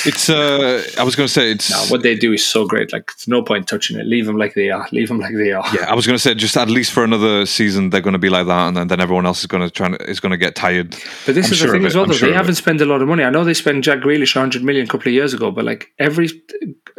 it's 0.05 0.29
uh 0.29 0.83
I 0.99 1.03
was 1.03 1.17
going 1.17 1.27
to 1.27 1.33
say 1.33 1.51
it's 1.51 1.71
no, 1.71 1.79
what 1.87 2.03
they 2.03 2.15
do 2.15 2.35
is 2.35 2.47
so 2.47 2.67
great. 2.67 2.93
Like, 2.93 3.07
there's 3.07 3.27
no 3.27 3.43
point 3.43 3.67
touching 3.67 3.99
it. 3.99 4.07
Leave 4.07 4.27
them 4.27 4.37
like 4.37 4.53
they 4.53 4.69
are. 4.71 4.87
Leave 4.93 5.09
them 5.09 5.21
like 5.21 5.35
they 5.35 5.53
are. 5.53 5.65
yeah, 5.73 5.87
I 5.89 5.95
was 5.95 6.07
going 6.07 6.17
to 6.17 6.23
say 6.23 6.35
just 6.35 6.59
at 6.59 6.69
least 6.69 6.93
for 6.93 7.05
another 7.05 7.47
season 7.47 7.89
they're 7.89 8.03
going 8.03 8.13
to 8.13 8.19
be 8.19 8.29
like 8.29 8.47
that, 8.47 8.69
and 8.69 8.77
then, 8.77 8.89
then 8.89 9.01
everyone 9.01 9.25
else 9.25 9.41
is 9.41 9.47
going 9.47 9.63
to 9.63 9.71
try 9.71 9.87
and, 9.87 10.01
is 10.03 10.21
going 10.21 10.33
to 10.33 10.37
get 10.37 10.57
tired. 10.57 10.91
But 11.25 11.35
this 11.37 11.47
I'm 11.47 11.53
is 11.53 11.59
sure 11.59 11.67
the 11.69 11.73
thing 11.73 11.87
as 11.87 11.97
well, 11.97 12.05
though. 12.05 12.13
sure 12.13 12.29
they 12.29 12.35
haven't 12.35 12.57
spent 12.57 12.83
a 12.83 12.85
lot 12.85 13.01
of 13.01 13.09
money. 13.09 13.25
I 13.25 13.31
know 13.31 13.45
they 13.45 13.55
spent 13.55 13.83
Jack 13.83 14.01
Grealish 14.01 14.37
100 14.37 14.63
million 14.63 14.85
a 14.85 14.89
couple 14.89 15.09
of 15.09 15.15
years 15.15 15.33
ago, 15.33 15.51
but 15.51 15.65
like 15.65 15.91
every, 15.99 16.29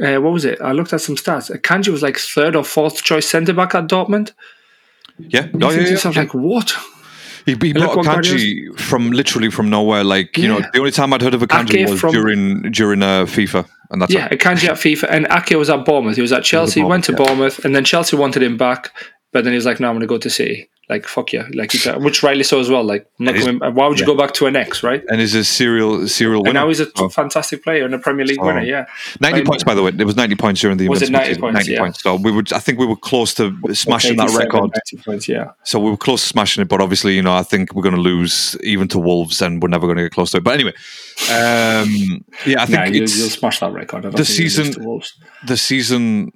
uh, 0.02 0.18
what 0.18 0.34
was 0.34 0.46
it? 0.46 0.60
I 0.62 0.72
looked 0.72 0.94
at 0.94 1.02
some 1.02 1.16
stats. 1.16 1.56
Kanji 1.62 1.90
was 1.90 2.02
like 2.02 2.18
third 2.18 2.56
or 2.56 2.64
fourth 2.64 3.04
choice 3.04 3.28
centre 3.28 3.54
back 3.54 3.76
at 3.76 3.88
Dortmund. 3.88 4.32
Yeah, 5.18 5.46
You 5.46 5.60
oh, 5.62 5.70
yeah, 5.70 5.82
yeah, 5.82 5.98
yeah. 6.04 6.20
like, 6.20 6.34
what? 6.34 6.76
He, 7.46 7.54
he 7.62 7.74
brought 7.74 7.98
Kanji 7.98 8.78
from 8.80 9.12
literally 9.12 9.52
from 9.52 9.70
nowhere. 9.70 10.04
Like 10.04 10.38
you 10.38 10.48
know, 10.48 10.62
the 10.74 10.80
only 10.80 10.92
time 10.92 11.14
I'd 11.14 11.22
heard 11.22 11.34
of 11.36 11.42
Akanji 11.42 11.76
Ake 11.84 11.90
was 11.90 12.00
from- 12.00 12.12
during 12.12 12.72
during 12.72 13.04
uh, 13.04 13.26
FIFA, 13.26 13.68
and 13.92 14.02
that's 14.02 14.14
Yeah, 14.14 14.28
it. 14.32 14.40
Kanji 14.40 14.68
at 14.68 14.78
FIFA. 14.78 15.08
And 15.10 15.28
Ake 15.30 15.58
was 15.58 15.70
at 15.70 15.86
Bournemouth. 15.86 16.16
He 16.16 16.22
was 16.22 16.32
at 16.32 16.44
Chelsea, 16.44 16.80
Bournemouth, 16.82 16.90
went 16.90 17.04
to 17.06 17.12
yeah. 17.12 17.18
Bournemouth, 17.18 17.64
and 17.66 17.76
then 17.76 17.84
Chelsea 17.84 18.16
wanted 18.16 18.42
him 18.44 18.58
back. 18.58 18.92
But 19.32 19.44
then 19.44 19.52
he 19.54 19.58
was 19.58 19.66
like, 19.66 19.80
no, 19.82 19.90
I'm 19.90 19.96
going 19.96 20.02
to 20.02 20.08
go 20.08 20.18
to 20.18 20.30
City. 20.30 20.70
Like, 20.88 21.08
fuck 21.08 21.34
yeah. 21.34 21.48
Like, 21.54 21.74
which 21.98 22.22
rightly 22.22 22.44
so 22.44 22.60
as 22.60 22.70
well. 22.70 22.84
Like, 22.84 23.08
And 23.20 23.60
why 23.76 23.88
would 23.88 24.00
you 24.00 24.04
yeah. 24.06 24.14
go 24.14 24.16
back 24.16 24.36
to 24.36 24.46
an 24.46 24.56
ex, 24.56 24.84
right? 24.84 25.04
And 25.10 25.20
he's 25.20 25.34
a 25.34 25.44
serial 25.44 26.08
serial 26.08 26.44
winner. 26.44 26.50
And 26.50 26.54
now 26.56 26.68
he's 26.68 26.80
a 26.80 26.88
Oh. 26.98 27.10
fantastic 27.10 27.64
player 27.64 27.86
and 27.86 27.94
a 27.96 27.98
Premier 27.98 28.24
League 28.24 28.38
Oh. 28.40 28.46
winner, 28.46 28.62
yeah. 28.62 28.86
Ninety 29.20 29.40
Like- 29.40 29.48
points, 29.48 29.64
by 29.64 29.74
the 29.74 29.82
way. 29.82 29.92
It 29.98 30.04
was 30.06 30.16
ninety 30.16 30.36
points 30.36 30.62
during 30.62 30.78
the 30.78 30.88
Was 30.88 31.02
it 31.02 31.10
90 31.10 31.28
season. 31.30 31.42
points? 31.42 31.68
Yeah. 31.68 31.80
points. 31.80 32.04
So 32.04 32.16
we 32.18 32.32
would, 32.32 32.54
I 32.54 32.60
think 32.60 32.78
we 32.78 32.86
were 32.86 32.96
close 32.96 33.34
to 33.36 33.58
smashing 33.74 34.18
that 34.18 34.30
record. 34.38 34.72
90 34.92 34.98
points, 35.04 35.28
yeah. 35.28 35.52
So 35.64 35.80
we 35.80 35.90
were 35.90 35.98
close 35.98 36.22
to 36.22 36.28
smashing 36.28 36.62
it, 36.62 36.68
but 36.68 36.82
obviously, 36.82 37.16
you 37.16 37.24
know, 37.24 37.34
I 37.34 37.42
think 37.42 37.74
we're 37.74 37.82
going 37.84 37.96
to 37.96 38.02
lose 38.02 38.56
even 38.62 38.88
to 38.90 39.00
Wolves, 39.00 39.42
and 39.42 39.64
we're 39.64 39.70
never 39.70 39.88
going 39.88 39.98
to 39.98 40.04
get 40.04 40.12
close 40.12 40.32
to 40.32 40.38
it. 40.38 40.44
But 40.44 40.54
anyway, 40.54 40.74
um, 41.32 42.24
yeah, 42.46 42.62
I 42.62 42.66
think 42.68 42.78
Nah, 42.80 42.84
you, 42.86 43.04
it's, 43.04 43.18
you'll 43.18 43.30
smash 43.30 43.60
that 43.60 43.72
record. 43.74 44.00
I 44.06 44.10
don't 44.10 44.18
the 44.18 44.24
think 44.26 44.38
you'll 44.38 44.44
lose 44.46 44.56
season- 44.56 44.86
Wolves. 44.86 45.14
the 45.48 45.58
season 45.58 46.32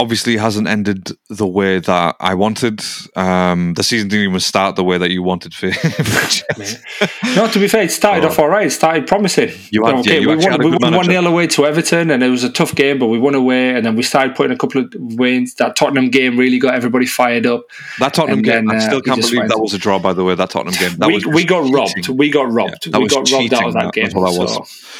obviously 0.00 0.36
hasn't 0.36 0.68
ended 0.68 1.10
the 1.28 1.46
way 1.46 1.80
that 1.80 2.14
I 2.20 2.34
wanted. 2.34 2.80
Um, 3.16 3.74
the 3.74 3.82
season 3.82 4.08
didn't 4.08 4.28
even 4.28 4.40
start 4.40 4.76
the 4.76 4.84
way 4.84 4.96
that 4.96 5.10
you 5.10 5.22
wanted 5.24 5.52
for, 5.54 5.72
for. 5.72 7.26
No, 7.34 7.48
to 7.48 7.58
be 7.58 7.66
fair, 7.68 7.82
it 7.82 7.90
started 7.90 8.24
Oh. 8.24 8.28
off 8.28 8.38
all 8.38 8.48
right. 8.48 8.66
It 8.68 8.70
started 8.70 9.06
promising. 9.06 9.50
You 9.70 9.84
had- 9.84 10.06
yeah, 10.06 10.14
you 10.14 10.28
we 10.28 10.36
won, 10.36 10.58
we 10.62 10.70
won 10.70 10.80
1 10.80 10.90
manager. 10.92 11.12
0 11.12 11.26
away 11.26 11.46
to 11.48 11.66
Everton, 11.66 12.10
and 12.10 12.22
it 12.22 12.28
was 12.28 12.44
a 12.44 12.50
tough 12.50 12.74
game, 12.74 12.98
but 12.98 13.08
we 13.08 13.18
won 13.18 13.34
away. 13.34 13.70
And 13.70 13.84
then 13.84 13.96
we 13.96 14.02
started 14.02 14.36
putting 14.36 14.52
a 14.52 14.56
couple 14.58 14.82
of 14.82 14.92
wins. 14.96 15.54
That 15.54 15.74
Tottenham 15.76 16.10
game 16.10 16.38
really 16.38 16.58
got 16.58 16.74
everybody 16.74 17.06
fired 17.06 17.46
up. 17.46 17.62
That 17.98 18.14
Tottenham 18.14 18.38
And 18.38 18.44
game, 18.44 18.66
then, 18.66 18.76
I 18.76 18.78
uh, 18.78 18.80
still 18.80 18.98
he 18.98 19.02
can't 19.02 19.20
believe 19.20 19.48
that 19.48 19.58
was 19.58 19.74
a 19.74 19.78
draw. 19.78 19.98
By 19.98 20.12
the 20.12 20.22
way, 20.24 20.34
that 20.36 20.50
Tottenham 20.50 20.74
game. 20.78 20.96
That 20.98 21.08
we, 21.08 21.14
was 21.14 21.26
we 21.26 21.44
got 21.44 21.62
cheating. 21.62 21.74
robbed. 21.74 22.08
We 22.10 22.30
got 22.30 22.50
robbed. 22.52 22.86
Yeah, 22.86 22.98
we 22.98 23.08
got 23.08 23.16
robbed 23.16 23.32
out 23.34 23.40
cheating, 23.40 23.64
of 23.64 23.72
that 23.74 23.82
that- 23.84 23.92
game. 23.94 24.04
that's 24.04 24.14
what 24.14 24.32
that 24.32 24.38
was. 24.40 24.52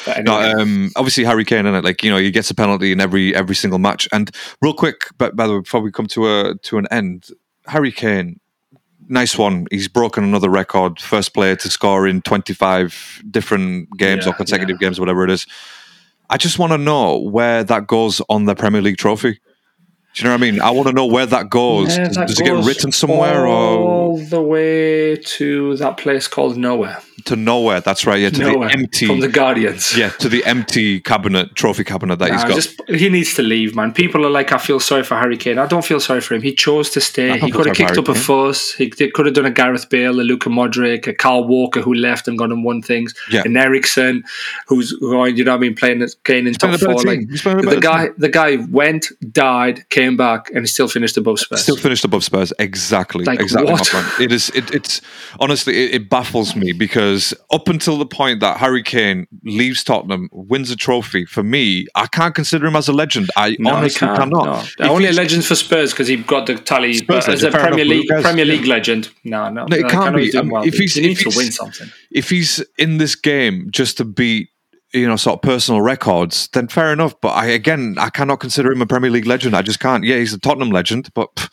So, 0.04 0.12
but 0.12 0.24
No, 0.24 0.40
um, 0.60 0.90
obviously 0.96 1.24
Harry 1.24 1.44
Kane 1.44 1.66
in 1.66 1.74
it, 1.74 1.84
like 1.84 2.02
you 2.02 2.10
know, 2.10 2.16
he 2.18 2.30
gets 2.30 2.50
a 2.50 2.54
penalty 2.54 2.90
in 2.92 3.00
every 3.00 3.34
every 3.34 3.54
single 3.54 3.78
match. 3.78 4.08
And 4.12 4.30
real 4.62 4.74
quick, 4.74 4.87
but 5.18 5.36
by 5.36 5.46
the 5.46 5.54
way, 5.54 5.60
before 5.60 5.80
we 5.80 5.90
come 5.92 6.06
to 6.08 6.28
a 6.28 6.54
to 6.62 6.78
an 6.78 6.86
end, 6.90 7.28
Harry 7.66 7.92
Kane, 7.92 8.40
nice 9.08 9.36
one. 9.38 9.66
He's 9.70 9.88
broken 9.88 10.24
another 10.24 10.48
record, 10.48 11.00
first 11.00 11.34
player 11.34 11.56
to 11.56 11.68
score 11.68 12.06
in 12.06 12.22
twenty 12.22 12.54
five 12.54 13.22
different 13.30 13.96
games 13.96 14.24
Yeah, 14.24 14.32
or 14.32 14.34
consecutive 14.34 14.78
games, 14.78 14.98
whatever 15.00 15.24
it 15.24 15.30
is. 15.30 15.46
I 16.30 16.36
just 16.36 16.58
want 16.58 16.72
to 16.72 16.78
know 16.78 17.18
where 17.18 17.64
that 17.64 17.86
goes 17.86 18.20
on 18.28 18.44
the 18.44 18.54
Premier 18.54 18.82
League 18.82 18.98
trophy. 18.98 19.40
Do 20.14 20.22
you 20.22 20.24
know 20.24 20.30
what 20.34 20.42
I 20.42 20.50
mean? 20.50 20.60
I 20.60 20.70
want 20.70 20.88
to 20.88 20.94
know 20.94 21.06
where 21.06 21.26
that 21.26 21.48
goes. 21.48 21.96
Yeah, 21.96 22.04
does 22.06 22.16
that 22.16 22.28
does 22.28 22.40
it 22.40 22.44
get 22.44 22.64
written 22.64 22.92
somewhere 22.92 23.46
or 23.46 24.07
all 24.08 24.18
the 24.18 24.40
way 24.42 25.16
to 25.16 25.76
that 25.76 25.96
place 25.98 26.26
called 26.28 26.56
Nowhere? 26.56 27.00
to 27.24 27.34
nowhere? 27.36 27.80
That's 27.80 28.06
right. 28.06 28.20
Yeah, 28.20 28.30
to 28.30 28.40
Nowhere 28.40 28.68
the 28.68 28.74
empty. 28.74 29.06
from 29.06 29.20
the 29.20 29.28
Guardians. 29.28 29.94
yeah, 29.94 30.10
to 30.10 30.28
the 30.30 30.42
empty 30.46 31.00
cabinet, 31.00 31.54
trophy 31.56 31.84
cabinet 31.84 32.18
that 32.20 32.30
he's 32.30 32.42
Nah, 32.42 32.48
got. 32.48 32.54
just 32.54 32.80
he 32.88 33.08
needs 33.10 33.34
to 33.34 33.42
leave, 33.42 33.74
man. 33.74 33.92
People 33.92 34.24
are 34.24 34.30
like, 34.30 34.52
I 34.52 34.56
feel 34.58 34.80
sorry 34.80 35.02
for 35.02 35.16
Harry 35.16 35.36
Kane. 35.36 35.58
I 35.58 35.66
don't 35.66 35.84
feel 35.84 36.00
sorry 36.00 36.20
for 36.22 36.34
him. 36.34 36.42
He 36.42 36.54
chose 36.54 36.88
to 36.90 37.00
stay. 37.00 37.36
He 37.38 37.50
could 37.50 37.66
have 37.66 37.76
kicked 37.76 37.98
up 37.98 38.06
Harry 38.06 38.18
a 38.18 38.22
fuss. 38.22 38.72
He 38.72 38.88
could 38.88 39.26
have 39.26 39.34
done 39.34 39.44
a 39.46 39.50
Gareth 39.50 39.90
Bale, 39.90 40.18
a 40.20 40.22
Luka 40.22 40.48
Modric, 40.48 41.06
a 41.06 41.12
Carl 41.12 41.44
Walker 41.46 41.80
who 41.82 41.92
left 41.92 42.28
and 42.28 42.38
gone 42.38 42.52
and 42.52 42.64
won 42.64 42.80
things, 42.82 43.12
Yeah. 43.30 43.42
an 43.44 43.56
Eriksen 43.56 44.22
who's 44.68 44.92
going, 44.92 45.36
you 45.36 45.44
know, 45.44 45.50
what 45.52 45.58
I 45.58 45.60
mean, 45.60 45.74
playing 45.74 46.06
Kane 46.24 46.46
in 46.46 46.54
top 46.54 46.78
four. 46.80 46.94
Like 47.02 47.28
He's 47.28 47.42
the 47.42 47.78
guy, 47.80 48.08
the 48.16 48.28
guy 48.30 48.56
went, 48.70 49.08
died, 49.32 49.86
came 49.90 50.16
back, 50.16 50.50
and 50.50 50.60
he 50.60 50.66
still 50.66 50.88
finished 50.88 51.16
above 51.18 51.40
Spurs. 51.40 51.62
Still 51.64 51.76
finished 51.76 52.04
above 52.04 52.22
Spurs. 52.24 52.52
Exactly. 52.58 53.24
Like, 53.24 53.40
exactly. 53.40 53.70
what? 53.72 53.92
It 54.20 54.32
is. 54.32 54.50
It, 54.50 54.70
it's 54.74 55.00
honestly, 55.40 55.76
it, 55.84 55.94
it 55.94 56.10
baffles 56.10 56.54
me 56.56 56.72
because 56.72 57.34
up 57.50 57.68
until 57.68 57.98
the 57.98 58.06
point 58.06 58.40
that 58.40 58.56
Harry 58.58 58.82
Kane 58.82 59.26
leaves 59.44 59.84
Tottenham, 59.84 60.28
wins 60.32 60.70
a 60.70 60.76
trophy, 60.76 61.24
for 61.24 61.42
me, 61.42 61.86
I 61.94 62.06
can't 62.06 62.34
consider 62.34 62.66
him 62.66 62.76
as 62.76 62.88
a 62.88 62.92
legend. 62.92 63.30
I 63.36 63.56
No, 63.58 63.70
honestly 63.74 64.06
cannot. 64.08 64.68
No. 64.80 64.88
Only 64.88 65.08
a 65.08 65.12
legend 65.12 65.44
for 65.44 65.54
Spurs 65.54 65.92
because 65.92 66.08
he 66.08 66.16
got 66.16 66.46
the 66.46 66.54
tally. 66.56 66.94
Spurs 66.94 67.26
But 67.26 67.34
as 67.34 67.42
a 67.42 67.50
Premier 67.50 67.80
enough, 67.80 67.86
League 67.88 68.08
cares? 68.08 68.22
Premier 68.24 68.44
Yeah. 68.44 68.52
League 68.54 68.66
legend, 68.66 69.08
no, 69.24 69.48
no, 69.50 69.66
No, 69.66 69.76
it 69.76 69.84
I 69.86 69.88
can't 69.90 70.16
be. 70.16 70.36
Um, 70.36 70.48
well, 70.50 70.62
if 70.64 70.74
he's- 70.74 70.94
he 70.94 71.00
if 71.00 71.06
needs 71.06 71.18
to 71.20 71.24
he's- 71.26 71.36
win 71.36 71.52
something. 71.52 71.90
if 72.10 72.30
he's 72.30 72.62
in 72.78 72.98
this 72.98 73.14
game 73.14 73.68
just 73.70 73.96
to 73.98 74.04
beat 74.04 74.48
you 74.94 75.06
know 75.06 75.16
sort 75.16 75.34
of 75.34 75.42
personal 75.42 75.82
records 75.82 76.48
then 76.54 76.66
fair 76.66 76.94
enough 76.94 77.14
but 77.20 77.28
i 77.34 77.44
again 77.44 77.94
i 77.98 78.08
cannot 78.08 78.40
consider 78.40 78.72
him 78.72 78.80
a 78.80 78.86
premier 78.86 79.10
league 79.10 79.26
legend 79.26 79.54
i 79.54 79.60
just 79.60 79.78
can't 79.80 80.02
yeah 80.02 80.16
he's 80.16 80.32
a 80.32 80.38
tottenham 80.38 80.70
legend 80.70 81.10
but 81.14 81.28
pff, 81.36 81.50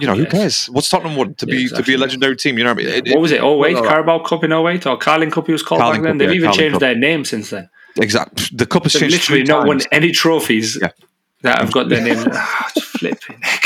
you 0.00 0.06
know 0.06 0.14
who 0.14 0.26
cares 0.26 0.66
what's 0.66 0.88
tottenham 0.88 1.16
want 1.16 1.38
to 1.38 1.46
Yeah, 1.46 1.54
be 1.56 1.68
to 1.68 1.82
be 1.82 1.94
a 1.94 1.98
legendary 1.98 2.36
team 2.36 2.58
you 2.58 2.64
know 2.64 2.70
what 2.74 2.80
i 2.84 2.84
mean 2.86 3.06
It- 3.06 3.12
What 3.14 3.20
was 3.20 3.32
it? 3.32 3.40
Oh 3.40 3.64
eight 3.64 3.74
well, 3.74 3.84
Carabao 3.84 4.18
Cup 4.24 4.42
in 4.44 4.52
08 4.52 4.86
or 4.86 4.96
Carling 4.96 5.30
Cup? 5.30 5.46
He 5.46 5.52
was 5.52 5.62
called 5.62 5.80
Carling 5.80 6.02
back 6.02 6.08
then. 6.08 6.12
Cup, 6.14 6.18
They've 6.18 6.28
yeah, 6.30 6.34
even 6.36 6.46
Carling 6.50 6.58
changed 6.58 6.72
Cup. 6.74 6.80
their 6.80 6.94
name 6.96 7.24
since 7.24 7.50
then. 7.50 7.68
Exactly. 7.96 8.46
the 8.52 8.66
cup 8.66 8.82
has 8.84 8.92
They've 8.94 9.02
changed 9.02 9.14
literally 9.30 9.44
not 9.44 9.66
won 9.68 9.80
any 9.92 10.10
trophies 10.10 10.78
Yeah. 10.82 10.88
That 11.44 11.60
have 11.60 11.72
got 11.72 11.88
their 11.88 12.02
name. 12.02 12.18
it's 12.76 12.84
flipping 12.84 13.38
heck. 13.40 13.64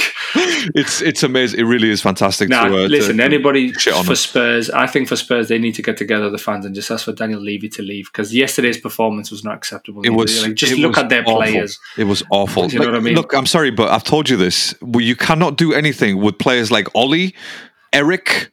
it's 0.75 1.01
it's 1.01 1.23
amazing 1.23 1.59
it 1.59 1.63
really 1.65 1.89
is 1.91 2.03
fantastic 2.03 2.49
Nah, 2.51 2.69
to, 2.69 2.85
uh, 2.85 2.87
listen. 2.87 3.17
to, 3.17 3.25
anybody 3.25 3.73
for 3.73 3.91
them. 4.05 4.15
Spurs, 4.15 4.69
I 4.71 4.87
think 4.87 5.09
for 5.09 5.17
Spurs 5.17 5.49
they 5.49 5.59
need 5.59 5.75
to 5.77 5.83
get 5.83 5.97
together 5.97 6.29
the 6.29 6.37
fans 6.39 6.67
and 6.67 6.75
just 6.75 6.91
ask 6.91 7.07
for 7.07 7.13
Daniel 7.13 7.41
Levy 7.41 7.69
to 7.71 7.83
leave 7.83 8.07
because 8.13 8.35
yesterday's 8.35 8.79
performance 8.79 9.31
was 9.31 9.43
not 9.43 9.55
acceptable. 9.55 10.03
it 10.03 10.09
either. 10.09 10.17
was 10.17 10.43
Like, 10.43 10.55
just 10.55 10.73
it 10.73 10.79
look 10.79 10.97
was 10.97 11.05
at 11.05 11.09
their 11.09 11.23
awful. 11.23 11.37
players. 11.37 11.79
It 11.97 12.05
was 12.05 12.23
awful. 12.31 12.67
You 12.69 12.79
know 12.81 12.87
what 12.87 12.97
I 12.97 13.01
mean? 13.01 13.15
Look, 13.15 13.33
I'm 13.33 13.47
sorry, 13.47 13.71
but 13.71 13.89
I've 13.89 14.05
told 14.05 14.29
you 14.29 14.37
this. 14.37 14.75
You 14.99 15.17
cannot 15.17 15.57
do 15.57 15.73
anything 15.73 16.19
with 16.21 16.39
players 16.39 16.71
like 16.71 16.89
Ollie, 16.95 17.35
Eric, 17.95 18.51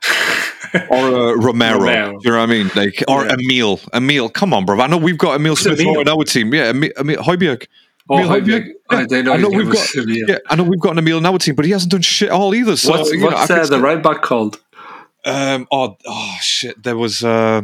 or 0.89 0.97
uh, 0.97 1.33
Romero. 1.47 1.79
Romero. 1.79 2.19
You 2.23 2.31
know 2.31 2.37
what 2.37 2.43
I 2.43 2.45
mean? 2.45 2.71
Like 2.75 3.03
or 3.09 3.25
Yeah. 3.25 3.33
Emil. 3.37 3.79
Emil, 3.93 4.29
come 4.29 4.53
on, 4.53 4.65
bro. 4.65 4.79
I 4.79 4.87
know 4.87 4.97
we've 4.97 5.17
got 5.17 5.35
Emil 5.35 5.55
Smith 5.57 5.79
in 5.79 6.07
our 6.07 6.23
team. 6.23 6.53
Yeah, 6.53 6.69
Emil, 6.69 6.91
Emil 6.97 7.17
Højbjerg. 7.17 7.65
Oh, 8.07 8.17
Emil 8.17 8.29
Højbjerg. 8.29 8.67
I 8.89 9.05
know 9.21 9.33
I 9.33 9.37
know 9.37 9.49
we've 9.49 9.71
got. 9.71 9.95
Yeah, 9.95 10.37
I 10.47 10.55
know 10.55 10.63
we've 10.63 10.79
got 10.79 10.91
an 10.91 10.99
Emil 10.99 11.17
in 11.17 11.25
our 11.25 11.39
team, 11.39 11.55
but 11.55 11.65
he 11.65 11.71
hasn't 11.71 11.91
done 11.91 12.01
shit 12.01 12.29
all 12.29 12.53
either. 12.53 12.75
So 12.77 12.91
what's 12.91 13.11
know, 13.11 13.25
what's 13.25 13.49
I 13.49 13.55
could 13.61 13.73
uh, 13.73 13.77
the 13.77 13.79
right 13.79 14.01
back 14.01 14.21
called? 14.21 14.59
Um, 15.25 15.67
oh, 15.71 15.97
oh 16.05 16.37
shit! 16.39 16.83
There 16.83 16.95
was 16.95 17.23
uh, 17.23 17.63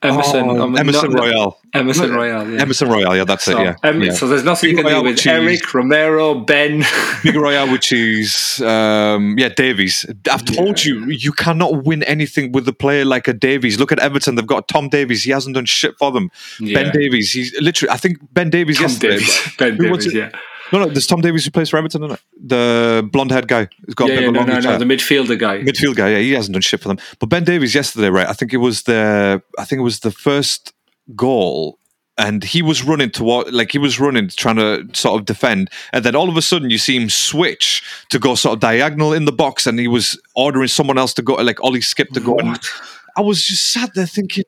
Emerson. 0.00 0.48
oh, 0.48 0.62
um, 0.62 0.76
Emerson 0.76 1.10
not- 1.10 1.20
Royale. 1.20 1.58
Emerson 1.74 2.12
Royal. 2.12 2.48
Yeah. 2.48 2.62
Emerson 2.62 2.88
Royal. 2.88 3.16
Yeah, 3.16 3.24
that's 3.24 3.44
So, 3.44 3.58
it. 3.58 3.64
Yeah. 3.64 3.74
Em- 3.82 4.00
yeah. 4.02 4.12
so 4.12 4.28
there's 4.28 4.44
nothing 4.44 4.70
you 4.70 4.76
can 4.76 4.84
do 4.84 4.90
Royale 4.92 5.02
with 5.04 5.16
with. 5.16 5.26
Eric, 5.26 5.74
Romero, 5.74 6.34
Ben. 6.36 6.84
Big 7.24 7.34
Royale 7.34 7.70
with 7.72 7.80
cheese. 7.80 8.60
Um, 8.62 9.36
yeah, 9.38 9.48
Davies. 9.48 10.06
I've 10.30 10.44
told 10.44 10.84
you, 10.84 11.04
you 11.06 11.32
cannot 11.32 11.84
win 11.84 12.02
anything 12.04 12.52
with 12.52 12.66
a 12.68 12.72
player 12.72 13.04
like 13.04 13.26
a 13.28 13.32
Davies. 13.32 13.78
Look 13.80 13.90
at 13.92 13.98
Everton. 13.98 14.36
They've 14.36 14.46
got 14.46 14.68
Tom 14.68 14.88
Davies. 14.88 15.24
He 15.24 15.32
hasn't 15.32 15.54
done 15.56 15.66
shit 15.66 15.96
for 15.98 16.12
them. 16.12 16.30
Yeah. 16.60 16.82
Ben 16.84 16.92
Davies. 16.92 17.32
He's 17.32 17.52
literally. 17.60 17.90
I 17.90 17.96
think 17.96 18.18
Ben 18.32 18.50
Davies 18.50 18.76
Tom 18.76 18.84
yesterday. 18.84 19.14
Davies. 19.18 19.54
Ben 19.58 19.76
Davies, 19.76 20.14
yeah. 20.14 20.30
No, 20.72 20.80
no. 20.80 20.88
There's 20.88 21.06
Tom 21.06 21.20
Davies 21.20 21.44
who 21.44 21.50
plays 21.50 21.70
for 21.70 21.76
Everton, 21.78 22.04
isn't 22.04 22.14
it? 22.14 22.20
The 22.48 23.08
blonde 23.12 23.30
haired 23.30 23.48
guy. 23.48 23.68
Who's 23.84 23.94
got 23.94 24.08
Yeah, 24.08 24.14
a 24.14 24.16
bit 24.16 24.22
yeah, 24.22 24.28
of 24.28 24.34
a 24.34 24.52
no, 24.52 24.60
no, 24.60 24.70
no, 24.72 24.78
the 24.78 24.84
midfielder 24.84 25.38
guy. 25.38 25.60
midfield 25.62 25.96
guy. 25.96 26.10
Yeah, 26.10 26.18
he 26.18 26.32
hasn't 26.32 26.52
done 26.54 26.62
shit 26.62 26.80
for 26.80 26.88
them. 26.88 26.98
But 27.18 27.28
Ben 27.28 27.44
Davies 27.44 27.74
yesterday, 27.74 28.08
right? 28.10 28.26
I 28.26 28.32
think 28.32 28.52
it 28.52 28.58
was 28.58 28.82
the. 28.82 29.42
I 29.58 29.64
think 29.64 29.80
it 29.80 29.84
was 29.84 30.00
the 30.00 30.10
first 30.10 30.72
goal 31.16 31.78
and 32.18 32.42
he 32.42 32.60
was 32.62 32.82
running 32.82 33.10
toward, 33.10 33.52
like 33.52 33.70
he 33.70 33.78
was 33.78 34.00
running, 34.00 34.28
trying 34.28 34.56
to 34.56 34.84
sort 34.92 35.18
of 35.20 35.24
defend, 35.24 35.70
and 35.92 36.04
then 36.04 36.16
all 36.16 36.28
of 36.28 36.36
a 36.36 36.42
sudden 36.42 36.68
you 36.68 36.76
see 36.76 36.96
him 36.96 37.08
switch 37.08 37.82
to 38.10 38.18
go 38.18 38.34
sort 38.34 38.54
of 38.54 38.60
diagonal 38.60 39.12
in 39.12 39.24
the 39.24 39.32
box, 39.32 39.66
and 39.66 39.78
he 39.78 39.86
was 39.88 40.20
ordering 40.34 40.66
someone 40.68 40.98
else 40.98 41.14
to 41.14 41.22
go, 41.22 41.34
like 41.34 41.62
Ollie 41.62 41.78
Skipp 41.80 42.08
to 42.10 42.20
go. 42.20 42.36
And 42.36 42.58
I 43.16 43.20
was 43.20 43.44
just 43.44 43.70
sat 43.72 43.94
there 43.94 44.06
thinking, 44.06 44.44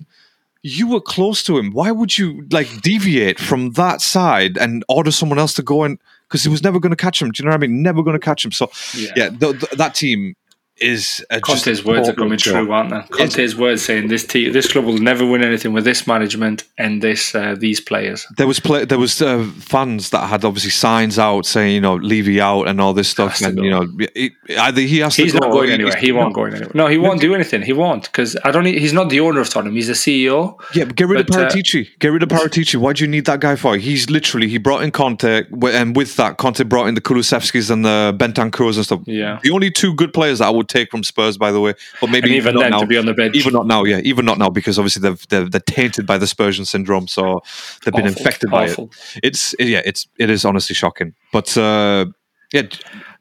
you 0.62 0.88
were 0.88 1.00
close 1.00 1.42
to 1.44 1.56
him. 1.58 1.72
Why 1.72 1.90
would 1.90 2.18
you 2.18 2.46
like 2.50 2.68
deviate 2.82 3.38
from 3.40 3.72
that 3.72 4.00
side 4.00 4.58
and 4.58 4.84
order 4.88 5.11
someone 5.11 5.38
else 5.38 5.54
to 5.54 5.62
go 5.62 5.84
in? 5.84 5.98
Because 6.28 6.42
he 6.42 6.48
was 6.48 6.62
never 6.62 6.78
going 6.78 6.90
to 6.90 6.96
catch 6.96 7.20
him. 7.20 7.30
Do 7.30 7.42
you 7.42 7.46
know 7.46 7.50
what 7.52 7.64
I 7.64 7.66
mean? 7.66 7.82
Never 7.82 8.02
going 8.02 8.14
to 8.18 8.24
catch 8.24 8.44
him. 8.44 8.52
So 8.52 8.70
Yeah. 8.94 9.11
yeah, 9.16 9.28
th- 9.30 9.58
th- 9.58 9.72
that 9.72 9.94
team 9.94 10.36
is 10.81 11.24
uh, 11.31 11.35
just 11.47 11.64
Conte's 11.64 11.85
words 11.85 12.09
are 12.09 12.12
coming 12.14 12.39
joke. 12.39 12.55
true, 12.55 12.72
aren't 12.72 12.91
they? 12.91 13.01
Conte's 13.16 13.57
words 13.57 13.83
saying 13.83 14.09
this 14.09 14.24
team, 14.26 14.53
this 14.53 14.70
club 14.70 14.85
will 14.85 14.99
never 14.99 15.26
win 15.26 15.45
anything 15.45 15.72
with 15.72 15.85
this 15.85 16.07
management 16.07 16.64
and 16.78 17.03
this 17.03 17.35
uh, 17.35 17.55
these 17.59 17.81
players. 17.81 18.26
There 18.37 18.47
was 18.47 18.61
play, 18.61 18.85
there 18.85 18.99
was 18.99 19.20
uh, 19.20 19.45
fans 19.59 20.11
that 20.11 20.26
had 20.28 20.45
obviously 20.45 20.70
signs 20.70 21.18
out 21.18 21.47
saying 21.47 21.74
you 21.74 21.81
know 21.81 21.97
Levy 21.97 22.41
out 22.41 22.64
and 22.68 22.81
all 22.81 22.93
this 22.95 23.09
stuff, 23.09 23.41
and 23.43 23.57
go. 23.57 23.62
you 23.62 23.70
know 23.70 23.87
it, 24.14 24.33
either 24.59 24.81
he 24.81 24.99
has 24.99 25.16
He's 25.16 25.33
to 25.33 25.39
go 25.39 25.47
not 25.47 25.55
or 25.55 25.61
going 25.61 25.70
anywhere. 25.70 25.93
he's- 25.93 26.05
He 26.05 26.12
won't 26.12 26.35
go 26.35 26.45
anywhere. 26.45 26.70
No, 26.74 26.87
he 26.87 26.99
won't 26.99 27.20
do 27.20 27.35
anything. 27.35 27.62
He 27.62 27.72
won't 27.72 28.05
because 28.05 28.37
I 28.45 28.51
don't. 28.51 28.64
He's 28.64 28.93
not 28.93 29.11
the 29.11 29.20
owner 29.20 29.41
of 29.41 29.49
Tottenham. 29.51 29.74
He's 29.74 29.89
the 29.89 29.93
CEO. 29.95 30.59
Yeah, 30.74 30.85
but 30.85 30.97
get 30.97 31.09
rid 31.09 31.26
But, 31.26 31.37
of 31.37 31.43
uh, 31.43 31.49
Paratici. 31.51 31.89
get 31.99 32.09
rid 32.09 32.22
of 32.22 32.28
Paratici. 32.31 32.76
Why 32.76 32.93
do 32.95 33.05
you 33.05 33.09
need 33.11 33.26
that 33.26 33.41
guy 33.41 33.57
for? 33.57 33.76
He's 33.76 34.09
literally 34.09 34.49
he 34.49 34.59
brought 34.59 34.83
in 34.83 34.91
Conte, 34.91 35.45
and 35.62 35.95
with 35.97 36.16
that, 36.16 36.39
Conte 36.39 36.62
brought 36.64 36.87
in 36.87 36.95
the 36.95 37.01
Kulusevskis 37.01 37.70
and 37.70 37.85
the 37.85 38.14
Bentancurs 38.16 38.76
and 38.76 38.85
stuff. 38.85 39.01
Yeah. 39.07 39.39
the 39.43 39.51
only 39.51 39.70
two 39.70 39.93
good 39.95 40.12
players 40.14 40.39
that 40.39 40.47
I 40.47 40.51
would 40.51 40.70
take 40.71 40.91
from 40.91 41.03
Spurs, 41.03 41.37
by 41.37 41.53
the 41.53 41.61
way, 41.61 41.75
but 42.01 42.09
maybe 42.11 42.29
And 42.29 42.37
even 42.37 42.55
not 42.55 42.61
then, 42.61 42.71
now. 42.71 42.81
to 42.81 42.87
be 42.87 42.97
on 42.97 43.07
the 43.07 43.14
bench. 43.14 43.37
even 43.37 43.53
not 43.53 43.66
now, 43.66 43.85
yeah, 43.85 43.99
even 44.05 44.25
not 44.25 44.39
now 44.39 44.49
because 44.51 44.79
obviously 44.79 45.03
they've 45.03 45.29
they're, 45.29 45.49
they're 45.49 45.61
tainted 45.61 46.07
by 46.07 46.16
the 46.18 46.27
Spurgeon 46.27 46.64
syndrome, 46.64 47.09
so 47.09 47.43
they've 47.85 47.93
been 47.95 48.07
Awful, 48.07 48.18
infected 48.18 48.51
by 48.51 48.66
it. 48.66 48.79
It's 49.23 49.55
yeah, 49.59 49.83
it's 49.85 50.09
it 50.18 50.31
is 50.31 50.45
honestly 50.45 50.75
shocking. 50.75 51.14
But 51.33 51.57
uh, 51.57 52.07
yeah, 52.53 52.62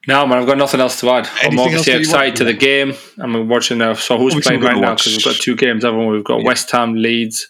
No, 0.07 0.25
man, 0.25 0.39
I've 0.39 0.47
got 0.47 0.57
nothing 0.57 0.79
else 0.79 0.99
to 1.01 1.09
add. 1.11 1.27
I'm 1.27 1.47
Anything 1.53 1.59
else 1.59 1.67
obviously 1.87 1.93
excited 1.99 2.35
to 2.37 2.43
the 2.45 2.53
game. 2.53 2.93
I'm 3.19 3.47
watching 3.47 3.77
now. 3.77 3.93
So 3.93 4.17
who's 4.17 4.33
Obviously 4.33 4.57
playing 4.57 4.73
right 4.73 4.81
now? 4.81 4.95
Because 4.95 5.15
we've 5.17 5.25
got 5.25 5.35
two 5.35 5.55
games, 5.55 5.83
haven't 5.83 5.99
we? 6.07 6.15
We've 6.15 6.23
got 6.23 6.43
West 6.43 6.71
Ham, 6.71 6.95
Leeds, 6.95 7.47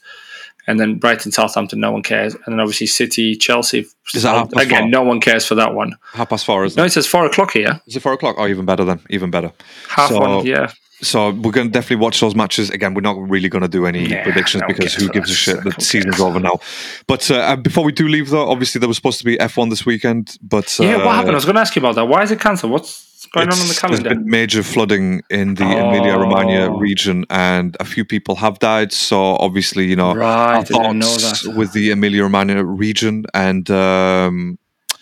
and 0.69 0.79
then 0.79 0.99
Brighton, 0.99 1.31
Southampton. 1.31 1.79
No 1.79 1.91
one 1.91 2.03
cares. 2.03 2.33
And 2.35 2.45
then 2.53 2.59
obviously 2.59 2.87
City, 2.87 3.35
Chelsea. 3.35 3.85
Is 4.13 4.23
that 4.23 4.35
half 4.35 4.51
past 4.51 4.65
Again, 4.65 4.83
four? 4.83 4.89
no 4.89 5.03
one 5.03 5.19
cares 5.19 5.45
for 5.45 5.55
that 5.55 5.73
one. 5.73 5.95
half 6.13 6.29
past 6.29 6.45
four, 6.45 6.63
isn't 6.65 6.77
No, 6.77 6.85
it? 6.85 6.91
says 6.91 7.07
four 7.07 7.25
o'clock 7.25 7.51
here. 7.51 7.81
Is 7.87 7.95
it 7.95 8.01
four 8.01 8.13
o'clock? 8.13 8.35
Oh, 8.37 8.47
even 8.47 8.65
better 8.65 8.85
then, 8.85 8.99
even 9.09 9.29
better. 9.31 9.51
Half 9.89 10.09
So- 10.09 10.19
one, 10.19 10.45
yeah. 10.45 10.71
So 11.01 11.29
we're 11.29 11.51
going 11.53 11.67
to 11.67 11.71
definitely 11.71 12.03
watch 12.03 12.19
those 12.19 12.35
matches 12.35 12.69
again. 12.71 12.93
We're 12.93 12.99
not 12.99 13.17
really 13.17 13.47
going 13.47 13.61
to 13.61 13.69
do 13.69 13.85
any 13.85 14.05
Nah, 14.09 14.21
predictions 14.23 14.63
because 14.67 14.93
who 14.95 15.07
gives 15.07 15.31
a 15.31 15.33
shit? 15.33 15.63
The 15.63 15.71
season's 15.79 16.19
over 16.19 16.41
now. 16.41 16.59
But 17.07 17.31
uh, 17.31 17.35
uh, 17.35 17.55
before 17.55 17.85
we 17.85 17.93
do 17.93 18.05
leave, 18.09 18.29
though, 18.29 18.49
obviously 18.49 18.79
there 18.79 18.89
was 18.89 18.97
supposed 18.97 19.17
to 19.19 19.23
be 19.23 19.37
F1 19.37 19.69
this 19.69 19.85
weekend, 19.85 20.37
but 20.41 20.75
uh, 20.77 20.83
Yeah, 20.83 20.97
what 20.97 21.15
happened? 21.15 21.31
I 21.31 21.35
was 21.35 21.45
going 21.45 21.55
to 21.55 21.61
ask 21.61 21.73
you 21.73 21.79
about 21.81 21.95
that. 21.95 22.03
Why 22.09 22.21
is 22.23 22.31
it 22.31 22.41
cancelled? 22.41 22.73
What's 22.73 23.08
going 23.31 23.47
on 23.49 23.59
on 23.59 23.67
the 23.67 23.73
calendar? 23.75 24.03
There's 24.03 24.17
been 24.17 24.29
major 24.29 24.63
flooding 24.63 25.21
in 25.29 25.55
the 25.55 25.65
Emilia 25.65 26.17
Romagna 26.17 26.67
Oh. 26.73 26.77
region, 26.77 27.25
and 27.29 27.75
a 27.79 27.85
few 27.85 28.05
people 28.05 28.35
have 28.37 28.59
died. 28.59 28.91
So 28.91 29.35
obviously, 29.37 29.85
you 29.85 29.95
know, 29.95 30.13
Right, 30.15 30.69
know 30.69 31.01
thoughts 31.01 31.43
that. 31.43 31.55
with 31.55 31.73
the 31.73 31.91
Emilia 31.91 32.23
Romagna 32.23 32.63
region, 32.63 33.25
and 33.33 33.69
um, 33.71 34.57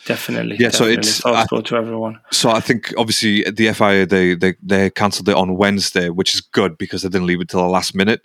Definitely. 0.06 0.56
Yeah, 0.58 0.70
so 0.70 0.86
it's- 0.86 1.20
Thoughts 1.20 1.50
go 1.50 1.60
to 1.62 1.76
everyone. 1.76 2.20
so 2.32 2.50
I 2.50 2.62
think 2.62 2.94
obviously 2.98 3.44
the 3.44 3.68
FIA 3.74 4.06
they 4.06 4.36
they 4.36 4.54
they 4.64 4.90
cancelled 4.90 5.28
it 5.28 5.36
on 5.36 5.58
Wednesday, 5.58 6.08
which 6.10 6.34
is 6.34 6.40
good 6.40 6.78
because 6.78 7.02
they 7.02 7.10
didn't 7.10 7.28
leave 7.28 7.42
it 7.42 7.50
till 7.50 7.60
the 7.62 7.68
last 7.68 7.94
minute. 7.94 8.22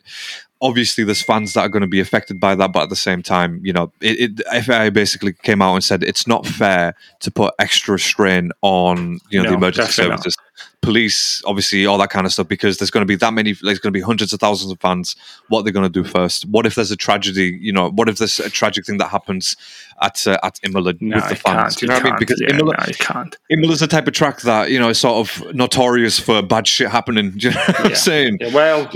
Obviously, 0.63 1.05
there's 1.05 1.23
fans 1.23 1.53
that 1.53 1.61
are 1.61 1.69
going 1.69 1.83
to 1.83 1.87
be 1.89 2.01
affected 2.01 2.41
by 2.41 2.55
that, 2.55 2.73
but 2.73 2.85
at 2.85 2.89
the 2.89 2.97
same 2.97 3.23
time, 3.23 3.61
you 3.65 3.73
know, 3.73 3.93
it, 4.01 4.41
it 4.41 4.65
FIA 4.65 4.91
basically 4.91 5.33
came 5.33 5.61
out 5.61 5.75
and 5.75 5.85
said 5.85 6.03
it's 6.03 6.27
not 6.27 6.47
fair 6.47 6.95
to 7.21 7.31
put 7.31 7.53
extra 7.59 7.99
strain 7.99 8.53
on 8.63 9.19
you 9.31 9.43
know 9.43 9.51
the 9.51 9.57
emergency 9.57 9.89
definitely 9.89 10.11
not. 10.11 10.23
services, 10.23 10.37
police, 10.83 11.43
obviously 11.45 11.87
all 11.87 11.97
that 11.97 12.11
kind 12.11 12.27
of 12.27 12.33
stuff 12.33 12.49
because 12.49 12.79
there's 12.79 12.91
going 12.91 13.03
to 13.03 13.07
be 13.07 13.15
that 13.15 13.33
many, 13.33 13.53
there's 13.53 13.79
going 13.79 13.93
to 13.93 13.97
be 13.97 14.01
hundreds 14.01 14.33
of 14.33 14.41
thousands 14.41 14.71
of 14.71 14.81
fans. 14.81 15.17
What 15.49 15.61
are 15.61 15.63
they 15.63 15.71
going 15.71 15.91
to 15.91 16.03
do 16.03 16.05
first? 16.05 16.45
What 16.47 16.67
if 16.67 16.75
there's 16.75 16.91
a 16.91 16.97
tragedy? 16.97 17.57
You 17.61 17.73
know, 17.73 17.91
what 17.91 18.09
if 18.09 18.19
there's 18.19 18.41
a 18.41 18.51
tragic 18.51 18.85
thing 18.85 18.99
that 18.99 19.09
happens 19.09 19.57
at 20.03 20.27
uh, 20.27 20.39
at 20.43 20.59
Imola 20.65 20.95
No, 21.01 21.17
with 21.17 21.29
the 21.29 21.37
fans? 21.37 21.81
You 21.81 21.89
know 21.89 21.95
what 21.95 22.03
I 22.03 22.07
mean? 22.07 22.17
Because 22.19 22.41
yeah, 22.41 22.55
Imola, 22.55 22.75
no, 22.79 22.93
can't. 22.99 23.37
Imola's 23.51 23.81
the 23.81 23.87
type 23.87 24.09
of 24.09 24.13
track 24.13 24.41
that 24.43 24.71
you 24.71 24.79
know 24.79 24.89
is 24.89 24.99
sort 24.99 25.27
of 25.27 25.55
notorious 25.55 26.19
for 26.19 26.43
bad 26.43 26.67
shit 26.67 26.91
happening. 26.91 27.31
Do 27.37 27.49
you 27.49 27.55
know 27.55 27.61
what 27.61 27.87
I'm 27.87 27.95
saying? 27.95 28.39
Yeah, 28.41 28.53
well, 28.53 28.83
Like, 28.83 28.93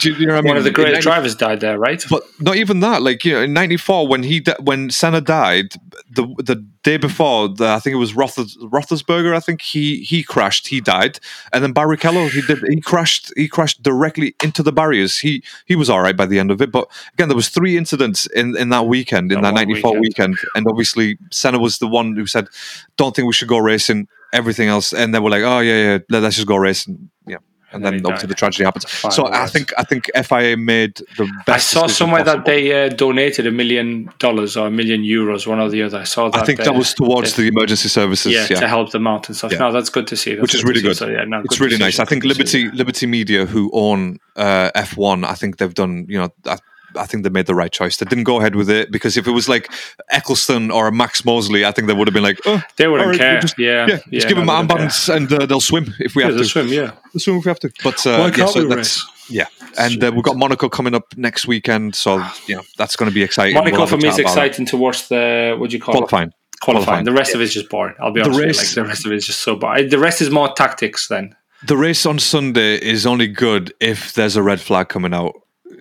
do 0.00 0.12
you, 0.12 0.26
know 0.26 0.34
what 0.34 0.38
I 0.38 0.42
mean? 0.42 0.48
one 0.48 0.56
of 0.56 0.64
the 0.64 0.70
In 0.70 0.74
greatest 0.74 0.97
90 0.98 1.02
drivers 1.02 1.34
died 1.34 1.60
there, 1.60 1.78
right? 1.78 2.02
But 2.10 2.22
not 2.40 2.56
even 2.56 2.80
that. 2.80 3.02
Like 3.02 3.24
you 3.24 3.34
know, 3.34 3.42
in 3.42 3.52
'94 3.52 4.08
when 4.08 4.22
he 4.22 4.44
when 4.60 4.90
Senna 4.90 5.20
died, 5.20 5.74
the 6.10 6.26
the 6.38 6.56
day 6.82 6.96
before, 6.96 7.48
the, 7.48 7.68
I 7.68 7.78
think 7.78 7.94
it 7.94 7.98
was 7.98 8.14
Rothers, 8.14 8.56
Rothersberger. 8.62 9.34
I 9.34 9.40
think 9.40 9.62
he 9.62 10.00
he 10.02 10.22
crashed. 10.22 10.68
He 10.68 10.80
died, 10.80 11.20
and 11.52 11.62
then 11.62 11.74
Barrichello 11.74 12.30
he 12.30 12.40
did 12.42 12.58
he 12.68 12.80
crashed 12.80 13.32
he 13.36 13.48
crashed 13.48 13.82
directly 13.82 14.34
into 14.42 14.62
the 14.62 14.72
barriers. 14.72 15.18
He 15.18 15.42
he 15.66 15.76
was 15.76 15.90
all 15.90 16.00
right 16.00 16.16
by 16.16 16.26
the 16.26 16.38
end 16.38 16.50
of 16.50 16.60
it, 16.62 16.70
but 16.72 16.88
again 17.14 17.28
there 17.28 17.36
was 17.36 17.48
three 17.48 17.76
incidents 17.76 18.26
in 18.26 18.56
in 18.56 18.68
that 18.70 18.86
weekend 18.86 19.32
in 19.32 19.42
That 19.42 19.54
that 19.54 19.66
'94 19.66 20.00
weekend. 20.00 20.00
weekend, 20.00 20.38
and 20.54 20.66
obviously 20.66 21.18
Senna 21.30 21.58
was 21.58 21.78
the 21.78 21.88
one 21.88 22.16
who 22.16 22.26
said, 22.26 22.48
"Don't 22.96 23.14
think 23.14 23.26
we 23.26 23.32
should 23.32 23.48
go 23.48 23.58
racing." 23.58 24.08
Everything 24.30 24.68
else, 24.68 24.92
and 24.92 25.14
they 25.14 25.20
were 25.20 25.30
like, 25.30 25.42
"Oh 25.42 25.60
yeah, 25.60 25.98
yeah, 26.10 26.20
let's 26.20 26.36
just 26.36 26.46
go 26.46 26.56
racing." 26.56 27.08
Yeah. 27.26 27.38
And, 27.70 27.84
And 27.84 27.84
then 27.84 28.02
then 28.02 28.06
obviously 28.06 28.28
died. 28.28 28.30
the 28.30 28.34
tragedy 28.34 28.64
happens. 28.64 28.84
Fine, 28.86 29.12
So 29.12 29.26
I 29.26 29.46
think 29.46 29.72
I 29.76 29.84
think 29.84 30.10
FIA 30.24 30.56
made 30.56 30.96
the 31.16 31.30
best. 31.44 31.48
I 31.48 31.58
saw 31.58 31.82
decision 31.82 31.88
somewhere 31.96 32.24
that 32.24 32.44
they 32.46 32.86
uh, 32.86 32.88
donated 32.88 33.46
a 33.46 33.50
million 33.50 34.10
dollars 34.18 34.56
or 34.56 34.68
a 34.68 34.70
million 34.70 35.02
euros, 35.02 35.46
one 35.46 35.60
or 35.60 35.68
the 35.68 35.82
other. 35.82 35.98
I 35.98 36.04
saw 36.04 36.30
that. 36.30 36.42
I 36.42 36.44
think 36.46 36.60
that 36.60 36.74
was 36.74 36.94
towards 36.94 37.34
the 37.34 37.46
emergency 37.46 37.88
services. 37.88 38.32
yeah, 38.32 38.46
Yeah, 38.48 38.60
to 38.60 38.68
help 38.68 38.90
them 38.92 39.06
out 39.06 39.28
and 39.28 39.36
stuff. 39.36 39.52
Yeah. 39.52 39.58
No, 39.58 39.72
that's 39.72 39.90
good 39.90 40.06
to 40.06 40.16
see. 40.16 40.34
That's 40.34 40.42
which 40.42 40.54
is 40.54 40.64
really 40.64 40.80
see. 40.80 40.88
good. 40.88 40.96
So, 40.96 41.08
yeah, 41.08 41.24
no, 41.24 41.40
it's 41.40 41.58
good 41.58 41.64
really 41.64 41.78
nice. 41.78 41.98
I 41.98 42.04
think 42.06 42.22
good 42.22 42.36
decision. 42.36 42.68
Liberty 42.70 42.78
Liberty 42.78 43.06
Media, 43.06 43.44
who 43.46 43.70
own 43.72 44.18
uh, 44.36 44.70
F1, 44.74 45.24
I 45.26 45.34
think 45.34 45.58
they've 45.58 45.74
done. 45.74 46.06
You 46.08 46.18
know, 46.18 46.28
I, 46.46 46.56
I 46.96 47.06
think 47.06 47.22
they 47.22 47.30
made 47.30 47.46
the 47.46 47.54
right 47.54 47.70
choice. 47.72 47.96
They 47.98 48.06
didn't 48.06 48.24
go 48.24 48.38
ahead 48.38 48.54
with 48.56 48.70
it 48.70 48.90
because 48.90 49.16
if 49.16 49.26
it 49.26 49.30
was 49.32 49.48
like 49.48 49.70
Ecclestone 50.12 50.72
or 50.72 50.90
Max 50.90 51.24
Mosley, 51.24 51.64
I 51.64 51.72
think 51.72 51.86
they 51.88 51.94
would 51.94 52.08
have 52.08 52.14
been 52.14 52.22
like, 52.22 52.38
oh, 52.46 52.62
They 52.76 52.88
wouldn't 52.88 53.10
right, 53.10 53.18
care. 53.18 53.40
just- 53.40 53.58
yeah, 53.58 53.86
yeah, 53.86 53.98
just 54.10 54.28
give 54.28 54.38
no, 54.38 54.44
them 54.46 54.68
armbands 54.68 55.14
and 55.14 55.32
uh, 55.32 55.46
they'll 55.46 55.60
swim 55.60 55.94
if 56.00 56.14
we 56.14 56.22
Yeah, 56.22 56.30
have 56.30 56.38
to. 56.38 56.44
swim. 56.44 56.68
Yeah, 56.68 56.92
They'll 57.12 57.20
swim 57.20 57.36
if 57.36 57.44
we 57.44 57.48
have 57.50 57.60
to. 57.60 57.70
But 57.84 58.06
uh, 58.06 58.30
yeah, 58.36 58.46
so 58.46 58.66
that's 58.66 59.04
yeah. 59.28 59.46
And 59.78 60.02
uh, 60.02 60.10
we've 60.14 60.24
got 60.24 60.36
Monaco 60.36 60.68
coming 60.68 60.94
up 60.94 61.14
next 61.16 61.46
weekend, 61.46 61.94
so 61.94 62.24
you 62.46 62.56
know 62.56 62.62
that's 62.78 62.96
going 62.96 63.10
to 63.10 63.14
be 63.14 63.22
exciting. 63.22 63.54
Monaco 63.54 63.76
We'll 63.78 63.86
for 63.86 63.96
me 63.98 64.08
is 64.08 64.18
exciting 64.18 64.66
to 64.66 64.76
watch 64.76 65.08
the 65.08 65.56
what 65.58 65.70
do 65.70 65.76
you 65.76 65.82
call 65.82 65.94
it? 65.94 65.98
Qualifying. 65.98 66.32
Qualifying. 66.60 66.84
Qualifying. 66.84 67.04
The 67.04 67.12
rest 67.12 67.34
of 67.34 67.40
it 67.40 67.44
is 67.44 67.54
just 67.54 67.68
boring. 67.68 67.94
I'll 68.00 68.10
be 68.10 68.20
The 68.20 68.24
honest. 68.26 68.40
you, 68.40 68.46
race- 68.46 68.58
like 68.58 68.74
the 68.74 68.84
rest 68.88 69.06
of 69.06 69.12
it 69.12 69.16
is 69.16 69.26
just 69.26 69.40
so 69.40 69.54
boring. 69.56 69.88
The 69.90 69.98
rest 69.98 70.20
is 70.22 70.30
more 70.30 70.52
tactics 70.54 71.06
then. 71.08 71.36
The 71.66 71.76
race 71.76 72.06
on 72.06 72.18
Sunday 72.18 72.76
is 72.76 73.04
only 73.06 73.26
good 73.28 73.72
if 73.80 74.14
there's 74.14 74.36
a 74.36 74.42
red 74.42 74.60
flag 74.60 74.88
coming 74.88 75.12
out. 75.12 75.34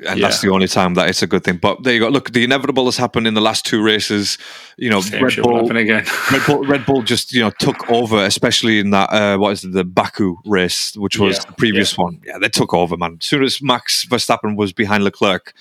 And 0.05 0.21
that's 0.21 0.41
the 0.41 0.49
only 0.49 0.67
time 0.67 0.93
that 0.93 1.09
it's 1.09 1.23
a 1.23 1.27
good 1.27 1.43
thing. 1.43 1.57
But 1.57 1.83
there 1.83 1.93
you 1.93 1.99
go. 1.99 2.09
Look, 2.09 2.31
the 2.31 2.43
inevitable 2.43 2.85
has 2.85 2.97
happened 2.97 3.25
in 3.25 3.33
the 3.33 3.41
last 3.41 3.65
two 3.65 3.81
races. 3.81 4.37
You 4.77 4.89
know, 4.89 5.01
Same 5.01 5.23
Red 5.23 5.37
Bull, 5.41 5.55
happen 5.55 5.77
again. 5.77 6.05
Red 6.31 6.45
Bull, 6.45 6.63
Red 6.65 6.85
Bull 6.85 7.01
just 7.01 7.33
you 7.33 7.41
know 7.41 7.49
took 7.49 7.89
over, 7.89 8.23
especially 8.23 8.79
in 8.79 8.91
that 8.91 9.11
uh, 9.11 9.37
what 9.37 9.53
is 9.53 9.63
it, 9.63 9.71
the 9.71 9.83
Baku 9.83 10.37
race, 10.45 10.95
which 10.95 11.17
was 11.17 11.37
Yeah, 11.37 11.45
the 11.47 11.53
previous 11.53 11.97
one. 11.97 12.21
Yeah, 12.23 12.37
they 12.37 12.49
took 12.49 12.73
over, 12.73 12.95
man. 12.95 13.17
As 13.19 13.25
soon 13.25 13.43
as 13.43 13.61
Max 13.61 14.05
Verstappen 14.05 14.55
was 14.55 14.71
behind 14.71 15.03
Leclerc, 15.03 15.53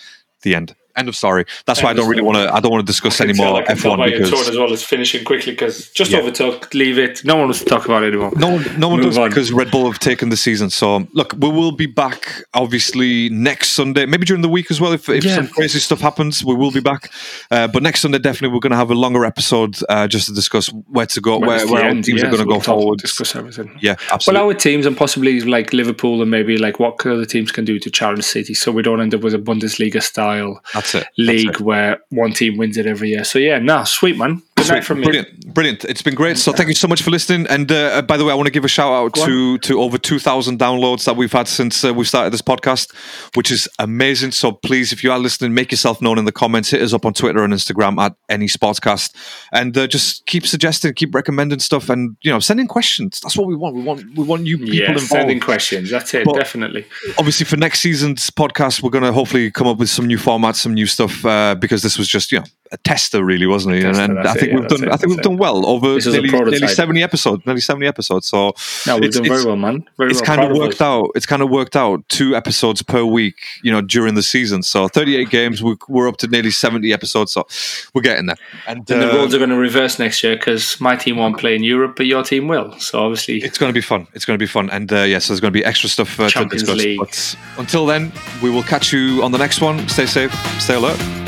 the 0.42 0.54
end. 0.54 0.74
End 0.96 1.08
of 1.08 1.16
story. 1.16 1.44
That's 1.66 1.82
why 1.82 1.90
I 1.90 1.92
don't 1.92 2.08
really 2.08 2.22
want 2.22 2.36
to. 2.38 2.52
I 2.54 2.60
don't 2.60 2.70
want 2.72 2.86
to 2.86 2.90
discuss 2.90 3.20
anymore 3.20 3.56
I 3.56 3.62
can 3.62 3.76
tell 3.76 3.92
F1 3.94 3.98
by 3.98 4.06
your 4.06 4.18
tone 4.20 4.30
because 4.30 4.48
as 4.48 4.56
well 4.56 4.72
as 4.72 4.82
finishing 4.82 5.24
quickly 5.24 5.52
because 5.52 5.90
just 5.90 6.10
Yeah. 6.10 6.18
overtook. 6.20 6.72
Leave 6.74 6.98
it. 6.98 7.24
No 7.24 7.34
one 7.36 7.44
wants 7.44 7.58
to 7.60 7.64
talk 7.66 7.84
about 7.84 8.02
it 8.02 8.08
anymore. 8.08 8.32
No 8.36 8.58
no 8.78 8.88
one 8.88 9.00
Move 9.00 9.06
does 9.10 9.18
on. 9.18 9.28
because 9.28 9.52
Red 9.52 9.70
Bull 9.70 9.90
have 9.90 9.98
taken 10.00 10.30
the 10.30 10.36
season. 10.36 10.70
So 10.70 11.06
look, 11.12 11.34
we 11.38 11.48
will 11.50 11.72
be 11.72 11.86
back 11.86 12.44
obviously 12.54 13.28
next 13.28 13.70
Sunday, 13.72 14.06
maybe 14.06 14.24
during 14.26 14.42
the 14.42 14.48
week 14.48 14.70
as 14.70 14.80
well. 14.80 14.92
If, 14.92 15.08
if 15.08 15.24
Yeah. 15.24 15.36
some 15.36 15.48
crazy 15.48 15.78
stuff 15.78 16.00
happens, 16.00 16.44
we 16.44 16.54
will 16.54 16.70
be 16.70 16.80
back. 16.80 17.10
Uh, 17.50 17.68
but 17.68 17.82
next 17.82 18.00
Sunday, 18.00 18.18
definitely, 18.18 18.54
we're 18.54 18.60
going 18.60 18.70
to 18.72 18.76
have 18.76 18.90
a 18.90 18.94
longer 18.94 19.24
episode 19.24 19.76
uh, 19.88 20.08
just 20.08 20.26
to 20.28 20.34
discuss 20.34 20.68
where 20.88 21.06
to 21.06 21.20
go, 21.20 21.38
where, 21.38 21.66
where 21.68 21.82
our 21.84 21.90
end, 21.90 22.04
teams 22.04 22.20
yeah, 22.22 22.28
are 22.28 22.30
going 22.30 22.38
so 22.38 22.44
to 22.44 22.48
go 22.48 22.50
we'll 22.54 22.60
talk- 22.60 22.80
forward. 22.80 22.98
Discuss 22.98 23.36
everything. 23.36 23.78
Yeah, 23.80 23.96
absolutely. 24.10 24.40
Well, 24.40 24.48
our 24.48 24.54
teams 24.54 24.86
and 24.86 24.96
possibly 24.96 25.40
like 25.42 25.72
Liverpool 25.72 26.22
and 26.22 26.30
maybe 26.30 26.56
like 26.58 26.80
what 26.80 27.04
other 27.06 27.26
teams 27.26 27.52
can 27.52 27.64
do 27.64 27.78
to 27.78 27.90
challenge 27.90 28.24
City, 28.24 28.54
so 28.54 28.72
we 28.72 28.82
don't 28.82 29.00
end 29.00 29.14
up 29.14 29.20
with 29.20 29.34
a 29.34 29.38
Bundesliga 29.38 30.02
style 30.02 30.62
That's 30.74 30.85
it. 30.94 31.04
That's 31.04 31.18
league 31.18 31.48
it. 31.50 31.60
where 31.60 31.98
one 32.10 32.32
team 32.32 32.56
wins 32.56 32.76
it 32.76 32.86
every 32.86 33.10
year. 33.10 33.24
So 33.24 33.38
yeah, 33.38 33.58
nah, 33.58 33.84
sweet 33.84 34.16
man. 34.16 34.42
Good 34.56 34.68
night 34.68 34.84
from 34.84 34.98
me. 35.00 35.04
Brilliant, 35.04 35.54
brilliant. 35.54 35.84
It's 35.84 36.02
been 36.02 36.14
great. 36.14 36.38
So 36.38 36.50
thank 36.52 36.68
you 36.68 36.74
so 36.74 36.88
much 36.88 37.02
for 37.02 37.10
listening. 37.10 37.46
And 37.48 37.70
uh, 37.70 38.02
by 38.02 38.16
the 38.16 38.24
way, 38.24 38.32
I 38.32 38.34
want 38.34 38.46
to 38.46 38.50
give 38.52 38.64
a 38.64 38.68
shout 38.68 38.90
out 38.92 39.12
Go 39.12 39.26
to 39.26 39.58
to 39.58 39.80
over 39.80 39.98
two 39.98 40.18
thousand 40.18 40.58
downloads 40.58 41.04
that 41.04 41.14
we've 41.16 41.32
had 41.32 41.46
since 41.46 41.84
uh, 41.84 41.92
we've 41.94 42.08
started 42.08 42.32
this 42.32 42.42
podcast, 42.42 42.92
which 43.34 43.50
is 43.50 43.68
amazing. 43.78 44.32
So 44.32 44.52
please, 44.52 44.92
if 44.92 45.04
you 45.04 45.12
are 45.12 45.18
listening, 45.18 45.54
make 45.54 45.70
yourself 45.70 46.00
known 46.02 46.18
in 46.18 46.24
the 46.24 46.32
comments. 46.32 46.70
Hit 46.70 46.80
us 46.82 46.92
up 46.94 47.04
on 47.04 47.12
Twitter 47.12 47.44
and 47.44 47.52
Instagram 47.52 48.00
at 48.00 48.16
NESportscast, 48.30 49.14
and 49.52 49.76
uh, 49.76 49.86
just 49.86 50.24
keep 50.26 50.46
suggesting, 50.46 50.94
keep 50.94 51.14
recommending 51.14 51.58
stuff, 51.58 51.88
and 51.90 52.16
you 52.22 52.30
know, 52.32 52.40
sending 52.40 52.66
questions. 52.66 53.20
That's 53.20 53.36
what 53.36 53.46
we 53.46 53.54
want. 53.54 53.76
We 53.76 53.82
want 53.82 54.16
we 54.16 54.24
want 54.24 54.46
you 54.46 54.58
people 54.58 54.74
Yeah, 54.74 54.88
involved 54.88 55.08
sending 55.08 55.38
questions. 55.40 55.90
That's 55.90 56.12
it. 56.14 56.24
But- 56.24 56.34
definitely. 56.36 56.86
obviously 57.18 57.44
for 57.46 57.56
next 57.56 57.80
season's 57.80 58.30
podcast 58.30 58.82
we're 58.82 58.90
going 58.90 59.04
to 59.04 59.12
hopefully 59.12 59.50
come 59.50 59.66
up 59.66 59.78
with 59.78 59.88
some 59.88 60.06
new 60.06 60.18
formats 60.18 60.56
some 60.56 60.74
new 60.74 60.86
stuff 60.86 61.24
uh, 61.24 61.54
because 61.54 61.82
this 61.82 61.98
was 61.98 62.08
just 62.08 62.30
you 62.32 62.38
know 62.38 62.44
a 62.72 62.76
tester, 62.78 63.24
really, 63.24 63.46
wasn't 63.46 63.74
he? 63.76 63.82
Tester, 63.82 64.02
and 64.02 64.16
that's 64.18 64.28
I 64.28 64.32
think 64.34 64.42
it, 64.44 64.48
yeah, 64.54 64.60
we've 64.60 64.68
done. 64.68 64.84
it, 64.84 64.92
I 64.92 64.96
think 64.96 65.10
we've 65.12 65.22
done 65.22 65.36
well 65.36 65.66
over 65.66 65.94
This 65.94 66.06
is 66.06 66.14
a 66.14 66.20
nearly, 66.22 66.50
nearly 66.50 66.68
seventy 66.68 67.02
episodes. 67.02 67.44
Nearly 67.46 67.60
seventy 67.60 67.86
episodes. 67.86 68.26
So 68.26 68.54
No, 68.86 68.96
we've 68.96 69.04
it's- 69.08 69.14
done 69.14 69.28
very 69.28 69.44
well, 69.44 69.56
man. 69.56 69.86
Very 69.96 70.10
it's 70.10 70.20
well. 70.20 70.36
kind 70.36 70.50
of 70.50 70.56
worked 70.56 70.80
out. 70.82 71.10
It's 71.14 71.26
kind 71.26 71.42
of 71.42 71.50
worked 71.50 71.76
out. 71.76 72.08
Two 72.08 72.34
episodes 72.36 72.82
per 72.82 73.04
week, 73.04 73.36
you 73.62 73.70
know, 73.72 73.80
during 73.80 74.14
the 74.14 74.22
season. 74.22 74.62
So 74.62 74.88
38 74.88 75.30
games. 75.30 75.62
We're, 75.62 75.76
we're 75.88 76.08
up 76.08 76.16
to 76.18 76.26
nearly 76.26 76.50
70 76.50 76.92
episodes. 76.92 77.32
So 77.32 77.46
we're 77.94 78.02
getting 78.02 78.26
there. 78.26 78.36
And, 78.66 78.78
And 78.78 78.86
the 78.86 79.10
uh, 79.12 79.16
roles 79.16 79.34
are 79.34 79.38
going 79.38 79.50
to 79.50 79.56
reverse 79.56 79.98
next 79.98 80.22
year 80.24 80.36
because 80.36 80.80
my 80.80 80.96
team 80.96 81.16
won't 81.16 81.38
play 81.38 81.54
in 81.54 81.62
Europe, 81.62 81.94
but 81.96 82.06
your 82.06 82.22
team 82.22 82.48
will. 82.48 82.72
So 82.78 83.00
obviously, 83.02 83.38
it's 83.38 83.58
going 83.58 83.70
to 83.70 83.74
be 83.74 83.80
fun. 83.80 84.06
It's 84.14 84.24
going 84.24 84.38
to 84.38 84.42
be 84.42 84.46
fun. 84.48 84.70
And 84.70 84.92
uh, 84.92 85.02
yes, 85.02 85.28
there's 85.28 85.40
going 85.40 85.52
to 85.52 85.58
be 85.58 85.64
extra 85.64 85.88
stuff 85.88 86.18
uh, 86.20 86.28
to 86.30 86.44
discuss. 86.46 86.76
League. 86.76 86.98
But 86.98 87.36
until 87.58 87.86
then, 87.86 88.12
we 88.42 88.50
will 88.50 88.62
catch 88.62 88.92
you 88.92 89.22
on 89.22 89.32
the 89.32 89.38
next 89.38 89.60
one. 89.60 89.88
Stay 89.88 90.06
safe. 90.06 90.32
Stay 90.60 90.74
alert. 90.74 91.25